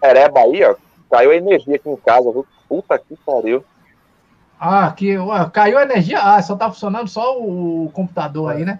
pereba 0.00 0.40
aí, 0.40 0.64
ó. 0.64 0.74
Caiu 1.10 1.30
a 1.30 1.36
energia 1.36 1.76
aqui 1.76 1.90
em 1.90 1.96
casa, 1.96 2.32
viu? 2.32 2.46
Puta 2.66 2.98
que 2.98 3.14
pariu. 3.16 3.62
Ah, 4.64 4.92
que, 4.92 5.18
ué, 5.18 5.50
caiu 5.52 5.76
a 5.76 5.82
energia. 5.82 6.20
Ah, 6.22 6.40
só 6.40 6.54
tá 6.54 6.70
funcionando 6.70 7.08
só 7.08 7.36
o 7.36 7.90
computador 7.92 8.52
aí, 8.52 8.64
né? 8.64 8.78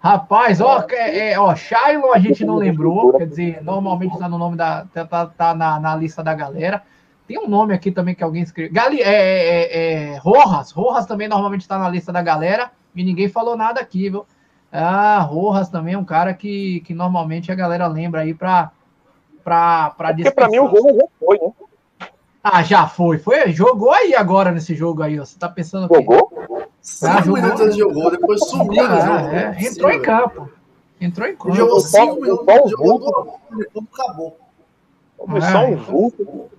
Rapaz, 0.00 0.58
ó, 0.58 0.86
é, 0.90 1.32
é, 1.32 1.38
ó, 1.38 1.54
Shiloh 1.54 2.14
a 2.14 2.18
gente 2.18 2.46
não 2.46 2.56
lembrou, 2.56 3.12
quer 3.12 3.26
dizer, 3.26 3.62
normalmente 3.62 4.18
tá 4.18 4.26
no 4.26 4.38
nome 4.38 4.56
da. 4.56 4.86
tá, 4.86 5.04
tá, 5.04 5.26
tá 5.26 5.54
na, 5.54 5.78
na 5.78 5.94
lista 5.94 6.22
da 6.22 6.32
galera. 6.32 6.82
Tem 7.26 7.38
um 7.38 7.46
nome 7.46 7.74
aqui 7.74 7.90
também 7.90 8.14
que 8.14 8.24
alguém 8.24 8.42
escreveu. 8.42 8.72
Gali, 8.72 9.02
é, 9.02 9.10
é, 9.12 10.12
é, 10.14 10.16
Rojas. 10.16 10.70
Rojas 10.70 11.04
também 11.04 11.28
normalmente 11.28 11.60
está 11.60 11.78
na 11.78 11.90
lista 11.90 12.10
da 12.10 12.22
galera. 12.22 12.70
E 12.96 13.04
ninguém 13.04 13.28
falou 13.28 13.54
nada 13.54 13.82
aqui, 13.82 14.08
viu? 14.08 14.24
Ah, 14.72 15.18
Rojas 15.18 15.68
também 15.68 15.92
é 15.92 15.98
um 15.98 16.06
cara 16.06 16.32
que, 16.32 16.80
que 16.86 16.94
normalmente 16.94 17.52
a 17.52 17.54
galera 17.54 17.86
lembra 17.86 18.22
aí 18.22 18.32
para 18.32 18.70
para 19.44 19.90
para 19.90 20.14
Porque 20.14 20.30
para 20.30 20.48
mim 20.48 20.58
o 20.58 20.66
Rojas 20.66 20.96
já 20.96 21.06
foi, 21.20 21.38
né? 21.38 21.52
Ah, 22.50 22.62
já 22.62 22.86
foi. 22.86 23.18
Foi, 23.18 23.52
jogou 23.52 23.92
aí 23.92 24.14
agora 24.14 24.50
nesse 24.50 24.74
jogo 24.74 25.02
aí, 25.02 25.20
ó. 25.20 25.24
Você 25.24 25.38
tá 25.38 25.48
pensando 25.48 25.86
Jogou? 25.92 26.32
Cinco 26.80 27.24
jogou, 27.24 27.42
minutos 27.42 27.76
jogou, 27.76 28.10
depois 28.10 28.40
sumiu 28.48 28.82
ah, 28.82 29.00
jogo. 29.00 29.36
É, 29.36 29.66
entrou 29.66 29.90
em 29.90 30.00
campo. 30.00 30.50
Entrou 30.98 31.28
em 31.28 31.36
campo. 31.36 31.54
Jogou 31.54 31.80
cinco 31.80 32.20
minutos, 32.20 32.70
jogou, 32.70 33.40
acabou. 33.92 34.38
Só 35.18 35.66
um 35.66 35.76
vulto. 35.76 36.50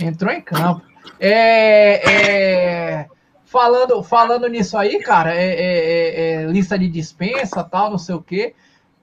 Entrou 0.00 0.32
em 0.32 0.42
campo. 0.42 0.82
É, 1.18 2.10
é, 2.10 3.06
falando, 3.46 4.02
falando 4.02 4.46
nisso 4.48 4.76
aí, 4.76 4.98
cara, 5.00 5.34
é, 5.34 5.46
é, 5.46 5.64
é, 5.64 6.42
é 6.42 6.46
lista 6.46 6.78
de 6.78 6.88
dispensa, 6.88 7.64
tal, 7.64 7.90
não 7.90 7.98
sei 7.98 8.14
o 8.14 8.22
quê. 8.22 8.54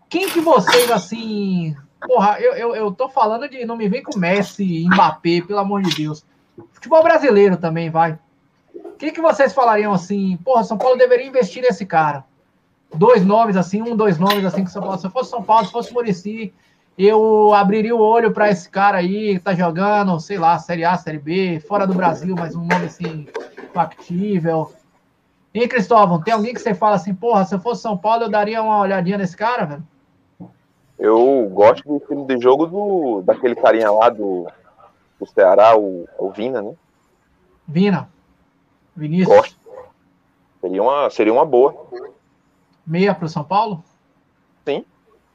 Quem 0.07 0.30
que 0.30 0.41
vocês, 0.41 0.91
assim... 0.91 1.75
Porra, 2.06 2.39
eu, 2.39 2.54
eu, 2.54 2.76
eu 2.76 2.91
tô 2.91 3.10
falando 3.10 3.47
de... 3.50 3.66
Não 3.66 3.76
me 3.76 3.88
vem 3.88 4.04
com 4.04 4.18
Messi, 4.18 4.86
Mbappé, 4.88 5.41
pelo 5.41 5.60
amor 5.60 5.82
de 5.82 5.95
Deus. 5.95 6.26
Futebol 6.72 7.04
brasileiro 7.04 7.58
também, 7.58 7.89
vai. 7.89 8.18
O 8.74 8.91
que, 9.00 9.12
que 9.12 9.22
vocês 9.22 9.54
falariam 9.54 9.93
assim? 9.93 10.38
Porra, 10.38 10.64
São 10.64 10.78
Paulo 10.78 10.97
deveria 10.97 11.28
investir 11.28 11.62
nesse 11.62 11.86
cara. 11.86 12.24
Dois 12.93 13.24
nomes 13.26 13.56
assim, 13.56 13.82
um, 13.82 13.95
dois 13.95 14.18
nomes 14.18 14.45
assim 14.45 14.64
que 14.64 14.72
São 14.72 14.82
Paulo. 14.82 14.97
Se 14.97 15.10
fosse 15.10 15.30
São 15.30 15.43
Paulo, 15.43 15.66
se 15.66 15.72
fosse 15.72 15.93
Murici, 15.93 16.54
eu 16.97 17.54
abriria 17.54 17.95
o 17.95 18.02
olho 18.02 18.32
para 18.32 18.50
esse 18.50 18.70
cara 18.70 18.97
aí 18.97 19.36
que 19.36 19.39
tá 19.39 19.54
jogando, 19.54 20.20
sei 20.20 20.38
lá, 20.38 20.58
Série 20.60 20.84
A, 20.84 20.97
Série 20.97 21.20
B, 21.20 21.60
fora 21.66 21.88
do 21.88 21.93
Brasil, 21.93 22.36
mas 22.38 22.56
um 22.56 22.66
nome 22.66 22.86
assim, 22.86 23.28
factível. 23.74 24.74
E 25.54 25.68
Cristóvão, 25.68 26.22
tem 26.22 26.34
alguém 26.34 26.54
que 26.54 26.62
você 26.62 26.74
fala 26.74 26.95
assim, 26.95 27.14
porra, 27.14 27.45
se 27.45 27.56
eu 27.56 27.60
fosse 27.60 27.82
São 27.82 27.97
Paulo, 27.97 28.24
eu 28.24 28.30
daria 28.30 28.62
uma 28.62 28.80
olhadinha 28.80 29.18
nesse 29.18 29.38
cara, 29.38 29.66
velho? 29.66 29.88
Eu 31.00 31.50
gosto 31.54 31.88
do 31.88 32.06
filme 32.06 32.26
de 32.28 32.43
jogo 32.43 32.66
do, 32.66 33.22
daquele 33.22 33.56
carinha 33.56 33.89
lá 33.89 34.10
do, 34.10 34.47
do 35.18 35.26
Ceará, 35.26 35.78
o, 35.78 36.06
o 36.18 36.30
Vina, 36.30 36.62
né? 36.62 36.74
Vina. 37.66 38.10
Vinícius. 38.93 39.34
Gosto. 39.34 39.60
Seria 40.60 40.84
uma, 40.84 41.10
seria 41.10 41.32
uma 41.32 41.45
boa. 41.45 41.88
Meia 42.86 43.16
para 43.16 43.26
o 43.26 43.30
São 43.30 43.45
Paulo? 43.45 43.82
Sim. 44.68 44.84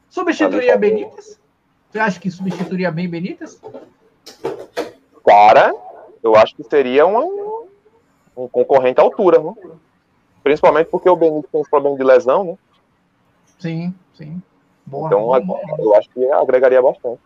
Substituiria 0.07 0.77
Benítez? 0.77 1.39
Você 1.89 1.97
acha 1.99 2.19
que 2.19 2.29
substituiria 2.29 2.91
bem 2.91 3.09
Benítez? 3.09 3.59
Cara, 5.25 5.73
eu 6.21 6.35
acho 6.35 6.55
que 6.55 6.63
seria 6.63 7.07
um, 7.07 7.67
um 8.37 8.47
concorrente 8.47 8.99
à 8.99 9.03
altura, 9.03 9.39
né? 9.39 9.53
Principalmente 10.43 10.91
porque 10.91 11.09
o 11.09 11.15
Benítez 11.15 11.49
tem 11.51 11.61
esse 11.61 11.69
problema 11.71 11.97
de 11.97 12.03
lesão, 12.03 12.43
né? 12.43 12.57
Sim, 13.57 13.95
sim. 14.13 14.41
Boa, 14.85 15.07
então, 15.07 15.45
bom, 15.45 15.59
eu 15.79 15.95
acho 15.95 16.09
que 16.09 16.25
agregaria 16.31 16.81
bastante. 16.81 17.19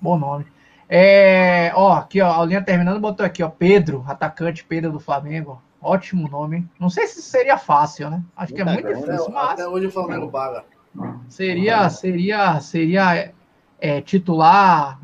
Bom 0.00 0.18
nome. 0.18 0.46
É, 0.88 1.70
ó, 1.74 1.92
aqui, 1.92 2.20
ó, 2.20 2.42
a 2.42 2.44
linha 2.44 2.62
terminando, 2.62 3.00
botou 3.00 3.24
aqui, 3.24 3.42
ó, 3.42 3.48
Pedro, 3.48 4.04
atacante 4.08 4.64
Pedro 4.64 4.90
do 4.90 4.98
Flamengo. 4.98 5.62
Ótimo 5.80 6.28
nome. 6.28 6.68
Não 6.78 6.90
sei 6.90 7.06
se 7.06 7.22
seria 7.22 7.56
fácil, 7.56 8.10
né? 8.10 8.22
Acho 8.36 8.52
que 8.52 8.60
é 8.60 8.64
muito 8.64 8.86
difícil, 8.86 9.30
mas. 9.30 9.52
Até 9.52 9.66
hoje 9.66 9.86
o 9.86 9.90
Flamengo 9.90 10.28
paga. 10.28 10.64
Seria, 11.28 11.88
seria, 11.88 12.60
seria 12.60 13.32
é, 13.80 14.00
titular. 14.00 15.00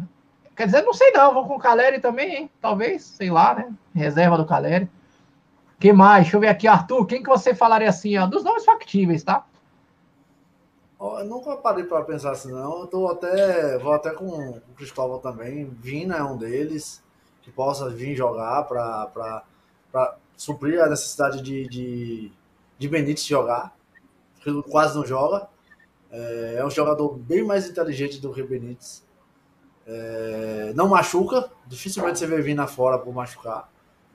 Quer 0.55 0.66
dizer, 0.66 0.82
não 0.82 0.93
sei 0.93 1.12
não, 1.12 1.32
vou 1.32 1.47
com 1.47 1.55
o 1.55 1.59
Caleri 1.59 2.01
também, 2.01 2.34
hein? 2.34 2.51
Talvez, 2.61 3.05
sei 3.05 3.30
lá, 3.30 3.55
né? 3.55 3.72
Reserva 3.95 4.37
do 4.37 4.45
Caleri. 4.45 4.89
que 5.78 5.93
mais? 5.93 6.24
Deixa 6.24 6.37
eu 6.37 6.41
ver 6.41 6.49
aqui, 6.49 6.66
Arthur. 6.66 7.07
Quem 7.07 7.22
que 7.22 7.28
você 7.28 7.55
falaria 7.55 7.89
assim, 7.89 8.16
ó? 8.18 8.26
Dos 8.26 8.43
nomes 8.43 8.64
factíveis, 8.64 9.22
tá? 9.22 9.45
Eu 10.99 11.24
nunca 11.24 11.57
parei 11.57 11.84
para 11.84 12.05
pensar 12.05 12.32
assim, 12.32 12.51
não. 12.53 12.80
Eu 12.80 12.86
tô 12.86 13.09
até, 13.09 13.78
vou 13.78 13.92
até 13.92 14.11
com 14.11 14.26
o 14.26 14.61
Cristóvão 14.76 15.18
também. 15.18 15.66
Vina 15.66 16.16
é 16.16 16.22
um 16.22 16.36
deles 16.36 17.03
que 17.42 17.51
possa 17.51 17.90
vir 17.90 18.16
jogar 18.16 18.64
para 18.64 19.44
suprir 20.36 20.82
a 20.82 20.88
necessidade 20.88 21.42
de, 21.42 21.68
de, 21.68 22.32
de 22.78 22.88
Benítez 22.88 23.26
jogar. 23.26 23.76
Que 24.40 24.62
quase 24.62 24.97
não 24.97 25.05
joga. 25.05 25.49
É, 26.11 26.57
é 26.59 26.64
um 26.64 26.70
jogador 26.70 27.14
bem 27.16 27.44
mais 27.44 27.68
inteligente 27.68 28.20
do 28.20 28.32
que 28.32 28.42
Benítez. 28.42 29.05
É, 29.86 30.72
não 30.74 30.88
machuca, 30.88 31.51
dificilmente 31.66 32.18
você 32.18 32.26
vê 32.26 32.40
Vina 32.40 32.66
fora 32.66 32.99
por 32.99 33.14
machucar. 33.14 33.70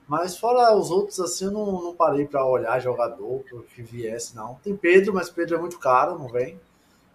Mas 0.06 0.36
fora 0.36 0.74
os 0.76 0.90
outros, 0.90 1.18
assim, 1.20 1.46
eu 1.46 1.52
não, 1.52 1.80
não 1.80 1.94
parei 1.94 2.26
para 2.26 2.44
olhar 2.44 2.78
jogador 2.80 3.42
que 3.74 3.82
viesse, 3.82 4.34
não. 4.36 4.56
Tem 4.56 4.76
Pedro, 4.76 5.14
mas 5.14 5.30
Pedro 5.30 5.56
é 5.56 5.58
muito 5.60 5.78
caro, 5.78 6.18
não 6.18 6.28
vem. 6.28 6.60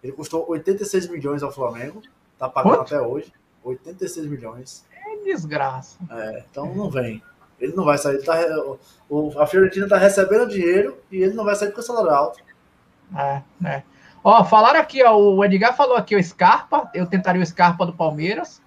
Ele 0.02 0.12
custou 0.12 0.48
86 0.48 1.08
milhões 1.08 1.42
ao 1.42 1.52
Flamengo, 1.52 2.02
tá 2.38 2.48
pagando 2.48 2.76
Quanto? 2.76 2.94
até 2.94 3.00
hoje. 3.00 3.32
86 3.64 4.26
milhões. 4.26 4.84
É 4.92 5.24
desgraça. 5.24 5.98
É, 6.10 6.44
então 6.50 6.74
não 6.74 6.90
vem. 6.90 7.22
Ele 7.60 7.74
não 7.74 7.84
vai 7.84 7.98
sair. 7.98 8.22
Tá, 8.22 8.36
o, 9.08 9.32
a 9.38 9.46
Fiorentina 9.46 9.88
tá 9.88 9.98
recebendo 9.98 10.48
dinheiro 10.48 10.96
e 11.10 11.22
ele 11.22 11.34
não 11.34 11.44
vai 11.44 11.56
sair 11.56 11.68
porque 11.68 11.80
o 11.80 11.84
salário 11.84 12.10
é 12.10 12.14
alto. 12.14 12.40
É, 13.16 13.42
é. 13.64 13.82
Ó, 14.22 14.44
falaram 14.44 14.80
aqui, 14.80 15.02
ó, 15.02 15.16
o 15.16 15.44
Edgar 15.44 15.76
falou 15.76 15.96
aqui 15.96 16.14
o 16.14 16.22
Scarpa, 16.22 16.90
eu 16.92 17.06
tentaria 17.06 17.42
o 17.42 17.46
Scarpa 17.46 17.86
do 17.86 17.92
Palmeiras. 17.92 18.60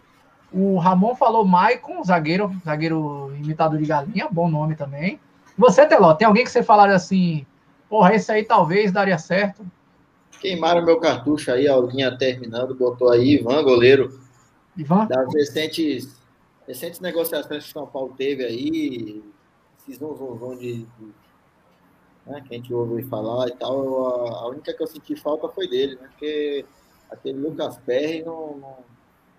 O 0.51 0.77
Ramon 0.77 1.15
falou 1.15 1.45
Maicon, 1.45 2.03
zagueiro, 2.03 2.53
zagueiro 2.65 3.33
imitador 3.37 3.79
de 3.79 3.85
galinha, 3.85 4.27
bom 4.29 4.49
nome 4.49 4.75
também. 4.75 5.19
Você, 5.57 5.85
Teló, 5.85 6.13
tem 6.13 6.27
alguém 6.27 6.43
que 6.43 6.51
você 6.51 6.63
falaria 6.63 6.95
assim, 6.95 7.45
porra, 7.89 8.15
esse 8.15 8.31
aí 8.31 8.43
talvez 8.43 8.91
daria 8.91 9.17
certo? 9.17 9.65
Queimaram 10.41 10.83
meu 10.83 10.99
cartucho 10.99 11.51
aí, 11.51 11.67
a 11.67 11.77
linha 11.77 12.17
terminando, 12.17 12.73
botou 12.73 13.11
aí 13.11 13.35
Ivan, 13.35 13.63
goleiro. 13.63 14.19
Ivan? 14.75 15.05
Das 15.05 15.31
recentes, 15.31 16.19
recentes 16.67 16.99
negociações 16.99 17.63
que 17.63 17.69
o 17.69 17.73
São 17.73 17.85
Paulo 17.85 18.15
teve 18.17 18.43
aí, 18.43 19.23
esses 19.77 19.99
zum 19.99 20.57
de, 20.57 20.83
de 20.83 20.87
né, 22.25 22.41
que 22.41 22.55
a 22.55 22.57
gente 22.57 22.73
ouviu 22.73 23.07
falar 23.07 23.49
e 23.49 23.51
tal, 23.51 24.27
a, 24.27 24.39
a, 24.39 24.47
única 24.47 24.73
que 24.73 24.81
eu 24.81 24.87
senti 24.87 25.15
falta 25.15 25.47
foi 25.49 25.67
dele, 25.67 25.95
né? 25.95 26.07
Porque 26.07 26.65
aquele 27.11 27.39
Lucas 27.39 27.77
Perry 27.77 28.23
não, 28.23 28.57
não 28.57 28.77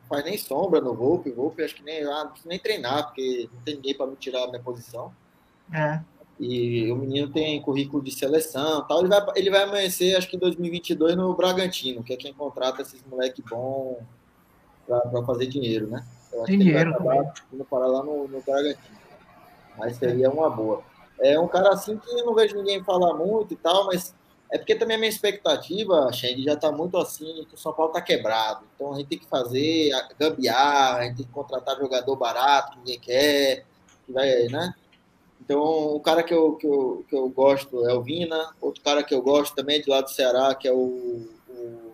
faz 0.08 0.24
nem 0.24 0.38
sombra 0.38 0.80
no 0.80 0.94
Volpe, 0.94 1.30
o 1.30 1.34
Volpe 1.34 1.64
acho 1.64 1.74
que 1.74 1.82
nem, 1.82 2.04
ah, 2.04 2.24
não 2.24 2.30
precisa 2.30 2.48
nem 2.48 2.58
treinar, 2.58 3.06
porque 3.06 3.48
não 3.52 3.60
tem 3.62 3.74
ninguém 3.74 3.96
para 3.96 4.06
me 4.06 4.16
tirar 4.16 4.44
a 4.44 4.48
minha 4.48 4.62
posição. 4.62 5.12
É. 5.72 6.00
E 6.44 6.90
o 6.90 6.96
menino 6.96 7.28
tem 7.28 7.62
currículo 7.62 8.02
de 8.02 8.10
seleção 8.10 8.84
tal. 8.88 8.98
Ele 8.98 9.08
vai, 9.08 9.24
ele 9.36 9.50
vai 9.50 9.62
amanhecer, 9.62 10.16
acho 10.16 10.28
que 10.28 10.34
em 10.34 10.40
2022, 10.40 11.14
no 11.14 11.32
Bragantino, 11.34 12.02
que 12.02 12.12
é 12.12 12.16
quem 12.16 12.34
contrata 12.34 12.82
esses 12.82 13.00
moleque 13.06 13.40
bom 13.48 14.02
para 14.84 15.22
fazer 15.24 15.46
dinheiro, 15.46 15.86
né? 15.86 16.04
Eu 16.32 16.42
acho 16.42 16.50
dinheiro 16.50 16.92
que 16.92 16.98
ele 16.98 17.06
vai 17.06 17.32
indo 17.52 17.64
parar 17.64 17.86
lá 17.86 18.02
no, 18.02 18.26
no 18.26 18.42
Bragantino. 18.42 18.98
Mas 19.78 19.96
seria 19.96 20.28
uma 20.30 20.50
boa. 20.50 20.82
É 21.20 21.38
um 21.38 21.46
cara 21.46 21.68
assim 21.68 21.96
que 21.96 22.10
eu 22.10 22.26
não 22.26 22.34
vejo 22.34 22.56
ninguém 22.56 22.82
falar 22.82 23.14
muito 23.14 23.54
e 23.54 23.56
tal, 23.56 23.86
mas 23.86 24.12
é 24.50 24.58
porque 24.58 24.74
também 24.74 24.96
a 24.96 24.98
minha 24.98 25.08
expectativa, 25.08 26.12
Xeng, 26.12 26.42
já 26.42 26.54
está 26.54 26.72
muito 26.72 26.98
assim, 26.98 27.46
que 27.48 27.54
o 27.54 27.58
São 27.58 27.72
Paulo 27.72 27.92
está 27.92 28.02
quebrado. 28.02 28.64
Então 28.74 28.92
a 28.92 28.96
gente 28.96 29.06
tem 29.06 29.18
que 29.20 29.28
fazer 29.28 29.92
gambiar, 30.18 30.96
a 30.96 31.04
gente 31.04 31.18
tem 31.18 31.26
que 31.26 31.32
contratar 31.32 31.78
jogador 31.78 32.16
barato 32.16 32.72
que 32.72 32.78
ninguém 32.78 32.98
quer, 32.98 33.64
que 34.04 34.12
vai, 34.12 34.48
né? 34.48 34.74
Então, 35.44 35.60
o 35.60 36.00
cara 36.00 36.22
que 36.22 36.32
eu, 36.32 36.52
que 36.52 36.66
eu, 36.66 37.04
que 37.08 37.16
eu 37.16 37.28
gosto 37.28 37.84
é 37.88 37.92
o 37.92 38.00
Vina, 38.00 38.52
outro 38.60 38.80
cara 38.80 39.02
que 39.02 39.12
eu 39.12 39.20
gosto 39.20 39.56
também 39.56 39.78
é 39.78 39.82
de 39.82 39.90
lá 39.90 40.00
do 40.00 40.08
Ceará, 40.08 40.54
que 40.54 40.68
é 40.68 40.72
o, 40.72 41.26
o, 41.48 41.92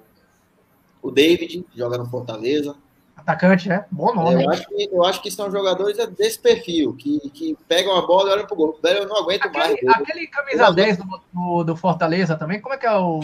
o 1.01 1.11
David, 1.11 1.65
que 1.71 1.79
joga 1.79 1.97
no 1.97 2.05
Fortaleza. 2.05 2.77
Atacante, 3.17 3.67
né? 3.67 3.87
Bom 3.91 4.15
nome. 4.15 4.45
Eu 4.45 4.51
acho, 4.51 4.69
que, 4.69 4.89
eu 4.93 5.05
acho 5.05 5.23
que 5.23 5.31
são 5.31 5.51
jogadores 5.51 5.97
desse 6.09 6.39
perfil, 6.39 6.95
que, 6.95 7.19
que 7.31 7.57
pegam 7.67 7.97
a 7.97 8.07
bola 8.07 8.29
e 8.29 8.33
olham 8.35 8.47
pro 8.47 8.55
gol. 8.55 8.79
Eu 8.85 9.09
não 9.09 9.17
aguento 9.17 9.47
aquele, 9.47 9.83
mais. 9.83 10.01
Aquele 10.01 10.27
camisa 10.27 10.71
10 10.71 10.99
do, 10.99 11.05
do, 11.33 11.65
do, 11.65 11.77
Fortaleza 11.77 12.37
também, 12.37 12.61
como 12.61 12.75
é 12.75 12.79
que 12.79 12.87
é 12.87 12.97
o, 12.97 13.21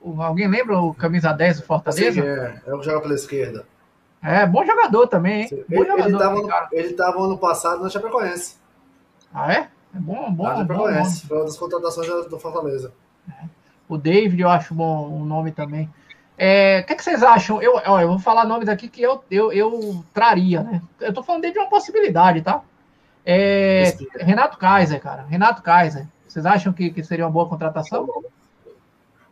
o. 0.00 0.22
Alguém 0.22 0.48
lembra 0.48 0.78
o 0.78 0.94
camisa 0.94 1.32
10 1.32 1.60
do 1.60 1.66
Fortaleza? 1.66 2.12
Sim, 2.12 2.28
é, 2.28 2.62
é 2.64 2.74
o 2.74 2.78
que 2.78 2.84
joga 2.84 3.00
pela 3.00 3.14
esquerda. 3.14 3.66
É, 4.22 4.46
bom 4.46 4.64
jogador 4.64 5.08
também, 5.08 5.42
hein? 5.42 5.64
Bom 5.68 5.82
ele, 5.82 5.90
jogador, 5.90 6.08
ele, 6.08 6.18
tava 6.18 6.34
no, 6.42 6.50
ele 6.72 6.92
tava 6.94 7.24
ano 7.24 7.38
passado 7.38 7.82
na 7.82 7.90
Chapecoense. 7.90 8.59
Ah, 9.32 9.52
é? 9.52 9.68
É 9.94 9.98
bom, 9.98 10.32
bom. 10.32 10.46
Ah, 10.46 10.64
bom 10.64 10.76
conhece. 10.78 11.26
Foi 11.26 11.36
uma 11.36 11.46
das 11.46 11.56
contratações 11.56 12.08
do 12.26 12.38
Fortaleza. 12.38 12.92
É. 13.28 13.44
O 13.88 13.96
David, 13.96 14.40
eu 14.40 14.48
acho 14.48 14.74
bom 14.74 15.08
o 15.08 15.24
nome 15.24 15.52
também. 15.52 15.90
É, 16.38 16.80
o 16.80 16.86
que, 16.86 16.92
é 16.94 16.96
que, 16.96 17.04
vocês 17.04 17.22
acham? 17.22 17.60
Eu, 17.60 17.74
ó, 17.84 18.00
eu 18.00 18.08
vou 18.08 18.18
falar 18.18 18.46
nomes 18.46 18.68
aqui 18.68 18.88
que 18.88 19.02
eu, 19.02 19.22
eu, 19.30 19.52
eu 19.52 20.04
traria, 20.14 20.62
né? 20.62 20.80
Eu 20.98 21.12
tô 21.12 21.22
falando 21.22 21.50
de 21.50 21.58
uma 21.58 21.68
possibilidade, 21.68 22.40
tá? 22.40 22.62
É, 23.26 23.94
Renato 24.18 24.56
Kaiser, 24.56 25.00
cara. 25.02 25.26
Renato 25.28 25.62
Kaiser. 25.62 26.06
Vocês 26.26 26.46
acham 26.46 26.72
que, 26.72 26.90
que 26.90 27.04
seria 27.04 27.26
uma 27.26 27.30
boa 27.30 27.48
contratação? 27.48 28.08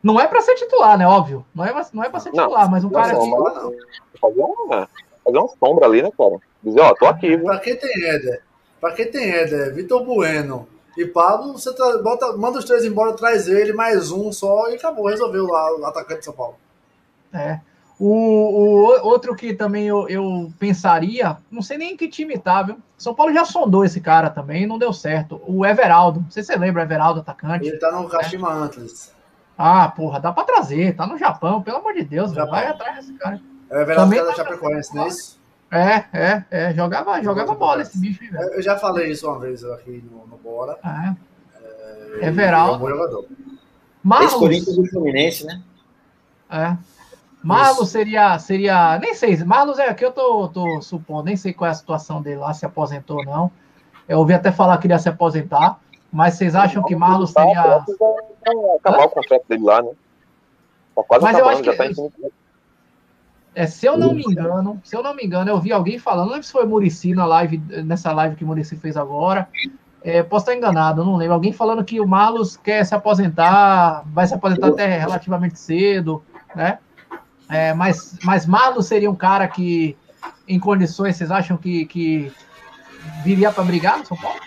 Não 0.03 0.21
é 0.21 0.27
para 0.27 0.43
ser 0.43 0.55
titular, 0.57 0.99
né? 0.99 1.07
Óbvio. 1.07 1.47
Não 1.55 1.65
é, 1.65 1.73
não 1.93 2.05
é 2.05 2.11
para 2.11 2.21
ser 2.21 2.31
titular, 2.31 2.65
não, 2.65 2.71
mas 2.71 2.85
um 2.85 2.91
cara 2.91 3.13
não, 3.15 3.71
que. 3.71 4.19
Fazer 4.21 4.43
uma, 4.43 4.89
fazer 5.25 5.39
uma 5.39 5.49
sombra 5.49 5.87
ali, 5.87 6.03
né, 6.03 6.11
cara? 6.17 6.37
Dizer, 6.63 6.81
ó, 6.81 6.95
tô 6.95 7.07
aqui. 7.07 7.37
Viu? 7.37 7.45
Pra 7.45 7.59
quem 7.59 7.77
tem 7.77 8.05
Éder? 8.05 8.43
Para 8.81 8.95
quem 8.95 9.11
tem 9.11 9.31
Éder, 9.31 9.75
Vitor 9.75 10.05
Bueno 10.05 10.69
e 10.97 11.05
Pablo, 11.05 11.53
você 11.53 11.73
bota, 12.03 12.37
manda 12.37 12.59
os 12.59 12.65
três 12.65 12.85
embora, 12.85 13.13
traz 13.13 13.49
ele, 13.49 13.73
mais 13.73 14.11
um 14.11 14.33
só 14.33 14.69
e 14.71 14.75
acabou, 14.75 15.07
resolveu 15.07 15.47
lá 15.47 15.77
o 15.77 15.85
atacante 15.85 16.21
de 16.21 16.25
São 16.25 16.35
Paulo. 16.35 16.57
É. 17.33 17.61
O, 17.99 18.09
o 18.09 19.07
outro 19.07 19.35
que 19.35 19.53
também 19.53 19.87
eu, 19.87 20.09
eu, 20.09 20.53
pensaria, 20.59 21.37
não 21.51 21.61
sei 21.61 21.77
nem 21.77 21.93
em 21.93 21.97
que 21.97 22.07
time 22.07 22.39
tá, 22.39 22.63
viu? 22.63 22.79
São 22.97 23.15
Paulo 23.15 23.33
já 23.33 23.45
sondou 23.45 23.85
esse 23.85 24.01
cara 24.01 24.31
também, 24.31 24.67
não 24.67 24.79
deu 24.79 24.93
certo. 24.93 25.41
O 25.47 25.67
Everaldo, 25.67 26.21
não 26.21 26.31
sei 26.31 26.45
se 26.45 26.53
você 26.53 26.59
lembra, 26.59 26.83
o 26.83 26.85
Everaldo, 26.85 27.21
atacante. 27.21 27.67
Ele 27.67 27.77
tá 27.79 27.91
no 27.91 28.09
Kashima 28.09 28.51
é. 28.51 28.53
Antlers. 28.53 29.13
Ah, 29.57 29.89
porra, 29.89 30.21
dá 30.21 30.33
pra 30.33 30.45
trazer, 30.45 30.95
tá 30.95 31.07
no 31.07 31.19
Japão, 31.19 31.61
pelo 31.61 31.79
amor 31.79 31.93
de 31.93 32.05
Deus, 32.05 32.33
vai 32.33 32.69
atrás 32.69 32.97
desse 32.97 33.13
cara. 33.15 33.41
É 33.69 33.79
o 33.79 33.81
Everaldo 33.81 34.13
que 34.13 34.19
é 34.19 34.25
da 34.25 34.35
Chapecoense, 34.35 34.95
não 34.95 35.05
é 35.05 35.09
isso? 35.09 35.38
É, 35.71 36.05
é, 36.13 36.45
é. 36.51 36.75
Jogava, 36.75 37.23
jogava 37.23 37.55
bola 37.55 37.83
esse 37.83 37.99
bicho 37.99 38.23
aí, 38.23 38.31
velho. 38.31 38.55
Eu 38.55 38.63
já 38.63 38.79
falei 38.79 39.11
isso 39.11 39.29
uma 39.29 39.39
vez 39.39 39.63
aqui 39.65 40.03
no, 40.11 40.27
no 40.27 40.37
Bora. 40.39 40.79
É. 40.85 42.25
É, 42.25 42.29
Everaldo. 42.29 42.75
É 42.75 42.77
um 42.77 42.81
bom 42.81 42.89
jogador. 42.89 43.25
Marlos. 44.03 44.35
Corinthians 44.35 44.77
do 44.77 44.87
Fluminense, 44.87 45.45
né? 45.45 45.63
É. 46.51 46.77
Marlos 47.43 47.91
seria, 47.91 48.39
seria. 48.39 48.99
Nem 48.99 49.15
sei. 49.15 49.37
Marlos 49.45 49.79
é 49.79 49.89
aqui, 49.89 50.05
eu 50.05 50.13
tô, 50.13 50.49
tô 50.49 50.81
supondo, 50.81 51.25
nem 51.25 51.37
sei 51.37 51.53
qual 51.53 51.69
é 51.69 51.71
a 51.71 51.75
situação 51.75 52.23
dele 52.23 52.39
lá, 52.39 52.55
se 52.55 52.65
aposentou 52.65 53.19
ou 53.19 53.25
não. 53.25 53.51
Eu 54.09 54.19
ouvi 54.19 54.33
até 54.33 54.51
falar 54.51 54.79
que 54.79 54.87
ele 54.87 54.95
ia 54.95 54.99
se 54.99 55.09
aposentar. 55.09 55.79
Mas 56.11 56.35
vocês 56.35 56.55
acham 56.55 56.83
que 56.83 56.97
Marlos 56.97 57.31
seria. 57.33 57.85
Acabar 58.79 59.05
o 59.05 59.11
contrato 59.11 59.45
dele 59.47 59.63
lá, 59.63 59.83
né? 59.83 59.91
Tá 60.97 61.03
quase 61.03 61.25
mas 61.25 61.37
acabando, 61.37 61.65
já 61.65 61.77
tá 61.77 61.87
em 61.87 61.95
é, 63.59 63.67
se 63.67 63.87
eu 63.87 63.99
não 63.99 64.15
me 64.15 64.23
engano, 64.23 64.81
se 64.85 64.95
eu 64.95 65.03
não 65.03 65.13
me 65.13 65.25
engano, 65.25 65.51
eu 65.51 65.59
vi 65.59 65.73
alguém 65.73 65.99
falando, 65.99 66.27
não 66.27 66.33
lembro 66.35 66.47
se 66.47 66.53
foi 66.53 66.65
Murici 66.65 67.13
na 67.13 67.27
live, 67.27 67.59
nessa 67.85 68.13
live 68.13 68.37
que 68.37 68.45
o 68.45 68.47
Murici 68.47 68.77
fez 68.77 68.97
agora. 68.97 69.49
É, 70.01 70.23
posso 70.23 70.45
estar 70.45 70.55
enganado, 70.55 71.05
não 71.05 71.17
lembro. 71.17 71.35
Alguém 71.35 71.53
falando 71.53 71.83
que 71.83 72.01
o 72.01 72.07
Marlos 72.07 72.57
quer 72.57 72.87
se 72.87 72.95
aposentar, 72.95 74.05
vai 74.07 74.29
se 74.29 74.35
aposentar 74.35 74.69
até 74.69 74.99
relativamente 74.99 75.59
cedo, 75.59 76.23
né? 76.55 76.79
É, 77.51 77.75
mas, 77.75 78.17
mas 78.23 78.47
Marlos 78.47 78.87
seria 78.87 79.11
um 79.11 79.17
cara 79.17 79.49
que, 79.49 79.97
em 80.47 80.61
condições, 80.61 81.17
vocês 81.17 81.33
acham 81.33 81.57
que, 81.57 81.85
que 81.87 82.33
viria 83.25 83.51
para 83.51 83.65
brigar 83.65 83.99
no 83.99 84.07
São 84.07 84.17
Paulo? 84.17 84.39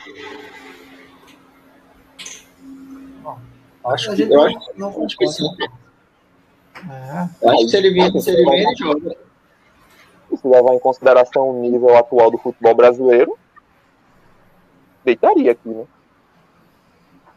Bom, 3.22 3.38
acho 3.88 4.16
que, 4.16 4.22
eu 4.22 4.42
acho, 4.42 4.58
não, 4.78 5.04
acho 5.06 5.18
que 5.18 5.28
sim. 5.28 5.44
É. 6.90 7.50
Acho 7.50 7.58
que 7.58 7.70
se 7.70 7.78
ele 7.78 7.92
vier, 7.92 8.12
se 8.12 8.30
ele 8.32 8.44
vier, 8.44 8.66
ele 8.66 8.76
joga. 8.76 9.16
Se 10.36 10.48
levar 10.48 10.74
em 10.74 10.80
consideração 10.80 11.50
o 11.50 11.62
nível 11.62 11.98
atual 11.98 12.32
do 12.32 12.38
futebol 12.38 12.74
brasileiro, 12.74 13.38
deitaria 15.04 15.52
aqui, 15.52 15.70
né? 15.70 15.86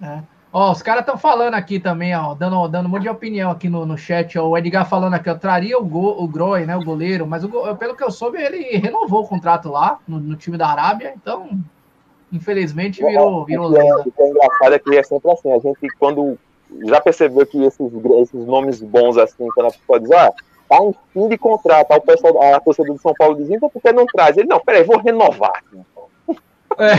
É. 0.01 0.35
Ó, 0.57 0.71
os 0.71 0.81
caras 0.83 1.01
estão 1.01 1.19
falando 1.19 1.55
aqui 1.55 1.81
também, 1.81 2.15
ó, 2.15 2.33
dando, 2.33 2.69
dando 2.69 2.87
um 2.87 2.89
monte 2.89 3.03
de 3.03 3.09
opinião 3.09 3.51
aqui 3.51 3.69
no, 3.69 3.85
no 3.85 3.99
chat. 3.99 4.39
Ó, 4.39 4.51
o 4.51 4.57
Edgar 4.57 4.89
falando 4.89 5.15
aqui, 5.15 5.29
eu 5.29 5.37
traria 5.37 5.77
o, 5.77 5.85
go, 5.85 6.23
o 6.23 6.29
Groi, 6.29 6.65
né, 6.65 6.77
o 6.77 6.85
goleiro, 6.85 7.27
mas 7.27 7.43
o, 7.43 7.75
pelo 7.75 7.97
que 7.97 8.05
eu 8.05 8.11
soube, 8.13 8.41
ele 8.41 8.77
renovou 8.79 9.25
o 9.25 9.27
contrato 9.27 9.69
lá 9.69 9.99
no, 10.07 10.21
no 10.21 10.37
time 10.37 10.57
da 10.57 10.69
Arábia, 10.69 11.13
então, 11.17 11.61
infelizmente, 12.33 13.05
virou, 13.05 13.45
virou 13.45 13.67
lenda. 13.67 14.03
O 14.03 14.13
que 14.13 14.23
é 14.23 14.29
engraçado 14.29 14.75
é 14.75 14.79
que 14.79 14.97
é 14.97 15.03
sempre 15.03 15.29
assim, 15.33 15.53
a 15.53 15.59
gente, 15.59 15.89
quando 15.99 16.39
já 16.87 17.01
percebeu 17.01 17.47
que 17.47 17.63
esses, 17.65 17.93
esses 18.23 18.47
nomes 18.47 18.81
bons 18.81 19.17
assim, 19.17 19.47
quando 19.55 19.67
a 19.67 19.71
pessoa 19.71 20.01
diz, 20.01 20.11
ah, 20.13 20.33
tá 20.69 20.77
em 20.83 20.95
fim 21.13 21.29
de 21.29 21.39
contrato, 21.39 21.93
o 21.93 22.01
pessoal, 22.01 22.55
a 22.55 22.61
torcida 22.61 22.93
do 22.93 22.99
São 22.99 23.15
Paulo 23.15 23.37
diz, 23.37 23.51
então 23.51 23.69
por 23.69 23.81
que 23.81 23.93
não 23.93 24.07
traz? 24.07 24.37
Ele, 24.37 24.49
não, 24.49 24.61
peraí, 24.61 24.83
vou 24.85 24.99
renovar. 24.99 25.63
É. 26.79 26.95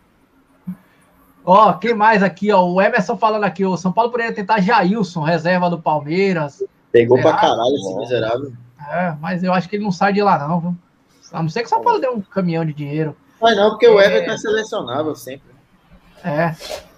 Ó, 1.44 1.74
quem 1.74 1.92
mais 1.92 2.22
aqui, 2.22 2.50
ó? 2.50 2.64
O 2.64 2.80
Emerson 2.80 3.18
falando 3.18 3.44
aqui, 3.44 3.66
o 3.66 3.76
São 3.76 3.92
Paulo 3.92 4.10
poderia 4.10 4.32
tentar 4.32 4.60
Jailson, 4.60 5.20
reserva 5.20 5.68
do 5.68 5.78
Palmeiras. 5.78 6.64
Pegou 6.90 7.20
pra 7.20 7.34
caralho 7.34 7.74
esse 7.74 7.94
miserável. 7.96 8.52
É, 8.90 9.14
mas 9.20 9.44
eu 9.44 9.52
acho 9.52 9.68
que 9.68 9.76
ele 9.76 9.84
não 9.84 9.92
sai 9.92 10.14
de 10.14 10.22
lá, 10.22 10.38
não, 10.38 10.60
viu? 10.60 10.76
A 11.32 11.42
não 11.42 11.48
ser 11.50 11.60
que 11.60 11.66
o 11.66 11.68
São 11.68 11.82
Paulo 11.82 12.00
dê 12.00 12.08
um 12.08 12.20
caminhão 12.20 12.64
de 12.64 12.72
dinheiro. 12.72 13.14
Mas 13.40 13.56
não, 13.56 13.70
porque 13.70 13.84
é... 13.84 13.90
o 13.90 14.00
Everton 14.00 14.32
é 14.32 14.38
selecionável 14.38 15.14
sempre. 15.14 15.54
É. 16.24 16.54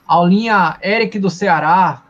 Aulinha 0.07 0.79
Eric 0.83 1.19
do 1.19 1.31
Ceará. 1.31 2.03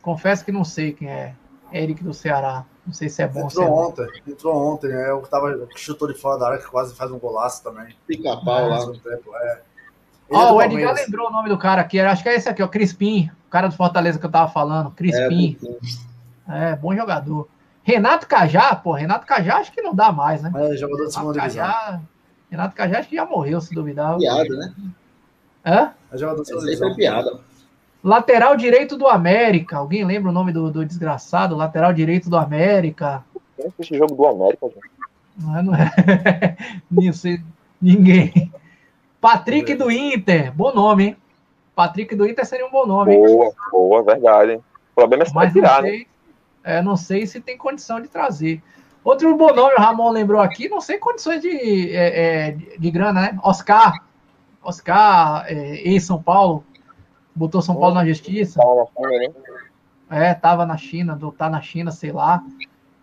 Confesso 0.00 0.44
que 0.44 0.52
não 0.52 0.64
sei 0.64 0.92
quem 0.92 1.08
é. 1.08 1.34
Eric 1.72 2.02
do 2.02 2.12
Ceará. 2.12 2.64
Não 2.86 2.92
sei 2.92 3.08
se 3.08 3.22
é 3.22 3.28
bom. 3.28 3.46
Entrou 3.46 3.50
se 3.50 3.62
é 3.62 3.70
ontem, 3.70 4.22
entrou 4.26 4.72
ontem, 4.72 4.90
é 4.90 5.12
o 5.12 5.22
que 5.22 5.30
tava, 5.30 5.66
que 5.68 5.78
chutou 5.78 6.08
de 6.08 6.14
fora 6.18 6.38
da 6.38 6.46
área, 6.48 6.58
que 6.58 6.66
quase 6.66 6.94
faz 6.94 7.10
um 7.12 7.18
golaço 7.18 7.62
também. 7.62 7.94
Pica-pau 8.06 8.68
lá. 8.68 8.84
Um 8.84 8.92
tempo, 8.92 9.30
é. 9.36 9.60
Ó, 10.30 10.42
é 10.42 10.48
do 10.48 10.54
o 10.54 10.62
Edgar 10.62 10.68
Palmeiras. 10.68 11.00
lembrou 11.06 11.28
o 11.28 11.30
nome 11.30 11.48
do 11.48 11.58
cara 11.58 11.80
aqui, 11.82 12.00
acho 12.00 12.22
que 12.22 12.28
é 12.28 12.34
esse 12.34 12.48
aqui, 12.48 12.62
ó, 12.62 12.68
Crispim, 12.68 13.30
o 13.46 13.50
cara 13.50 13.68
do 13.68 13.76
Fortaleza 13.76 14.18
que 14.18 14.26
eu 14.26 14.30
tava 14.30 14.50
falando, 14.50 14.90
Crispim. 14.90 15.56
É, 16.48 16.74
bom 16.74 16.94
jogador. 16.94 17.48
Renato 17.84 18.26
Cajá, 18.26 18.74
pô, 18.74 18.92
Renato 18.92 19.26
Cajá 19.26 19.58
acho 19.58 19.72
que 19.72 19.82
não 19.82 19.94
dá 19.94 20.10
mais, 20.10 20.42
né? 20.42 20.50
É, 20.54 20.76
jogador 20.76 21.06
de 21.06 21.12
segunda 21.12 21.40
divisão. 21.40 21.64
Cajá, 21.64 22.00
Renato 22.50 22.74
Cajá 22.74 22.98
acho 22.98 23.08
que 23.08 23.16
já 23.16 23.26
morreu, 23.26 23.60
se 23.60 23.74
duvidar. 23.74 24.16
Piada, 24.16 24.56
né? 24.56 24.74
Hã? 25.64 25.92
É 26.12 26.18
jogador 26.18 26.42
divisão. 26.44 26.94
piada. 26.94 27.40
Lateral 28.04 28.56
direito 28.56 28.96
do 28.96 29.06
América. 29.06 29.76
Alguém 29.76 30.04
lembra 30.04 30.30
o 30.30 30.34
nome 30.34 30.52
do, 30.52 30.70
do 30.70 30.84
desgraçado? 30.84 31.56
Lateral 31.56 31.92
direito 31.92 32.28
do 32.28 32.36
América. 32.36 33.24
Quem 33.56 33.66
assiste 33.66 33.96
jogo 33.96 34.14
do 34.14 34.26
América, 34.26 34.66
gente? 34.66 34.92
Não 35.38 35.56
é, 35.58 35.62
não 35.62 35.74
é. 35.74 36.56
Não 36.90 37.12
sei, 37.12 37.40
ninguém. 37.80 38.52
Patrick 39.20 39.74
do 39.74 39.90
Inter. 39.90 40.52
Bom 40.52 40.74
nome, 40.74 41.04
hein? 41.04 41.16
Patrick 41.74 42.14
do 42.14 42.28
Inter 42.28 42.44
seria 42.44 42.66
um 42.66 42.70
bom 42.70 42.84
nome, 42.84 43.14
hein? 43.14 43.20
Boa, 43.24 43.52
boa, 43.70 44.02
verdade. 44.02 44.52
hein? 44.52 44.58
O 44.92 44.94
problema 44.94 45.22
é 45.22 45.26
se 45.26 45.34
Mas 45.34 45.46
não 45.46 45.62
tirar, 45.62 45.82
né? 45.82 45.88
sei, 45.88 46.06
é, 46.64 46.82
não 46.82 46.96
sei 46.96 47.26
se 47.26 47.40
tem 47.40 47.56
condição 47.56 48.00
de 48.00 48.08
trazer. 48.08 48.60
Outro 49.02 49.34
bom 49.36 49.54
nome, 49.54 49.74
o 49.74 49.80
Ramon 49.80 50.10
lembrou 50.10 50.40
aqui, 50.40 50.68
não 50.68 50.80
sei 50.80 50.98
condições 50.98 51.40
de, 51.40 51.94
é, 51.96 52.48
é, 52.48 52.50
de, 52.50 52.78
de 52.78 52.90
grana, 52.90 53.20
né? 53.22 53.38
Oscar. 53.42 53.94
Oscar, 54.62 55.44
é, 55.48 55.88
ex-São 55.88 56.22
Paulo. 56.22 56.64
Botou 57.34 57.62
São 57.62 57.74
Paulo 57.74 57.94
na 57.94 58.06
justiça. 58.06 58.60
Né? 58.98 59.28
É, 60.10 60.34
tava 60.34 60.66
na 60.66 60.76
China, 60.76 61.16
do, 61.16 61.32
tá 61.32 61.48
na 61.48 61.60
China, 61.60 61.90
sei 61.90 62.12
lá. 62.12 62.44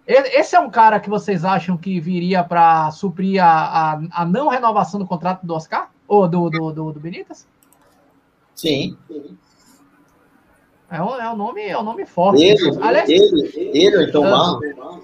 Esse 0.06 0.56
é 0.56 0.60
um 0.60 0.70
cara 0.70 1.00
que 1.00 1.10
vocês 1.10 1.46
acham 1.46 1.78
que 1.78 2.00
viria 2.00 2.44
para 2.44 2.90
suprir 2.90 3.44
a, 3.44 3.94
a, 3.94 4.02
a 4.12 4.26
não 4.26 4.48
renovação 4.48 5.00
do 5.00 5.06
contrato 5.06 5.46
do 5.46 5.54
Oscar? 5.54 5.92
Ou 6.08 6.28
do, 6.28 6.50
do, 6.50 6.72
do, 6.72 6.92
do 6.94 7.00
Benítez? 7.00 7.48
Sim. 8.56 8.98
É 10.90 11.02
um, 11.02 11.16
é 11.16 11.32
um 11.32 11.36
nome, 11.36 11.62
é 11.62 11.78
um 11.78 11.84
nome 11.84 12.06
forte. 12.06 12.42
Ele, 12.42 12.78
Aliás, 12.82 13.08
ele, 13.08 13.52
ele 13.56 14.06
então. 14.06 14.24
Marlon. 14.24 15.00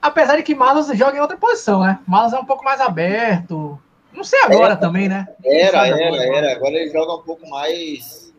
apesar 0.00 0.36
de 0.36 0.42
que 0.42 0.54
Marlos 0.54 0.88
joga 0.88 1.16
em 1.16 1.20
outra 1.20 1.38
posição, 1.38 1.80
né? 1.80 1.98
Marlos 2.06 2.34
é 2.34 2.38
um 2.38 2.44
pouco 2.44 2.62
mais 2.62 2.80
aberto. 2.80 3.80
Não 4.18 4.24
sei 4.24 4.42
agora 4.42 4.72
É. 4.72 4.76
também, 4.76 5.08
né? 5.08 5.28
Era, 5.44 5.86
era, 5.86 6.06
agora. 6.08 6.36
era. 6.36 6.52
Agora 6.56 6.74
ele 6.74 6.90
joga 6.90 7.14
um 7.14 7.22
pouco 7.22 7.48
mais. 7.48 8.34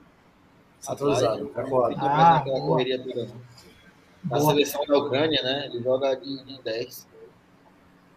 Recuado. 0.86 1.40
Não 1.40 1.48
fica 1.48 2.06
Ah, 2.06 2.40
boa. 2.44 2.62
correria 2.62 3.02
toda. 3.02 3.28
Na 4.26 4.38
Boa. 4.38 4.52
seleção 4.52 4.86
da 4.86 4.98
Ucrânia, 4.98 5.42
né? 5.42 5.68
Ele 5.68 5.82
joga 5.82 6.16
de, 6.18 6.44
de 6.44 6.62
10. 6.62 7.08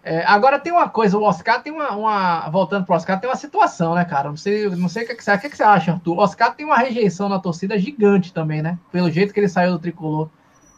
É, 0.02 0.24
agora 0.26 0.58
tem 0.58 0.72
uma 0.72 0.88
coisa, 0.88 1.16
o 1.16 1.22
Oscar 1.22 1.62
tem 1.62 1.72
uma, 1.72 1.92
uma- 1.92 2.50
Voltando 2.50 2.84
pro 2.84 2.96
Oscar, 2.96 3.20
tem 3.20 3.30
uma 3.30 3.36
situação, 3.36 3.94
né, 3.94 4.04
cara? 4.04 4.28
Não 4.28 4.36
sei, 4.36 4.68
não 4.70 4.88
sei 4.88 5.04
o 5.04 5.06
que, 5.06 5.14
que, 5.14 5.22
você, 5.22 5.32
o 5.32 5.38
que, 5.40 5.48
que 5.50 5.56
você 5.56 5.62
acha, 5.62 5.92
Arthur. 5.92 6.16
O 6.16 6.20
Oscar 6.20 6.56
tem 6.56 6.66
uma 6.66 6.76
rejeição 6.76 7.28
na 7.28 7.38
torcida 7.38 7.78
gigante 7.78 8.32
também, 8.34 8.60
né? 8.60 8.76
Pelo 8.90 9.08
jeito 9.08 9.32
que 9.32 9.38
ele 9.38 9.48
saiu 9.48 9.70
do 9.72 9.78
tricolor. 9.78 10.28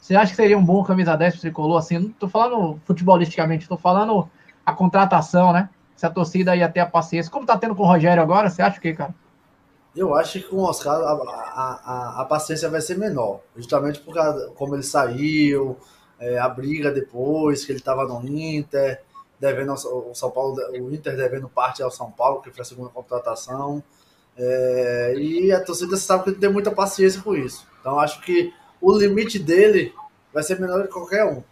Você 0.03 0.15
acha 0.15 0.33
que 0.33 0.37
seria 0.37 0.59
um 0.59 0.65
bom 0.65 0.85
camisa 0.85 1.17
10 1.17 1.33
pro 1.33 1.41
tricolor? 1.41 1.79
Assim, 1.79 1.99
não 1.99 2.11
tô 2.11 2.29
falando 2.29 2.79
futebolisticamente, 2.85 3.67
tô 3.67 3.79
falando 3.79 4.29
a 4.67 4.73
contratação, 4.75 5.51
né? 5.55 5.71
Se 5.97 6.07
a 6.07 6.11
torcida 6.11 6.57
ia 6.57 6.69
ter 6.69 6.81
a 6.81 6.87
paciência. 6.87 7.31
Como 7.31 7.47
tá 7.47 7.57
tendo 7.57 7.75
com 7.75 7.83
o 7.83 7.87
Rogério 7.87 8.23
agora, 8.23 8.51
você 8.51 8.63
acha 8.63 8.79
o 8.79 8.81
quê, 8.81 8.93
cara? 8.93 9.15
Eu 9.97 10.15
acho 10.15 10.41
que 10.41 10.49
com 10.49 10.57
o 10.57 10.65
Oscar 10.65 10.97
a, 10.97 11.13
a, 11.13 12.23
a, 12.23 12.25
paciência 12.25 12.69
vai 12.69 12.81
ser 12.81 12.99
menor. 12.99 13.41
Justamente 13.57 14.01
por 14.01 14.13
causa 14.13 14.51
como 14.57 14.75
ele 14.75 14.83
saiu, 14.83 15.77
é, 16.19 16.39
a 16.39 16.49
briga 16.49 16.91
depois, 16.91 17.65
que 17.65 17.71
ele 17.71 17.79
estava 17.79 18.05
no 18.05 18.27
Inter, 18.27 19.01
devendo 19.39 19.71
ao, 19.71 20.11
o 20.11 20.15
São 20.15 20.31
Paulo, 20.33 20.57
o 20.73 20.93
Inter 20.93 21.17
devendo 21.17 21.49
parte 21.49 21.81
ao 21.81 21.93
São 21.93 22.11
Paulo, 22.11 22.43
que 22.43 22.51
foi 22.51 22.63
a 22.63 22.65
segunda 22.65 22.91
contratação. 22.91 23.83
É, 24.37 25.15
e 25.17 25.53
a 25.53 25.65
torcida 25.65 25.97
sabe 25.97 26.25
que 26.25 26.31
ele 26.31 26.39
tem 26.39 26.53
muita 26.53 26.73
paciência 26.73 27.23
com 27.23 27.37
isso. 27.37 27.65
Então 27.81 28.01
acho 28.01 28.21
que 28.23 28.53
o 28.81 28.93
limite 28.93 29.39
dele 29.39 29.95
vai 30.33 30.43
ser 30.43 30.59
menor 30.59 30.83
que 30.83 30.93
qualquer 30.93 31.25
um. 31.25 31.43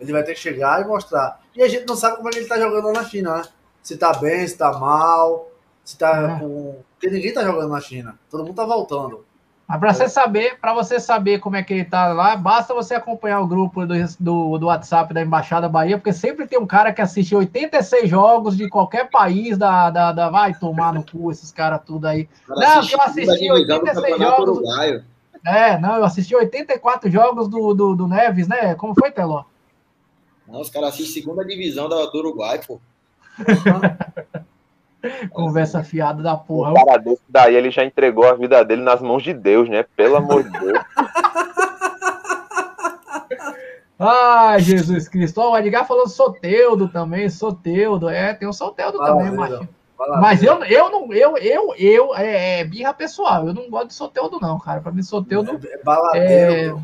Ele 0.00 0.12
vai 0.12 0.24
ter 0.24 0.32
que 0.32 0.40
chegar 0.40 0.80
e 0.80 0.86
mostrar. 0.86 1.40
E 1.54 1.62
a 1.62 1.68
gente 1.68 1.86
não 1.86 1.94
sabe 1.94 2.16
como 2.16 2.28
é 2.28 2.32
que 2.32 2.38
ele 2.38 2.48
tá 2.48 2.58
jogando 2.58 2.86
lá 2.86 2.92
na 2.94 3.04
China, 3.04 3.36
né? 3.36 3.42
Se 3.82 3.96
tá 3.96 4.12
bem, 4.14 4.46
se 4.46 4.56
tá 4.56 4.72
mal, 4.78 5.48
se 5.84 5.98
tá 5.98 6.36
É. 6.36 6.40
com. 6.40 6.76
Porque 6.94 7.10
ninguém 7.14 7.32
tá 7.34 7.42
jogando 7.44 7.70
na 7.70 7.80
China. 7.80 8.16
Todo 8.30 8.44
mundo 8.44 8.54
tá 8.54 8.64
voltando. 8.64 9.24
Mas 9.66 9.80
para 9.80 9.94
você 9.94 10.08
saber, 10.08 10.58
para 10.60 10.74
você 10.74 11.00
saber 11.00 11.38
como 11.38 11.56
é 11.56 11.62
que 11.62 11.72
ele 11.72 11.84
tá 11.84 12.12
lá, 12.12 12.36
basta 12.36 12.74
você 12.74 12.94
acompanhar 12.94 13.40
o 13.40 13.46
grupo 13.46 13.86
do, 13.86 13.94
do, 14.20 14.58
do 14.58 14.66
WhatsApp 14.66 15.14
da 15.14 15.22
Embaixada 15.22 15.68
Bahia, 15.68 15.96
porque 15.96 16.12
sempre 16.12 16.46
tem 16.46 16.58
um 16.58 16.66
cara 16.66 16.92
que 16.92 17.00
assiste 17.00 17.34
86 17.34 18.08
jogos 18.10 18.56
de 18.56 18.68
qualquer 18.68 19.08
país 19.10 19.56
da, 19.56 19.88
da, 19.88 20.12
da- 20.12 20.28
vai 20.30 20.52
tomar 20.54 20.92
no 20.92 21.02
cu 21.04 21.30
esses 21.30 21.50
caras 21.50 21.80
tudo 21.86 22.06
aí. 22.06 22.28
Não, 22.48 22.82
que 22.86 22.94
eu 22.94 23.00
assisti 23.00 23.50
a 23.50 23.54
divisão 23.54 23.78
do 23.78 23.84
86 23.86 23.94
Campeonato 24.12 24.36
jogos. 24.46 24.58
Uruguaio. 24.58 25.04
É, 25.46 25.78
não, 25.78 25.96
eu 25.96 26.04
assisti 26.04 26.36
84 26.36 27.10
jogos 27.10 27.48
do, 27.48 27.72
do, 27.74 27.96
do 27.96 28.06
Neves, 28.06 28.46
né? 28.46 28.74
Como 28.74 28.94
foi, 28.94 29.10
Teló? 29.10 29.44
Não, 30.46 30.60
os 30.60 30.68
caras 30.70 30.90
assistem 30.90 31.22
segunda 31.22 31.44
divisão 31.44 31.88
da- 31.88 32.06
do 32.06 32.18
Uruguai, 32.18 32.60
pô. 32.66 32.78
Conversa 35.30 35.82
fiada 35.82 36.22
da 36.22 36.36
porra. 36.36 36.70
Um 36.70 36.74
cara 36.74 36.96
desse 36.98 37.22
daí, 37.28 37.54
ele 37.56 37.70
já 37.70 37.84
entregou 37.84 38.28
a 38.28 38.34
vida 38.34 38.64
dele 38.64 38.82
nas 38.82 39.00
mãos 39.02 39.22
de 39.22 39.34
Deus, 39.34 39.68
né? 39.68 39.84
Pelo 39.96 40.16
amor 40.16 40.44
de 40.44 40.50
Deus. 40.50 40.78
Ai, 43.98 44.60
Jesus 44.60 45.08
Cristo. 45.08 45.40
Ó, 45.40 45.52
o 45.52 45.58
Edgar 45.58 45.86
falou 45.86 46.08
Soteudo 46.08 46.88
também, 46.88 47.28
Soteudo. 47.28 48.08
É, 48.08 48.34
tem 48.34 48.48
o 48.48 48.52
Soteudo 48.52 48.98
Fala, 48.98 49.24
também, 49.24 49.68
Mas 50.20 50.40
Zé. 50.40 50.48
eu, 50.48 50.64
eu 50.64 50.90
não, 50.90 51.12
eu, 51.12 51.38
eu, 51.38 51.74
eu, 51.76 52.16
é, 52.16 52.60
é 52.60 52.64
birra 52.64 52.92
pessoal. 52.92 53.46
Eu 53.46 53.54
não 53.54 53.70
gosto 53.70 53.88
de 53.88 53.94
Soteudo, 53.94 54.38
não, 54.40 54.58
cara. 54.58 54.80
Pra 54.80 54.90
mim, 54.90 55.02
Soteudo, 55.02 55.60
É 55.64 55.78
baladeiro. 55.84 56.78
é, 56.78 56.82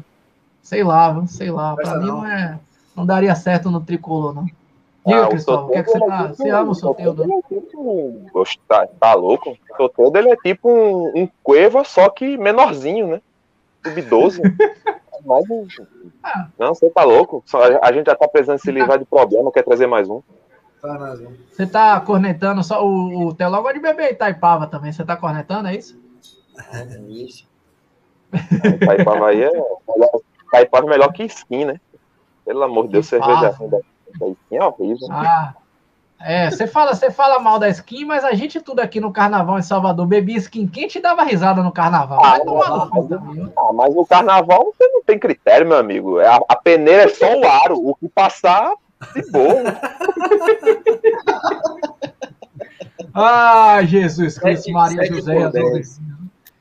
sei 0.62 0.84
lá, 0.84 1.26
sei 1.26 1.50
lá. 1.50 1.74
Pra 1.74 1.96
mim 1.98 2.06
não. 2.06 2.18
não 2.18 2.26
é, 2.26 2.60
não 2.94 3.04
daria 3.04 3.34
certo 3.34 3.68
no 3.68 3.80
tricolor, 3.80 4.32
não. 4.32 4.46
Diga, 5.06 5.20
Ah, 5.22 5.26
o 5.26 5.30
Cristóvão, 5.30 5.66
o 5.66 5.70
que, 5.70 5.78
é 5.78 5.82
que 5.82 5.90
você 5.90 5.98
tá? 6.00 6.24
é 6.24 6.28
Você 6.28 6.42
tipo- 6.44 6.56
ama 6.56 6.70
o 6.70 6.74
Soteudo? 6.74 7.22
ele 7.24 7.32
é 7.34 7.40
tipo- 7.42 8.20
tá, 8.68 8.86
tá 9.00 9.14
louco? 9.14 9.50
O 9.72 9.76
Soteldo, 9.76 10.18
ele 10.18 10.30
é 10.30 10.36
tipo 10.36 10.68
um, 10.70 11.22
um 11.22 11.28
Cueva, 11.42 11.84
só 11.84 12.08
que 12.10 12.36
menorzinho, 12.36 13.06
né? 13.08 13.20
Sub-12. 13.86 14.40
Mas, 15.24 15.44
um- 15.50 15.66
Ah. 16.22 16.48
não, 16.58 16.74
você 16.74 16.90
tá 16.90 17.04
louco. 17.04 17.42
A 17.82 17.92
gente 17.92 18.06
já 18.06 18.14
tá 18.14 18.28
precisando 18.28 18.58
se 18.58 18.70
livrar 18.70 18.98
de 18.98 19.04
problema, 19.04 19.50
quer 19.50 19.62
trazer 19.64 19.86
mais 19.86 20.08
um. 20.08 20.20
Tá, 20.80 20.94
né? 20.96 21.26
Você 21.50 21.66
tá 21.66 22.00
cornetando 22.00 22.62
só 22.62 22.84
o, 22.86 23.26
o 23.28 23.34
Teló 23.34 23.60
gosta 23.62 23.74
de 23.74 23.80
beber 23.80 24.12
Itaipava 24.12 24.66
também. 24.66 24.92
Você 24.92 25.04
tá 25.04 25.16
cornetando, 25.16 25.68
é 25.68 25.74
isso? 25.74 25.98
É 26.72 26.84
isso. 27.08 27.48
Taipava 28.84 29.28
aí 29.28 29.42
é 29.42 29.50
melhor, 29.50 30.10
Taipava 30.52 30.86
é 30.86 30.90
melhor 30.90 31.12
que 31.12 31.24
skin, 31.24 31.64
né? 31.64 31.80
Pelo 32.44 32.62
amor 32.62 32.86
de 32.86 32.92
Deus, 32.92 33.06
cerveja 33.06 33.54
skin 34.14 34.56
é 34.56 34.64
horrível. 34.64 35.08
Ah, 35.10 35.54
é, 36.20 36.50
você 36.50 36.66
fala, 36.66 36.94
você 36.94 37.10
fala 37.10 37.38
mal 37.38 37.58
da 37.58 37.68
skin, 37.68 38.04
mas 38.04 38.24
a 38.24 38.32
gente 38.34 38.60
tudo 38.60 38.80
aqui 38.80 39.00
no 39.00 39.12
carnaval 39.12 39.58
em 39.58 39.62
Salvador 39.62 40.06
bebia 40.06 40.36
skin 40.36 40.66
quente 40.66 40.98
e 40.98 41.02
dava 41.02 41.22
risada 41.22 41.62
no 41.62 41.70
carnaval. 41.70 42.20
Ah, 42.24 42.38
no 42.44 42.90
cu 42.90 43.08
também. 43.08 43.52
Ah, 43.56 43.72
mas 43.72 43.94
no 43.94 44.04
carnaval 44.06 44.64
você 44.64 44.88
não 44.88 45.02
tem 45.04 45.18
critério, 45.18 45.68
meu 45.68 45.78
amigo. 45.78 46.18
É 46.20 46.26
A, 46.26 46.40
a 46.48 46.56
peneira 46.56 47.04
é 47.04 47.08
só 47.08 47.38
o 47.38 47.46
aro. 47.46 47.88
O 47.88 47.94
que 47.94 48.08
passar, 48.08 48.72
de 49.14 49.30
boa. 49.30 49.62
Ah, 53.14 53.82
Jesus 53.84 54.38
Cristo, 54.38 54.64
Sete- 54.64 54.72
Maria 54.72 55.02
sete 55.02 55.14
José. 55.14 55.50
dez. 55.50 56.00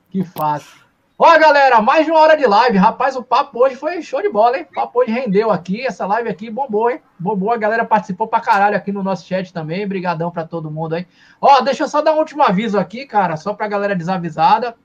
Que 0.09 0.23
fácil. 0.23 0.86
Ó, 1.19 1.39
galera, 1.39 1.81
mais 1.81 2.05
de 2.05 2.11
uma 2.11 2.19
hora 2.19 2.37
de 2.37 2.45
live. 2.45 2.77
Rapaz, 2.77 3.15
o 3.15 3.23
papo 3.23 3.59
hoje 3.59 3.75
foi 3.75 3.99
show 4.03 4.21
de 4.21 4.29
bola, 4.29 4.59
hein? 4.59 4.67
O 4.69 4.73
papo 4.75 4.99
hoje 4.99 5.11
rendeu 5.11 5.49
aqui. 5.49 5.83
Essa 5.83 6.05
live 6.05 6.29
aqui 6.29 6.47
bombou, 6.47 6.91
hein? 6.91 7.01
Bombou. 7.17 7.51
A 7.51 7.57
galera 7.57 7.83
participou 7.83 8.27
pra 8.27 8.39
caralho 8.39 8.77
aqui 8.77 8.91
no 8.91 9.01
nosso 9.01 9.25
chat 9.25 9.51
também. 9.51 9.87
Brigadão 9.87 10.29
pra 10.29 10.45
todo 10.45 10.69
mundo 10.69 10.93
aí. 10.93 11.07
Ó, 11.41 11.59
deixa 11.61 11.85
eu 11.85 11.87
só 11.87 12.03
dar 12.03 12.13
um 12.13 12.19
último 12.19 12.43
aviso 12.43 12.77
aqui, 12.77 13.07
cara, 13.07 13.35
só 13.35 13.51
pra 13.55 13.67
galera 13.67 13.95
desavisada. 13.95 14.75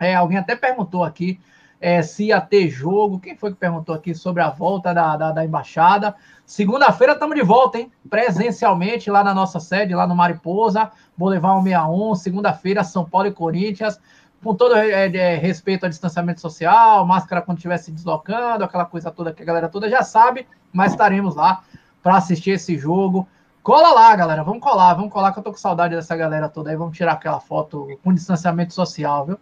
É, 0.00 0.16
alguém 0.16 0.38
até 0.38 0.56
perguntou 0.56 1.04
aqui 1.04 1.38
é, 1.80 2.02
se 2.02 2.24
ia 2.24 2.40
ter 2.40 2.68
jogo. 2.68 3.20
Quem 3.20 3.36
foi 3.36 3.52
que 3.52 3.56
perguntou 3.56 3.94
aqui 3.94 4.16
sobre 4.16 4.42
a 4.42 4.50
volta 4.50 4.92
da, 4.92 5.16
da, 5.16 5.30
da 5.30 5.44
embaixada? 5.44 6.16
Segunda-feira 6.44 7.12
estamos 7.12 7.36
de 7.36 7.42
volta, 7.42 7.78
hein? 7.78 7.92
Presencialmente 8.10 9.12
lá 9.12 9.22
na 9.22 9.32
nossa 9.32 9.60
sede, 9.60 9.94
lá 9.94 10.08
no 10.08 10.16
Mariposa, 10.16 10.90
Boulevard 11.16 11.62
161. 11.62 12.14
Segunda-feira, 12.16 12.82
São 12.82 13.04
Paulo 13.04 13.28
e 13.28 13.32
Corinthians. 13.32 14.00
Com 14.42 14.54
todo 14.54 14.76
é, 14.76 15.06
é, 15.08 15.36
respeito 15.36 15.84
ao 15.84 15.90
distanciamento 15.90 16.40
social, 16.40 17.04
máscara 17.04 17.42
quando 17.42 17.58
estiver 17.58 17.76
se 17.78 17.90
deslocando, 17.90 18.64
aquela 18.64 18.84
coisa 18.84 19.10
toda 19.10 19.32
que 19.32 19.42
a 19.42 19.46
galera 19.46 19.68
toda 19.68 19.90
já 19.90 20.02
sabe, 20.02 20.46
mas 20.72 20.92
estaremos 20.92 21.34
lá 21.34 21.62
para 22.02 22.16
assistir 22.16 22.52
esse 22.52 22.78
jogo. 22.78 23.26
Cola 23.62 23.92
lá, 23.92 24.16
galera. 24.16 24.42
Vamos 24.42 24.62
colar, 24.62 24.94
vamos 24.94 25.12
colar, 25.12 25.32
que 25.32 25.40
eu 25.40 25.42
tô 25.42 25.50
com 25.50 25.58
saudade 25.58 25.94
dessa 25.94 26.16
galera 26.16 26.48
toda 26.48 26.70
aí. 26.70 26.76
Vamos 26.76 26.96
tirar 26.96 27.12
aquela 27.12 27.40
foto 27.40 27.86
com 28.02 28.14
distanciamento 28.14 28.72
social, 28.72 29.26
viu? 29.26 29.38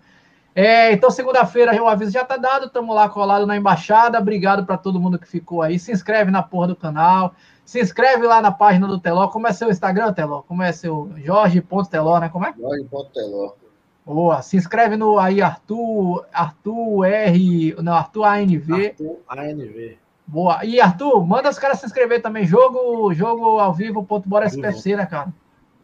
É, 0.52 0.90
então, 0.90 1.10
segunda-feira, 1.10 1.80
o 1.82 1.86
aviso 1.86 2.10
já 2.10 2.24
tá 2.24 2.38
dado. 2.38 2.66
Estamos 2.66 2.96
lá 2.96 3.08
colado 3.10 3.46
na 3.46 3.56
embaixada. 3.56 4.18
Obrigado 4.18 4.64
para 4.64 4.78
todo 4.78 4.98
mundo 4.98 5.18
que 5.18 5.28
ficou 5.28 5.60
aí. 5.60 5.78
Se 5.78 5.92
inscreve 5.92 6.30
na 6.30 6.42
porra 6.42 6.68
do 6.68 6.74
canal. 6.74 7.34
Se 7.64 7.78
inscreve 7.78 8.26
lá 8.26 8.40
na 8.40 8.50
página 8.50 8.86
do 8.86 8.98
Teló. 8.98 9.28
Como 9.28 9.46
é 9.46 9.52
seu 9.52 9.70
Instagram, 9.70 10.14
Teló? 10.14 10.40
Como 10.42 10.62
é 10.62 10.72
seu 10.72 11.12
Jorge.teló, 11.16 12.18
né? 12.18 12.30
Como 12.30 12.46
é? 12.46 12.54
Jorge.teló. 12.58 13.52
Boa. 14.06 14.40
Se 14.40 14.56
inscreve 14.56 14.96
no 14.96 15.18
aí, 15.18 15.42
Arthur, 15.42 16.24
Arthur 16.32 17.04
R. 17.04 17.74
Não, 17.82 17.92
Arthur 17.92 18.24
ANV. 18.24 18.72
Arthur 18.72 19.18
ANV. 19.28 19.98
Boa. 20.24 20.64
E 20.64 20.80
Arthur, 20.80 21.26
manda 21.26 21.50
os 21.50 21.58
caras 21.58 21.80
se 21.80 21.86
inscrever 21.86 22.22
também. 22.22 22.46
Jogo, 22.46 23.12
jogo 23.12 23.58
ao 23.58 23.74
vivo.bora 23.74 24.46
SPC, 24.46 24.96
né, 24.96 25.06
cara? 25.06 25.32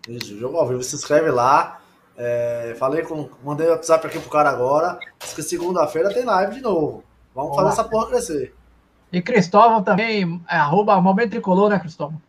Isso, 0.08 0.38
jogo 0.38 0.56
ao 0.56 0.68
vivo. 0.68 0.82
Se 0.82 0.94
inscreve 0.94 1.30
lá. 1.30 1.80
É, 2.16 2.76
falei 2.78 3.02
com. 3.02 3.28
Mandei 3.42 3.66
o 3.66 3.70
WhatsApp 3.70 4.06
aqui 4.06 4.20
pro 4.20 4.30
cara 4.30 4.50
agora. 4.50 4.98
Diz 5.18 5.34
que 5.34 5.42
segunda-feira 5.42 6.14
tem 6.14 6.24
live 6.24 6.54
de 6.54 6.60
novo. 6.60 7.02
Vamos 7.34 7.56
fazer 7.56 7.68
essa 7.70 7.84
porra 7.84 8.08
crescer. 8.08 8.54
E 9.12 9.20
Cristóvão 9.20 9.82
também, 9.82 10.40
é, 10.48 10.56
arroba 10.56 11.00
Momento 11.00 11.30
Tricolor, 11.30 11.68
né, 11.68 11.78
Cristóvão? 11.78 12.20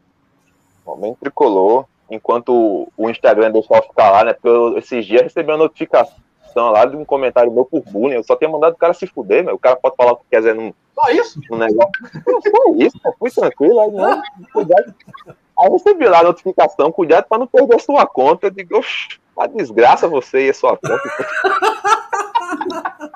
Momento 0.86 1.18
Tricolor. 1.20 1.86
Enquanto 2.14 2.88
o 2.96 3.10
Instagram 3.10 3.52
deixou 3.52 3.82
ficar 3.82 4.12
lá, 4.12 4.24
né? 4.24 4.34
Porque 4.34 4.48
eu, 4.48 4.78
esses 4.78 5.06
dias 5.06 5.24
recebi 5.24 5.52
uma 5.52 5.58
notificação 5.58 6.14
lá 6.56 6.86
de 6.86 6.96
um 6.96 7.04
comentário 7.04 7.52
meu 7.52 7.66
por 7.66 7.82
bullying. 7.82 8.16
Eu 8.16 8.24
só 8.24 8.36
tenho 8.36 8.52
mandado 8.52 8.74
o 8.74 8.78
cara 8.78 8.94
se 8.94 9.08
fuder, 9.08 9.44
meu. 9.44 9.56
O 9.56 9.60
cara 9.60 9.76
pode 9.76 9.96
falar 9.96 10.14
o 10.14 10.18
que 10.18 10.26
quiser 10.30 10.54
num, 10.54 10.72
só 10.94 11.10
isso? 11.10 11.42
num 11.50 11.58
negócio. 11.58 11.92
Só 12.24 12.76
isso, 12.78 13.00
pô. 13.02 13.14
Fui 13.20 13.32
tranquilo. 13.32 13.80
Aí, 13.80 13.92
não, 13.92 14.22
cuidado. 14.54 14.94
Aí 15.28 15.68
eu 15.68 15.74
recebi 15.74 16.08
lá 16.08 16.20
a 16.20 16.24
notificação, 16.24 16.92
cuidado 16.92 17.26
para 17.28 17.40
não 17.40 17.48
perder 17.48 17.76
a 17.76 17.80
sua 17.80 18.06
conta. 18.06 18.48
Eu 18.48 18.52
digo, 18.52 18.78
oxe, 18.78 19.20
uma 19.36 19.48
desgraça 19.48 20.08
você 20.08 20.48
e 20.48 20.50
a 20.50 20.54
sua 20.54 20.78
conta. 20.78 21.02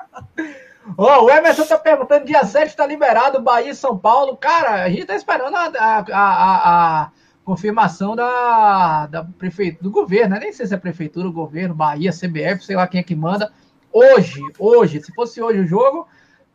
oh, 0.96 1.24
o 1.24 1.30
Emerson 1.30 1.64
tá 1.64 1.78
perguntando, 1.78 2.24
dia 2.24 2.44
7 2.44 2.76
tá 2.76 2.86
liberado, 2.86 3.40
Bahia 3.40 3.70
e 3.70 3.74
São 3.74 3.96
Paulo. 3.96 4.36
Cara, 4.36 4.84
a 4.84 4.88
gente 4.88 5.06
tá 5.06 5.14
esperando 5.14 5.54
a, 5.54 5.66
a, 5.66 6.04
a, 6.12 7.02
a 7.02 7.10
confirmação 7.48 8.14
da, 8.14 9.06
da 9.06 9.24
prefeitura, 9.24 9.82
do 9.82 9.90
governo, 9.90 10.34
né? 10.34 10.40
Nem 10.40 10.52
sei 10.52 10.66
se 10.66 10.74
é 10.74 10.76
prefeitura, 10.76 11.30
governo, 11.30 11.74
Bahia, 11.74 12.12
CBF, 12.12 12.62
sei 12.62 12.76
lá 12.76 12.86
quem 12.86 13.00
é 13.00 13.02
que 13.02 13.16
manda. 13.16 13.50
Hoje, 13.90 14.42
hoje, 14.58 15.00
se 15.00 15.14
fosse 15.14 15.40
hoje 15.40 15.60
o 15.60 15.66
jogo, 15.66 16.06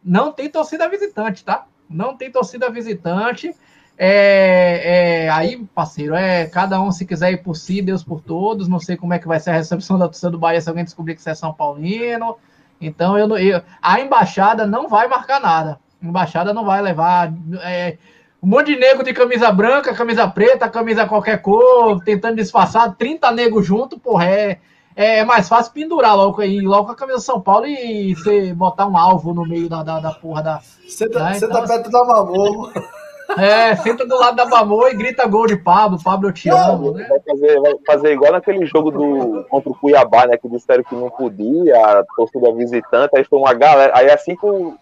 não 0.03 0.31
tem 0.31 0.47
torcida 0.47 0.87
visitante, 0.87 1.43
tá? 1.43 1.65
Não 1.89 2.15
tem 2.15 2.31
torcida 2.31 2.69
visitante. 2.69 3.55
É, 3.97 5.23
é, 5.25 5.29
aí, 5.31 5.65
parceiro, 5.73 6.13
é 6.13 6.45
cada 6.45 6.79
um 6.79 6.91
se 6.91 7.07
quiser 7.07 7.31
ir 7.31 7.37
por 7.37 7.55
si, 7.55 7.81
Deus 7.81 8.03
por 8.03 8.21
todos. 8.21 8.67
Não 8.67 8.79
sei 8.79 8.95
como 8.95 9.15
é 9.15 9.19
que 9.19 9.27
vai 9.27 9.39
ser 9.39 9.49
a 9.49 9.53
recepção 9.53 9.97
da 9.97 10.05
torcida 10.05 10.29
do 10.29 10.37
Bahia 10.37 10.61
se 10.61 10.69
alguém 10.69 10.83
descobrir 10.83 11.15
que 11.15 11.23
você 11.23 11.31
é 11.31 11.35
São 11.35 11.51
Paulino. 11.51 12.37
Então, 12.79 13.17
eu, 13.17 13.35
eu 13.35 13.63
a 13.81 13.99
embaixada 13.99 14.67
não 14.67 14.87
vai 14.87 15.07
marcar 15.07 15.41
nada. 15.41 15.79
A 15.99 16.05
embaixada 16.05 16.53
não 16.53 16.63
vai 16.63 16.83
levar 16.83 17.33
é, 17.63 17.97
um 18.43 18.47
monte 18.47 18.73
de 18.73 18.75
nego 18.77 19.03
de 19.03 19.13
camisa 19.13 19.49
branca, 19.53 19.93
camisa 19.93 20.27
preta, 20.27 20.67
camisa 20.67 21.07
qualquer 21.07 21.41
cor, 21.41 22.03
tentando 22.03 22.35
disfarçar, 22.35 22.93
30 22.97 23.31
negros 23.31 23.65
junto, 23.65 23.97
porra, 23.97 24.25
é, 24.25 24.59
é 24.93 25.23
mais 25.23 25.47
fácil 25.47 25.71
pendurar 25.71 26.13
logo 26.13 26.41
aí, 26.41 26.59
logo 26.59 26.87
com 26.87 26.91
a 26.91 26.95
camisa 26.95 27.19
São 27.19 27.39
Paulo 27.39 27.65
e 27.65 28.13
você 28.13 28.53
botar 28.53 28.85
um 28.85 28.97
alvo 28.97 29.33
no 29.33 29.47
meio 29.47 29.69
da, 29.69 29.81
da, 29.81 30.01
da 30.01 30.11
porra 30.11 30.43
da. 30.43 30.59
Você 30.85 31.07
tá, 31.09 31.29
né? 31.29 31.37
então, 31.37 31.49
tá 31.49 31.61
perto 31.65 31.89
da 31.89 32.03
mamor. 32.03 32.71
É, 33.37 33.75
senta 33.77 34.05
do 34.05 34.19
lado 34.19 34.35
da 34.35 34.45
Mamô 34.45 34.85
e 34.89 34.93
grita 34.93 35.25
gol 35.25 35.47
de 35.47 35.55
Pablo, 35.55 35.97
Pablo 36.03 36.27
eu 36.27 36.33
te 36.33 36.49
amo, 36.49 36.91
né? 36.91 37.07
Vai 37.09 37.19
fazer, 37.21 37.59
vai 37.61 37.73
fazer 37.87 38.13
igual 38.13 38.33
naquele 38.33 38.65
jogo 38.65 38.91
do, 38.91 39.45
contra 39.49 39.71
o 39.71 39.75
Cuiabá, 39.75 40.27
né? 40.27 40.37
Que 40.37 40.47
disseram 40.49 40.83
que 40.83 40.93
não 40.93 41.09
podia, 41.09 41.75
a 41.77 42.03
torcida 42.15 42.53
visitante, 42.53 43.17
aí 43.17 43.23
foi 43.23 43.39
uma 43.39 43.53
galera. 43.53 43.93
Aí 43.95 44.11
assim 44.11 44.35
que 44.35 44.45
o, 44.45 44.75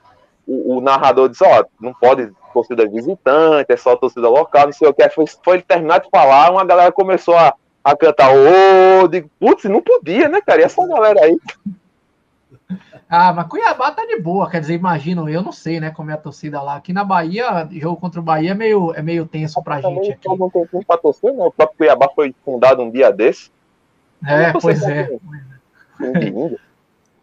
o, 0.45 0.77
o 0.77 0.81
narrador 0.81 1.29
disse, 1.29 1.45
ó, 1.45 1.63
não 1.79 1.93
pode 1.93 2.29
torcida 2.51 2.87
visitante, 2.87 3.71
é 3.71 3.77
só 3.77 3.95
torcida 3.95 4.29
local, 4.29 4.65
não 4.65 4.73
sei 4.73 4.87
o 4.87 4.93
que. 4.93 5.09
Foi, 5.09 5.25
foi 5.43 5.61
terminar 5.61 5.99
de 5.99 6.09
falar, 6.09 6.51
uma 6.51 6.65
galera 6.65 6.91
começou 6.91 7.35
a, 7.35 7.53
a 7.83 7.95
cantar, 7.95 8.31
ô, 8.33 9.07
digo, 9.07 9.29
putz, 9.39 9.65
não 9.65 9.81
podia, 9.81 10.29
né, 10.29 10.41
cara? 10.41 10.61
E 10.61 10.63
essa 10.63 10.85
galera 10.87 11.23
aí. 11.23 11.37
Ah, 13.09 13.33
mas 13.33 13.47
Cuiabá 13.47 13.91
tá 13.91 14.05
de 14.05 14.17
boa, 14.19 14.49
quer 14.49 14.61
dizer, 14.61 14.75
imagino, 14.75 15.27
eu 15.27 15.41
não 15.41 15.51
sei, 15.51 15.81
né, 15.81 15.91
como 15.91 16.11
é 16.11 16.13
a 16.13 16.17
torcida 16.17 16.61
lá. 16.61 16.77
Aqui 16.77 16.93
na 16.93 17.03
Bahia, 17.03 17.67
jogo 17.71 17.99
contra 17.99 18.21
o 18.21 18.23
Bahia 18.23 18.51
é 18.51 18.55
meio, 18.55 18.93
é 18.93 19.01
meio 19.01 19.25
tenso 19.25 19.61
pra 19.61 19.81
Também 19.81 20.03
gente 20.03 20.13
aqui. 20.13 20.27
Não 20.29 20.49
tem 20.49 20.65
tempo 20.65 20.85
pra 20.85 20.97
torcer, 20.97 21.33
né? 21.33 21.43
O 21.43 21.51
próprio 21.51 21.77
Cuiabá 21.77 22.09
foi 22.15 22.33
fundado 22.45 22.81
um 22.81 22.89
dia 22.89 23.11
desse. 23.11 23.51
É, 24.25 24.53
pois 24.53 24.81
é. 24.83 25.09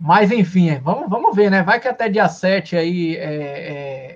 Mas 0.00 0.30
enfim, 0.30 0.70
é, 0.70 0.78
vamos, 0.78 1.08
vamos 1.08 1.34
ver, 1.34 1.50
né? 1.50 1.62
Vai 1.62 1.80
que 1.80 1.88
até 1.88 2.08
dia 2.08 2.28
7 2.28 2.76
aí 2.76 3.16
é, 3.16 3.24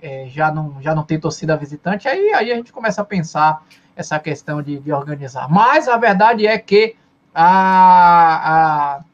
é, 0.03 0.25
é, 0.25 0.29
já, 0.29 0.53
não, 0.53 0.81
já 0.81 0.95
não 0.95 1.03
tem 1.03 1.19
torcida 1.19 1.57
visitante, 1.57 2.07
aí, 2.07 2.33
aí 2.33 2.53
a 2.53 2.55
gente 2.55 2.73
começa 2.73 3.03
a 3.03 3.05
pensar 3.05 3.65
essa 3.97 4.19
questão 4.19 4.63
de, 4.63 4.79
de 4.79 4.93
organizar. 4.93 5.49
Mas 5.51 5.89
a 5.89 5.97
verdade 5.97 6.47
é 6.47 6.57
que 6.57 6.95
a, 7.35 8.99
a 8.99 9.05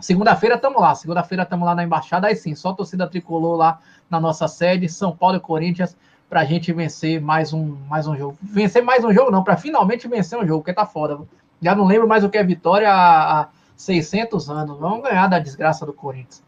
Segunda-feira 0.00 0.54
estamos 0.54 0.80
lá. 0.80 0.94
Segunda-feira 0.94 1.42
estamos 1.42 1.66
lá 1.66 1.74
na 1.74 1.82
embaixada. 1.82 2.28
Aí 2.28 2.36
sim, 2.36 2.54
só 2.54 2.72
torcida 2.72 3.08
tricolor 3.08 3.56
lá 3.56 3.80
na 4.08 4.20
nossa 4.20 4.46
sede, 4.46 4.88
São 4.88 5.14
Paulo 5.14 5.36
e 5.36 5.40
Corinthians, 5.40 5.96
para 6.30 6.40
a 6.40 6.44
gente 6.44 6.72
vencer 6.72 7.20
mais 7.20 7.52
um, 7.52 7.76
mais 7.88 8.06
um 8.06 8.16
jogo. 8.16 8.38
Vencer 8.40 8.82
mais 8.82 9.04
um 9.04 9.12
jogo, 9.12 9.30
não, 9.30 9.42
para 9.42 9.56
finalmente 9.56 10.06
vencer 10.06 10.38
um 10.38 10.46
jogo, 10.46 10.60
porque 10.60 10.72
tá 10.72 10.86
foda. 10.86 11.18
Já 11.60 11.74
não 11.74 11.84
lembro 11.84 12.06
mais 12.06 12.22
o 12.22 12.28
que 12.28 12.38
é 12.38 12.44
vitória 12.44 12.88
há, 12.88 13.40
há 13.40 13.48
600 13.78 14.50
anos. 14.50 14.78
Vamos 14.78 15.02
ganhar 15.02 15.28
da 15.28 15.38
desgraça 15.38 15.86
do 15.86 15.92
Corinthians. 15.92 16.42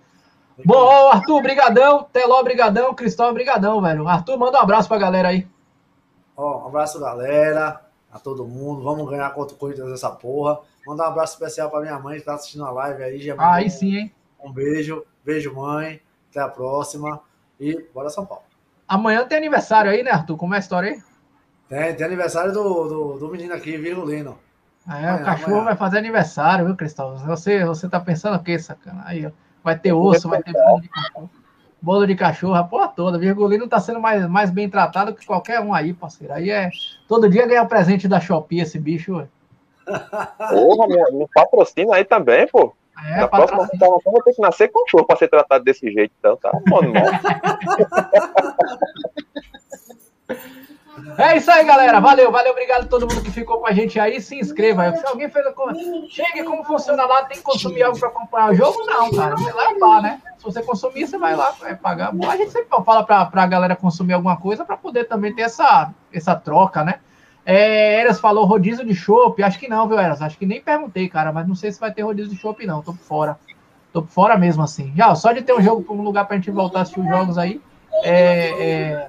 Bom, 0.65 1.09
Arthur, 1.11 1.41
brigadão. 1.41 2.07
Teló, 2.13 2.43
brigadão. 2.43 2.93
Cristóvão, 2.93 3.33
brigadão, 3.33 3.81
velho. 3.81 4.07
Arthur, 4.07 4.37
manda 4.37 4.59
um 4.59 4.63
abraço 4.63 4.89
pra 4.89 4.99
galera 4.99 5.29
aí. 5.29 5.47
Ó, 6.37 6.65
um 6.65 6.67
abraço, 6.67 7.01
galera. 7.01 7.81
A 8.13 8.19
todo 8.19 8.47
mundo. 8.47 8.83
Vamos 8.83 9.09
ganhar 9.09 9.31
contra 9.31 9.55
o 9.55 9.59
Corinthians 9.59 9.93
essa 9.93 10.11
porra. 10.11 10.61
Mandar 10.87 11.05
um 11.05 11.13
abraço 11.13 11.35
especial 11.35 11.71
para 11.71 11.81
minha 11.81 11.99
mãe 11.99 12.15
que 12.15 12.21
está 12.21 12.35
assistindo 12.35 12.65
a 12.67 12.71
live 12.73 13.03
aí. 13.03 13.21
Já 13.21 13.37
aí 13.39 13.71
sim, 13.71 13.97
hein? 13.97 14.15
Um 14.43 14.53
beijo. 14.53 15.05
Beijo, 15.25 15.55
mãe. 15.55 16.01
Até 16.31 16.41
a 16.41 16.49
próxima. 16.49 17.21
E 17.59 17.87
bora 17.95 18.11
São 18.11 18.27
Paulo. 18.27 18.45
Amanhã 18.89 19.25
tem 19.25 19.39
aniversário 19.39 19.91
aí, 19.91 20.03
né, 20.03 20.11
Arthur? 20.11 20.37
Como 20.37 20.53
é 20.53 20.57
a 20.57 20.61
história 20.61 20.91
aí? 20.91 21.03
Tem, 21.69 21.95
tem 21.95 22.05
aniversário 22.05 22.53
do, 22.53 22.89
do, 22.89 23.19
do 23.19 23.29
menino 23.29 23.55
aqui, 23.55 23.77
Virgulino. 23.77 24.37
Ah, 24.91 24.99
é, 24.99 25.09
amanhã, 25.09 25.23
o 25.23 25.25
cachorro 25.25 25.53
amanhã. 25.53 25.65
vai 25.67 25.77
fazer 25.77 25.99
aniversário, 25.99 26.67
viu, 26.67 26.75
Cristóvão? 26.75 27.17
Você, 27.19 27.65
você 27.65 27.89
tá 27.89 28.01
pensando 28.01 28.37
o 28.37 28.43
quê, 28.43 28.59
sacana? 28.59 29.05
Aí, 29.07 29.25
ó. 29.25 29.31
Vai 29.63 29.79
ter 29.79 29.93
osso, 29.93 30.29
vai 30.29 30.43
ter 30.43 30.53
bolo 30.53 30.81
de 30.81 30.89
cachorro. 30.89 31.31
Bolo 31.81 32.07
de 32.07 32.15
cachorro, 32.17 32.55
a 32.55 32.65
porra 32.65 32.89
toda. 32.89 33.17
Virgulino 33.17 33.69
tá 33.69 33.79
sendo 33.79 34.01
mais, 34.01 34.27
mais 34.27 34.51
bem 34.51 34.69
tratado 34.69 35.15
que 35.15 35.25
qualquer 35.25 35.61
um 35.61 35.73
aí, 35.73 35.95
parceiro. 35.95 36.35
Aí 36.35 36.51
é. 36.51 36.71
Todo 37.07 37.31
dia 37.31 37.47
ganha 37.47 37.65
presente 37.65 38.09
da 38.09 38.21
Shopee 38.21 38.61
esse 38.61 38.81
bicho, 38.81 39.17
ué. 39.17 39.29
Porra, 40.51 40.89
me, 40.89 41.19
me 41.19 41.29
patrocina 41.33 41.95
aí 41.95 42.05
também, 42.05 42.49
pô. 42.49 42.75
É, 43.05 43.21
Na 43.21 43.29
próxima 43.29 43.67
restauração 43.67 44.13
vou 44.13 44.23
ter 44.23 44.35
que 44.35 44.43
nascer 44.43 44.69
com 44.69 44.85
cachorro 44.85 45.07
pra 45.07 45.17
ser 45.17 45.29
tratado 45.29 45.65
desse 45.65 45.91
jeito, 45.91 46.13
então, 46.19 46.37
tá? 46.37 46.51
Mano, 46.67 46.93
É 51.17 51.37
isso 51.37 51.51
aí, 51.51 51.65
galera. 51.65 52.01
Valeu, 52.01 52.31
valeu, 52.31 52.53
obrigado 52.53 52.85
a 52.85 52.87
todo 52.87 53.03
mundo 53.03 53.23
que 53.23 53.31
ficou 53.31 53.59
com 53.59 53.67
a 53.67 53.73
gente 53.73 53.99
aí. 53.99 54.21
Se 54.21 54.37
inscreva. 54.37 54.95
Se 54.97 55.07
alguém 55.07 55.31
fez 55.31 55.47
a 55.47 55.53
Chegue 56.09 56.45
como 56.45 56.65
funciona 56.65 57.05
lá, 57.05 57.25
tem 57.25 57.39
que 57.39 57.43
consumir 57.43 57.83
algo 57.83 57.99
para 57.99 58.09
acompanhar 58.09 58.51
o 58.51 58.55
jogo? 58.55 58.85
Não, 58.87 59.11
cara. 59.11 59.37
Você 59.37 59.53
lá 59.53 59.71
é 59.71 60.03
né? 60.03 60.23
Se 60.39 60.45
você 60.45 60.63
consumir, 60.63 61.07
você 61.07 61.19
vai 61.19 61.37
lá, 61.37 61.53
vai 61.53 61.77
pagar. 61.77 62.13
Bom, 62.13 62.29
a 62.29 62.37
gente 62.37 62.51
sempre 62.51 62.69
fala 62.85 63.05
para 63.05 63.31
a 63.33 63.47
galera 63.47 63.77
consumir 63.77 64.15
alguma 64.15 64.37
coisa 64.37 64.65
para 64.65 64.77
poder 64.77 65.05
também 65.05 65.35
ter 65.35 65.43
essa, 65.43 65.93
essa 66.13 66.35
troca, 66.35 66.83
né? 66.83 67.01
É, 67.45 68.01
Eras 68.01 68.21
falou 68.21 68.45
rodízio 68.45 68.85
de 68.85 68.95
chopp. 68.95 69.43
Acho 69.43 69.59
que 69.59 69.69
não, 69.69 69.89
viu, 69.89 69.99
Eras? 69.99 70.23
Acho 70.23 70.39
que 70.39 70.47
nem 70.47 70.61
perguntei, 70.61 71.09
cara, 71.09 71.33
mas 71.33 71.47
não 71.47 71.55
sei 71.55 71.71
se 71.73 71.81
vai 71.81 71.93
ter 71.93 72.03
rodízio 72.03 72.33
de 72.33 72.41
chopp, 72.41 72.67
não. 72.67 72.83
Tô 72.83 72.93
fora. 72.93 73.39
Tô 73.93 74.03
fora 74.03 74.37
mesmo, 74.37 74.63
assim. 74.63 74.93
Já, 74.97 75.15
só 75.15 75.33
de 75.33 75.43
ter 75.43 75.53
um 75.53 75.61
jogo, 75.61 75.93
um 75.93 76.03
lugar 76.03 76.27
pra 76.27 76.37
gente 76.37 76.51
voltar 76.51 76.81
a 76.81 76.83
assistir 76.83 77.01
os 77.01 77.09
jogos 77.09 77.37
aí, 77.39 77.61
é, 78.05 78.51
é, 78.51 79.09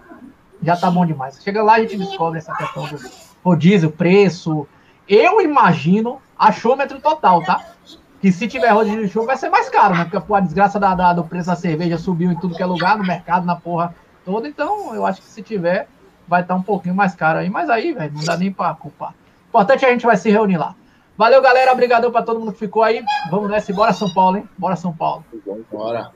já 0.61 0.75
tá 0.75 0.89
bom 0.89 1.05
demais. 1.05 1.41
Chega 1.43 1.63
lá, 1.63 1.73
a 1.73 1.79
gente 1.79 1.97
descobre 1.97 2.39
essa 2.39 2.53
questão 2.53 2.87
do 2.87 2.97
rodízio, 3.43 3.91
preço. 3.91 4.67
Eu 5.07 5.41
imagino 5.41 6.21
achômetro 6.37 6.99
total, 6.99 7.43
tá? 7.43 7.63
Que 8.21 8.31
se 8.31 8.47
tiver 8.47 8.69
rodízio 8.69 9.05
de 9.05 9.09
chopp 9.09 9.25
vai 9.25 9.37
ser 9.37 9.49
mais 9.49 9.69
caro, 9.69 9.95
né? 9.95 10.03
Porque 10.03 10.19
pô, 10.19 10.35
a 10.35 10.39
desgraça 10.39 10.79
da, 10.79 10.93
da, 10.93 11.13
do 11.13 11.23
preço 11.23 11.47
da 11.47 11.55
cerveja 11.55 11.97
subiu 11.97 12.31
em 12.31 12.35
tudo 12.35 12.55
que 12.55 12.61
é 12.61 12.65
lugar, 12.65 12.97
no 12.97 13.03
mercado, 13.03 13.45
na 13.45 13.55
porra 13.55 13.95
toda. 14.23 14.47
Então, 14.47 14.93
eu 14.93 15.05
acho 15.05 15.21
que 15.21 15.27
se 15.27 15.41
tiver 15.41 15.87
vai 16.27 16.41
estar 16.41 16.53
tá 16.53 16.59
um 16.59 16.63
pouquinho 16.63 16.95
mais 16.95 17.15
caro 17.15 17.39
aí, 17.39 17.49
mas 17.49 17.69
aí, 17.69 17.93
velho, 17.93 18.13
não 18.13 18.23
dá 18.23 18.37
nem 18.37 18.51
para 18.51 18.73
culpar. 18.75 19.13
Importante 19.49 19.83
é 19.83 19.89
a 19.89 19.91
gente 19.91 20.05
vai 20.05 20.15
se 20.15 20.29
reunir 20.29 20.57
lá. 20.57 20.75
Valeu, 21.17 21.41
galera. 21.41 21.73
Obrigadão 21.73 22.11
para 22.11 22.23
todo 22.23 22.39
mundo 22.39 22.53
que 22.53 22.59
ficou 22.59 22.83
aí. 22.83 23.03
Vamos 23.29 23.49
nessa. 23.49 23.73
Bora 23.73 23.93
São 23.93 24.11
Paulo, 24.13 24.37
hein? 24.37 24.49
Bora 24.57 24.75
São 24.75 24.93
Paulo. 24.93 25.25
Bora. 25.71 26.11